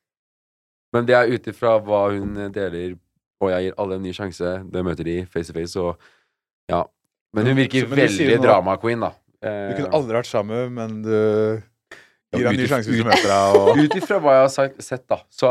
Men 0.97 1.05
det 1.05 1.17
er 1.19 1.29
ut 1.29 1.51
ifra 1.53 1.75
hva 1.85 2.07
hun 2.15 2.33
deler, 2.55 2.95
og 3.45 3.53
jeg 3.53 3.67
gir 3.67 3.77
alle 3.83 3.99
en 3.99 4.07
ny 4.07 4.15
sjanse. 4.17 4.55
Det 4.73 4.85
møter 4.87 5.05
de 5.05 5.19
face 5.29 5.53
to 5.53 5.59
face, 5.59 5.77
og 5.77 6.01
ja. 6.73 6.87
Men 7.37 7.51
hun 7.51 7.61
virker 7.61 7.85
veldig 7.91 8.41
drama-queen, 8.41 9.05
da. 9.05 9.13
Du 9.45 9.47
Eh, 9.47 9.77
kunne 9.77 9.93
aldri 9.95 10.17
vært 10.17 10.31
sammen, 10.31 10.73
men 10.73 11.03
du 11.05 11.63
gir 12.35 12.43
deg 12.45 12.53
en 12.55 12.61
ny 12.61 12.67
sjanse 12.67 12.91
hvis 12.91 13.03
du 13.03 13.07
møter 13.07 13.31
deg. 13.31 13.57
Og... 13.61 13.79
Ut 13.85 13.97
ifra 14.01 14.19
hva 14.21 14.33
jeg 14.39 14.45
har 14.47 14.53
sagt, 14.57 14.83
sett, 14.85 15.05
da, 15.09 15.21
så, 15.31 15.51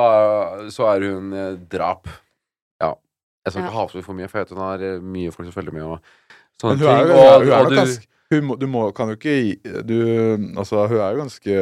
så 0.76 0.90
er 0.96 1.06
hun 1.12 1.34
eh, 1.34 1.54
drap. 1.72 2.08
Ja. 2.84 2.94
Jeg 3.46 3.54
skal 3.54 3.62
Ja. 3.64 3.68
ikke 3.70 3.78
hate 3.78 3.94
henne 3.94 4.04
for 4.10 4.14
mye, 4.18 4.28
for 4.28 4.38
jeg 4.42 4.48
vet 4.50 4.58
hun 4.58 4.66
har 4.66 4.84
eh, 4.84 5.00
mye 5.00 5.32
folk 5.32 5.48
som 5.48 5.56
følger 5.56 5.74
med. 5.78 5.84
Og 5.84 6.00
sånne 6.62 6.76
Men 6.76 6.84
hun 6.84 6.92
er 6.92 7.00
jo, 7.00 7.08
ting. 7.08 7.16
hun 7.16 7.24
er, 7.24 7.32
Og, 7.32 7.40
hun 7.46 7.48
er 7.52 7.56
og 7.56 7.64
nok 7.64 7.72
du, 7.72 7.80
ganske 7.84 8.12
hun 8.34 8.42
må, 8.50 8.56
du 8.58 8.66
må, 8.66 8.80
kan 8.98 9.08
jo 9.12 9.16
ikke 9.20 9.34
gi- 9.38 9.82
du, 9.86 9.98
Altså, 10.58 10.88
hun 10.90 10.98
er 10.98 11.12
jo 11.14 11.20
ganske 11.22 11.58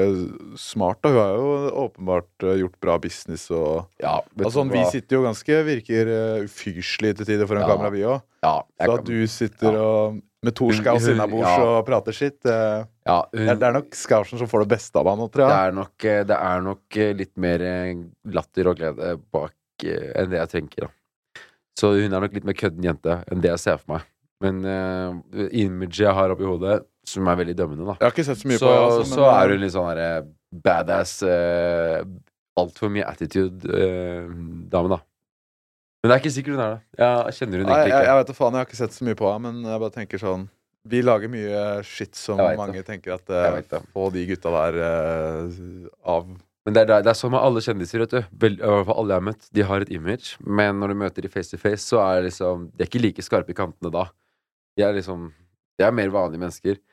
smart, 0.64 1.02
da. 1.04 1.10
Hun 1.12 1.20
har 1.20 1.34
jo 1.36 1.50
åpenbart 1.84 2.46
eh, 2.48 2.54
gjort 2.62 2.78
bra 2.82 2.96
business 3.04 3.50
og 3.52 3.90
ja, 4.02 4.14
vet 4.32 4.46
Altså, 4.48 4.64
du 4.64 4.72
Vi 4.72 4.80
hva? 4.80 4.92
sitter 4.94 5.18
jo 5.20 5.26
ganske 5.28 5.58
Virker 5.68 6.14
ufyselige 6.48 7.18
til 7.20 7.26
tider 7.34 7.50
foran 7.52 7.66
Ja. 7.68 7.74
kamera, 7.74 7.92
vi 7.92 8.06
òg. 8.08 8.22
ja, 8.48 8.56
jeg 8.80 8.88
Så 8.88 8.92
kan- 8.96 9.00
at 9.00 9.06
du 9.12 9.28
sitter 9.28 9.72
ja. 9.76 9.82
og 9.84 10.22
med 10.44 10.60
Hun- 10.60 10.78
skaus 10.78 11.08
innabords 11.08 11.50
ja. 11.50 11.64
og 11.64 11.86
prater 11.88 12.16
sitt 12.16 12.40
det, 12.44 12.58
ja, 13.08 13.20
hun, 13.34 13.46
det, 13.48 13.68
er- 13.68 13.76
nok 13.80 13.96
skausen 13.96 14.42
som 14.42 14.50
får 14.52 14.66
det 14.66 14.72
beste 14.76 15.00
av 15.00 15.08
han 15.12 15.22
nå, 15.24 15.28
tror 15.32 15.48
det 15.48 15.60
er 15.60 15.76
nok, 15.80 15.94
eh, 16.06 16.24
det 16.30 16.38
er 16.38 16.66
nok 16.66 16.98
eh, 17.00 17.14
litt 17.20 17.34
mer 17.40 17.64
eh, 17.68 17.94
latter 18.36 18.72
og 18.72 18.80
glede 18.82 19.14
bak 19.34 19.86
eh, 19.88 20.10
enn 20.20 20.34
det 20.34 20.42
jeg 20.42 20.52
tenker, 20.58 20.88
da. 20.88 21.44
Så 21.80 21.96
hun 21.96 22.14
er 22.14 22.22
nok 22.22 22.36
litt 22.36 22.46
mer 22.46 22.58
kødden 22.58 22.86
jente 22.86 23.22
enn 23.32 23.42
det 23.42 23.50
jeg 23.56 23.64
ser 23.64 23.80
for 23.82 23.96
meg. 23.96 24.10
Men 24.44 24.60
uh, 24.68 25.48
imaget 25.56 26.04
jeg 26.04 26.14
har 26.14 26.34
oppi 26.34 26.44
hodet, 26.44 26.82
som 27.08 27.28
er 27.32 27.38
veldig 27.40 27.54
dømmende, 27.56 27.86
da 27.88 27.94
Jeg 27.96 28.06
har 28.10 28.12
ikke 28.12 28.26
sett 28.28 28.42
så 28.42 28.50
mye 28.52 28.60
så, 28.60 28.68
på. 28.68 28.74
Altså, 28.84 29.00
men, 29.08 29.14
så 29.16 29.30
er 29.32 29.54
hun 29.54 29.62
litt 29.64 29.74
sånn 29.74 29.88
derre 29.90 30.10
badass 30.68 31.14
uh, 31.24 32.04
Altfor 32.60 32.92
mye 32.94 33.08
attitude-dame, 33.10 34.92
da. 34.92 35.00
Men 36.04 36.12
det 36.12 36.16
er 36.16 36.20
ikke 36.20 36.36
sikkert 36.36 36.58
hun 36.58 36.62
er 36.66 36.72
det. 36.74 36.82
Jeg 37.00 37.36
kjenner 37.38 37.62
hun 37.62 37.70
egentlig 37.70 37.80
jeg, 37.80 37.92
ikke. 37.94 38.08
jeg 38.10 38.20
vet 38.20 38.30
da 38.30 38.34
faen, 38.36 38.56
jeg 38.56 38.60
har 38.60 38.68
ikke 38.68 38.80
sett 38.82 38.96
så 38.98 39.06
mye 39.08 39.18
på 39.22 39.28
henne, 39.32 39.52
men 39.52 39.70
jeg 39.72 39.82
bare 39.84 39.96
tenker 39.96 40.20
sånn 40.20 40.42
Vi 40.92 41.00
lager 41.00 41.32
mye 41.32 41.62
shit 41.88 42.20
som 42.20 42.42
mange 42.60 42.82
det. 42.82 42.88
tenker 42.90 43.14
at 43.16 43.32
uh. 43.32 43.86
Få 43.96 44.10
de 44.12 44.26
gutta 44.28 44.52
der 44.52 44.80
uh, 44.84 45.62
av 46.04 46.26
Men 46.68 46.76
det 46.76 46.84
er, 46.84 46.92
det 47.08 47.14
er 47.14 47.16
sånn 47.16 47.32
med 47.32 47.40
alle 47.40 47.64
kjendiser, 47.64 48.04
vet 48.04 48.18
du. 48.18 48.36
Vel, 48.44 48.60
I 48.60 48.68
hvert 48.68 48.90
fall 48.90 49.00
alle 49.00 49.16
jeg 49.16 49.22
har 49.22 49.28
møtt. 49.30 49.48
De 49.56 49.68
har 49.72 49.88
et 49.88 49.96
image, 49.96 50.36
men 50.44 50.84
når 50.84 50.92
du 50.92 51.00
møter 51.06 51.24
de 51.24 51.32
face 51.32 51.56
to 51.56 51.62
face, 51.64 51.88
så 51.88 52.04
er 52.04 52.20
det 52.20 52.34
liksom 52.34 52.68
De 52.76 52.84
er 52.84 52.92
ikke 52.92 53.04
like 53.06 53.24
skarpe 53.24 53.56
i 53.56 53.60
kantene 53.64 53.96
da. 53.96 54.10
De 54.76 54.84
er 54.84 55.00
liksom 55.00 55.30
De 55.80 55.88
er 55.88 55.96
mer 55.96 56.12
vanlige 56.12 56.44
mennesker. 56.44 56.84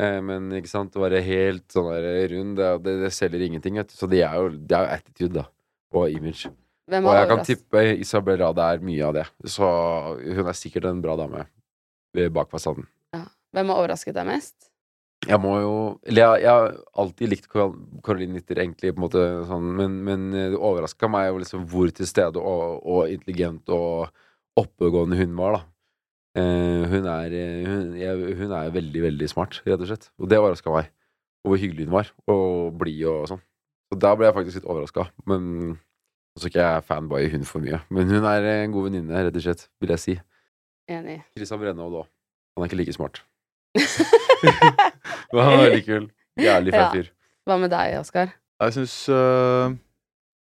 Eh, 0.00 0.18
men 0.24 0.48
ikke 0.56 0.72
sant, 0.72 0.96
å 0.96 1.04
være 1.04 1.20
helt 1.22 1.68
sånn 1.70 1.92
der 1.92 2.32
rund, 2.32 2.56
det, 2.58 2.72
det, 2.88 2.98
det 3.04 3.12
selger 3.14 3.44
ingenting, 3.44 3.76
vet 3.78 3.92
du. 3.92 4.00
Så 4.00 4.08
de 4.10 4.24
er 4.24 4.40
jo, 4.40 4.48
det 4.56 4.80
er 4.80 4.88
jo 4.88 4.96
attitude, 4.96 5.34
da. 5.44 5.48
Og 5.94 6.16
image. 6.16 6.48
Hvem 6.90 7.06
Og 7.08 7.14
jeg 7.16 7.28
kan 7.30 7.44
tippe 7.46 7.82
Isabel 7.96 8.38
Rade 8.42 8.64
er 8.74 8.82
mye 8.84 9.06
av 9.06 9.14
det. 9.16 9.24
Så 9.48 9.64
hun 10.20 10.44
er 10.50 10.56
sikkert 10.58 10.90
en 10.90 11.00
bra 11.04 11.16
dame 11.16 11.46
bak 12.34 12.50
fasaden. 12.52 12.86
Hvem 13.54 13.70
har 13.70 13.80
overrasket 13.80 14.14
deg 14.16 14.26
mest? 14.28 14.70
Jeg 15.24 15.38
må 15.40 15.54
jo 15.62 15.74
Eller 16.04 16.20
jeg, 16.34 16.42
jeg 16.44 16.50
har 16.52 16.74
alltid 17.00 17.30
likt 17.30 17.46
Carol- 17.48 17.78
Caroline 18.04 18.34
Nitter, 18.36 18.58
egentlig, 18.60 18.90
på 18.92 18.98
en 19.00 19.04
måte 19.06 19.22
sånn, 19.48 19.68
men, 19.78 19.94
men 20.04 20.26
det 20.34 20.58
overraska 20.58 21.08
meg 21.08 21.30
jo 21.30 21.38
liksom 21.40 21.62
hvor 21.70 21.88
til 21.94 22.08
stede 22.10 22.42
og, 22.42 22.82
og 22.84 23.08
intelligent 23.14 23.70
og 23.72 24.10
oppegående 24.60 25.16
hun 25.22 25.32
var, 25.38 25.56
da. 25.56 25.62
Eh, 26.42 26.84
hun 26.90 27.06
er 27.08 27.38
hun, 27.70 27.94
jeg, 27.96 28.36
hun 28.42 28.52
er 28.58 28.74
veldig, 28.74 29.02
veldig 29.06 29.30
smart, 29.30 29.62
rett 29.64 29.80
og 29.80 29.88
slett. 29.88 30.10
Og 30.20 30.28
det 30.30 30.42
overraska 30.42 30.74
meg. 30.74 30.90
Og 31.46 31.54
hvor 31.54 31.62
hyggelig 31.62 31.86
hun 31.88 31.96
var, 31.96 32.10
og 32.30 32.76
blid 32.80 33.02
og 33.08 33.28
sånn. 33.32 33.42
Og 33.94 34.00
da 34.02 34.14
ble 34.18 34.28
jeg 34.28 34.36
faktisk 34.36 34.60
litt 34.60 34.68
overraska. 34.70 35.08
Men 35.30 35.78
så 36.38 36.46
er 36.46 36.50
ikke 36.50 36.64
jeg 36.66 36.84
fanboy 36.88 37.28
hun 37.30 37.44
for 37.46 37.62
mye. 37.62 37.78
Men 37.94 38.08
hun 38.10 38.24
er 38.26 38.48
en 38.64 38.72
god 38.74 38.88
venninne, 38.88 39.24
rett 39.28 39.36
og 39.38 39.44
slett, 39.44 39.68
vil 39.80 39.92
jeg 39.94 40.02
si. 40.02 40.14
Enig. 40.90 41.20
Christian 41.36 41.60
Brennaud 41.62 41.94
òg. 42.02 42.08
Han 42.56 42.64
er 42.64 42.68
ikke 42.70 42.80
like 42.82 42.94
smart. 42.96 43.22
Men 43.74 45.40
han 45.42 45.54
er 45.58 45.64
veldig 45.68 45.84
kul. 45.86 46.08
Jævlig 46.38 46.72
Ja. 46.74 46.88
fyr. 46.90 47.04
fyr. 47.04 47.10
Hva 47.46 47.58
med 47.60 47.70
deg, 47.70 47.98
Oskar? 48.00 48.32
Jeg 48.62 48.72
syns 48.76 48.94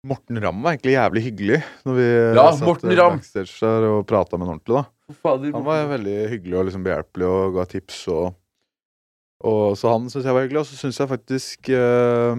Morten 0.05 0.41
Ramm 0.43 0.63
var 0.65 0.75
egentlig 0.75 0.97
jævlig 0.97 1.23
hyggelig 1.29 1.59
når 1.87 1.95
vi 1.99 2.07
Ja, 2.35 2.47
satt 2.59 2.85
eh, 2.85 2.97
backstage 2.99 3.61
der 3.63 3.85
og 3.87 4.07
prata 4.11 4.37
med 4.39 4.49
han 4.49 4.59
ordentlig. 4.59 4.83
da 4.83 5.15
Fader, 5.23 5.53
Han 5.55 5.65
var 5.65 5.87
veldig 5.93 6.17
hyggelig 6.33 6.57
og 6.59 6.65
liksom 6.67 6.83
behjelpelig 6.87 7.27
og 7.29 7.55
ga 7.55 7.65
tips. 7.71 8.01
Og, 8.09 8.35
og 9.45 9.77
Så 9.79 9.93
han 9.93 10.09
syns 10.11 10.25
jeg 10.27 10.35
var 10.35 10.43
hyggelig. 10.47 10.59
Og 10.65 10.67
så 10.67 10.77
syns 10.81 10.99
jeg 10.99 11.09
faktisk 11.13 11.69
eh, 11.71 12.35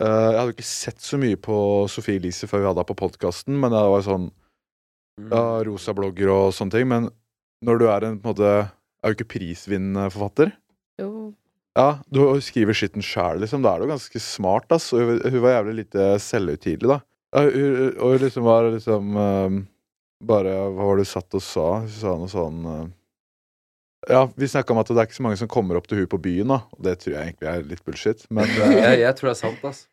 eh, 0.00 0.28
Jeg 0.32 0.38
hadde 0.38 0.54
ikke 0.56 0.68
sett 0.68 1.00
så 1.04 1.18
mye 1.20 1.36
på 1.36 1.56
Sofie 1.90 2.18
Elise 2.20 2.48
før 2.50 2.62
vi 2.62 2.68
hadde 2.70 2.82
henne 2.82 2.90
på 2.92 2.98
podkasten, 3.02 3.56
men 3.58 3.74
det 3.74 3.84
var 3.94 4.04
sånn 4.06 4.30
Mm. 5.18 5.32
ja, 5.32 5.64
rosa 5.66 5.90
blogger 5.98 6.30
og 6.30 6.52
sånne 6.54 6.70
ting. 6.70 6.86
Men 6.86 7.08
når 7.66 7.78
du 7.80 7.86
er 7.90 8.04
en 8.06 8.18
på 8.22 8.28
en 8.30 8.34
måte 8.34 8.50
Er 9.02 9.12
jo 9.12 9.14
ikke 9.14 9.38
prisvinnende 9.38 10.08
forfatter. 10.10 10.52
Jo. 10.98 11.32
Ja, 11.78 12.00
du 12.10 12.18
skriver 12.42 12.74
skitten 12.74 13.02
sjæl, 13.02 13.38
liksom. 13.44 13.62
Da 13.62 13.76
er 13.76 13.80
du 13.84 13.86
ganske 13.92 14.18
smart, 14.18 14.66
ass. 14.74 14.92
Og 14.92 14.98
hun, 15.22 15.40
var 15.42 15.52
jævlig 15.62 15.74
lite 15.84 16.06
selvhøytidelig, 16.18 16.88
da. 16.90 16.96
Ja, 17.34 17.44
hun, 17.46 17.92
og 17.94 18.14
hun 18.16 18.24
liksom 18.24 18.42
var 18.42 18.70
liksom 18.72 19.16
eh, 19.16 19.58
Bare 20.26 20.54
Hva 20.74 20.82
var 20.88 20.96
det 20.98 21.06
hun 21.06 21.12
satt 21.12 21.34
og 21.38 21.42
sa? 21.46 21.66
Hun 21.84 21.88
sa 21.94 22.14
noe 22.18 22.32
sånn 22.32 22.58
eh, 22.66 22.88
Ja, 24.08 24.24
vi 24.40 24.48
snakka 24.48 24.72
om 24.72 24.80
at 24.80 24.88
det 24.88 24.96
er 24.96 25.08
ikke 25.08 25.18
så 25.18 25.24
mange 25.26 25.38
som 25.40 25.50
kommer 25.52 25.76
opp 25.78 25.86
til 25.88 26.00
hun 26.00 26.08
på 26.08 26.20
byen, 26.24 26.48
da. 26.54 26.62
Og 26.76 26.84
det 26.86 26.96
tror 27.02 27.14
jeg 27.14 27.28
egentlig 27.28 27.50
er 27.50 27.68
litt 27.68 27.84
bullshit. 27.84 28.24
Men 28.32 28.48
eh, 28.64 28.76
jeg, 28.78 29.00
jeg 29.04 29.18
tror 29.18 29.30
det 29.30 29.34
er 29.36 29.40
sant, 29.42 29.64
ass. 29.68 29.84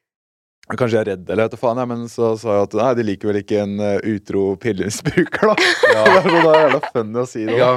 Kanskje 0.66 0.98
jeg 0.98 1.04
er 1.04 1.10
redd, 1.12 1.28
eller 1.30 1.46
vet 1.46 1.54
du 1.54 1.62
faen, 1.62 1.78
Ja, 1.78 1.86
men 1.86 2.08
så 2.10 2.32
sa 2.42 2.56
jeg 2.56 2.70
at 2.72 2.80
nei, 2.80 2.88
de 2.98 3.04
liker 3.06 3.30
vel 3.30 3.38
ikke 3.44 3.60
en 3.62 3.76
uh, 3.78 4.00
utro 4.16 4.46
pillemisbruker, 4.62 5.52
da. 5.52 5.68
Ja. 5.94 6.06
så 6.24 6.32
det 6.34 6.40
er 6.42 6.64
jævla 6.64 6.80
funny 6.88 7.22
å 7.22 7.26
si 7.30 7.44
det. 7.46 7.60
Ja, 7.60 7.76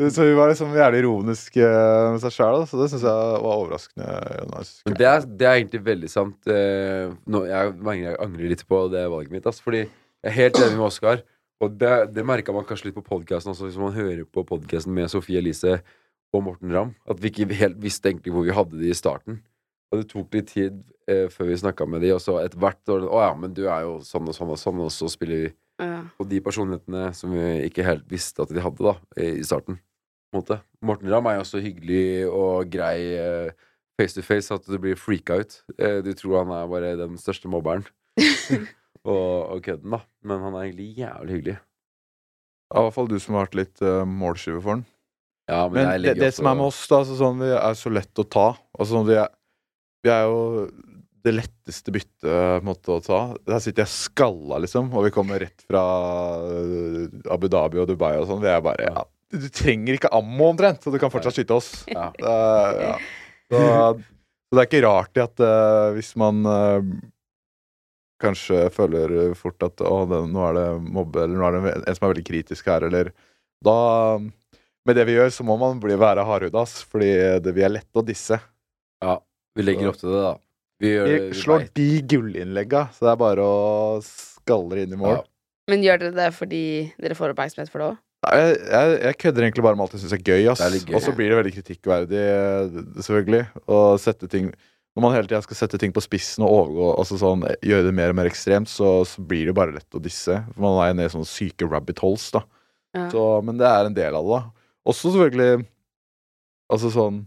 Så 0.00 0.24
hun 0.24 0.38
var 0.38 0.48
liksom 0.48 0.72
jævlig 0.74 1.02
ironisk 1.02 1.58
eh, 1.60 2.06
med 2.14 2.22
seg 2.22 2.32
sjæl, 2.34 2.62
så 2.70 2.80
det 2.80 2.88
syns 2.90 3.04
jeg 3.04 3.26
var 3.44 3.58
overraskende 3.58 4.46
nice. 4.48 4.80
men 4.88 4.96
det 4.98 5.06
er, 5.10 5.26
det 5.28 5.46
er 5.46 5.58
egentlig 5.60 5.82
veldig 5.90 6.10
sant. 6.10 6.38
Uh, 6.48 7.12
nå, 7.28 7.44
jeg, 7.50 7.76
jeg 8.00 8.16
angrer 8.16 8.54
litt 8.54 8.64
på 8.70 8.80
det 8.94 9.04
valget 9.12 9.36
mitt, 9.36 9.50
ass. 9.50 9.60
Fordi 9.62 9.84
jeg 9.84 10.32
er 10.32 10.38
helt 10.38 10.62
enig 10.62 10.78
med 10.78 10.88
Oskar. 10.88 11.22
Og 11.62 11.76
det, 11.78 11.92
det 12.16 12.24
merka 12.26 12.54
man 12.54 12.66
kanskje 12.66 12.88
litt 12.90 12.96
på 12.98 13.04
podkasten 13.06 13.52
også, 13.52 13.68
hvis 13.68 13.78
man 13.80 13.94
hører 13.94 14.24
på 14.26 14.42
podkasten 14.48 14.94
med 14.96 15.10
Sofie 15.12 15.38
Elise 15.38 15.76
og 16.34 16.42
Morten 16.48 16.72
Ramm. 16.74 16.94
At 17.06 17.20
vi 17.22 17.30
ikke 17.30 17.46
helt 17.60 17.78
visste 17.82 18.10
egentlig 18.10 18.34
hvor 18.34 18.46
vi 18.48 18.56
hadde 18.56 18.80
de 18.80 18.90
i 18.90 18.96
starten. 18.98 19.38
Og 19.92 20.00
det 20.00 20.08
tok 20.10 20.34
litt 20.34 20.48
tid 20.50 20.78
eh, 21.06 21.26
før 21.30 21.50
vi 21.52 21.58
snakka 21.60 21.86
med 21.86 22.02
de, 22.02 22.14
og 22.16 22.22
så 22.24 22.38
etter 22.40 22.58
hvert 22.58 22.88
Å 22.96 23.20
ja, 23.20 23.32
men 23.38 23.52
du 23.54 23.66
er 23.68 23.84
jo 23.84 23.98
sånn 24.06 24.30
og 24.30 24.34
sånn 24.36 24.54
og 24.54 24.58
sånn, 24.60 24.80
og 24.86 24.90
så 24.94 25.10
spiller 25.12 25.44
vi 25.46 25.50
Ja. 25.82 26.02
på 26.18 26.24
de 26.28 26.38
personlighetene 26.44 27.08
som 27.16 27.32
vi 27.34 27.44
ikke 27.66 27.84
helt 27.86 28.04
visste 28.10 28.44
at 28.44 28.50
de 28.54 28.60
hadde, 28.62 28.82
da, 28.84 28.92
i 29.20 29.38
i 29.40 29.44
starten. 29.46 29.78
Måte. 30.32 30.60
Morten 30.80 31.10
Ramm 31.12 31.26
er 31.28 31.38
jo 31.40 31.46
så 31.48 31.60
hyggelig 31.60 32.26
og 32.32 32.70
grei 32.72 32.96
eh, 33.20 33.52
face 34.00 34.16
to 34.16 34.22
face 34.24 34.52
at 34.54 34.64
du 34.64 34.78
blir 34.80 34.96
freaka 34.96 35.40
ut. 35.42 35.58
Eh, 35.78 36.00
du 36.04 36.12
tror 36.16 36.42
han 36.42 36.54
er 36.56 36.70
bare 36.70 36.94
den 37.00 37.18
største 37.20 37.50
mobberen. 37.52 37.84
og, 39.08 39.56
og 39.56 39.62
kødden, 39.66 39.90
da. 39.96 40.02
Men 40.28 40.42
han 40.44 40.54
er 40.56 40.66
egentlig 40.68 40.88
jævlig 41.00 41.36
hyggelig. 41.38 41.58
Ja, 42.72 42.80
I 42.80 42.86
hvert 42.86 42.96
fall 42.96 43.10
du 43.10 43.18
som 43.20 43.36
har 43.36 43.46
vært 43.48 43.58
litt 43.58 43.82
uh, 43.84 44.02
målskive 44.08 44.62
for 44.62 44.76
han. 44.78 44.84
Ja, 45.50 45.66
men, 45.68 45.82
Men 45.84 46.02
det, 46.06 46.14
det 46.20 46.28
også- 46.30 46.38
som 46.40 46.48
er 46.52 46.58
med 46.60 46.68
oss, 46.70 46.80
da, 46.88 47.00
altså 47.02 47.18
sånn, 47.18 47.40
vi 47.42 47.50
er 47.58 47.74
så 47.76 47.92
lett 47.92 48.22
å 48.22 48.24
ta. 48.30 48.46
Altså, 48.78 48.90
sånn, 48.94 49.08
vi, 49.10 49.16
er, 49.20 49.32
vi 50.06 50.12
er 50.14 50.22
jo 50.30 50.42
det 51.22 51.34
letteste 51.36 51.92
byttet 51.94 52.22
på 52.62 52.66
måte, 52.66 52.94
å 52.96 53.02
ta. 53.04 53.18
Der 53.46 53.60
sitter 53.62 53.84
jeg 53.84 53.92
skalla, 53.92 54.58
liksom, 54.64 54.88
og 54.94 55.04
vi 55.06 55.12
kommer 55.14 55.42
rett 55.42 55.66
fra 55.68 55.82
uh, 56.46 57.02
Abu 57.34 57.48
Dhabi 57.52 57.82
og 57.82 57.90
Dubai 57.90 58.14
og 58.20 58.28
sånn. 58.30 58.40
Vi 58.42 58.50
er 58.50 58.62
bare 58.64 58.88
ja, 58.88 59.04
Du 59.34 59.46
trenger 59.52 59.98
ikke 59.98 60.10
ammo, 60.14 60.48
omtrent, 60.54 60.82
så 60.82 60.94
du 60.94 60.98
kan 61.02 61.12
fortsatt 61.12 61.36
skyte 61.36 61.58
oss. 61.58 61.70
Ja. 61.90 62.08
Uh, 62.22 62.80
ja. 62.86 62.96
Så, 63.52 63.60
så 64.48 64.56
det 64.56 64.62
er 64.62 64.70
ikke 64.70 64.84
rart 64.86 65.18
i 65.20 65.22
at 65.26 65.40
uh, 65.44 65.90
hvis 65.96 66.14
man 66.20 66.40
eh, 66.48 66.90
kanskje 68.22 68.66
føler 68.74 69.34
fort 69.38 69.64
at 69.66 69.82
å, 69.84 69.96
det, 70.08 70.22
nå 70.32 70.46
er 70.48 70.56
det 70.58 70.68
mobbe, 70.82 71.26
eller 71.26 71.38
nå 71.38 71.48
er 71.48 71.58
det 71.58 71.74
en 71.80 71.98
som 71.98 72.06
er 72.06 72.14
veldig 72.14 72.28
kritisk 72.28 72.70
her, 72.72 72.86
eller 72.88 73.12
Da 73.62 73.74
Med 74.18 74.96
det 74.98 75.04
vi 75.06 75.14
gjør, 75.14 75.28
så 75.30 75.44
må 75.46 75.54
man 75.60 75.78
bli 75.82 75.94
være 75.98 76.24
hardhuda, 76.26 76.64
ass, 76.64 76.80
fordi 76.90 77.12
det, 77.42 77.52
vi 77.54 77.62
er 77.62 77.70
lette 77.70 78.00
å 78.00 78.02
disse. 78.02 78.40
Ja, 79.02 79.20
vi 79.54 79.66
legger 79.66 79.92
opp 79.92 80.00
til 80.00 80.10
det, 80.10 80.22
da. 80.24 80.32
Vi, 80.82 80.90
gjør, 80.90 81.06
Vi 81.06 81.18
vi 81.28 81.36
slår 81.38 81.66
de 81.78 81.90
gullinnlegga, 82.10 82.88
så 82.90 83.06
det 83.06 83.12
er 83.12 83.20
bare 83.20 83.44
å 83.46 84.00
skalle 84.02 84.80
inn 84.82 84.96
i 84.96 84.98
mål. 84.98 85.20
Ja. 85.20 85.28
Men 85.70 85.84
gjør 85.86 86.00
dere 86.02 86.16
det 86.16 86.32
fordi 86.34 86.64
dere 86.98 87.14
får 87.14 87.36
oppmerksomhet 87.36 87.70
for 87.70 87.84
det 87.84 87.92
òg? 87.92 88.00
Jeg, 88.22 88.58
jeg, 88.70 88.98
jeg 89.02 89.18
kødder 89.18 89.44
egentlig 89.46 89.64
bare 89.66 89.78
med 89.78 89.84
alt 89.84 89.94
jeg 89.96 90.02
syns 90.04 90.14
er 90.14 90.26
gøy. 90.26 90.44
Ass. 90.52 90.60
Og 90.94 91.00
så 91.02 91.14
blir 91.14 91.32
det 91.32 91.38
veldig 91.40 91.54
kritikkverdig, 91.56 92.20
eh, 92.32 92.76
selvfølgelig. 93.02 93.42
Å 93.66 93.78
sette 94.02 94.28
ting 94.30 94.52
Når 94.92 95.00
man 95.06 95.14
hele 95.14 95.24
tida 95.28 95.40
skal 95.40 95.56
sette 95.56 95.78
ting 95.80 95.92
på 95.96 96.02
spissen 96.04 96.44
og 96.44 96.52
overgå 96.52 96.88
altså 97.00 97.16
sånn, 97.16 97.46
gjøre 97.64 97.86
det 97.86 97.94
mer 97.96 98.10
og 98.12 98.16
mer 98.18 98.28
ekstremt, 98.28 98.68
så, 98.68 99.04
så 99.08 99.22
blir 99.24 99.46
det 99.48 99.54
bare 99.56 99.72
lett 99.72 99.96
å 99.96 100.00
disse. 100.04 100.34
For 100.52 100.60
man 100.66 100.80
er 100.84 100.92
nede 100.98 101.08
i 101.08 101.12
sånne 101.14 101.28
syke 101.30 101.64
rabbit 101.70 102.02
holes, 102.04 102.26
da. 102.34 102.42
Ja. 102.92 103.06
Så, 103.08 103.22
men 103.46 103.56
det 103.56 103.64
er 103.70 103.88
en 103.88 103.94
del 103.96 104.14
av 104.18 104.26
det, 104.26 104.34
da. 104.36 104.42
Også 104.92 105.12
selvfølgelig 105.14 105.62
Altså 106.72 106.88
sånn 106.92 107.20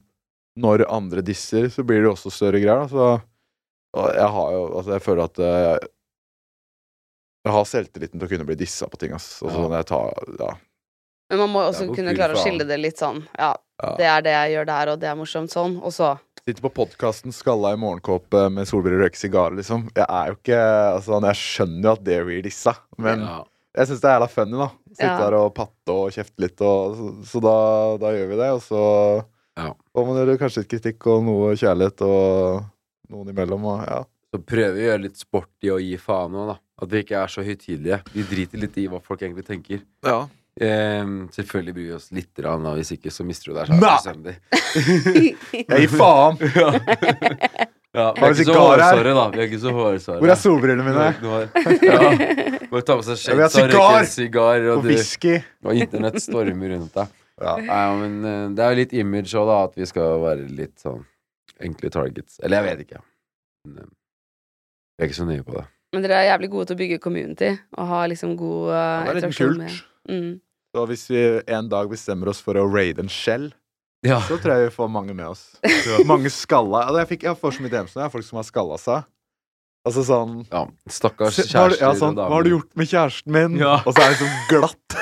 Når 0.59 0.83
andre 0.91 1.21
disser, 1.25 1.69
så 1.73 1.83
blir 1.87 2.01
det 2.03 2.09
også 2.11 2.29
større 2.33 2.59
greier, 2.61 2.83
da. 2.83 2.87
Så 2.91 4.11
jeg 4.13 4.29
har 4.35 4.51
jo 4.53 4.61
Altså, 4.77 4.91
jeg 4.93 5.03
føler 5.05 5.23
at 5.25 5.41
jeg, 5.41 5.89
jeg 7.45 7.53
har 7.55 7.67
selvtilliten 7.69 8.19
til 8.21 8.27
å 8.27 8.31
kunne 8.35 8.47
bli 8.49 8.57
dissa 8.59 8.87
på 8.91 8.97
ting, 9.01 9.13
ass. 9.17 9.27
Altså, 9.41 9.55
Ja. 9.55 9.63
sånn 9.63 9.75
jeg 9.79 9.89
tar 9.89 10.37
Ja. 10.39 10.53
Men 11.29 11.39
man 11.39 11.49
må 11.55 11.63
også 11.65 11.87
kunne 11.95 12.13
klare 12.13 12.35
å 12.37 12.41
skille 12.43 12.67
det 12.67 12.77
litt 12.79 12.97
sånn. 13.01 13.23
Ja, 13.37 13.55
Ja. 13.81 13.95
det 13.97 14.05
er 14.05 14.21
det 14.21 14.33
jeg 14.35 14.53
gjør 14.55 14.65
der, 14.69 14.89
og 14.93 14.99
det 15.01 15.09
er 15.09 15.15
morsomt 15.17 15.49
sånn. 15.49 15.79
Og 15.81 15.91
så 15.93 16.19
Sitter 16.45 16.61
på 16.61 16.69
podkasten 16.69 17.33
skalla 17.33 17.71
i 17.73 17.77
morgenkåpe 17.81 18.43
med 18.53 18.67
solbriller 18.69 18.99
og 18.99 19.07
røyker 19.07 19.17
sigarer, 19.17 19.55
liksom. 19.57 19.87
Jeg 19.97 20.05
er 20.05 20.27
jo 20.29 20.35
ikke 20.37 20.59
altså, 20.93 21.17
Jeg 21.25 21.39
skjønner 21.39 21.87
jo 21.87 21.93
at 21.95 22.03
det 22.05 22.17
blir 22.27 22.43
dissa, 22.45 22.73
men 23.01 23.23
ja. 23.25 23.39
jeg 23.79 23.89
syns 23.89 24.03
det 24.03 24.09
er 24.11 24.13
jævla 24.13 24.27
funny, 24.29 24.59
da. 24.61 24.67
Sitte 24.91 25.07
Ja. 25.09 25.15
der 25.23 25.37
og 25.39 25.47
patte 25.57 25.95
og 25.95 26.13
kjefte 26.13 26.43
litt, 26.45 26.61
og, 26.61 26.93
så, 26.99 27.09
så 27.31 27.41
da, 27.41 27.55
da 28.03 28.13
gjør 28.13 28.29
vi 28.29 28.37
det. 28.43 28.51
Og 28.59 28.61
så 28.61 28.83
Ja. 29.57 29.71
man 29.97 30.21
gjøre 30.21 30.37
kanskje 30.43 30.61
litt 30.61 30.69
kritikk 30.75 31.09
og 31.15 31.25
noe 31.25 31.55
kjærlighet 31.57 32.05
og 32.05 32.61
noen 33.09 33.33
imellom, 33.33 33.65
og 33.65 33.81
ja. 33.89 34.03
Så 34.29 34.43
prøver 34.45 34.77
vi 34.77 34.85
å 34.85 34.89
gjøre 34.91 35.05
litt 35.07 35.17
sport 35.17 35.65
i 35.65 35.73
å 35.73 35.81
gi 35.81 35.97
faen 35.97 36.37
òg, 36.37 36.53
da. 36.53 36.59
At 36.77 36.93
vi 36.93 37.01
ikke 37.07 37.23
er 37.23 37.33
så 37.33 37.41
høytidelige. 37.41 38.03
Vi 38.13 38.29
driter 38.29 38.61
litt 38.61 38.77
i 38.77 38.85
hva 38.91 39.01
folk 39.01 39.25
egentlig 39.25 39.49
tenker. 39.49 39.81
ja. 40.05 40.27
Ehm, 40.61 41.15
selvfølgelig 41.35 41.73
bryr 41.75 41.87
vi 41.89 41.93
oss 41.97 42.11
litt, 42.15 42.31
rann, 42.39 42.63
da. 42.63 42.71
hvis 42.77 42.93
ikke 42.95 43.11
så 43.11 43.25
mister 43.27 43.51
du 43.51 43.57
deg 43.57 43.67
selv 43.99 44.23
Nei! 44.23 44.35
Jeg 45.51 45.81
gir 45.81 45.95
faen! 45.99 46.37
Ja. 46.55 46.69
ja, 47.91 48.05
vi 48.15 48.23
er 48.23 48.37
ikke 48.37 48.45
så 48.47 48.55
hårsåre, 48.61 49.15
da. 49.17 49.25
Vi 49.33 49.41
er 49.41 49.49
ikke 49.49 49.59
så 49.65 49.73
hårsåre. 49.75 50.21
Hvor 50.23 50.31
er 50.31 50.39
solbrillene 50.39 50.85
mine? 50.87 51.09
Ja. 51.83 52.07
Bare 52.71 52.85
ta 52.87 52.95
med 52.95 53.07
seg 53.09 53.19
shades 53.19 53.59
og 53.59 53.67
røyke 53.67 53.99
en 53.99 54.09
sigar! 54.13 54.69
og, 54.69 54.79
Og 54.79 54.87
whisky. 54.87 55.35
og 55.65 55.83
internett 55.83 56.21
stormer 56.23 56.71
rundt 56.77 56.95
deg. 57.01 57.11
Ja. 57.43 57.57
ja. 57.59 57.81
men 57.99 58.15
eh, 58.23 58.45
det 58.55 58.63
er 58.63 58.71
jo 58.71 58.79
litt 58.79 58.95
image 58.95 59.35
òg, 59.35 59.51
da, 59.51 59.59
at 59.67 59.75
vi 59.75 59.87
skal 59.91 60.23
være 60.23 60.47
litt 60.55 60.79
sånn 60.79 61.03
enkle 61.67 61.91
targets. 61.91 62.39
Eller 62.39 62.61
jeg 62.61 62.69
vet 62.69 62.85
ikke. 62.87 63.03
Men, 63.67 63.77
eh, 63.83 63.91
jeg 64.95 65.03
er 65.03 65.11
ikke 65.11 65.19
så 65.19 65.27
nøye 65.27 65.43
på 65.43 65.57
det. 65.59 65.65
Men 65.95 66.03
dere 66.03 66.21
er 66.21 66.29
jævlig 66.29 66.49
gode 66.55 66.69
til 66.69 66.75
å 66.75 66.79
bygge 66.79 67.03
community 67.03 67.51
og 67.75 67.91
ha 67.91 68.01
liksom 68.11 68.35
god 68.39 68.71
uh, 68.71 68.79
Det 68.79 69.11
er 69.11 69.19
litt 69.19 69.23
interaksjon 69.23 69.51
kult. 69.51 69.61
med 69.61 70.15
mm. 70.15 70.33
Så 70.75 70.83
hvis 70.89 71.05
vi 71.07 71.19
en 71.55 71.69
dag 71.71 71.87
bestemmer 71.87 72.27
oss 72.33 72.41
for 72.43 72.57
å 72.59 72.65
raide 72.67 72.99
en 73.05 73.11
skjell, 73.11 73.53
Ja. 74.03 74.17
så 74.27 74.35
tror 74.37 74.57
jeg 74.57 74.67
vi 74.67 74.73
får 74.75 74.89
mange 74.91 75.13
med 75.15 75.29
oss. 75.31 75.55
Mange 76.11 76.27
skalla. 76.29 76.81
Altså, 76.83 76.99
jeg, 76.99 77.07
fikk, 77.13 77.23
jeg 77.29 77.39
får 77.39 77.53
så 77.55 77.63
mye 77.63 77.71
DMs 77.71 77.93
nå. 77.95 78.01
Jeg 78.01 78.05
har 78.09 78.11
folk 78.13 78.25
som 78.27 78.41
har 78.41 78.45
skalla 78.49 78.77
seg. 78.81 79.05
Altså 79.85 80.01
sånn 80.01 80.31
ja 80.49 80.63
Stakkars 80.89 81.35
kjærester 81.45 81.83
ja, 81.83 81.91
sånn. 81.93 82.15
Hva 82.17 82.27
har 82.33 82.45
du 82.45 82.49
gjort 82.55 82.71
med 82.75 82.89
kjæresten 82.89 83.33
min? 83.35 83.57
Ja. 83.61 83.75
Og 83.85 83.93
så 83.93 84.01
er 84.01 84.15
det 84.15 84.17
sånn 84.23 84.39
glatt. 84.49 84.95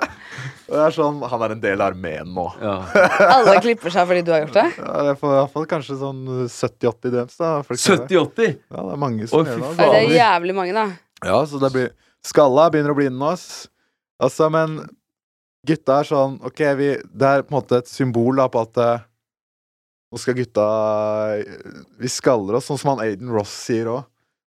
Og 0.64 0.72
det 0.78 0.80
er 0.86 0.94
sånn 0.96 1.18
Han 1.28 1.44
er 1.44 1.52
en 1.52 1.60
del 1.60 1.82
av 1.84 1.90
armeen 1.92 2.30
nå. 2.32 2.46
Ja. 2.62 2.74
Alle 3.36 3.58
klipper 3.62 3.92
seg 3.92 4.08
fordi 4.08 4.24
du 4.24 4.32
har 4.32 4.46
gjort 4.46 4.56
det? 4.56 4.64
Ja, 4.80 4.94
jeg 5.10 5.18
får 5.20 5.28
i 5.34 5.36
hvert 5.42 5.54
fall 5.58 5.68
kanskje 5.74 5.98
sånn 6.00 6.22
70-80 6.48 7.14
DMs. 7.14 7.36
da 7.38 7.52
folk 7.68 7.82
som 7.84 8.00
gjør 8.08 8.32
det. 8.40 8.48
70-80! 8.48 8.58
Ja, 8.64 8.80
det 8.88 8.96
er 8.96 9.02
mange 9.04 9.28
som 9.28 9.44
gjør 9.44 9.62
det. 9.62 9.72
Det 9.78 9.90
er 10.00 10.16
jævlig 10.16 10.56
mange, 10.56 10.74
da. 10.80 10.86
Ja, 11.28 11.38
så 11.52 11.60
det 11.62 11.72
blir 11.76 11.92
Skalla 12.24 12.70
begynner 12.72 12.94
å 12.94 12.98
bli 12.98 13.10
innen 13.12 13.26
oss. 13.28 13.46
Altså, 14.24 14.48
men 14.48 14.78
gutta 15.66 15.98
er 16.00 16.08
sånn 16.08 16.38
OK, 16.44 16.60
vi 16.78 16.88
Det 17.02 17.28
er 17.30 17.42
på 17.42 17.54
en 17.54 17.58
måte 17.62 17.78
et 17.82 17.88
symbol 17.90 18.36
da 18.36 18.46
på 18.52 18.60
at 18.62 18.76
eh, 18.84 19.04
Nå 20.12 20.20
skal 20.22 20.36
gutta 20.38 20.64
Vi 21.98 22.08
skaller 22.12 22.58
oss, 22.58 22.68
sånn 22.70 22.78
som 22.80 22.92
han 22.94 23.04
Aiden 23.06 23.30
Ross 23.34 23.52
sier 23.66 23.88
òg. 23.90 24.04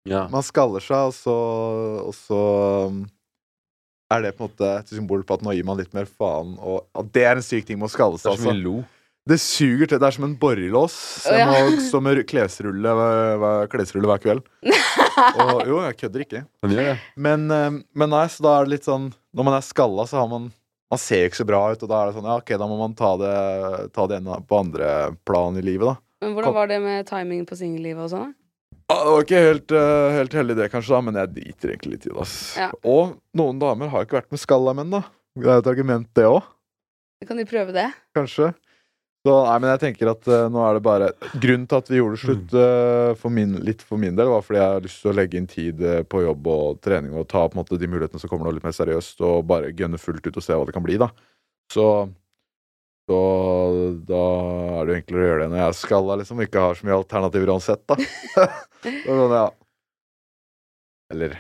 Ja. 0.05 0.27
Man 0.29 0.43
skaller 0.45 0.83
seg, 0.85 1.07
og 1.09 1.15
så, 1.17 1.35
og 2.05 2.13
så 2.13 2.39
um, 2.91 2.99
er 4.13 4.21
det 4.21 4.35
på 4.37 4.45
en 4.45 4.51
måte 4.51 4.67
et 4.83 4.91
symbol 4.93 5.23
på 5.25 5.33
at 5.39 5.41
nå 5.41 5.55
gir 5.57 5.65
man 5.65 5.79
litt 5.79 5.95
mer 5.97 6.05
faen. 6.05 6.51
Og 6.61 6.83
at 6.93 7.09
det 7.15 7.23
er 7.25 7.39
en 7.39 7.45
syk 7.45 7.65
ting 7.65 7.79
med 7.81 7.89
å 7.89 7.93
skalle 7.95 8.19
Det 8.19 8.21
seg. 8.27 8.35
er 8.35 8.37
så 8.43 8.45
mye 8.45 8.53
Altså. 8.53 8.67
lo. 8.67 8.75
Det 9.25 9.39
suger 9.41 9.89
til. 9.89 9.97
Det 10.03 10.05
er 10.05 10.13
som 10.19 10.27
en 10.27 10.35
borrelås. 10.37 10.93
Så 11.23 11.33
jeg 11.33 11.41
Ja. 11.41 11.47
må 11.49 11.79
stå 11.87 12.01
med 12.05 12.21
klesrulle, 12.29 12.91
hver- 12.99 13.39
hver- 13.41 13.71
klesrulle 13.73 14.05
hver 14.11 14.21
kveld. 14.21 14.43
Og 15.41 15.65
jo, 15.65 15.79
jeg 15.81 15.97
kødder 16.03 16.21
ikke. 16.27 16.43
Gjør 16.69 16.85
det. 16.91 16.99
Men, 17.17 17.49
eh, 17.49 17.79
men 17.97 18.09
nei, 18.13 18.27
så 18.29 18.45
da 18.45 18.59
er 18.59 18.65
det 18.69 18.75
litt 18.75 18.85
sånn 18.85 19.09
Når 19.33 19.43
man 19.49 19.57
er 19.57 19.65
skalla, 19.65 20.05
så 20.05 20.21
har 20.21 20.29
man 20.29 20.51
Man 20.93 21.01
ser 21.01 21.23
jo 21.23 21.29
ikke 21.31 21.41
så 21.41 21.47
bra 21.49 21.59
ut, 21.73 21.83
og 21.83 21.89
da 21.89 21.99
er 22.01 22.09
det 22.11 22.15
sånn 22.19 22.27
Ja, 22.29 22.37
ok, 22.41 22.51
da 22.61 22.65
må 22.69 22.75
man 22.79 22.93
ta 22.97 23.11
det, 23.17 23.35
ta 23.95 24.05
det 24.11 24.19
på 24.47 24.59
andre 24.61 24.89
plan 25.25 25.57
i 25.57 25.63
livet, 25.65 25.87
da. 25.89 25.95
Men 26.25 26.35
hvordan 26.37 26.53
var 26.55 26.69
det 26.71 26.77
med 26.83 27.07
timing 27.09 27.45
på 27.49 27.57
singellivet 27.59 28.05
og 28.05 28.11
sånn? 28.13 28.33
Ja, 28.85 28.95
det 29.01 29.11
var 29.15 29.23
ikke 29.25 29.41
helt, 29.41 29.73
uh, 29.73 30.09
helt 30.13 30.35
heldig 30.37 30.55
det, 30.59 30.67
kanskje, 30.73 30.93
da, 30.93 30.99
men 31.07 31.17
jeg 31.17 31.31
driter 31.33 31.71
egentlig 31.73 31.95
litt 31.95 32.05
i 32.05 32.11
det. 32.11 32.17
ass. 32.21 32.35
Ja. 32.59 32.67
Og 32.85 33.15
noen 33.37 33.57
damer 33.61 33.89
har 33.89 34.05
ikke 34.05 34.19
vært 34.19 34.29
med 34.35 34.41
skalla 34.43 34.75
menn, 34.77 34.93
da. 34.93 35.01
Det 35.35 35.49
er 35.49 35.63
et 35.63 35.71
argument, 35.73 36.07
det 36.15 36.27
òg, 36.29 36.43
Kan 37.25 37.39
de 37.41 37.45
prøve 37.49 37.73
det? 37.73 37.87
kanskje. 38.13 38.51
Så 39.25 39.33
nei, 39.41 39.53
men 39.57 39.71
jeg 39.71 39.81
tenker 39.81 40.11
at 40.11 40.27
uh, 40.29 40.43
nå 40.53 40.59
er 40.61 40.75
det 40.77 40.81
bare 40.85 41.05
Grunnen 41.33 41.63
til 41.65 41.79
at 41.81 41.87
vi 41.89 41.97
gjorde 41.97 42.19
slutt 42.21 42.51
uh, 42.53 43.15
for 43.17 43.33
min, 43.33 43.55
litt 43.65 43.81
for 43.81 43.97
min 43.97 44.13
del, 44.17 44.29
var 44.29 44.43
fordi 44.45 44.59
jeg 44.59 44.73
har 44.75 44.83
lyst 44.85 45.01
til 45.01 45.09
å 45.09 45.15
legge 45.17 45.39
inn 45.39 45.47
tid 45.49 45.81
uh, 45.81 46.03
på 46.05 46.21
jobb 46.21 46.49
og 46.53 46.83
trening 46.85 47.15
og 47.17 47.25
ta 47.31 47.41
på 47.47 47.57
en 47.57 47.63
måte 47.63 47.79
de 47.81 47.89
mulighetene 47.89 48.21
som 48.21 48.29
kommer 48.29 48.45
nå, 48.45 48.53
litt 48.59 48.67
mer 48.67 48.75
seriøst, 48.77 49.23
og 49.25 49.47
bare 49.49 49.73
gønne 49.73 49.97
fullt 50.01 50.29
ut 50.29 50.37
og 50.37 50.45
se 50.45 50.53
hva 50.53 50.69
det 50.69 50.75
kan 50.77 50.85
bli, 50.85 50.99
da. 51.01 51.09
Så 51.73 51.87
så 53.05 53.17
da 54.09 54.21
er 54.79 54.87
det 54.87 54.93
jo 54.93 54.99
enklere 54.99 55.21
å 55.21 55.27
gjøre 55.27 55.41
det 55.43 55.49
når 55.51 55.59
jeg 55.59 55.71
er 55.71 55.75
skalla, 55.77 56.15
liksom, 56.21 56.39
og 56.39 56.47
ikke 56.47 56.63
har 56.63 56.77
så 56.77 56.87
mye 56.87 56.95
alternativer 56.97 57.51
uansett, 57.53 57.83
da. 57.85 57.97
Så 59.05 59.17
ja. 59.29 59.43
Eller 61.13 61.35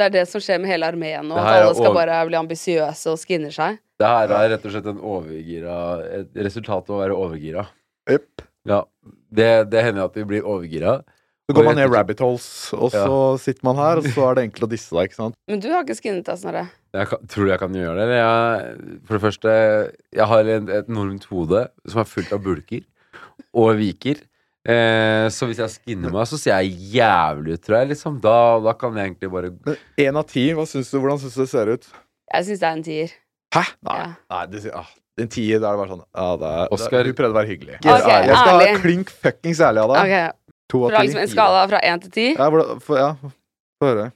Det 0.00 0.06
er 0.08 0.14
det 0.16 0.24
som 0.30 0.40
skjer 0.42 0.60
med 0.62 0.70
hele 0.72 0.88
armeen 0.88 1.28
nå. 1.28 1.36
At 1.36 1.60
alle 1.60 1.74
skal 1.76 1.90
over- 1.92 2.00
bare 2.00 2.18
bli 2.30 2.38
ambisiøse 2.40 3.12
og 3.12 3.20
skinner 3.20 3.52
seg. 3.54 3.78
Det 4.00 4.08
her 4.08 4.32
er 4.32 4.48
rett 4.54 4.64
og 4.64 4.72
slett 4.72 4.86
en 4.88 5.00
overgira 5.04 5.74
Et 6.20 6.38
resultat 6.48 6.88
av 6.88 6.96
å 6.96 7.00
være 7.04 7.16
overgira. 7.20 7.66
Yep. 8.08 8.46
Ja. 8.68 8.82
Det, 9.32 9.48
det 9.70 9.82
hender 9.84 10.08
at 10.08 10.16
vi 10.16 10.24
blir 10.24 10.42
overgira. 10.48 11.02
Så 11.50 11.54
går 11.56 11.64
man 11.66 11.74
ned 11.80 11.90
rabbit 11.90 12.20
holes, 12.22 12.44
og 12.78 12.92
så 12.94 13.14
sitter 13.42 13.64
man 13.66 13.74
her, 13.80 13.98
og 13.98 14.04
så 14.14 14.28
er 14.30 14.36
det 14.38 14.42
enkelt 14.46 14.66
å 14.68 14.70
disse 14.70 14.94
deg, 14.94 15.08
ikke 15.08 15.16
sant. 15.18 15.34
Men 15.50 15.58
du 15.58 15.66
har 15.72 15.82
ikke 15.82 15.96
skinnet 15.98 16.28
deg, 16.28 16.38
Snorre. 16.38 16.62
Jeg 16.94 17.08
kan, 17.10 17.24
tror 17.26 17.44
du 17.48 17.50
jeg 17.50 17.58
kan 17.58 17.74
gjøre 17.74 18.04
det? 18.06 18.18
Jeg, 18.20 19.00
for 19.08 19.16
det 19.18 19.22
første, 19.24 19.54
jeg 20.14 20.28
har 20.30 20.50
en, 20.54 20.68
et 20.78 20.92
enormt 20.92 21.26
hode 21.32 21.64
som 21.90 22.02
er 22.04 22.06
fullt 22.12 22.30
av 22.36 22.44
bulker 22.44 22.84
og 23.50 23.72
viker. 23.80 24.22
Eh, 24.68 25.26
så 25.32 25.46
hvis 25.48 25.56
jeg 25.62 25.72
skinner 25.72 26.12
meg, 26.12 26.26
så 26.28 26.36
ser 26.36 26.58
jeg 26.60 26.74
jævlig 26.98 27.54
ut, 27.56 27.62
tror 27.64 27.78
jeg. 27.80 27.88
Liksom. 27.94 28.18
Da, 28.20 28.34
da 28.60 28.74
kan 28.76 28.96
jeg 28.98 29.08
egentlig 29.10 29.30
bare 29.32 29.52
én 29.96 30.18
av 30.20 30.26
ti, 30.28 30.50
hva 30.56 30.66
syns 30.68 30.90
du, 30.92 30.98
hvordan 31.00 31.20
syns 31.22 31.38
du 31.38 31.42
det 31.46 31.50
ser 31.52 31.70
ut? 31.72 31.86
Jeg 32.34 32.44
syns 32.50 32.60
det 32.60 32.68
er 32.68 32.76
en 32.76 32.82
tier. 32.84 33.14
Hæ? 33.56 33.62
Nei. 33.88 33.96
Ja. 34.02 34.10
Nei 34.34 34.42
det, 34.52 34.60
ah, 34.76 34.90
en 35.18 35.30
tier, 35.32 35.58
da 35.62 35.70
er 35.72 35.74
det 35.74 35.80
bare 35.80 35.90
sånn 35.90 36.04
Ja, 36.04 36.26
det 36.38 36.50
er, 36.60 36.68
Oscar- 36.76 37.00
det, 37.02 37.10
du 37.10 37.18
prøvde 37.18 37.34
å 37.34 37.38
være 37.40 37.50
hyggelig. 37.54 37.78
Ok, 37.80 37.88
jeg 37.88 38.04
skal 38.04 38.52
ærlig. 38.52 38.68
være 38.68 38.76
klink 38.84 39.10
fuckings 39.24 39.64
ærlig 39.64 39.82
av 39.82 39.94
deg. 39.94 40.04
Okay. 40.04 40.28
To 40.70 40.84
av 40.86 40.92
ti. 40.94 41.00
liksom 41.08 41.22
en 41.24 41.32
skala 41.32 41.64
fra 41.72 41.80
én 41.88 42.04
til 42.04 42.12
ti, 42.14 42.26
Ja, 42.36 42.50
få 42.84 43.00
ja, 43.00 43.08
få 43.80 43.88
høre. 43.88 44.06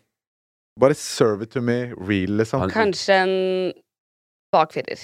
Bare 0.80 0.94
serve 0.98 1.42
it 1.48 1.50
to 1.54 1.60
me 1.62 1.78
real, 1.96 2.36
liksom. 2.38 2.60
Han- 2.62 2.70
kanskje 2.70 3.16
en 3.24 3.34
bakfirer. 4.54 5.02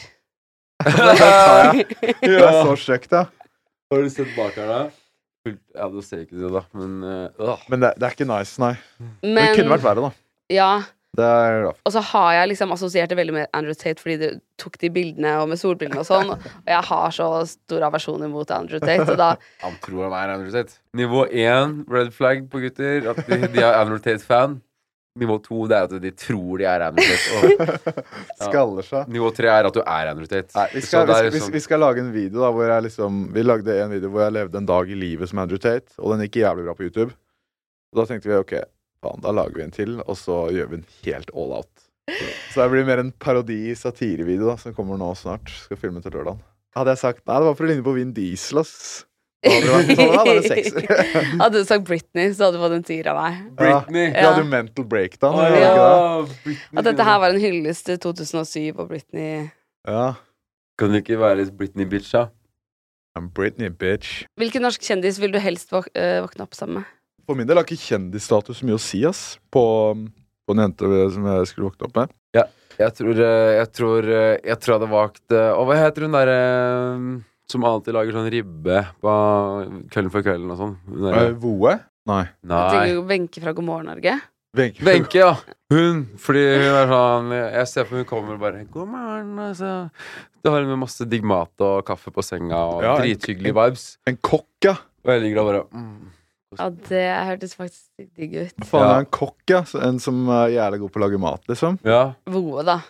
Det 2.23 2.39
er 2.39 2.63
så 2.63 2.77
stygt, 2.79 3.11
da. 3.11 3.25
Har 3.91 4.03
du 4.05 4.11
sett 4.11 4.31
bak 4.37 4.55
her, 4.55 4.69
da? 4.71 4.81
Fullt, 5.51 5.61
ja, 5.77 5.91
du 5.91 6.01
ser 6.07 6.25
ikke 6.25 6.39
det, 6.39 6.55
da, 6.55 6.65
men 6.79 6.97
øh. 7.05 7.67
Men 7.73 7.85
det, 7.85 7.93
det 7.99 8.09
er 8.09 8.17
ikke 8.17 8.31
nice, 8.31 8.57
nei. 8.63 8.73
Men 9.23 9.43
det 9.43 9.61
kunne 9.61 9.77
vært 9.77 9.87
verre, 9.87 10.09
da. 10.09 10.15
ja, 10.55 10.73
er. 11.19 11.67
Og 11.85 11.93
så 11.93 12.01
har 12.01 12.33
jeg 12.35 12.49
liksom 12.53 12.73
assosiert 12.73 13.11
det 13.11 13.17
veldig 13.19 13.35
med 13.35 13.47
Andrew 13.57 13.75
Tate 13.75 14.01
fordi 14.03 14.17
du 14.21 14.41
tok 14.61 14.79
de 14.81 14.91
bildene 14.95 15.33
og 15.41 15.49
med 15.51 15.59
solbrillene 15.59 16.01
og 16.01 16.07
sånn. 16.07 16.31
Og 16.31 16.71
jeg 16.71 16.83
har 16.91 17.15
så 17.17 17.29
stor 17.51 17.87
aversjon 17.89 18.25
imot 18.27 18.51
Andrew 18.55 18.81
Tate, 18.83 19.09
og 19.11 19.19
da 19.19 19.35
Han 19.65 19.77
tror 19.83 20.09
han 20.09 20.17
er 20.21 20.35
Andrew 20.37 20.53
Tate. 20.55 20.79
Nivå 20.97 21.27
én, 21.27 21.81
red 21.91 22.13
flag 22.15 22.47
på 22.51 22.63
gutter. 22.63 23.11
At 23.11 23.25
de, 23.27 23.41
de 23.49 23.63
er 23.63 23.81
Andrew 23.81 23.99
Tate-fan. 23.99 24.61
Nivå 25.19 25.41
to 25.43 25.65
det 25.67 25.75
er 25.75 25.89
at 25.89 26.03
de 26.05 26.11
tror 26.15 26.61
de 26.61 26.67
er 26.71 26.85
Andrew 26.87 27.17
Tate. 27.19 28.05
Skaller 28.47 28.87
seg. 28.87 29.09
nivå 29.11 29.33
tre 29.35 29.49
er 29.51 29.67
at 29.67 29.75
du 29.75 29.81
er 29.83 30.11
Andrew 30.13 30.29
Tate. 30.31 30.55
Nei, 30.55 30.67
vi 30.77 30.83
skal, 30.87 31.09
vi, 31.09 31.17
skal, 31.17 31.31
vi, 31.35 31.41
skal, 31.43 31.55
vi 31.57 31.63
skal 31.65 31.83
lage 31.83 32.05
en 32.05 32.13
video 32.15 32.45
da 32.45 32.53
hvor 32.55 32.71
jeg 32.71 32.85
liksom 32.87 33.25
Vi 33.35 33.43
lagde 33.43 33.75
en 33.83 33.91
video 33.91 34.13
hvor 34.15 34.23
jeg 34.29 34.37
levde 34.39 34.61
en 34.63 34.69
dag 34.71 34.93
i 34.95 34.99
livet 35.01 35.33
som 35.33 35.43
Andrew 35.43 35.59
Tate, 35.59 35.91
og 35.99 36.15
den 36.15 36.23
gikk 36.29 36.39
jævlig 36.45 36.69
bra 36.69 36.77
på 36.79 36.87
YouTube. 36.87 37.11
Og 37.91 37.99
da 37.99 38.07
tenkte 38.07 38.31
vi 38.31 38.39
ok, 38.39 38.55
faen, 39.03 39.23
da 39.27 39.35
lager 39.35 39.59
vi 39.59 39.67
en 39.67 39.75
til, 39.75 39.99
og 40.07 40.15
så 40.21 40.45
gjør 40.55 40.71
vi 40.71 40.79
en 40.79 40.89
helt 41.09 41.35
all 41.35 41.59
out. 41.59 41.87
Så 42.55 42.63
det 42.63 42.71
blir 42.73 42.87
mer 42.87 43.03
en 43.03 43.13
parodi-satirevideo 43.23 44.55
som 44.63 44.75
kommer 44.79 44.99
nå 44.99 45.11
snart. 45.19 45.51
Skal 45.67 45.79
filme 45.79 46.03
til 46.03 46.15
lørdag. 46.15 46.39
Hadde 46.79 46.95
jeg 46.95 47.03
sagt 47.03 47.25
Nei, 47.27 47.39
det 47.43 47.51
var 47.51 47.59
for 47.59 47.67
å 47.67 47.71
ligne 47.71 47.87
på 47.87 47.95
Vin 47.99 48.15
Diesel, 48.15 48.63
ass. 48.63 48.75
Hadde 49.41 49.87
det 49.89 49.97
vært 49.97 50.29
ja, 50.29 50.41
sekser. 50.45 51.05
Hadde 51.43 51.63
du 51.63 51.69
sagt 51.69 51.87
Britney, 51.89 52.33
så 52.37 52.47
hadde 52.47 52.59
du 52.59 52.65
fått 52.65 52.75
en 52.77 52.85
tier 52.85 53.09
av 53.09 53.17
meg. 53.17 53.39
Britney. 53.57 54.11
Ja, 54.11 54.13
du 54.13 54.27
hadde 54.27 54.43
jo 54.43 54.49
mental 54.51 54.87
breakdown. 54.91 55.39
Du 55.41 56.51
det? 56.51 56.59
At 56.77 56.91
dette 56.91 57.07
her 57.09 57.23
var 57.23 57.33
en 57.33 57.41
hyllest 57.41 57.89
til 57.89 57.97
2007 58.05 58.75
og 58.75 58.91
Britney. 58.91 59.49
Ja. 59.89 60.05
Kan 60.81 60.93
du 60.93 61.01
ikke 61.01 61.17
være 61.21 61.41
litt 61.41 61.57
Britney-bitch, 61.57 62.13
da? 62.13 62.29
I'm 63.17 63.33
Britney, 63.35 63.73
bitch. 63.73 64.27
Hvilken 64.41 64.65
norsk 64.65 64.85
kjendis 64.85 65.19
vil 65.23 65.33
du 65.33 65.41
helst 65.43 65.73
våk 65.73 65.89
øh, 65.97 66.21
våkne 66.27 66.45
opp 66.45 66.55
sammen 66.57 66.83
med? 66.83 66.95
For 67.25 67.39
min 67.39 67.49
del 67.49 67.59
har 67.59 67.67
ikke 67.67 67.81
kjendisstatus 67.81 68.61
mye 68.67 68.77
å 68.77 68.83
si, 68.83 69.03
ass. 69.09 69.39
På, 69.53 69.65
på 70.45 70.57
en 70.57 70.67
jente 70.67 71.05
som 71.17 71.33
jeg 71.33 71.51
skulle 71.51 71.73
våkne 71.73 71.89
opp 71.89 72.03
med. 72.03 72.17
Jeg 72.81 72.97
tror 72.97 73.19
eh, 73.21 73.57
Jeg 73.59 73.73
tror 73.77 74.07
eh, 74.09 74.37
Jeg 74.45 74.61
tror 74.61 74.73
jeg 74.73 74.79
hadde 74.79 74.93
valgt 74.95 75.35
eh, 75.35 75.51
Og 75.57 75.69
hva 75.69 75.81
heter 75.83 76.07
hun 76.07 76.17
derre 76.17 76.39
som 77.51 77.65
alltid 77.67 77.97
lager 77.97 78.17
sånn 78.17 78.31
ribbe 78.33 78.83
på 79.03 79.15
Kvelden 79.93 80.13
for 80.15 80.27
kvelden 80.27 80.53
og 80.55 80.61
sånn? 80.61 80.77
Uh, 80.89 81.31
Voe? 81.43 81.77
Nei. 82.11 82.25
Jeg 82.25 82.51
Nei. 82.51 82.93
Wenche 83.11 83.43
fra 83.43 83.53
God 83.57 83.67
morgen 83.67 83.91
Norge. 83.91 84.15
Wenche. 84.57 85.19
Ja. 85.21 85.35
Hun. 85.71 86.07
Fordi 86.19 86.41
hun 86.43 86.75
er 86.75 86.89
sånn 86.91 87.29
Jeg 87.37 87.67
ser 87.71 87.85
på 87.87 88.01
hun 88.01 88.07
kommer 88.09 88.35
og 88.35 88.41
bare 88.43 88.65
'God 88.67 88.89
morgen', 88.91 89.37
altså. 89.39 89.91
Da 90.43 90.51
har 90.51 90.65
hun 90.65 90.73
med 90.73 90.81
masse 90.83 91.05
digg 91.07 91.23
mat 91.23 91.53
og 91.63 91.85
kaffe 91.87 92.11
på 92.11 92.25
senga 92.25 92.57
og 92.57 92.83
Ja, 92.83 92.97
drithyggelige 92.99 93.55
vibes. 93.55 93.85
En 94.09 94.17
kokk, 94.17 94.49
ja. 94.65 94.75
Og 95.05 95.13
jeg 95.15 95.23
ligger 95.23 95.43
der 95.43 95.51
bare 95.53 95.63
mm. 95.71 96.09
Ja, 96.59 96.67
det 96.89 97.05
hørtes 97.29 97.55
faktisk 97.55 98.09
digg 98.19 98.35
ut. 98.35 98.57
Hva 98.59 98.67
faen 98.67 98.83
Ja. 98.83 98.95
er 98.97 99.05
en 99.05 99.13
kokk, 99.15 99.39
ja? 99.49 99.61
En 99.87 100.01
som 100.03 100.29
er 100.29 100.57
jævlig 100.57 100.81
god 100.81 100.91
på 100.91 100.99
å 100.99 101.05
lage 101.05 101.21
mat, 101.23 101.43
liksom? 101.47 101.79
Ja. 101.87 102.15
Voe, 102.27 102.65
da. 102.67 102.81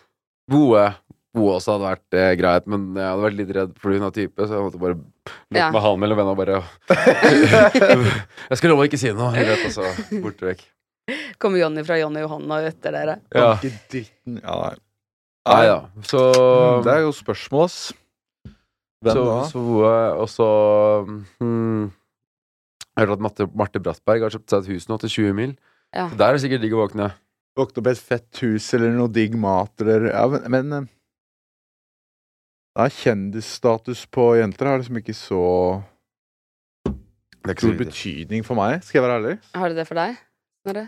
Boe. 0.49 0.87
Boe 1.35 1.53
også 1.55 1.77
hadde 1.77 1.87
vært 1.87 2.17
eh, 2.19 2.33
greit, 2.41 2.65
men 2.67 2.89
jeg 2.99 3.07
hadde 3.07 3.23
vært 3.23 3.37
litt 3.39 3.51
redd 3.55 3.75
fordi 3.79 4.01
hun 4.01 4.07
er 4.09 4.15
type, 4.17 4.47
så 4.49 4.57
jeg 4.57 4.65
måtte 4.67 4.81
bare 4.83 4.97
lukke 4.99 5.61
Ja. 5.61 5.69
med 5.71 5.83
halen 5.85 6.01
mellom 6.03 6.19
beina 6.19 6.33
og 6.35 6.41
bare 6.41 6.57
Jeg 8.51 8.59
skal 8.59 8.73
love 8.73 8.83
å 8.85 8.89
ikke 8.89 8.99
si 9.01 9.13
noe, 9.15 9.31
rett 9.37 9.63
og 9.69 9.75
så 9.77 9.87
borte 10.25 10.49
vekk. 10.49 10.65
Kommer 11.43 11.63
Jonny 11.63 11.83
fra 11.87 11.97
Jonny 12.01 12.23
Johanna 12.25 12.61
etter 12.67 12.95
dere. 12.95 13.15
Ja. 13.35 13.53
Dritten 13.63 14.41
Ja, 14.43 14.57
nei. 14.65 14.75
Nei 15.51 15.63
da. 15.71 15.79
Så 16.07 16.21
Mm, 16.21 16.83
Det 16.85 16.93
er 16.93 17.01
jo 17.07 17.13
spørsmål, 17.17 17.65
ass. 17.65 17.79
Hvem 19.01 19.15
så, 19.17 19.25
da? 19.25 19.39
så 19.49 19.63
Boe, 19.65 19.95
og 20.21 20.29
så 20.29 20.47
hmm, 21.41 21.87
Jeg 22.93 23.01
hørte 23.07 23.17
at 23.17 23.25
Marte, 23.25 23.47
Marte 23.57 23.81
Brattberg 23.81 24.27
har 24.27 24.35
kjøpt 24.35 24.51
seg 24.53 24.67
et 24.67 24.73
hus 24.75 24.89
nå 24.91 24.99
til 25.01 25.09
20 25.15 25.35
mil. 25.39 25.55
Ja. 25.97 26.09
Der 26.13 26.27
er 26.29 26.37
det 26.37 26.43
sikkert 26.45 26.63
digg 26.67 26.75
å 26.77 26.83
våkne. 26.85 27.09
Våkne 27.59 27.81
opp 27.81 27.89
i 27.89 27.95
et 27.95 28.03
fett 28.03 28.43
hus 28.45 28.67
eller 28.77 28.93
noe 28.95 29.09
digg 29.11 29.35
mat 29.41 29.73
eller 29.83 30.11
Ja, 30.13 30.27
men, 30.31 30.45
men 30.53 30.73
eh, 30.77 30.91
ja, 32.79 32.87
Kjendisstatus 32.95 34.05
på 34.13 34.31
jenter 34.39 34.71
har 34.71 34.81
liksom 34.81 35.01
ikke 35.01 35.15
så 35.17 35.43
Det 36.87 37.51
er 37.51 37.55
ikke 37.57 37.65
så 37.65 37.71
stor 37.71 37.79
betydning 37.81 38.47
for 38.47 38.59
meg, 38.59 38.81
skal 38.85 39.01
jeg 39.01 39.07
være 39.07 39.19
ærlig. 39.21 39.37
Har 39.57 39.73
det 39.73 39.81
det 39.81 39.87
for 39.89 40.01
deg? 40.01 40.19
Snorre? 40.63 40.87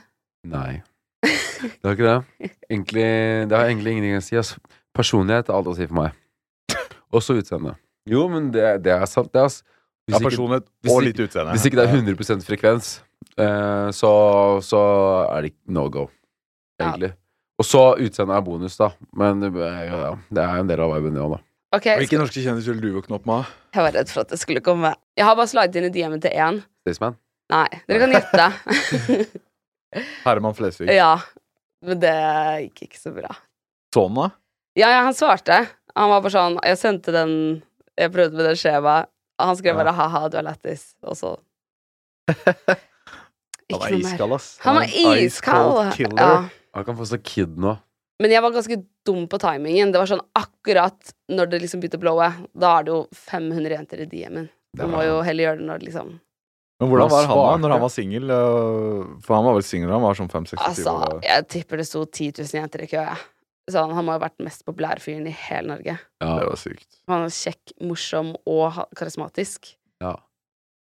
Nei. 0.53 0.83
Det 1.62 1.87
har 1.87 1.95
ikke 1.95 2.09
det. 2.09 2.51
Egentlig, 2.66 3.05
det 3.47 3.55
har 3.55 3.68
egentlig 3.68 3.93
ingenting 3.93 4.16
å 4.18 4.22
si. 4.26 4.35
Altså. 4.41 4.57
Personlighet 4.99 5.47
er 5.47 5.55
alt 5.55 5.68
å 5.70 5.74
si 5.76 5.87
for 5.87 5.95
meg. 6.01 6.16
Også 7.14 7.37
utseende. 7.39 7.76
Jo, 8.11 8.24
men 8.33 8.49
det, 8.51 8.64
det 8.83 8.91
er 8.97 9.07
sant, 9.07 9.30
det. 9.30 9.45
Altså. 9.47 9.62
Ja, 10.11 10.18
personlighet 10.18 10.66
hvis 10.83 10.91
og 10.93 11.05
litt 11.07 11.20
utseende. 11.22 11.55
Hvis 11.55 11.68
ikke 11.68 11.78
det 11.78 11.85
er 11.87 11.95
100% 11.95 12.43
frekvens, 12.49 12.91
eh, 13.39 13.89
så, 13.95 14.11
så 14.66 14.83
er 15.28 15.47
det 15.47 15.53
no 15.70 15.87
go, 15.93 16.09
egentlig. 16.83 17.12
Og 17.62 17.68
så 17.68 17.85
utseendet 18.03 18.35
er 18.41 18.45
bonus, 18.49 18.74
da. 18.80 18.91
Men 19.14 19.45
det, 19.45 19.53
ja, 19.55 20.16
det 20.35 20.43
er 20.43 20.59
jo 20.59 20.64
en 20.66 20.72
del 20.72 20.83
av 20.83 20.97
viben, 20.97 21.14
det 21.14 21.22
òg, 21.22 21.37
da. 21.37 21.43
Ok, 21.73 21.87
Hvilke 22.03 22.18
norske 22.20 22.43
kjendiser 22.45 22.75
ville 22.75 22.85
du 22.85 22.97
våkne 22.99 23.16
opp 23.16 23.25
med? 23.29 23.47
jeg 23.73 23.83
var 23.87 23.95
redd 23.97 24.11
for 24.12 24.20
at 24.27 24.33
det 24.35 24.39
skulle 24.41 24.61
komme. 24.61 24.91
Jeg 25.16 25.25
har 25.25 25.37
bare 25.39 25.49
slaget 25.49 25.79
inn 25.81 25.87
i 25.89 25.93
DM-en 25.95 26.20
til 26.20 26.35
én. 26.37 26.59
Staysman. 26.85 27.16
Nei, 27.53 27.68
dere 27.89 28.01
kan 28.03 28.12
gjette. 28.12 28.47
Herman 30.27 30.55
Flesvig. 30.57 30.89
ja, 30.93 31.14
men 31.85 32.01
det 32.03 32.12
gikk 32.66 32.85
ikke 32.91 33.01
så 33.01 33.12
bra. 33.16 33.33
Sånn, 33.95 34.16
da? 34.16 34.29
Ja, 34.79 34.89
ja, 34.93 35.01
han 35.07 35.16
svarte. 35.16 35.62
Han 35.97 36.09
var 36.09 36.23
bare 36.25 36.33
sånn 36.33 36.55
Jeg 36.64 36.79
sendte 36.81 37.12
den 37.12 37.33
Jeg 38.01 38.09
prøvde 38.14 38.39
med 38.39 38.47
det 38.49 38.55
skjemaet. 38.57 39.11
Han 39.43 39.57
skrev 39.59 39.77
bare 39.77 39.93
'ha-ha, 39.93 40.29
du 40.33 40.37
er 40.39 40.47
lættis', 40.47 40.95
og 41.03 41.16
så 41.18 41.33
Han 43.73 43.81
var 43.81 43.89
er 43.89 43.97
iskald, 43.99 44.33
ass. 44.37 44.59
Han 44.62 44.77
var 44.77 44.85
er 44.85 45.20
iskald. 45.25 45.99
Ja. 46.16 46.49
Han 46.77 46.85
kan 46.85 46.97
få 46.97 47.07
seg 47.09 47.23
kid 47.25 47.57
nå. 47.61 47.75
Men 48.21 48.31
jeg 48.31 48.43
var 48.45 48.53
ganske 48.55 48.77
dum 49.07 49.25
på 49.29 49.39
timingen. 49.41 49.93
Det 49.93 49.99
var 49.99 50.07
sånn 50.11 50.21
akkurat 50.39 51.15
når 51.33 51.49
det 51.51 51.63
liksom 51.65 51.81
begynte 51.83 51.99
å 51.99 52.03
blowe. 52.05 52.29
Da 52.55 52.75
er 52.79 52.85
det 52.87 52.93
jo 52.93 53.01
500 53.17 53.73
jenter 53.79 54.03
i 54.05 54.07
DM-en. 54.11 54.51
Du 54.77 54.85
må 54.89 55.03
jo 55.05 55.21
heller 55.27 55.45
gjøre 55.51 55.59
det 55.61 55.67
når 55.69 55.81
det 55.83 55.87
liksom 55.91 56.13
Men 56.81 56.89
hvordan 56.89 57.11
var 57.13 57.27
han 57.29 57.37
da, 57.39 57.57
når 57.61 57.71
han 57.77 57.83
var 57.83 57.93
singel? 57.93 58.31
øh, 58.33 59.11
For 59.27 59.37
han 59.37 59.45
var 59.45 59.55
vel 59.59 59.67
singel 59.67 59.91
da 59.91 59.99
han 59.99 60.07
var 60.07 60.17
sånn 60.19 60.31
5-26 60.33 60.63
Altså, 60.69 60.95
år? 60.97 61.21
jeg 61.27 61.47
tipper 61.53 61.77
det 61.83 61.87
sto 61.89 62.05
10 62.07 62.33
000 62.41 62.57
jenter 62.63 62.83
i 62.83 62.89
kø. 62.91 63.05
Så 63.71 63.79
han, 63.85 63.93
han 63.95 64.05
må 64.07 64.15
ha 64.17 64.23
vært 64.23 64.39
den 64.41 64.49
mest 64.49 64.65
populære 64.67 64.99
fyren 65.05 65.27
i 65.31 65.35
hele 65.45 65.69
Norge. 65.77 65.95
Ja. 66.23 66.33
Det 66.41 66.49
var 66.49 66.59
sykt. 66.59 66.89
Han 67.11 67.23
var 67.27 67.35
kjekk, 67.37 67.75
morsom 67.91 68.33
og 68.47 68.81
karismatisk. 68.99 69.75
ja. 70.03 70.17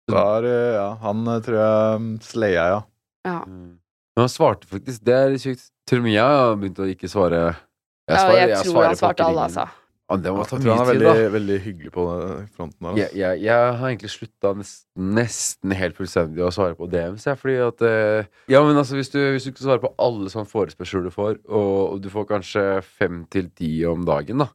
Da 0.07 0.21
er, 0.39 0.45
øh, 0.47 0.75
ja, 0.77 0.89
han 1.03 1.23
øh, 1.27 1.41
tror 1.43 1.57
jeg 1.59 2.03
sleia, 2.23 2.27
slaya, 2.31 2.67
ja. 2.71 2.83
Ja. 3.27 3.39
Mm. 3.49 3.73
Men 4.17 4.25
han 4.25 4.33
svarte 4.33 4.69
faktisk. 4.71 5.03
Det 5.05 5.15
er 5.15 5.35
sykt. 5.41 5.67
Til 5.87 6.01
og 6.01 6.07
med 6.07 6.17
jeg 6.17 6.37
har 6.41 6.55
begynt 6.59 6.79
å 6.83 6.87
ikke 6.91 7.09
svare. 7.13 7.43
ja, 8.09 8.17
svarer- 8.17 8.49
jeg, 8.49 8.63
tror 8.63 8.73
svarer 8.73 8.89
han 8.89 8.97
svarte 9.03 9.27
alle, 9.27 9.43
altså. 9.51 9.67
Ja, 10.07 10.17
det 10.23 10.33
må 10.33 10.45
ta 10.47 10.57
mye 10.57 10.63
tid, 10.63 10.69
da. 10.71 10.75
han 10.77 10.87
er 10.87 10.93
veldig, 10.95 11.31
veldig 11.35 11.55
hyggelig 11.65 11.91
på 11.91 12.03
den 12.07 12.45
fronten 12.55 12.79
der. 12.87 12.95
Jeg, 12.95 13.07
Altså. 13.07 13.17
jeg, 13.19 13.41
jeg 13.43 13.73
har 13.81 13.89
egentlig 13.89 14.11
slutta 14.13 14.53
nesten, 14.55 15.09
nesten 15.17 15.75
helt 15.75 15.97
fullstendig 15.99 16.45
å 16.47 16.51
svare 16.55 16.77
på 16.79 16.87
DMs, 16.93 17.27
jeg, 17.27 17.39
fordi 17.41 17.57
at 17.65 17.83
eh, 17.83 18.29
Ja, 18.55 18.61
men 18.63 18.79
altså, 18.79 18.95
hvis 18.95 19.11
du, 19.11 19.19
hvis 19.35 19.43
du 19.49 19.51
ikke 19.51 19.65
svarer 19.67 19.83
på 19.83 19.91
alle 19.99 20.31
sånne 20.31 20.47
forespørsler 20.47 21.03
du 21.03 21.11
får, 21.11 21.41
og, 21.51 21.73
og 21.97 22.01
du 22.05 22.09
får 22.15 22.29
kanskje 22.31 22.65
fem 22.87 23.25
til 23.35 23.51
ti 23.51 23.73
om 23.91 24.07
dagen, 24.07 24.39
da, 24.47 24.49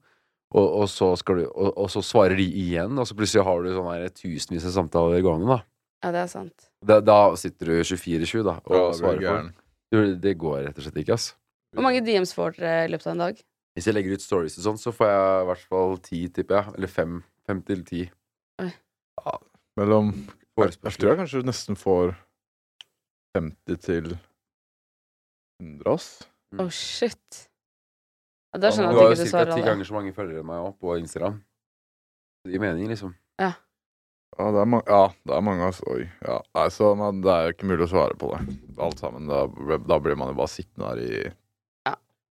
og, 0.55 0.67
og, 0.83 0.87
så 0.87 1.11
skal 1.19 1.43
du, 1.43 1.45
og, 1.51 1.73
og 1.75 1.91
så 1.91 1.99
svarer 1.99 2.39
de 2.39 2.47
igjen, 2.47 2.95
og 2.95 3.07
så 3.11 3.19
plutselig 3.19 3.43
har 3.43 3.59
du 3.67 3.73
sånne 3.75 3.97
her 3.99 4.07
tusenvis 4.15 4.69
av 4.71 4.77
samtaler 4.79 5.19
gående, 5.19 5.51
da. 5.51 5.59
Ja, 6.07 6.15
det 6.15 6.23
er 6.23 6.31
sant. 6.31 6.70
Da, 6.81 6.97
da 7.05 7.17
sitter 7.37 7.65
du 7.69 7.73
24-7, 7.85 8.41
da, 8.47 8.55
og 8.65 8.73
Ja, 8.75 8.81
er 8.89 8.97
svarer 8.97 9.19
for. 9.19 9.21
gæren. 9.21 9.51
Du, 9.91 10.15
Det 10.23 10.37
går 10.39 10.63
rett 10.67 10.77
og 10.79 10.83
slett 10.85 10.97
ikke, 11.03 11.13
ass. 11.13 11.35
Hvor 11.75 11.83
mange 11.85 12.01
DMs 12.03 12.33
får 12.33 12.55
dere 12.57 12.85
i 12.87 12.91
løpet 12.91 13.07
av 13.07 13.11
en 13.13 13.23
dag? 13.25 13.41
Hvis 13.77 13.85
jeg 13.87 13.95
legger 13.95 14.13
ut 14.17 14.23
stories 14.23 14.57
og 14.59 14.63
sånn, 14.65 14.79
så 14.81 14.91
får 14.91 15.07
jeg 15.07 15.43
i 15.43 15.45
hvert 15.51 15.67
fall 15.69 15.97
ti, 16.03 16.21
tipper 16.27 16.57
jeg. 16.57 16.73
Eller 16.75 16.87
fem. 16.91 17.23
Fem 17.47 17.61
til 17.67 17.83
ti. 17.87 18.01
Mellom 19.79 20.11
Jeg 20.57 20.75
tror 20.97 21.13
jeg 21.13 21.17
kanskje 21.21 21.41
du 21.41 21.47
nesten 21.47 21.77
får 21.79 22.11
50 23.37 23.77
til 23.85 24.09
100, 25.61 25.87
ass. 25.93 26.09
Mm. 26.51 26.59
Oh, 26.65 26.69
shit. 26.69 27.47
Ja, 28.51 28.59
da 28.59 28.71
skjønner 28.73 28.91
jeg 28.91 28.99
har 28.99 29.11
at 29.13 29.17
jo 29.17 29.23
du 29.23 29.29
ikke 29.29 29.45
du 29.45 29.51
ca. 29.51 29.55
ti 29.55 29.63
ganger 29.69 29.87
så 29.87 29.93
mange 29.95 30.13
følgere 30.13 30.41
enn 30.43 30.49
meg 30.49 30.73
på 30.81 30.97
Instagram. 30.99 31.37
Det 32.43 32.51
gir 32.51 32.59
mening, 32.65 32.89
liksom. 32.91 33.13
Ja, 33.39 33.53
det 34.55 34.63
er, 34.63 34.67
ma 34.69 34.79
ja, 34.87 35.03
det 35.27 35.35
er 35.37 35.43
mange, 35.45 35.67
altså. 35.69 35.85
Oi. 35.93 36.07
Ja, 36.25 36.39
nei, 36.57 36.67
så 36.73 36.91
man, 36.97 37.21
det 37.23 37.31
er 37.33 37.47
jo 37.47 37.55
ikke 37.55 37.69
mulig 37.69 37.85
å 37.85 37.91
svare 37.91 38.17
på 38.19 38.31
det. 38.33 38.57
Alt 38.81 39.03
sammen. 39.03 39.29
Da, 39.29 39.45
da 39.85 39.99
blir 40.01 40.17
man 40.19 40.31
jo 40.31 40.39
bare 40.39 40.53
sittende 40.53 40.91
her 40.91 41.01
i 41.03 41.21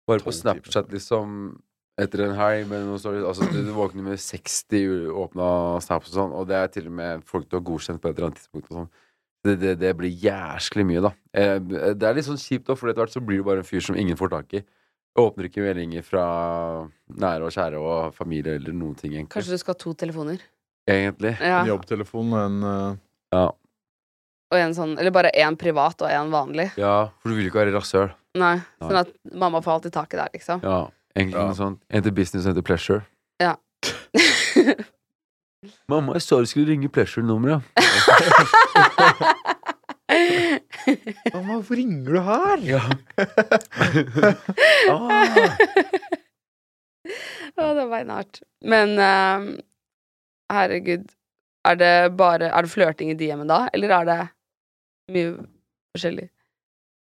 Bare 0.06 0.22
på. 0.22 0.30
Snapchat, 0.34 0.92
liksom, 0.94 1.56
etter 1.98 2.22
en 2.28 2.36
helg 2.38 2.68
med 2.70 2.84
noe 2.86 3.00
stories 3.02 3.24
Altså, 3.26 3.48
du, 3.50 3.58
du 3.66 3.72
våkner 3.74 4.04
med 4.06 4.20
60 4.22 5.08
åpna 5.10 5.48
snaps 5.82 6.12
og 6.12 6.20
sånn, 6.20 6.36
og 6.36 6.46
det 6.50 6.60
er 6.60 6.70
til 6.70 6.86
og 6.90 6.94
med 7.00 7.26
folk 7.26 7.48
du 7.50 7.58
har 7.58 7.64
godkjent 7.66 8.02
på 8.02 8.12
et 8.12 8.14
eller 8.14 8.30
annet 8.30 8.40
tidspunkt 8.42 8.70
og 8.70 8.80
sånn. 8.82 8.88
Det, 9.46 9.56
det, 9.62 9.74
det 9.82 9.92
blir 9.98 10.14
jæsklig 10.22 10.86
mye, 10.86 11.02
da. 11.08 11.12
Eh, 11.34 11.58
det 11.62 12.06
er 12.06 12.16
litt 12.18 12.26
sånn 12.26 12.40
kjipt, 12.40 12.66
da, 12.70 12.78
for 12.78 12.90
etter 12.90 13.02
hvert 13.02 13.14
så 13.14 13.22
blir 13.22 13.42
du 13.42 13.46
bare 13.46 13.62
en 13.62 13.68
fyr 13.68 13.82
som 13.82 13.98
ingen 13.98 14.18
får 14.18 14.32
tak 14.34 14.58
i. 14.58 14.62
Åpner 15.16 15.48
ikke 15.48 15.64
meldinger 15.64 16.04
fra 16.04 16.24
nære 17.08 17.46
og 17.46 17.54
kjære 17.54 17.80
og 17.80 18.14
familie 18.14 18.58
eller 18.60 18.74
noen 18.76 18.94
ting, 18.98 19.14
egentlig. 19.14 19.32
Kanskje 19.34 19.56
du 19.56 19.62
skal 19.62 19.74
ha 19.74 19.80
to 19.80 19.94
telefoner? 19.98 20.42
Egentlig. 20.86 21.36
Ja. 21.40 21.60
en 21.60 21.66
jobbtelefon 21.72 22.32
og 22.32 22.40
en 22.44 22.58
uh... 22.62 22.96
Ja. 23.34 23.46
Og 24.54 24.58
en 24.60 24.74
sånn 24.76 24.92
Eller 25.00 25.10
bare 25.10 25.32
én 25.34 25.56
privat 25.58 25.98
og 26.06 26.08
én 26.12 26.30
vanlig. 26.30 26.68
ja, 26.78 27.08
for 27.18 27.28
du 27.32 27.34
vil 27.40 27.48
ikke 27.48 27.58
være 27.64 27.74
rasshøl. 27.74 28.12
Nei. 28.38 28.54
Nei. 28.60 28.86
Sånn 28.86 29.00
at 29.00 29.10
mamma 29.34 29.58
får 29.64 29.72
alltid 29.78 29.92
tak 29.96 30.14
i 30.14 30.20
deg, 30.20 30.28
liksom. 30.38 30.60
Ja, 30.62 30.84
egentlig 31.16 31.40
Ja. 31.40 31.46
noe 31.50 31.58
sånt. 31.58 31.80
En 31.90 32.02
til 32.06 32.12
business 32.14 32.46
og 32.46 32.50
en 32.52 32.58
til 32.60 32.66
pleasure. 32.68 33.02
Ja. 33.42 33.56
Mamma, 35.90 36.12
jeg 36.14 36.22
sa 36.22 36.38
du 36.38 36.46
skulle 36.46 36.68
ringe 36.70 36.88
pleasure-nummeret. 36.92 37.62
Mamma, 41.34 41.56
hvorfor 41.56 41.74
ringer 41.74 42.12
du 42.12 42.20
her? 42.22 42.58
Ja. 42.62 42.82
ah. 44.92 45.10
Å, 47.56 47.62
det 47.62 47.82
var 47.82 47.90
beinhardt. 47.90 48.40
Men 48.66 48.94
ehm, 49.02 49.48
herregud, 50.52 51.06
er 51.66 51.78
det 51.80 51.92
bare 52.16 52.50
Er 52.52 52.62
det 52.66 52.70
flørting 52.70 53.10
i 53.10 53.18
DM-en 53.18 53.48
da, 53.50 53.66
eller 53.74 53.94
er 54.00 54.04
det 54.10 54.18
mye 55.14 55.32
forskjellig? 55.96 56.28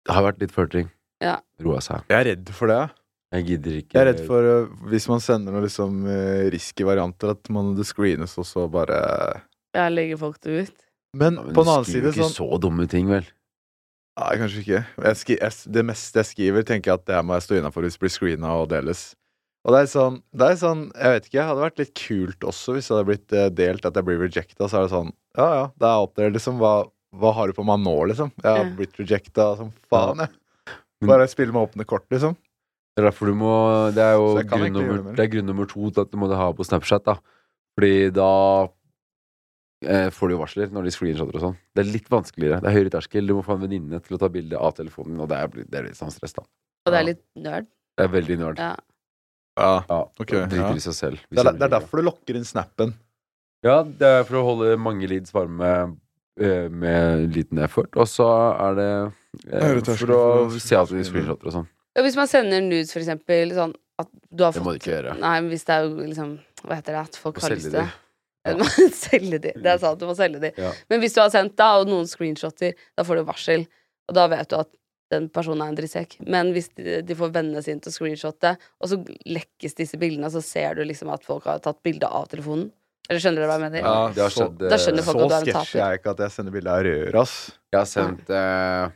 Det 0.08 0.16
har 0.16 0.24
vært 0.24 0.40
litt 0.40 0.54
flørting. 0.56 0.88
Ja. 1.24 1.40
Roa 1.64 1.82
seg. 1.84 2.06
Jeg 2.08 2.18
er 2.20 2.30
redd 2.32 2.52
for 2.56 2.72
det. 2.72 2.82
Jeg 3.36 3.44
gidder 3.44 3.80
ikke 3.82 3.98
Jeg 3.98 4.02
er 4.06 4.08
redd 4.14 4.22
for 4.24 4.46
øh, 4.48 4.68
hvis 4.88 5.08
man 5.12 5.20
sender 5.20 5.52
noen 5.52 5.66
liksom 5.66 6.06
øh, 6.08 6.46
risky 6.54 6.86
varianter, 6.88 7.34
at 7.36 7.50
man 7.52 7.74
det 7.76 7.84
screenes, 7.90 8.38
og 8.40 8.48
så 8.48 8.68
bare 8.72 9.00
Jeg 9.76 9.92
legger 9.92 10.22
folk 10.22 10.40
det 10.44 10.62
ut. 10.62 10.78
Men, 11.18 11.36
Ja, 11.36 11.44
men 11.44 11.56
på 11.56 11.64
du 11.64 11.68
den 11.68 11.74
annen 11.74 11.88
skriver 11.90 12.08
side 12.08 12.14
ikke 12.14 12.30
sånn 12.30 12.38
så 12.38 12.62
dumme 12.64 12.88
ting, 12.88 13.10
vel? 13.12 13.28
Nei, 14.18 14.32
kanskje 14.40 14.64
ikke. 14.64 14.80
Jeg 15.06 15.18
skri, 15.20 15.36
jeg, 15.42 15.74
det 15.76 15.84
meste 15.86 16.22
jeg 16.24 16.30
skriver, 16.32 16.64
tenker 16.66 16.92
jeg 16.94 17.02
at 17.02 17.10
det 17.10 17.20
må 17.26 17.36
jeg 17.38 17.46
stå 17.46 17.60
innafor 17.60 17.86
hvis 17.86 17.98
det 18.00 18.04
blir 18.06 18.14
screena 18.16 18.54
og 18.62 18.70
deles. 18.72 19.12
Og 19.66 19.74
det 19.74 19.80
er 19.84 19.90
sånn, 19.92 20.20
det 20.38 20.48
er 20.48 20.60
sånn 20.62 20.84
Jeg 20.96 21.14
vet 21.14 21.26
ikke, 21.28 21.38
det 21.38 21.48
hadde 21.50 21.64
vært 21.66 21.80
litt 21.82 21.94
kult 21.98 22.46
også 22.52 22.76
hvis 22.76 22.88
det 22.88 22.96
hadde 22.96 23.08
blitt 23.10 23.34
eh, 23.36 23.48
delt, 23.52 23.88
at 23.88 23.98
jeg 23.98 24.08
blir 24.08 24.22
rejecta. 24.22 24.68
Så 24.68 24.80
er 24.80 24.86
det 24.86 24.94
sånn 24.94 25.14
Ja 25.40 25.48
ja, 25.54 25.64
det 25.76 25.90
er 25.90 26.04
opp 26.06 26.14
der, 26.20 26.34
liksom. 26.36 26.60
Hva, 26.62 26.74
hva 27.18 27.34
har 27.36 27.50
du 27.50 27.58
på 27.58 27.66
meg 27.68 27.82
nå, 27.84 27.96
liksom? 28.12 28.32
Jeg 28.44 28.52
har 28.62 28.70
blitt 28.78 29.00
rejecta 29.02 29.50
som 29.60 29.74
faen, 29.92 30.24
jeg. 30.26 30.76
Bare 31.08 31.28
spille 31.30 31.54
med 31.54 31.68
åpne 31.68 31.86
kort, 31.88 32.08
liksom. 32.14 32.38
Det 32.98 33.04
er 33.04 33.12
derfor 33.12 33.30
du 33.30 33.36
må 33.38 33.54
Det 33.94 34.02
er 34.02 34.16
jo 34.18 34.30
grunn 34.50 34.74
nummer, 34.74 35.04
det 35.14 35.22
er 35.22 35.30
grunn 35.36 35.46
nummer 35.46 35.68
to 35.70 35.92
til 35.92 36.02
at 36.02 36.10
du 36.10 36.18
må 36.18 36.32
ha 36.34 36.48
på 36.58 36.66
Snapchat, 36.66 37.06
da. 37.06 37.20
Fordi 37.78 38.10
da 38.10 38.32
eh, 39.86 40.08
får 40.10 40.32
du 40.32 40.34
jo 40.34 40.42
varsler 40.42 40.72
når 40.74 40.88
de 40.88 40.94
screenshotter 40.96 41.38
og 41.38 41.44
sånn. 41.44 41.58
Det 41.78 41.84
er 41.84 41.92
litt 41.92 42.10
vanskeligere. 42.10 42.58
Det 42.64 42.72
er 42.72 42.78
høyere 42.80 42.94
terskel. 42.96 43.30
Du 43.30 43.36
må 43.38 43.44
få 43.46 43.54
en 43.54 43.62
venninne 43.68 44.00
til 44.02 44.18
å 44.18 44.22
ta 44.24 44.32
bilde 44.34 44.58
av 44.58 44.74
telefonen 44.80 45.22
og 45.22 45.30
det 45.30 45.38
er, 45.44 45.54
det 45.60 45.78
er 45.78 45.90
litt 45.92 46.00
sånn 46.00 46.14
stress, 46.16 46.34
da. 46.40 46.48
Og 46.88 46.96
det 46.96 47.02
er 47.04 47.08
litt 47.12 47.22
nerd. 47.38 47.70
Det 47.98 48.08
er 48.08 48.14
veldig 48.16 48.40
nerd. 48.42 48.64
Ja. 48.64 48.74
Ja. 49.58 49.84
Ja, 49.90 50.00
Ok, 50.22 50.32
Driter 50.32 50.64
ja. 50.64 50.74
i 50.78 50.84
seg 50.84 50.96
selv. 50.96 51.22
Det 51.30 51.42
er, 51.42 51.52
det 51.58 51.66
er 51.68 51.74
derfor 51.80 52.02
du 52.02 52.08
lokker 52.08 52.38
inn 52.38 52.46
snappen. 52.48 52.94
Ja, 53.66 53.82
det 53.84 54.12
er 54.20 54.28
for 54.28 54.40
å 54.40 54.44
holde 54.52 54.76
mange 54.80 55.10
leads 55.10 55.34
varme 55.34 55.58
med, 55.58 56.76
med 56.78 57.34
liten 57.34 57.60
effort. 57.66 57.98
Og 57.98 58.08
så 58.10 58.28
er 58.54 58.78
det 58.78 58.90
eh, 59.50 59.82
for 59.98 60.14
å 60.14 60.24
se 60.62 60.78
at 60.78 60.94
vi 60.94 61.04
screenshotter 61.08 61.50
og 61.50 61.56
sånn. 61.60 61.70
Ja, 61.98 62.04
hvis 62.06 62.18
man 62.20 62.30
sender 62.30 62.62
nudes, 62.62 62.94
for 62.94 63.02
eksempel, 63.02 63.56
sånn 63.58 63.74
at 63.98 64.10
du 64.30 64.44
har 64.46 64.54
Det 64.54 64.62
må 64.62 64.76
du 64.76 64.78
ikke 64.78 64.94
gjøre. 64.94 65.16
Nei, 65.24 65.38
hvis 65.50 65.66
det 65.66 65.74
er 65.74 65.88
jo 65.88 65.96
liksom 66.06 66.36
Hva 66.62 66.78
heter 66.78 66.94
det? 67.00 67.02
At 67.10 67.18
folk 67.18 67.42
har 67.42 67.56
lyst 67.56 67.72
til 67.72 67.80
det. 67.80 67.88
Ja. 67.88 68.68
selge 69.08 69.40
de. 69.44 69.52
Det 69.58 69.72
er 69.74 69.80
sant, 69.82 70.00
du 70.00 70.06
må 70.08 70.14
selge 70.16 70.40
de. 70.44 70.52
Ja. 70.62 70.70
Men 70.92 71.02
hvis 71.02 71.18
du 71.18 71.20
har 71.24 71.32
sendt 71.34 71.58
da, 71.60 71.74
og 71.82 71.90
noen 71.90 72.08
screenshotter, 72.08 72.78
da 72.96 73.06
får 73.08 73.20
du 73.20 73.28
varsel. 73.28 73.66
Og 74.08 74.16
da 74.16 74.28
vet 74.32 74.54
du 74.54 74.56
at 74.60 74.70
den 75.14 75.30
personen 75.34 75.64
er 75.64 75.72
en 75.72 75.78
drittsekk. 75.78 76.18
Men 76.28 76.52
hvis 76.56 76.68
de, 76.76 76.98
de 77.08 77.16
får 77.18 77.32
vennene 77.36 77.62
sine 77.64 77.80
til 77.84 77.94
å 77.94 77.96
screenshotte, 77.96 78.56
og 78.84 78.90
så 78.92 78.98
lekkes 79.28 79.78
disse 79.78 80.00
bildene, 80.02 80.30
så 80.34 80.42
ser 80.44 80.76
du 80.78 80.84
liksom 80.88 81.12
at 81.14 81.24
folk 81.28 81.48
har 81.48 81.62
tatt 81.64 81.80
bilde 81.86 82.10
av 82.10 82.28
telefonen. 82.32 82.70
Eller 83.08 83.24
skjønner 83.24 83.40
dere 83.46 83.48
hva 83.54 83.56
jeg 83.56 83.64
mener? 83.70 83.86
Ja, 83.88 84.00
det 84.12 84.24
har 84.26 84.34
skjedd 84.36 84.64
eh, 84.66 84.72
Da 84.74 84.78
skjønner 84.84 85.06
folk 85.08 85.20
Så 85.22 85.24
at 85.24 85.30
du 85.30 85.36
er 85.38 85.38
en 85.40 85.54
taper. 85.56 85.78
er 85.80 85.94
jeg 85.94 86.00
ikke 86.02 86.12
at 86.12 86.24
jeg 86.26 86.34
sender 86.36 86.56
bilde 86.58 86.74
av 86.74 86.82
røret, 86.90 87.20
ass. 87.22 87.36
Jeg 87.72 87.80
har 87.80 87.88
sendt 87.92 88.32
eh, 88.36 88.90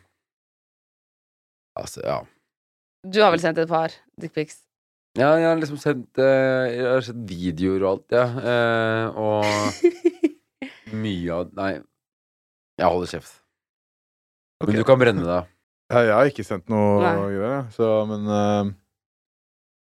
Altså, 1.79 2.01
ja. 2.03 2.17
Du 3.07 3.21
har 3.23 3.31
vel 3.33 3.41
sendt 3.41 3.61
et 3.63 3.71
par 3.71 3.95
dickpics? 4.19 4.57
Ja, 5.15 5.29
jeg 5.39 5.47
har 5.47 5.57
liksom 5.59 5.79
sendt 5.79 6.19
eh, 6.23 6.65
Jeg 6.75 6.89
har 6.89 7.05
sett 7.07 7.23
videoer 7.29 7.85
og 7.85 7.89
alt, 7.93 8.17
ja. 8.19 8.25
Eh, 8.51 9.21
og 9.23 9.47
mye 11.05 11.37
av 11.39 11.55
Nei, 11.55 11.71
jeg 12.81 12.91
holder 12.91 13.13
kjeft. 13.15 13.37
Men 14.61 14.75
du 14.77 14.83
kan 14.85 14.99
brenne 15.01 15.23
deg. 15.25 15.47
Ja, 15.91 16.03
jeg 16.07 16.13
har 16.15 16.29
ikke 16.31 16.45
sendt 16.47 16.69
noe 16.71 17.01
Nei. 17.03 17.15
greier, 17.35 17.65
så 17.75 17.87
men 18.07 18.29
eh, 18.31 18.69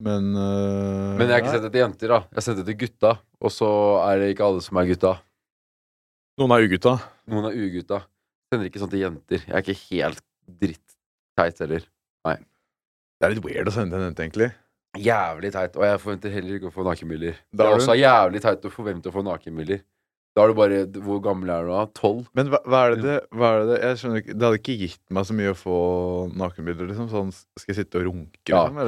Men 0.04 0.26
eh, 0.36 1.14
Men 1.16 1.30
jeg 1.30 1.32
har 1.32 1.44
ikke 1.44 1.54
sendt 1.54 1.68
det 1.68 1.72
til 1.72 1.84
jenter, 1.86 2.12
da. 2.12 2.20
Jeg 2.28 2.40
har 2.42 2.48
sendt 2.48 2.60
det 2.60 2.66
til 2.68 2.80
gutta, 2.82 3.14
og 3.40 3.54
så 3.56 3.70
er 4.04 4.20
det 4.20 4.34
ikke 4.34 4.50
alle 4.50 4.66
som 4.66 4.82
er 4.82 4.90
gutta. 4.92 5.14
Noen 6.42 6.56
er 6.56 6.66
ugutta. 6.66 6.98
Noen 7.30 7.48
er 7.48 7.56
ugutta. 7.56 8.02
Sender 8.52 8.68
ikke 8.68 8.82
sånn 8.82 8.92
til 8.92 9.06
jenter. 9.06 9.46
Jeg 9.48 9.56
er 9.56 9.64
ikke 9.64 9.80
helt 9.94 10.24
dritt-teit 10.60 11.64
heller. 11.64 11.88
Det 12.28 13.30
er 13.30 13.38
litt 13.38 13.46
weird 13.46 13.70
å 13.70 13.72
sende 13.72 13.96
til 13.96 14.02
en 14.02 14.10
jente, 14.10 14.24
egentlig. 14.26 14.50
Jævlig 15.00 15.54
teit. 15.56 15.78
Og 15.80 15.86
jeg 15.88 16.00
forventer 16.04 16.34
heller 16.34 16.58
ikke 16.58 16.68
å 16.68 16.74
få 16.76 16.84
nakenbilder. 16.84 17.38
Det 17.56 17.64
er 17.64 17.76
også 17.78 17.96
jævlig 17.96 18.42
teit 18.44 18.66
å 18.68 18.72
forvente 18.74 19.08
å 19.08 19.14
få 19.16 19.24
nakenbilder. 19.24 19.80
Da 20.34 20.44
er 20.44 20.50
du 20.50 20.56
bare 20.58 20.78
Hvor 21.06 21.20
gammel 21.22 21.52
er 21.54 21.68
du 21.68 21.72
da? 21.74 21.82
Tolv? 21.94 22.24
Men 22.34 22.48
hva, 22.50 22.60
hva 22.66 22.80
er 22.88 22.96
det 22.96 23.04
det 23.06 23.18
Hva 23.38 23.50
er 23.54 23.68
det 23.70 23.76
Jeg 23.84 24.00
skjønner 24.02 24.22
ikke 24.24 24.34
Det 24.34 24.48
hadde 24.48 24.60
ikke 24.62 24.76
gitt 24.80 25.02
meg 25.14 25.28
så 25.30 25.36
mye 25.38 25.52
å 25.54 25.58
få 25.60 25.76
nakenbilder, 26.42 26.90
liksom. 26.90 27.10
Sånn 27.12 27.30
Skal 27.36 27.74
jeg 27.74 27.80
sitte 27.84 28.02
og 28.02 28.08
runke, 28.10 28.42
Ja. 28.50 28.64
liksom? 28.66 28.80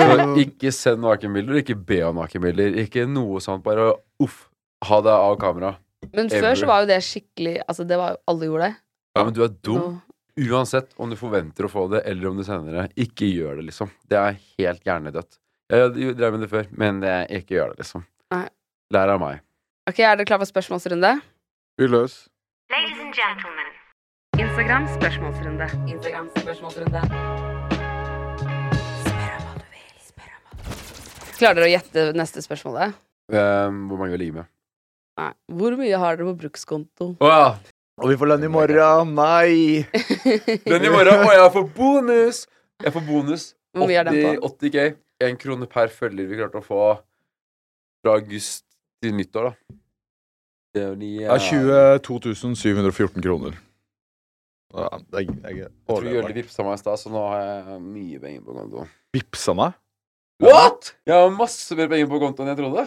Eller 0.00 0.32
ikke 0.46 0.72
send 0.72 1.04
nakenbilder, 1.04 1.60
ikke 1.60 1.76
be 1.76 2.00
om 2.08 2.16
nakenbilder. 2.22 2.78
Ikke 2.86 3.04
noe 3.10 3.42
sånt. 3.44 3.64
Bare 3.66 3.90
uff. 4.24 4.46
Ha 4.88 5.02
det 5.04 5.12
av 5.14 5.36
kamera. 5.42 5.74
Men 6.08 6.26
Ever. 6.32 6.40
før 6.48 6.56
så 6.62 6.66
var 6.72 6.80
jo 6.82 6.88
det 6.90 6.98
skikkelig 7.06 7.58
Altså, 7.68 7.84
det 7.86 8.00
var 8.00 8.16
jo 8.16 8.22
Alle 8.32 8.48
gjorde 8.48 8.70
det. 8.70 8.74
Ja, 9.12 9.26
men 9.28 9.36
du 9.36 9.44
er 9.44 9.52
dum. 9.68 10.00
Uansett 10.48 10.94
om 10.96 11.12
du 11.12 11.16
forventer 11.20 11.68
å 11.68 11.70
få 11.70 11.84
det, 11.92 12.06
eller 12.08 12.30
om 12.32 12.38
du 12.40 12.44
sender 12.48 12.72
det. 12.80 12.88
Ikke 13.04 13.28
gjør 13.28 13.60
det, 13.60 13.66
liksom. 13.68 13.90
Det 14.08 14.16
er 14.16 14.38
helt 14.56 14.80
hjernedødt. 14.88 15.36
Jeg 15.68 16.16
drev 16.16 16.32
med 16.32 16.40
det 16.46 16.48
før, 16.48 16.66
men 16.80 17.02
ikke 17.28 17.58
gjør 17.58 17.74
det, 17.74 17.82
liksom. 17.84 18.06
Nei. 18.32 18.46
Lær 18.96 19.12
av 19.12 19.20
meg. 19.20 19.42
Ok, 19.90 19.98
er 19.98 20.14
dere 20.14 20.22
klare 20.22 20.38
for 20.44 20.46
spørsmålsrunde? 20.46 21.08
Vi 21.80 21.86
løs. 21.90 22.12
Ladies 22.70 23.00
and 23.02 23.16
gentlemen. 23.18 23.72
Instagram 24.38 24.86
spørsmålsrunde. 24.92 25.66
Instagram 25.90 26.28
spørsmålsrunde. 26.36 27.02
Spør 29.02 29.32
om 29.32 29.42
hva 29.42 29.56
du 29.56 29.66
vil. 29.72 29.90
Spør 30.06 30.30
om 30.36 30.46
hva 30.46 30.54
du 30.54 30.70
vil. 30.70 31.34
Klarer 31.40 31.58
dere 31.58 31.66
å 31.66 31.72
gjette 31.72 32.06
neste 32.14 32.46
spørsmålet? 32.46 32.94
Um, 33.34 33.82
hvor 33.90 33.98
mange 33.98 34.14
vil 34.14 34.22
ligge 34.22 34.38
med? 34.38 34.50
Nei. 35.18 35.30
Hvor 35.50 35.78
mye 35.82 36.02
har 36.06 36.22
dere 36.22 36.30
på 36.30 36.38
brukskonto? 36.46 37.12
Å 37.18 37.34
ja! 37.34 37.44
Og 37.98 38.14
vi 38.14 38.22
får 38.22 38.34
lønn 38.36 38.46
i 38.46 38.54
morgen! 38.54 39.14
Nei! 39.18 39.82
lønn 40.70 40.90
i 40.92 40.94
morgen! 40.94 41.26
og 41.26 41.38
jeg 41.40 41.54
får 41.58 41.70
bonus! 41.74 42.44
Jeg 42.86 42.94
får 42.94 43.10
bonus. 43.10 43.52
Hvor 43.74 43.90
mye 43.90 43.98
er 43.98 44.12
den 44.12 44.22
80, 44.22 44.44
på? 44.46 44.52
80 44.62 44.78
K. 44.78 44.90
Én 45.26 45.42
krone 45.42 45.66
per 45.66 45.90
følger 45.90 46.30
vi 46.30 46.38
klarte 46.38 46.62
å 46.62 46.70
få 46.70 46.84
fra 48.02 48.14
august 48.22 48.68
til 49.02 49.14
nyttår, 49.18 49.50
da. 49.50 49.76
Det 50.72 50.82
er 50.82 50.88
jo 50.88 50.96
de 51.02 51.10
Ja, 51.20 51.36
22 52.00 52.34
714 52.56 53.20
kroner. 53.24 53.58
Ja, 54.72 54.88
det 54.96 55.20
er, 55.20 55.28
det 55.28 55.44
er, 55.44 55.56
Jeg 55.66 55.70
tror 55.84 56.06
Jørli 56.08 56.34
vippsa 56.38 56.64
meg 56.64 56.78
i 56.78 56.80
stad, 56.80 57.00
så 57.02 57.12
nå 57.12 57.22
har 57.28 57.42
jeg 57.42 57.80
mye 57.84 58.20
penger 58.22 58.44
på 58.46 58.54
konto. 58.56 58.86
Vipsa 59.12 59.52
meg? 59.58 59.76
What?! 60.42 60.94
Jeg 61.06 61.18
har 61.18 61.34
masse 61.36 61.76
mer 61.76 61.90
penger 61.92 62.08
på 62.08 62.20
konto 62.22 62.44
enn 62.44 62.54
jeg 62.54 62.60
trodde. 62.62 62.86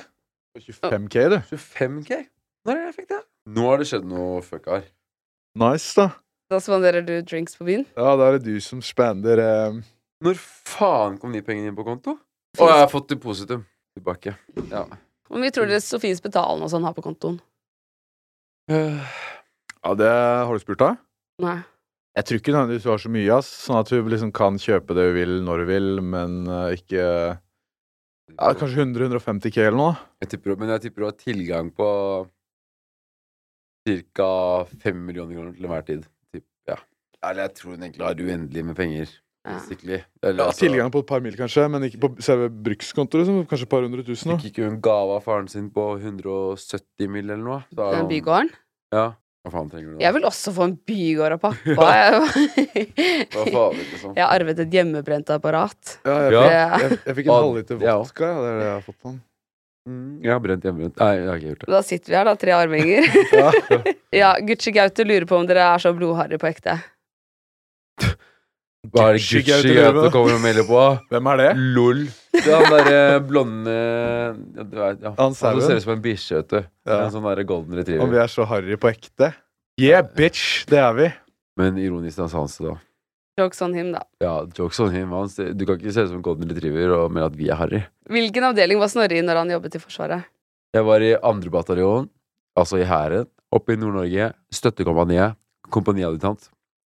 25K, 0.58 1.28
du. 1.30 1.38
25K? 1.54 2.24
Når 2.66 2.74
er 2.74 2.80
det 2.82 2.88
jeg 2.88 2.98
fikk 2.98 3.10
det? 3.12 3.22
Nå 3.54 3.68
har 3.70 3.82
det 3.82 3.88
skjedd 3.92 4.08
noe 4.10 4.42
fuck 4.42 4.66
her. 4.72 4.88
Nice, 5.62 5.94
da. 6.00 6.10
Da 6.50 6.60
spanderer 6.62 7.06
du 7.06 7.14
drinks 7.26 7.58
på 7.58 7.68
byen? 7.68 7.86
Ja, 7.94 8.16
da 8.18 8.32
er 8.32 8.40
det 8.40 8.50
du 8.50 8.62
som 8.62 8.82
spander 8.86 9.40
eh, 9.42 9.78
Når 10.26 10.38
faen 10.70 11.20
kom 11.22 11.34
de 11.34 11.42
pengene 11.46 11.72
inn 11.72 11.78
på 11.78 11.86
konto? 11.86 12.18
Å, 12.58 12.66
jeg 12.66 12.82
har 12.82 12.90
fått 12.92 13.12
depositum 13.14 13.66
tilbake. 13.96 14.36
Ja. 14.72 14.86
Hvor 15.30 15.42
mye 15.42 15.54
tror 15.54 15.70
dere 15.70 15.82
Sofies 15.82 16.20
Spetalen 16.22 16.64
og 16.66 16.70
sånn 16.72 16.86
har 16.86 16.94
på 16.98 17.04
kontoen? 17.06 17.40
Uh, 18.72 19.02
Ja, 19.86 19.94
det 19.94 20.10
har 20.10 20.50
du 20.50 20.62
spurt, 20.62 20.82
da? 20.82 20.96
Nei. 21.44 21.60
Jeg 22.16 22.26
tror 22.26 22.40
ikke 22.40 22.54
nødvendigvis 22.56 22.86
du 22.86 22.90
har 22.90 23.02
så 23.04 23.12
mye, 23.12 23.34
ass. 23.36 23.50
Sånn 23.66 23.78
at 23.78 23.92
hun 23.92 24.08
liksom 24.10 24.32
kan 24.34 24.58
kjøpe 24.62 24.96
det 24.98 25.10
hun 25.10 25.18
vil 25.18 25.34
når 25.46 25.62
hun 25.62 25.70
vil, 25.70 25.90
men 26.14 26.38
uh, 26.48 26.70
ikke 26.74 27.04
ja, 27.06 28.54
Kanskje 28.58 28.86
100-150 28.88 29.54
K 29.54 29.68
eller 29.68 29.78
noe? 29.78 29.98
Jeg 30.24 30.32
tipper, 30.34 30.56
men 30.58 30.72
jeg 30.74 30.88
tipper 30.88 31.06
hun 31.06 31.12
har 31.12 31.20
tilgang 31.22 31.70
på 31.76 31.90
ca. 34.18 34.32
5 34.82 35.04
millioner 35.06 35.38
kroner 35.38 35.54
til 35.54 35.68
enhver 35.68 35.86
tid. 35.86 36.08
Typ, 36.34 36.46
ja. 36.72 36.80
Eller 37.22 37.46
jeg 37.46 37.56
tror 37.60 37.76
hun 37.76 37.86
egentlig 37.86 38.08
har 38.08 38.24
uendelig 38.26 38.66
med 38.66 38.80
penger. 38.80 39.14
Ja. 39.46 39.54
Basically. 39.60 40.00
Eller, 40.24 40.40
Ja, 40.42 40.48
altså, 40.50 40.66
Tilgang 40.66 40.90
på 40.92 41.00
et 41.04 41.08
par 41.12 41.20
mil, 41.22 41.36
kanskje, 41.38 41.68
men 41.70 41.84
ikke 41.86 42.00
på 42.02 42.10
selve 42.26 42.48
brukskontoret. 42.50 43.30
Kanskje 43.50 43.68
et 43.68 43.70
par 43.70 43.84
hundre 43.86 44.02
tusen. 44.08 44.32
Da. 44.32 44.38
Fikk 44.42 44.56
ikke 44.56 44.70
hun 44.72 44.80
gave 44.82 45.20
av 45.20 45.22
faren 45.28 45.48
sin 45.52 45.68
på 45.70 45.84
170 46.02 47.08
mil 47.14 47.30
eller 47.30 47.44
noe? 47.44 47.60
Er 47.78 48.00
Den 48.00 48.10
bygården? 48.10 48.50
Ja. 48.96 49.12
Hva 49.46 49.52
faen 49.54 49.68
trenger 49.70 49.92
du 49.92 49.98
da? 50.00 50.02
Jeg 50.02 50.14
vil 50.16 50.24
også 50.26 50.52
få 50.56 50.64
en 50.66 50.74
bygård 50.90 51.36
av 51.36 51.42
pappa. 51.44 51.90
Jeg, 52.02 52.88
Hva 53.30 53.44
faen, 53.54 53.78
liksom? 53.78 54.16
jeg 54.18 54.24
har 54.26 54.34
arvet 54.40 54.64
et 54.64 54.74
hjemmebrent 54.74 55.30
apparat. 55.36 55.94
Ja, 56.02 56.16
jeg, 56.26 56.34
Ja. 56.34 56.80
jeg, 56.82 56.98
jeg 57.06 57.16
fikk 57.20 57.28
en 57.28 57.30
Ja, 57.30 57.38
halvliter 57.44 57.78
vodka. 57.84 58.32
Ja, 58.34 58.42
det 58.42 58.50
er 58.50 58.58
det 58.58 58.66
jeg 58.66 58.74
har 58.74 58.86
fått 58.88 59.00
sånn. 59.06 59.20
Mm, 59.86 60.08
Jeg 60.26 60.32
har 60.34 60.40
brent 60.42 60.64
hjemmebrent. 60.66 60.98
Nei, 60.98 61.12
jeg 61.20 61.28
har 61.30 61.38
ikke 61.38 61.52
gjort 61.52 61.62
det. 61.68 61.70
Da 61.76 61.82
sitter 61.86 62.10
vi 62.10 62.18
her, 62.18 62.26
da, 62.26 62.34
tre 62.42 62.56
arvinger. 62.58 63.06
Ja. 63.38 63.52
ja, 64.18 64.32
Gucci 64.50 64.74
Gaute 64.74 65.06
lurer 65.06 65.28
på 65.30 65.38
om 65.38 65.46
dere 65.46 65.68
er 65.76 65.84
så 65.86 65.94
blodharry 65.94 66.40
på 66.42 66.50
ekte. 66.50 66.80
Hva 68.94 69.08
det 69.16 69.22
Gucci 69.22 69.42
Gucci 69.42 69.50
Gaute 69.50 69.74
Gaute 69.74 69.94
lurer 69.96 70.08
på? 70.08 70.14
kommer 70.14 70.38
og 70.38 70.44
melder 70.44 70.68
på? 70.68 70.84
Hvem 71.12 71.30
er 71.32 71.42
det? 71.42 71.50
Lol. 71.78 72.02
Det 72.36 72.46
er 72.46 72.56
han 72.60 72.74
derre 72.76 73.02
blonde 73.26 73.76
ja, 73.76 74.64
du 74.64 74.76
vet, 74.80 75.06
ja. 75.06 75.14
Han 75.20 75.38
ser 75.38 75.60
ut 75.62 75.84
som 75.86 75.94
en 75.96 76.02
bikkje, 76.04 76.42
vet 76.42 76.52
du. 76.52 76.60
Ja. 76.86 77.00
En 77.06 77.14
sånn 77.14 77.28
derre 77.28 77.46
golden 77.48 77.80
Om 77.80 78.04
Og 78.06 78.12
vi 78.14 78.20
er 78.22 78.32
så 78.32 78.48
harry 78.50 78.78
på 78.80 78.92
ekte? 78.92 79.32
Yeah, 79.82 80.04
bitch! 80.06 80.66
Det 80.70 80.80
er 80.80 80.94
vi. 80.96 81.10
Men 81.60 81.80
ironisk 81.80 82.20
distanse, 82.20 82.64
da. 82.64 82.76
Jokes 83.36 83.60
on 83.66 83.74
him, 83.76 83.92
da. 83.92 84.06
Ja, 84.24 84.38
jokes 84.56 84.80
on 84.80 84.94
him. 84.96 85.12
Han 85.12 85.28
du 85.28 85.66
kan 85.68 85.76
ikke 85.76 85.92
se 85.92 86.06
ut 86.06 86.12
som 86.14 86.22
en 86.22 86.24
golden 86.24 86.52
retriever 86.52 86.94
og 86.96 87.12
mene 87.12 87.28
at 87.28 87.36
vi 87.36 87.50
er 87.52 87.60
harry. 87.60 87.82
Hvilken 88.08 88.48
avdeling 88.48 88.80
var 88.80 88.92
Snorre 88.92 89.18
i 89.18 89.24
når 89.26 89.42
han 89.42 89.52
jobbet 89.58 89.76
i 89.76 89.82
Forsvaret? 89.84 90.28
Jeg 90.76 90.88
var 90.88 91.04
i 91.04 91.16
andre 91.20 91.52
bataljon, 91.52 92.08
altså 92.56 92.80
i 92.80 92.88
hæren, 92.88 93.28
oppe 93.52 93.76
i 93.76 93.80
Nord-Norge. 93.80 94.32
Støttekompaniet. 94.56 95.36
Kompaniadjutant. 95.72 96.48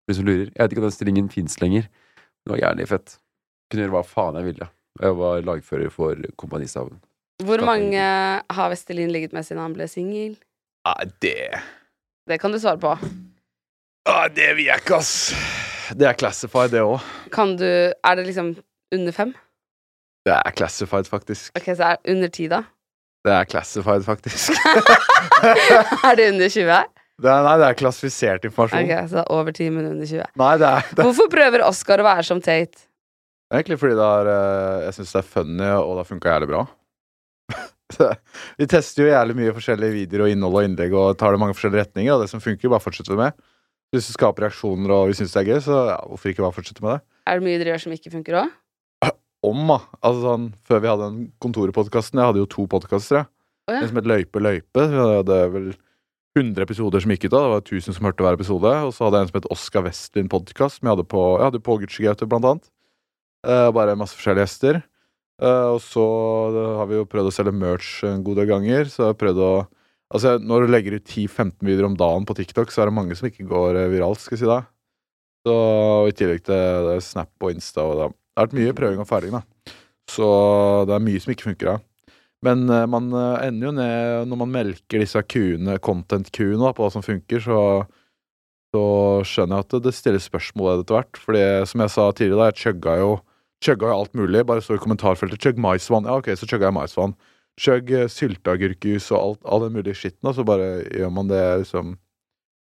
De 0.07 0.15
som 0.17 0.25
lurer. 0.27 0.49
Jeg 0.51 0.59
vet 0.63 0.73
ikke 0.75 0.83
om 0.83 0.87
den 0.89 0.95
stillingen 0.95 1.29
fins 1.31 1.59
lenger. 1.61 1.85
Det 2.43 2.51
var 2.53 2.59
jævlig 2.59 2.87
fett. 2.91 3.17
Kunne 3.71 3.85
gjøre 3.85 3.95
hva 3.95 4.03
faen 4.07 4.39
jeg 4.39 4.49
ville. 4.49 4.67
Jeg 5.01 5.17
var 5.17 5.41
lagfører 5.47 5.89
for 5.93 6.19
kompanistaben. 6.37 6.99
Hvor 7.43 7.63
mange 7.65 7.99
har 7.99 8.69
Vestelin 8.69 9.11
ligget 9.11 9.33
med 9.33 9.45
siden 9.47 9.61
han 9.63 9.73
ble 9.73 9.87
singel? 9.89 10.35
Nei, 10.85 11.05
det 11.23 11.61
Det 12.29 12.37
kan 12.39 12.51
du 12.51 12.59
svare 12.59 12.77
på. 12.79 12.91
ah, 14.05 14.27
Det 14.29 14.55
vil 14.55 14.65
jeg 14.65 14.83
ikke, 14.83 14.95
ass. 14.99 15.33
Det 15.95 16.07
er 16.07 16.13
classified, 16.13 16.71
det 16.71 16.81
òg. 16.83 16.99
Kan 17.31 17.57
du 17.57 17.65
Er 17.65 18.15
det 18.15 18.25
liksom 18.25 18.55
under 18.93 19.11
fem? 19.11 19.33
Det 20.25 20.31
er 20.33 20.51
classified, 20.55 21.05
faktisk. 21.09 21.51
Ok, 21.57 21.65
så 21.75 21.83
er 21.83 21.95
det 21.97 22.11
under 22.15 22.27
ti, 22.27 22.47
da? 22.47 22.61
Det 23.25 23.31
er 23.33 23.43
classified, 23.43 24.03
faktisk. 24.03 24.51
er 26.07 26.15
det 26.15 26.29
under 26.33 26.49
20? 26.49 26.83
Det 27.21 27.29
er, 27.29 27.43
nei, 27.45 27.57
det 27.61 27.67
er 27.67 27.77
klassifisert 27.77 28.45
informasjon. 28.47 28.87
Ok, 28.87 28.93
så 29.09 29.19
det 29.19 29.21
er 29.21 29.35
over 29.35 29.53
10, 29.53 29.69
men 29.75 29.89
under 29.91 30.09
20. 30.09 30.31
Nei, 30.41 30.53
det 30.57 30.69
er, 30.69 30.87
det 30.97 31.05
Hvorfor 31.05 31.29
prøver 31.31 31.65
Oscar 31.67 32.01
å 32.01 32.07
være 32.07 32.25
som 32.25 32.41
Tate? 32.43 32.87
egentlig 33.53 33.77
fordi 33.77 33.93
det 33.99 34.05
er 34.17 34.29
eh, 34.31 34.85
Jeg 34.87 34.95
syns 34.97 35.11
det 35.13 35.19
er 35.19 35.27
funny, 35.35 35.67
og 35.77 35.91
det 35.91 36.01
har 36.01 36.09
funka 36.09 36.31
jævlig 36.31 36.49
bra. 36.49 36.63
Vi 38.59 38.67
tester 38.71 39.03
jo 39.03 39.11
jævlig 39.11 39.35
mye 39.37 39.53
forskjellige 39.53 39.93
videoer 39.99 40.25
og 40.25 40.33
innhold 40.33 40.57
og 40.57 40.67
innlegg 40.67 40.95
og 40.97 41.17
tar 41.19 41.35
det 41.35 41.41
mange 41.43 41.53
forskjellige 41.57 41.85
retninger, 41.85 42.15
og 42.15 42.23
det 42.23 42.31
som 42.31 42.41
funker, 42.41 42.71
bare 42.73 42.81
fortsetter 42.81 43.13
vi 43.13 43.19
med. 43.21 43.37
Hvis 43.93 44.09
du 44.09 44.15
skaper 44.15 44.47
reaksjoner 44.47 44.95
og 44.95 45.11
vi 45.11 45.17
syns 45.19 45.35
det 45.35 45.43
er 45.43 45.51
gøy, 45.51 45.59
så 45.61 45.79
ja, 45.91 45.99
hvorfor 46.09 46.31
ikke 46.31 46.41
bare 46.41 46.55
fortsette 46.55 46.81
med 46.81 46.95
det? 46.95 47.03
Er 47.29 47.37
det 47.37 47.45
mye 47.45 47.59
dere 47.61 47.75
gjør 47.75 47.83
som 47.85 47.93
ikke 47.93 48.13
funker 48.15 48.39
òg? 48.41 48.55
Om, 49.51 49.61
da. 49.69 49.77
Altså 50.01 50.23
sånn, 50.25 50.47
før 50.65 50.81
vi 50.81 50.89
hadde 50.89 51.09
den 51.11 51.23
kontorpodkasten 51.43 52.21
Jeg 52.21 52.31
hadde 52.31 52.41
jo 52.41 52.49
to 52.49 52.65
podkaster, 52.71 53.21
jeg. 53.21 53.29
Oh, 53.69 53.75
ja. 53.75 53.83
En 53.83 53.91
som 53.91 53.99
het 54.01 54.09
Løype 54.09 54.41
løype. 54.41 54.87
Vi 54.89 55.03
hadde 55.19 55.37
vel 55.53 55.69
100 56.33 56.65
episoder 56.65 57.03
som 57.03 57.13
gikk 57.13 57.27
ut 57.27 57.35
av. 57.35 57.43
Det 57.43 57.51
var 57.53 57.65
1000 57.67 57.97
som 57.97 58.07
hørte 58.07 58.25
hver 58.25 58.37
episode. 58.37 58.71
Og 58.87 58.93
så 58.95 59.05
hadde 59.05 59.19
jeg 59.19 59.27
en 59.27 59.31
som 59.31 59.39
het 59.39 59.51
Oskar 59.53 59.85
Westlin 59.85 60.31
podkast, 60.31 60.79
som 60.79 60.89
jeg 60.89 60.95
hadde 60.95 61.09
på, 61.11 61.21
jeg 61.37 61.45
hadde 61.49 61.61
på 61.65 61.77
Gucci 61.83 62.07
Gaute, 62.07 62.29
blant 62.29 62.49
annet. 62.49 62.71
Uh, 63.45 63.69
bare 63.75 63.97
masse 63.99 64.17
forskjellige 64.17 64.47
gjester. 64.47 64.81
Uh, 65.41 65.75
og 65.75 65.79
så 65.83 66.03
har 66.79 66.89
vi 66.89 66.97
jo 66.97 67.07
prøvd 67.09 67.29
å 67.29 67.35
selge 67.35 67.53
merch 67.57 68.01
en 68.07 68.25
god 68.25 68.41
del 68.41 68.49
ganger. 68.49 68.89
Så 68.89 69.03
jeg 69.03 69.13
har 69.13 69.21
prøvd 69.21 69.45
å 69.45 69.53
Altså, 70.13 70.35
når 70.37 70.65
du 70.67 70.69
legger 70.69 70.97
ut 70.99 71.07
10-15 71.09 71.55
videoer 71.65 71.87
om 71.87 71.95
dagen 71.97 72.25
på 72.29 72.35
TikTok, 72.37 72.69
så 72.69 72.83
er 72.83 72.91
det 72.91 72.93
mange 72.93 73.15
som 73.17 73.25
ikke 73.25 73.47
går 73.49 73.79
eh, 73.81 73.89
viralt, 73.89 74.21
skal 74.21 74.35
jeg 74.37 74.43
si 74.43 74.49
da. 74.49 74.59
Så 75.41 75.55
i 76.05 76.13
tillegg 76.13 76.43
til 76.45 76.89
Snap 77.01 77.31
og 77.41 77.55
Insta 77.55 77.81
og 77.81 77.95
det. 77.97 78.11
Det 78.13 78.37
har 78.37 78.45
vært 78.45 78.55
mye 78.59 78.75
prøving 78.77 79.01
og 79.01 79.09
feiling, 79.09 79.33
da. 79.33 79.73
Så 80.13 80.27
det 80.85 80.93
er 80.93 81.07
mye 81.07 81.23
som 81.23 81.33
ikke 81.33 81.47
funker, 81.47 81.71
da. 81.71 81.75
Men 82.43 82.67
eh, 82.69 82.85
man 82.91 83.09
eh, 83.15 83.47
ender 83.47 83.69
jo 83.69 83.73
ned 83.77 84.29
Når 84.29 84.39
man 84.41 84.51
melker 84.51 85.03
disse 85.03 85.21
kuene, 85.29 85.77
content-kuene, 85.83 86.59
da, 86.61 86.73
på 86.75 86.85
hva 86.85 86.93
som 86.93 87.05
funker, 87.05 87.43
så 87.43 87.59
så 88.73 89.21
skjønner 89.21 89.59
jeg 89.59 89.67
at 89.67 89.83
det 89.85 89.91
stilles 89.93 90.23
spørsmål 90.25 90.79
etter 90.79 90.95
hvert. 90.97 91.19
Fordi 91.21 91.41
som 91.69 91.83
jeg 91.83 91.93
sa 91.93 92.07
tidligere, 92.09 92.39
da, 92.39 92.47
jeg 92.49 92.61
chugga 92.63 92.95
jo, 92.97 93.11
chugga 93.61 93.91
jo 93.91 93.99
alt 94.01 94.15
mulig. 94.17 94.41
Bare 94.49 94.63
så 94.65 94.73
i 94.73 94.81
kommentarfeltet 94.81 95.37
'chugg 95.43 95.61
maisvann'. 95.61 96.09
Ja, 96.09 96.17
ok, 96.17 96.31
så 96.33 96.49
chugga 96.49 96.71
jeg 96.71 96.77
maisvann. 96.79 97.13
Chugg 97.61 97.91
eh, 97.93 98.09
sylteagurkjus 98.09 99.11
og 99.13 99.19
alt, 99.19 99.41
all 99.45 99.67
den 99.67 99.77
mulige 99.77 99.99
skitten, 99.99 100.25
og 100.25 100.33
så 100.33 100.45
bare 100.47 100.87
gjør 100.89 101.13
man 101.13 101.29
det 101.29 101.43
liksom 101.65 101.97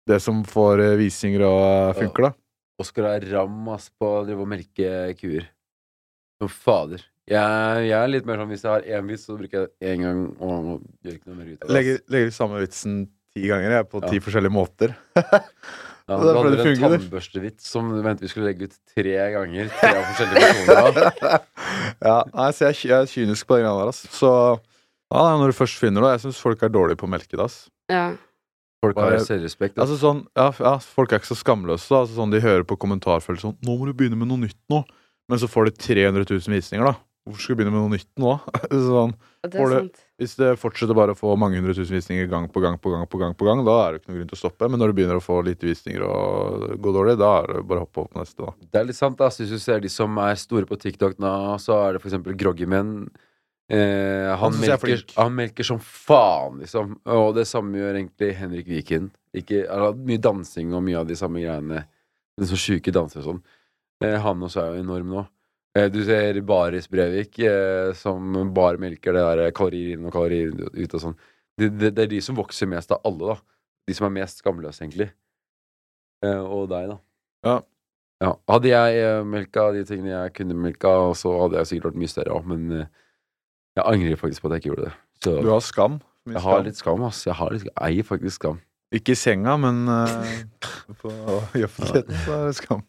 Det 0.10 0.18
som 0.20 0.42
får 0.44 0.82
visninger 1.00 1.46
og 1.48 1.96
funker, 1.96 2.26
da. 2.26 2.32
Oskar 2.82 3.06
er 3.08 3.30
ram 3.32 3.70
ass, 3.72 3.86
på 3.88 4.04
å 4.04 4.26
drive 4.26 4.42
og 4.44 4.50
melke 4.52 5.14
kuer. 5.16 5.46
Som 6.42 6.50
fader. 6.50 7.06
Jeg, 7.32 7.88
jeg 7.88 7.96
er 7.96 8.10
litt 8.12 8.26
mer 8.28 8.42
sånn 8.42 8.50
hvis 8.52 8.64
jeg 8.66 8.72
har 8.74 8.84
én 9.00 9.08
vits, 9.08 9.24
så 9.30 9.38
bruker 9.40 9.62
jeg 9.62 9.70
det 9.70 9.92
én 9.94 10.02
gang 10.04 10.24
og 10.44 10.82
gjør 11.06 11.14
ikke 11.16 11.30
noe 11.32 11.38
mer 11.40 11.52
ut 11.54 11.62
av 11.62 11.68
det. 11.70 11.74
Legger, 11.78 12.00
legger 12.12 12.34
samme 12.36 12.60
vitsen 12.60 12.98
ti 13.34 13.48
ganger, 13.48 13.78
jeg, 13.80 13.88
på 13.94 14.02
Ja. 14.04 14.10
ti 14.12 14.20
forskjellige 14.28 14.54
måter. 14.54 14.96
Ja, 16.04 16.18
Det 16.20 16.34
du 16.36 16.36
hadde 16.36 16.64
en 16.68 16.80
tannbørstevits 17.00 17.64
som 17.72 17.88
du 17.96 18.02
mente 18.04 18.26
vi 18.26 18.28
skulle 18.28 18.50
legge 18.50 18.66
ut 18.68 18.74
tre 18.92 19.14
ganger. 19.32 19.70
Tre 19.72 19.92
av 19.96 20.04
forskjellige 20.10 20.50
personer. 20.68 21.46
ja, 22.10 22.16
nei, 22.34 22.48
så 22.52 22.66
jeg, 22.68 22.80
jeg 22.90 22.98
er 22.98 23.08
kynisk 23.08 23.48
på 23.48 23.56
de 23.56 23.64
greiene 23.64 23.78
der, 23.80 23.92
Altså. 23.94 24.10
Så 24.12 24.32
ja, 25.14 25.22
når 25.40 25.54
du 25.54 25.56
først 25.56 25.80
finner 25.80 26.04
det 26.04 26.10
Jeg 26.18 26.24
syns 26.26 26.42
folk 26.44 26.66
er 26.68 26.74
dårlige 26.76 27.00
på 27.00 27.08
å 27.08 27.12
melke 27.14 27.40
det. 27.40 27.48
Ja. 27.94 28.04
Folk 28.84 29.00
har 29.00 29.16
selvrespekt. 29.24 29.80
Altså 29.80 29.96
sånn, 30.02 30.26
ja, 30.36 30.50
ja, 30.60 30.76
Folk 30.84 31.16
er 31.16 31.22
ikke 31.24 31.32
så 31.32 31.40
skamløse. 31.40 31.88
altså, 31.96 32.18
sånn, 32.20 32.36
De 32.36 32.44
hører 32.44 32.68
på 32.68 32.76
kommentarfeltet 32.84 33.46
sånn 33.46 33.56
'Nå 33.64 33.78
må 33.80 33.88
du 33.88 33.94
begynne 33.96 34.20
med 34.20 34.28
noe 34.28 34.44
nytt 34.44 34.60
nå.' 34.68 34.84
Men 35.32 35.40
så 35.40 35.48
får 35.48 35.72
de 35.72 35.78
300 35.88 36.28
000 36.28 36.52
visninger, 36.52 36.84
da. 36.84 36.98
Hvorfor 37.24 37.40
skal 37.40 37.56
du 37.56 37.60
begynne 37.62 37.72
med 37.72 37.84
noe 37.86 37.94
nytt 37.94 38.10
nå? 38.20 38.32
sånn, 38.92 39.14
Det 39.46 39.56
er 39.56 39.70
det- 39.70 39.78
sant. 39.80 40.00
hvis 40.20 40.34
det 40.36 40.50
fortsetter 40.60 40.96
bare 40.98 41.14
å 41.16 41.20
få 41.20 41.38
mange 41.40 41.56
hundre 41.56 41.72
tusen 41.78 41.96
visninger 41.96 42.28
gang 42.28 42.50
på 42.52 42.60
gang 42.64 42.76
på 42.78 42.92
gang, 42.92 43.06
på 43.08 43.20
gang, 43.22 43.34
på 43.40 43.48
gang, 43.48 43.62
da 43.64 43.76
er 43.86 43.92
det 43.96 44.02
ikke 44.02 44.12
noe 44.12 44.18
grunn 44.20 44.32
til 44.34 44.40
å 44.40 44.42
stoppe. 44.44 44.70
Men 44.70 44.80
når 44.84 44.92
du 44.92 44.96
begynner 45.00 45.20
å 45.22 45.24
få 45.24 45.38
lite 45.48 45.70
visninger 45.70 46.04
og 46.04 46.66
gå 46.84 46.94
dårlig, 46.98 47.16
da 47.22 47.30
er 47.42 47.48
det 47.54 47.64
bare 47.70 47.80
å 47.80 47.86
hoppe 47.88 48.04
opp 48.04 48.12
på 48.14 48.20
neste. 48.20 48.44
da 48.44 48.52
Det 48.60 48.82
er 48.82 48.90
litt 48.92 49.00
sant, 49.00 49.22
Altså, 49.24 49.44
Hvis 49.46 49.56
du 49.56 49.60
ser 49.64 49.80
de 49.80 49.90
som 49.90 50.18
er 50.20 50.36
store 50.36 50.68
på 50.68 50.76
TikTok 50.80 51.16
nå, 51.24 51.34
så 51.64 51.80
er 51.88 51.94
det 51.96 52.02
for 52.04 52.12
eksempel 52.12 52.36
Groggyman. 52.36 53.08
Eh, 53.72 54.36
han, 54.38 54.54
er 54.60 54.60
melker, 54.76 55.04
han 55.16 55.32
melker 55.38 55.64
som 55.64 55.80
faen, 55.80 56.60
liksom. 56.60 56.98
Og 57.08 57.34
det 57.40 57.48
samme 57.48 57.80
gjør 57.80 57.96
egentlig 58.02 58.34
Henrik 58.36 58.68
Viken. 58.68 59.08
Ikke, 59.34 59.64
mye 60.04 60.20
dansing 60.22 60.74
og 60.76 60.84
mye 60.84 61.00
av 61.00 61.08
de 61.08 61.16
samme 61.16 61.40
greiene. 61.42 61.86
Den 62.38 62.50
så 62.52 62.60
sjuke 62.60 62.92
danser 62.94 63.24
og 63.24 63.30
sånn. 63.30 63.42
Eh, 64.04 64.18
han 64.20 64.44
også 64.44 64.60
er 64.62 64.76
jo 64.76 64.84
enorm 64.84 65.08
nå. 65.16 65.24
Eh, 65.78 65.90
du 65.90 66.04
ser 66.06 66.38
Baris 66.46 66.86
Brevik, 66.92 67.40
eh, 67.40 67.94
som 67.98 68.34
bare 68.54 68.78
melker 68.82 69.16
det 69.16 69.24
der 69.26 69.54
kalorier 69.58 69.96
inn 69.98 70.06
og 70.06 70.14
kalorier 70.14 70.54
ut 70.54 70.94
og 70.94 71.02
sånn. 71.02 71.18
Det, 71.58 71.70
det, 71.78 71.94
det 71.98 72.06
er 72.06 72.12
de 72.12 72.22
som 72.26 72.38
vokser 72.38 72.70
mest 72.70 72.94
av 72.94 73.02
alle, 73.08 73.34
da. 73.34 73.60
De 73.90 73.96
som 73.98 74.08
er 74.08 74.14
mest 74.22 74.42
skamløse, 74.44 74.84
egentlig. 74.86 75.10
Eh, 76.24 76.40
og 76.40 76.70
deg, 76.72 76.94
da. 76.94 77.00
Ja. 77.48 77.56
Ja. 78.24 78.32
Hadde 78.48 78.70
jeg 78.72 79.00
eh, 79.04 79.22
melka 79.28 79.66
de 79.76 79.82
tingene 79.88 80.14
jeg 80.14 80.36
kunne 80.38 80.56
melka, 80.56 80.94
så 81.20 81.34
hadde 81.42 81.60
jeg 81.60 81.72
sikkert 81.72 81.90
vært 81.92 82.00
mye 82.04 82.12
større 82.14 82.38
òg, 82.38 82.46
men 82.54 82.70
eh, 82.78 82.86
jeg 83.80 83.88
angrer 83.90 84.22
faktisk 84.22 84.44
på 84.46 84.52
at 84.52 84.56
jeg 84.56 84.64
ikke 84.64 84.72
gjorde 84.72 84.88
det. 84.92 84.94
Så 85.26 85.36
Du 85.42 85.50
har 85.52 85.66
skam. 85.66 85.98
Mye 86.30 86.38
jeg 86.38 86.46
har 86.46 86.56
skam. 86.56 86.68
litt 86.70 86.80
skam, 86.80 87.04
ass. 87.10 87.26
Jeg, 87.28 87.36
har 87.42 87.52
litt, 87.58 87.66
jeg 87.68 87.76
eier 87.90 88.08
faktisk 88.08 88.40
skam. 88.40 88.62
Ikke 88.94 89.16
i 89.16 89.20
senga, 89.20 89.58
men 89.58 89.84
eh, 89.90 90.44
på, 91.02 91.12
i 91.58 91.66
så 91.66 91.98
er 91.98 92.46
det 92.46 92.58
skam. 92.62 92.86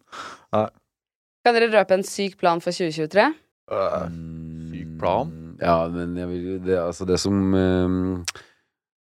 Kan 1.45 1.53
dere 1.53 1.69
røpe 1.69 1.93
en 1.99 2.07
syk 2.09 2.39
plan 2.41 2.63
for 2.65 2.73
2023? 2.73 3.29
Uh, 3.69 4.07
syk 4.73 4.93
plan? 5.01 5.33
Ja, 5.61 5.77
men 5.93 6.17
jeg 6.17 6.31
vil 6.31 6.47
det, 6.65 6.79
altså 6.81 7.05
det 7.09 7.19
som 7.21 7.37
um, 7.53 8.25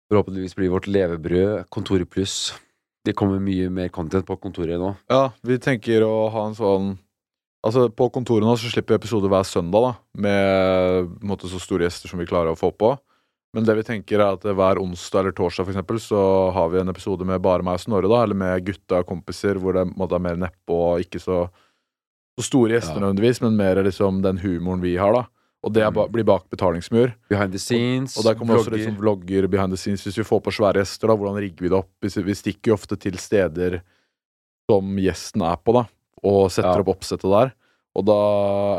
forhåpentligvis 0.09 0.56
blir 0.56 0.72
vårt 0.72 0.88
levebrød, 0.88 1.68
Kontoret 1.72 2.09
pluss. 2.09 2.54
Det 3.04 3.16
kommer 3.18 3.42
mye 3.42 3.68
mer 3.68 3.90
content 3.92 4.24
på 4.24 4.38
kontoret 4.40 4.80
nå. 4.80 4.94
Ja, 5.10 5.32
vi 5.44 5.59
tenker 5.60 6.06
å 6.06 6.28
ha 6.32 6.50
en 6.50 6.59
sånn 6.59 6.92
Altså, 7.62 7.84
på 7.94 8.09
kontoret 8.10 8.42
nå 8.42 8.56
så 8.59 8.66
slipper 8.72 8.96
vi 8.96 9.04
episoder 9.04 9.30
hver 9.30 9.44
søndag, 9.46 9.84
da, 9.84 9.90
med 10.24 11.10
på 11.12 11.22
en 11.22 11.30
måte, 11.30 11.46
så 11.46 11.60
store 11.62 11.84
gjester 11.86 12.10
som 12.10 12.18
vi 12.18 12.26
klarer 12.26 12.50
å 12.50 12.59
få 12.59 12.72
på. 12.74 12.88
Men 13.54 13.68
det 13.68 13.76
vi 13.78 13.84
tenker 13.86 14.18
er 14.18 14.34
at 14.34 14.42
hver 14.42 14.80
onsdag 14.82 15.20
eller 15.20 15.36
torsdag 15.38 15.68
for 15.68 15.70
eksempel, 15.70 16.00
så 16.02 16.22
har 16.56 16.72
vi 16.72 16.80
en 16.80 16.90
episode 16.90 17.22
med 17.28 17.38
bare 17.44 17.62
meg 17.62 17.78
og 17.78 17.84
Snorre, 17.84 18.10
da, 18.10 18.24
eller 18.24 18.40
med 18.40 18.66
gutta 18.66 19.04
og 19.04 19.06
kompiser, 19.12 19.62
hvor 19.62 19.78
det 19.78 19.84
på 19.86 19.92
en 19.92 20.00
måte, 20.02 20.18
er 20.18 20.26
mer 20.26 20.40
nedpå 20.42 20.80
og 20.88 21.04
ikke 21.06 21.22
så, 21.22 21.44
så 22.38 22.44
store 22.46 22.78
gjester 22.78 23.00
nødvendigvis, 23.00 23.40
men 23.44 23.56
mer 23.56 23.82
liksom 23.84 24.22
den 24.24 24.38
humoren 24.38 24.80
vi 24.80 24.96
har, 24.96 25.12
da. 25.12 25.24
Og 25.62 25.70
det 25.72 25.82
er 25.86 25.92
ba, 25.94 26.09
blir 26.10 26.24
bak 26.26 26.48
betalingsmur. 26.50 27.12
Behind 27.30 27.52
the 27.54 27.59
scenes. 27.62 28.16
Og 28.18 28.24
der 28.26 28.34
kommer 28.34 28.56
også 28.56 28.70
vlogger. 28.70 28.78
liksom 28.80 28.96
vlogger 28.98 29.46
behind 29.48 29.70
the 29.70 29.78
scenes. 29.78 30.02
Hvis 30.02 30.18
vi 30.18 30.24
får 30.26 30.40
på 30.42 30.50
svære 30.50 30.80
gjester, 30.82 31.06
da, 31.06 31.14
hvordan 31.14 31.38
rigger 31.38 31.62
vi 31.62 31.68
det 31.70 31.78
opp? 31.78 31.90
Vi, 32.02 32.34
stikker 32.34 32.72
jo 32.72 32.74
ofte 32.74 32.98
til 32.98 33.14
steder 33.20 33.80
som 34.70 34.96
gjesten 34.98 35.44
er 35.46 35.56
på, 35.62 35.74
da, 35.76 35.84
og 36.24 36.50
setter 36.50 36.80
Ja. 36.80 36.80
opp 36.82 36.88
oppsettet 36.96 37.30
der. 37.30 37.52
Og 37.94 38.06
da 38.09 38.16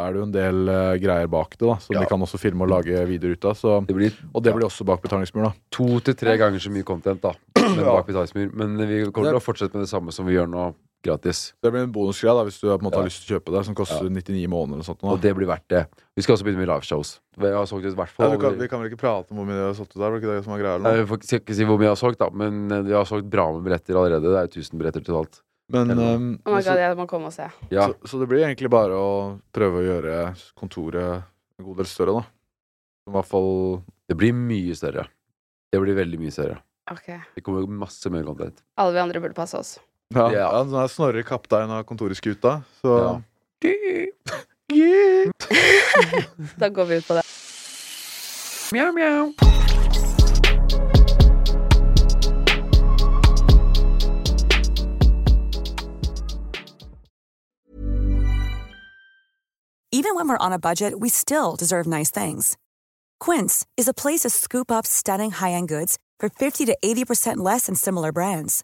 er 0.08 0.12
det 0.12 0.18
jo 0.20 0.26
en 0.26 0.32
del 0.34 0.70
uh, 0.74 0.98
greier 0.98 1.28
bak 1.30 1.52
det, 1.56 1.68
da, 1.70 1.76
som 1.78 1.94
Ja. 1.94 2.02
vi 2.02 2.10
kan 2.10 2.20
også 2.20 2.40
filme 2.42 2.64
og 2.66 2.70
lage 2.74 3.06
videoer 3.08 3.38
ut 3.38 3.46
av. 3.46 3.54
Så, 3.56 3.86
Det 3.86 3.96
blir 3.96 4.12
og 4.34 4.42
det 4.44 4.54
blir 4.56 4.66
også 4.66 4.84
bak 4.84 5.02
betalingsmur, 5.04 5.44
da. 5.44 5.54
to 5.70 6.00
til 6.02 6.16
tre 6.16 6.36
ganger 6.36 6.58
så 6.60 6.72
mye 6.74 6.84
content, 6.84 7.22
da. 7.22 7.34
Men 7.56 7.86
bak 7.86 8.08
betalingsmur. 8.08 8.52
Men 8.54 8.76
vi 8.78 9.06
kommer 9.12 9.30
til 9.32 9.40
å 9.40 9.44
fortsette 9.46 9.74
med 9.78 9.86
det 9.86 9.90
samme 9.94 10.12
som 10.12 10.26
vi 10.26 10.34
gjør 10.34 10.50
nå, 10.50 10.74
gratis. 11.04 11.54
Det 11.62 11.72
blir 11.74 11.84
en 11.84 11.92
bonusgreie 11.94 12.34
da, 12.38 12.44
hvis 12.48 12.60
du 12.62 12.68
på 12.70 12.74
en 12.78 12.86
måte 12.88 12.96
Ja. 12.98 13.02
har 13.04 13.10
lyst 13.10 13.26
til 13.26 13.36
å 13.36 13.40
kjøpe 13.40 13.52
det, 13.58 13.66
som 13.68 13.76
koster 13.76 14.04
Ja. 14.08 14.10
99 14.10 14.48
måneder. 14.48 14.80
Og, 14.80 14.86
sånt. 14.88 15.04
Og 15.04 15.20
det 15.22 15.36
blir 15.36 15.48
verdt 15.48 15.68
det. 15.70 15.88
Vi 16.16 16.22
skal 16.24 16.36
også 16.36 16.44
begynne 16.48 16.64
med 16.64 16.70
liveshows. 16.72 17.20
Vi 17.38 17.48
har 17.52 17.66
solgt 17.66 17.86
ut 17.86 17.94
i 17.94 18.00
hvert 18.00 18.16
Ja, 18.20 18.38
kan, 18.38 18.58
vi 18.58 18.68
kan 18.68 18.80
vel 18.82 18.90
ikke 18.92 19.00
prate 19.04 19.32
om 19.32 19.38
hvor 19.38 19.46
mye 19.46 19.60
vi 19.60 19.68
har 19.68 19.74
solgt 19.76 19.96
ut 19.96 20.00
der? 20.02 20.10
Var 20.10 20.20
det 20.20 20.24
ikke 20.24 20.36
det 20.38 20.44
som 20.46 20.54
var 20.54 20.60
greia? 20.64 20.76
Eller 20.80 21.06
får 21.06 21.18
ikke- 21.18 21.28
skal 21.28 21.40
ikke 21.40 21.56
si 21.56 21.64
hvor 21.66 21.78
mye 21.78 21.84
vi 21.84 21.92
har 21.92 21.96
solgt, 22.00 22.18
da, 22.20 22.30
men 22.30 22.72
eh, 22.72 22.82
vi 22.82 22.92
har 22.94 23.06
solgt 23.06 23.30
bra 23.30 23.52
med 23.54 23.64
billetter 23.64 23.94
allerede. 23.96 24.22
Det 24.24 24.38
er 24.40 24.48
jo 24.48 24.62
1000 24.62 24.80
billetter 24.80 25.04
totalt. 25.04 25.42
Men, 25.70 25.88
ehm, 25.90 26.40
Oh 26.46 26.54
my 26.56 26.62
god, 26.62 26.76
jeg 26.78 26.98
må 26.98 27.08
komme 27.08 27.26
og 27.28 27.34
se. 27.34 27.50
Ja. 27.72 27.88
så, 27.88 27.96
så 28.06 28.20
det 28.20 28.28
blir 28.30 28.44
egentlig 28.46 28.70
bare 28.70 28.92
å 28.92 29.40
prøve 29.54 29.80
å 29.80 29.86
gjøre 29.88 30.36
kontoret 30.56 31.24
en 31.60 31.66
god 31.66 31.78
del 31.78 31.86
større, 31.86 32.14
da. 32.22 32.26
I 33.08 33.12
hvert 33.12 33.26
fall 33.26 33.84
Det 34.08 34.16
blir 34.18 34.34
mye 34.34 34.76
større. 34.76 35.08
Det 35.72 35.82
blir 35.82 35.96
veldig 35.96 36.20
mye 36.20 36.32
større. 36.32 36.60
Okay. 36.92 37.20
Det 37.36 37.44
kommer 37.44 37.66
masse 37.68 38.10
mer 38.12 38.24
content. 38.24 38.62
Alle 38.78 38.92
vi 38.94 39.00
andre 39.00 39.20
burde 39.22 39.34
passe 39.34 39.56
oss. 39.58 39.80
Ja, 40.14 40.32
Ja. 40.32 40.52
ja. 40.54 40.64
nå 40.64 40.78
er 40.84 40.88
Snorre 40.92 41.24
kaptein 41.24 41.70
av 41.72 41.84
kontorskuta, 41.84 42.62
så 42.82 42.98
Ja. 43.00 43.22
Da 46.60 46.70
går 46.70 46.86
vi 46.86 46.96
ut 46.98 47.08
på 47.08 47.14
det. 47.14 47.22
Mjau, 48.74 48.92
mjau. 48.92 49.34
Even 59.92 60.16
when 60.16 60.28
we're 60.28 60.38
on 60.40 60.54
a 60.54 60.60
budget, 60.60 61.00
we 61.00 61.10
still 61.10 61.56
deserve 61.56 61.86
nice 61.86 62.10
things. 62.10 62.58
Quince 63.20 63.66
is 63.78 63.88
a 63.88 63.94
place 63.94 64.22
to 64.22 64.30
scoop 64.30 64.72
up 64.72 64.86
stunning 64.88 65.32
high-end 65.32 65.68
goods 65.68 65.98
for 66.20 66.30
50 66.30 66.66
to 66.66 66.78
80% 66.84 67.38
less 67.38 67.68
than 67.68 67.76
similar 67.76 68.12
brands. 68.12 68.64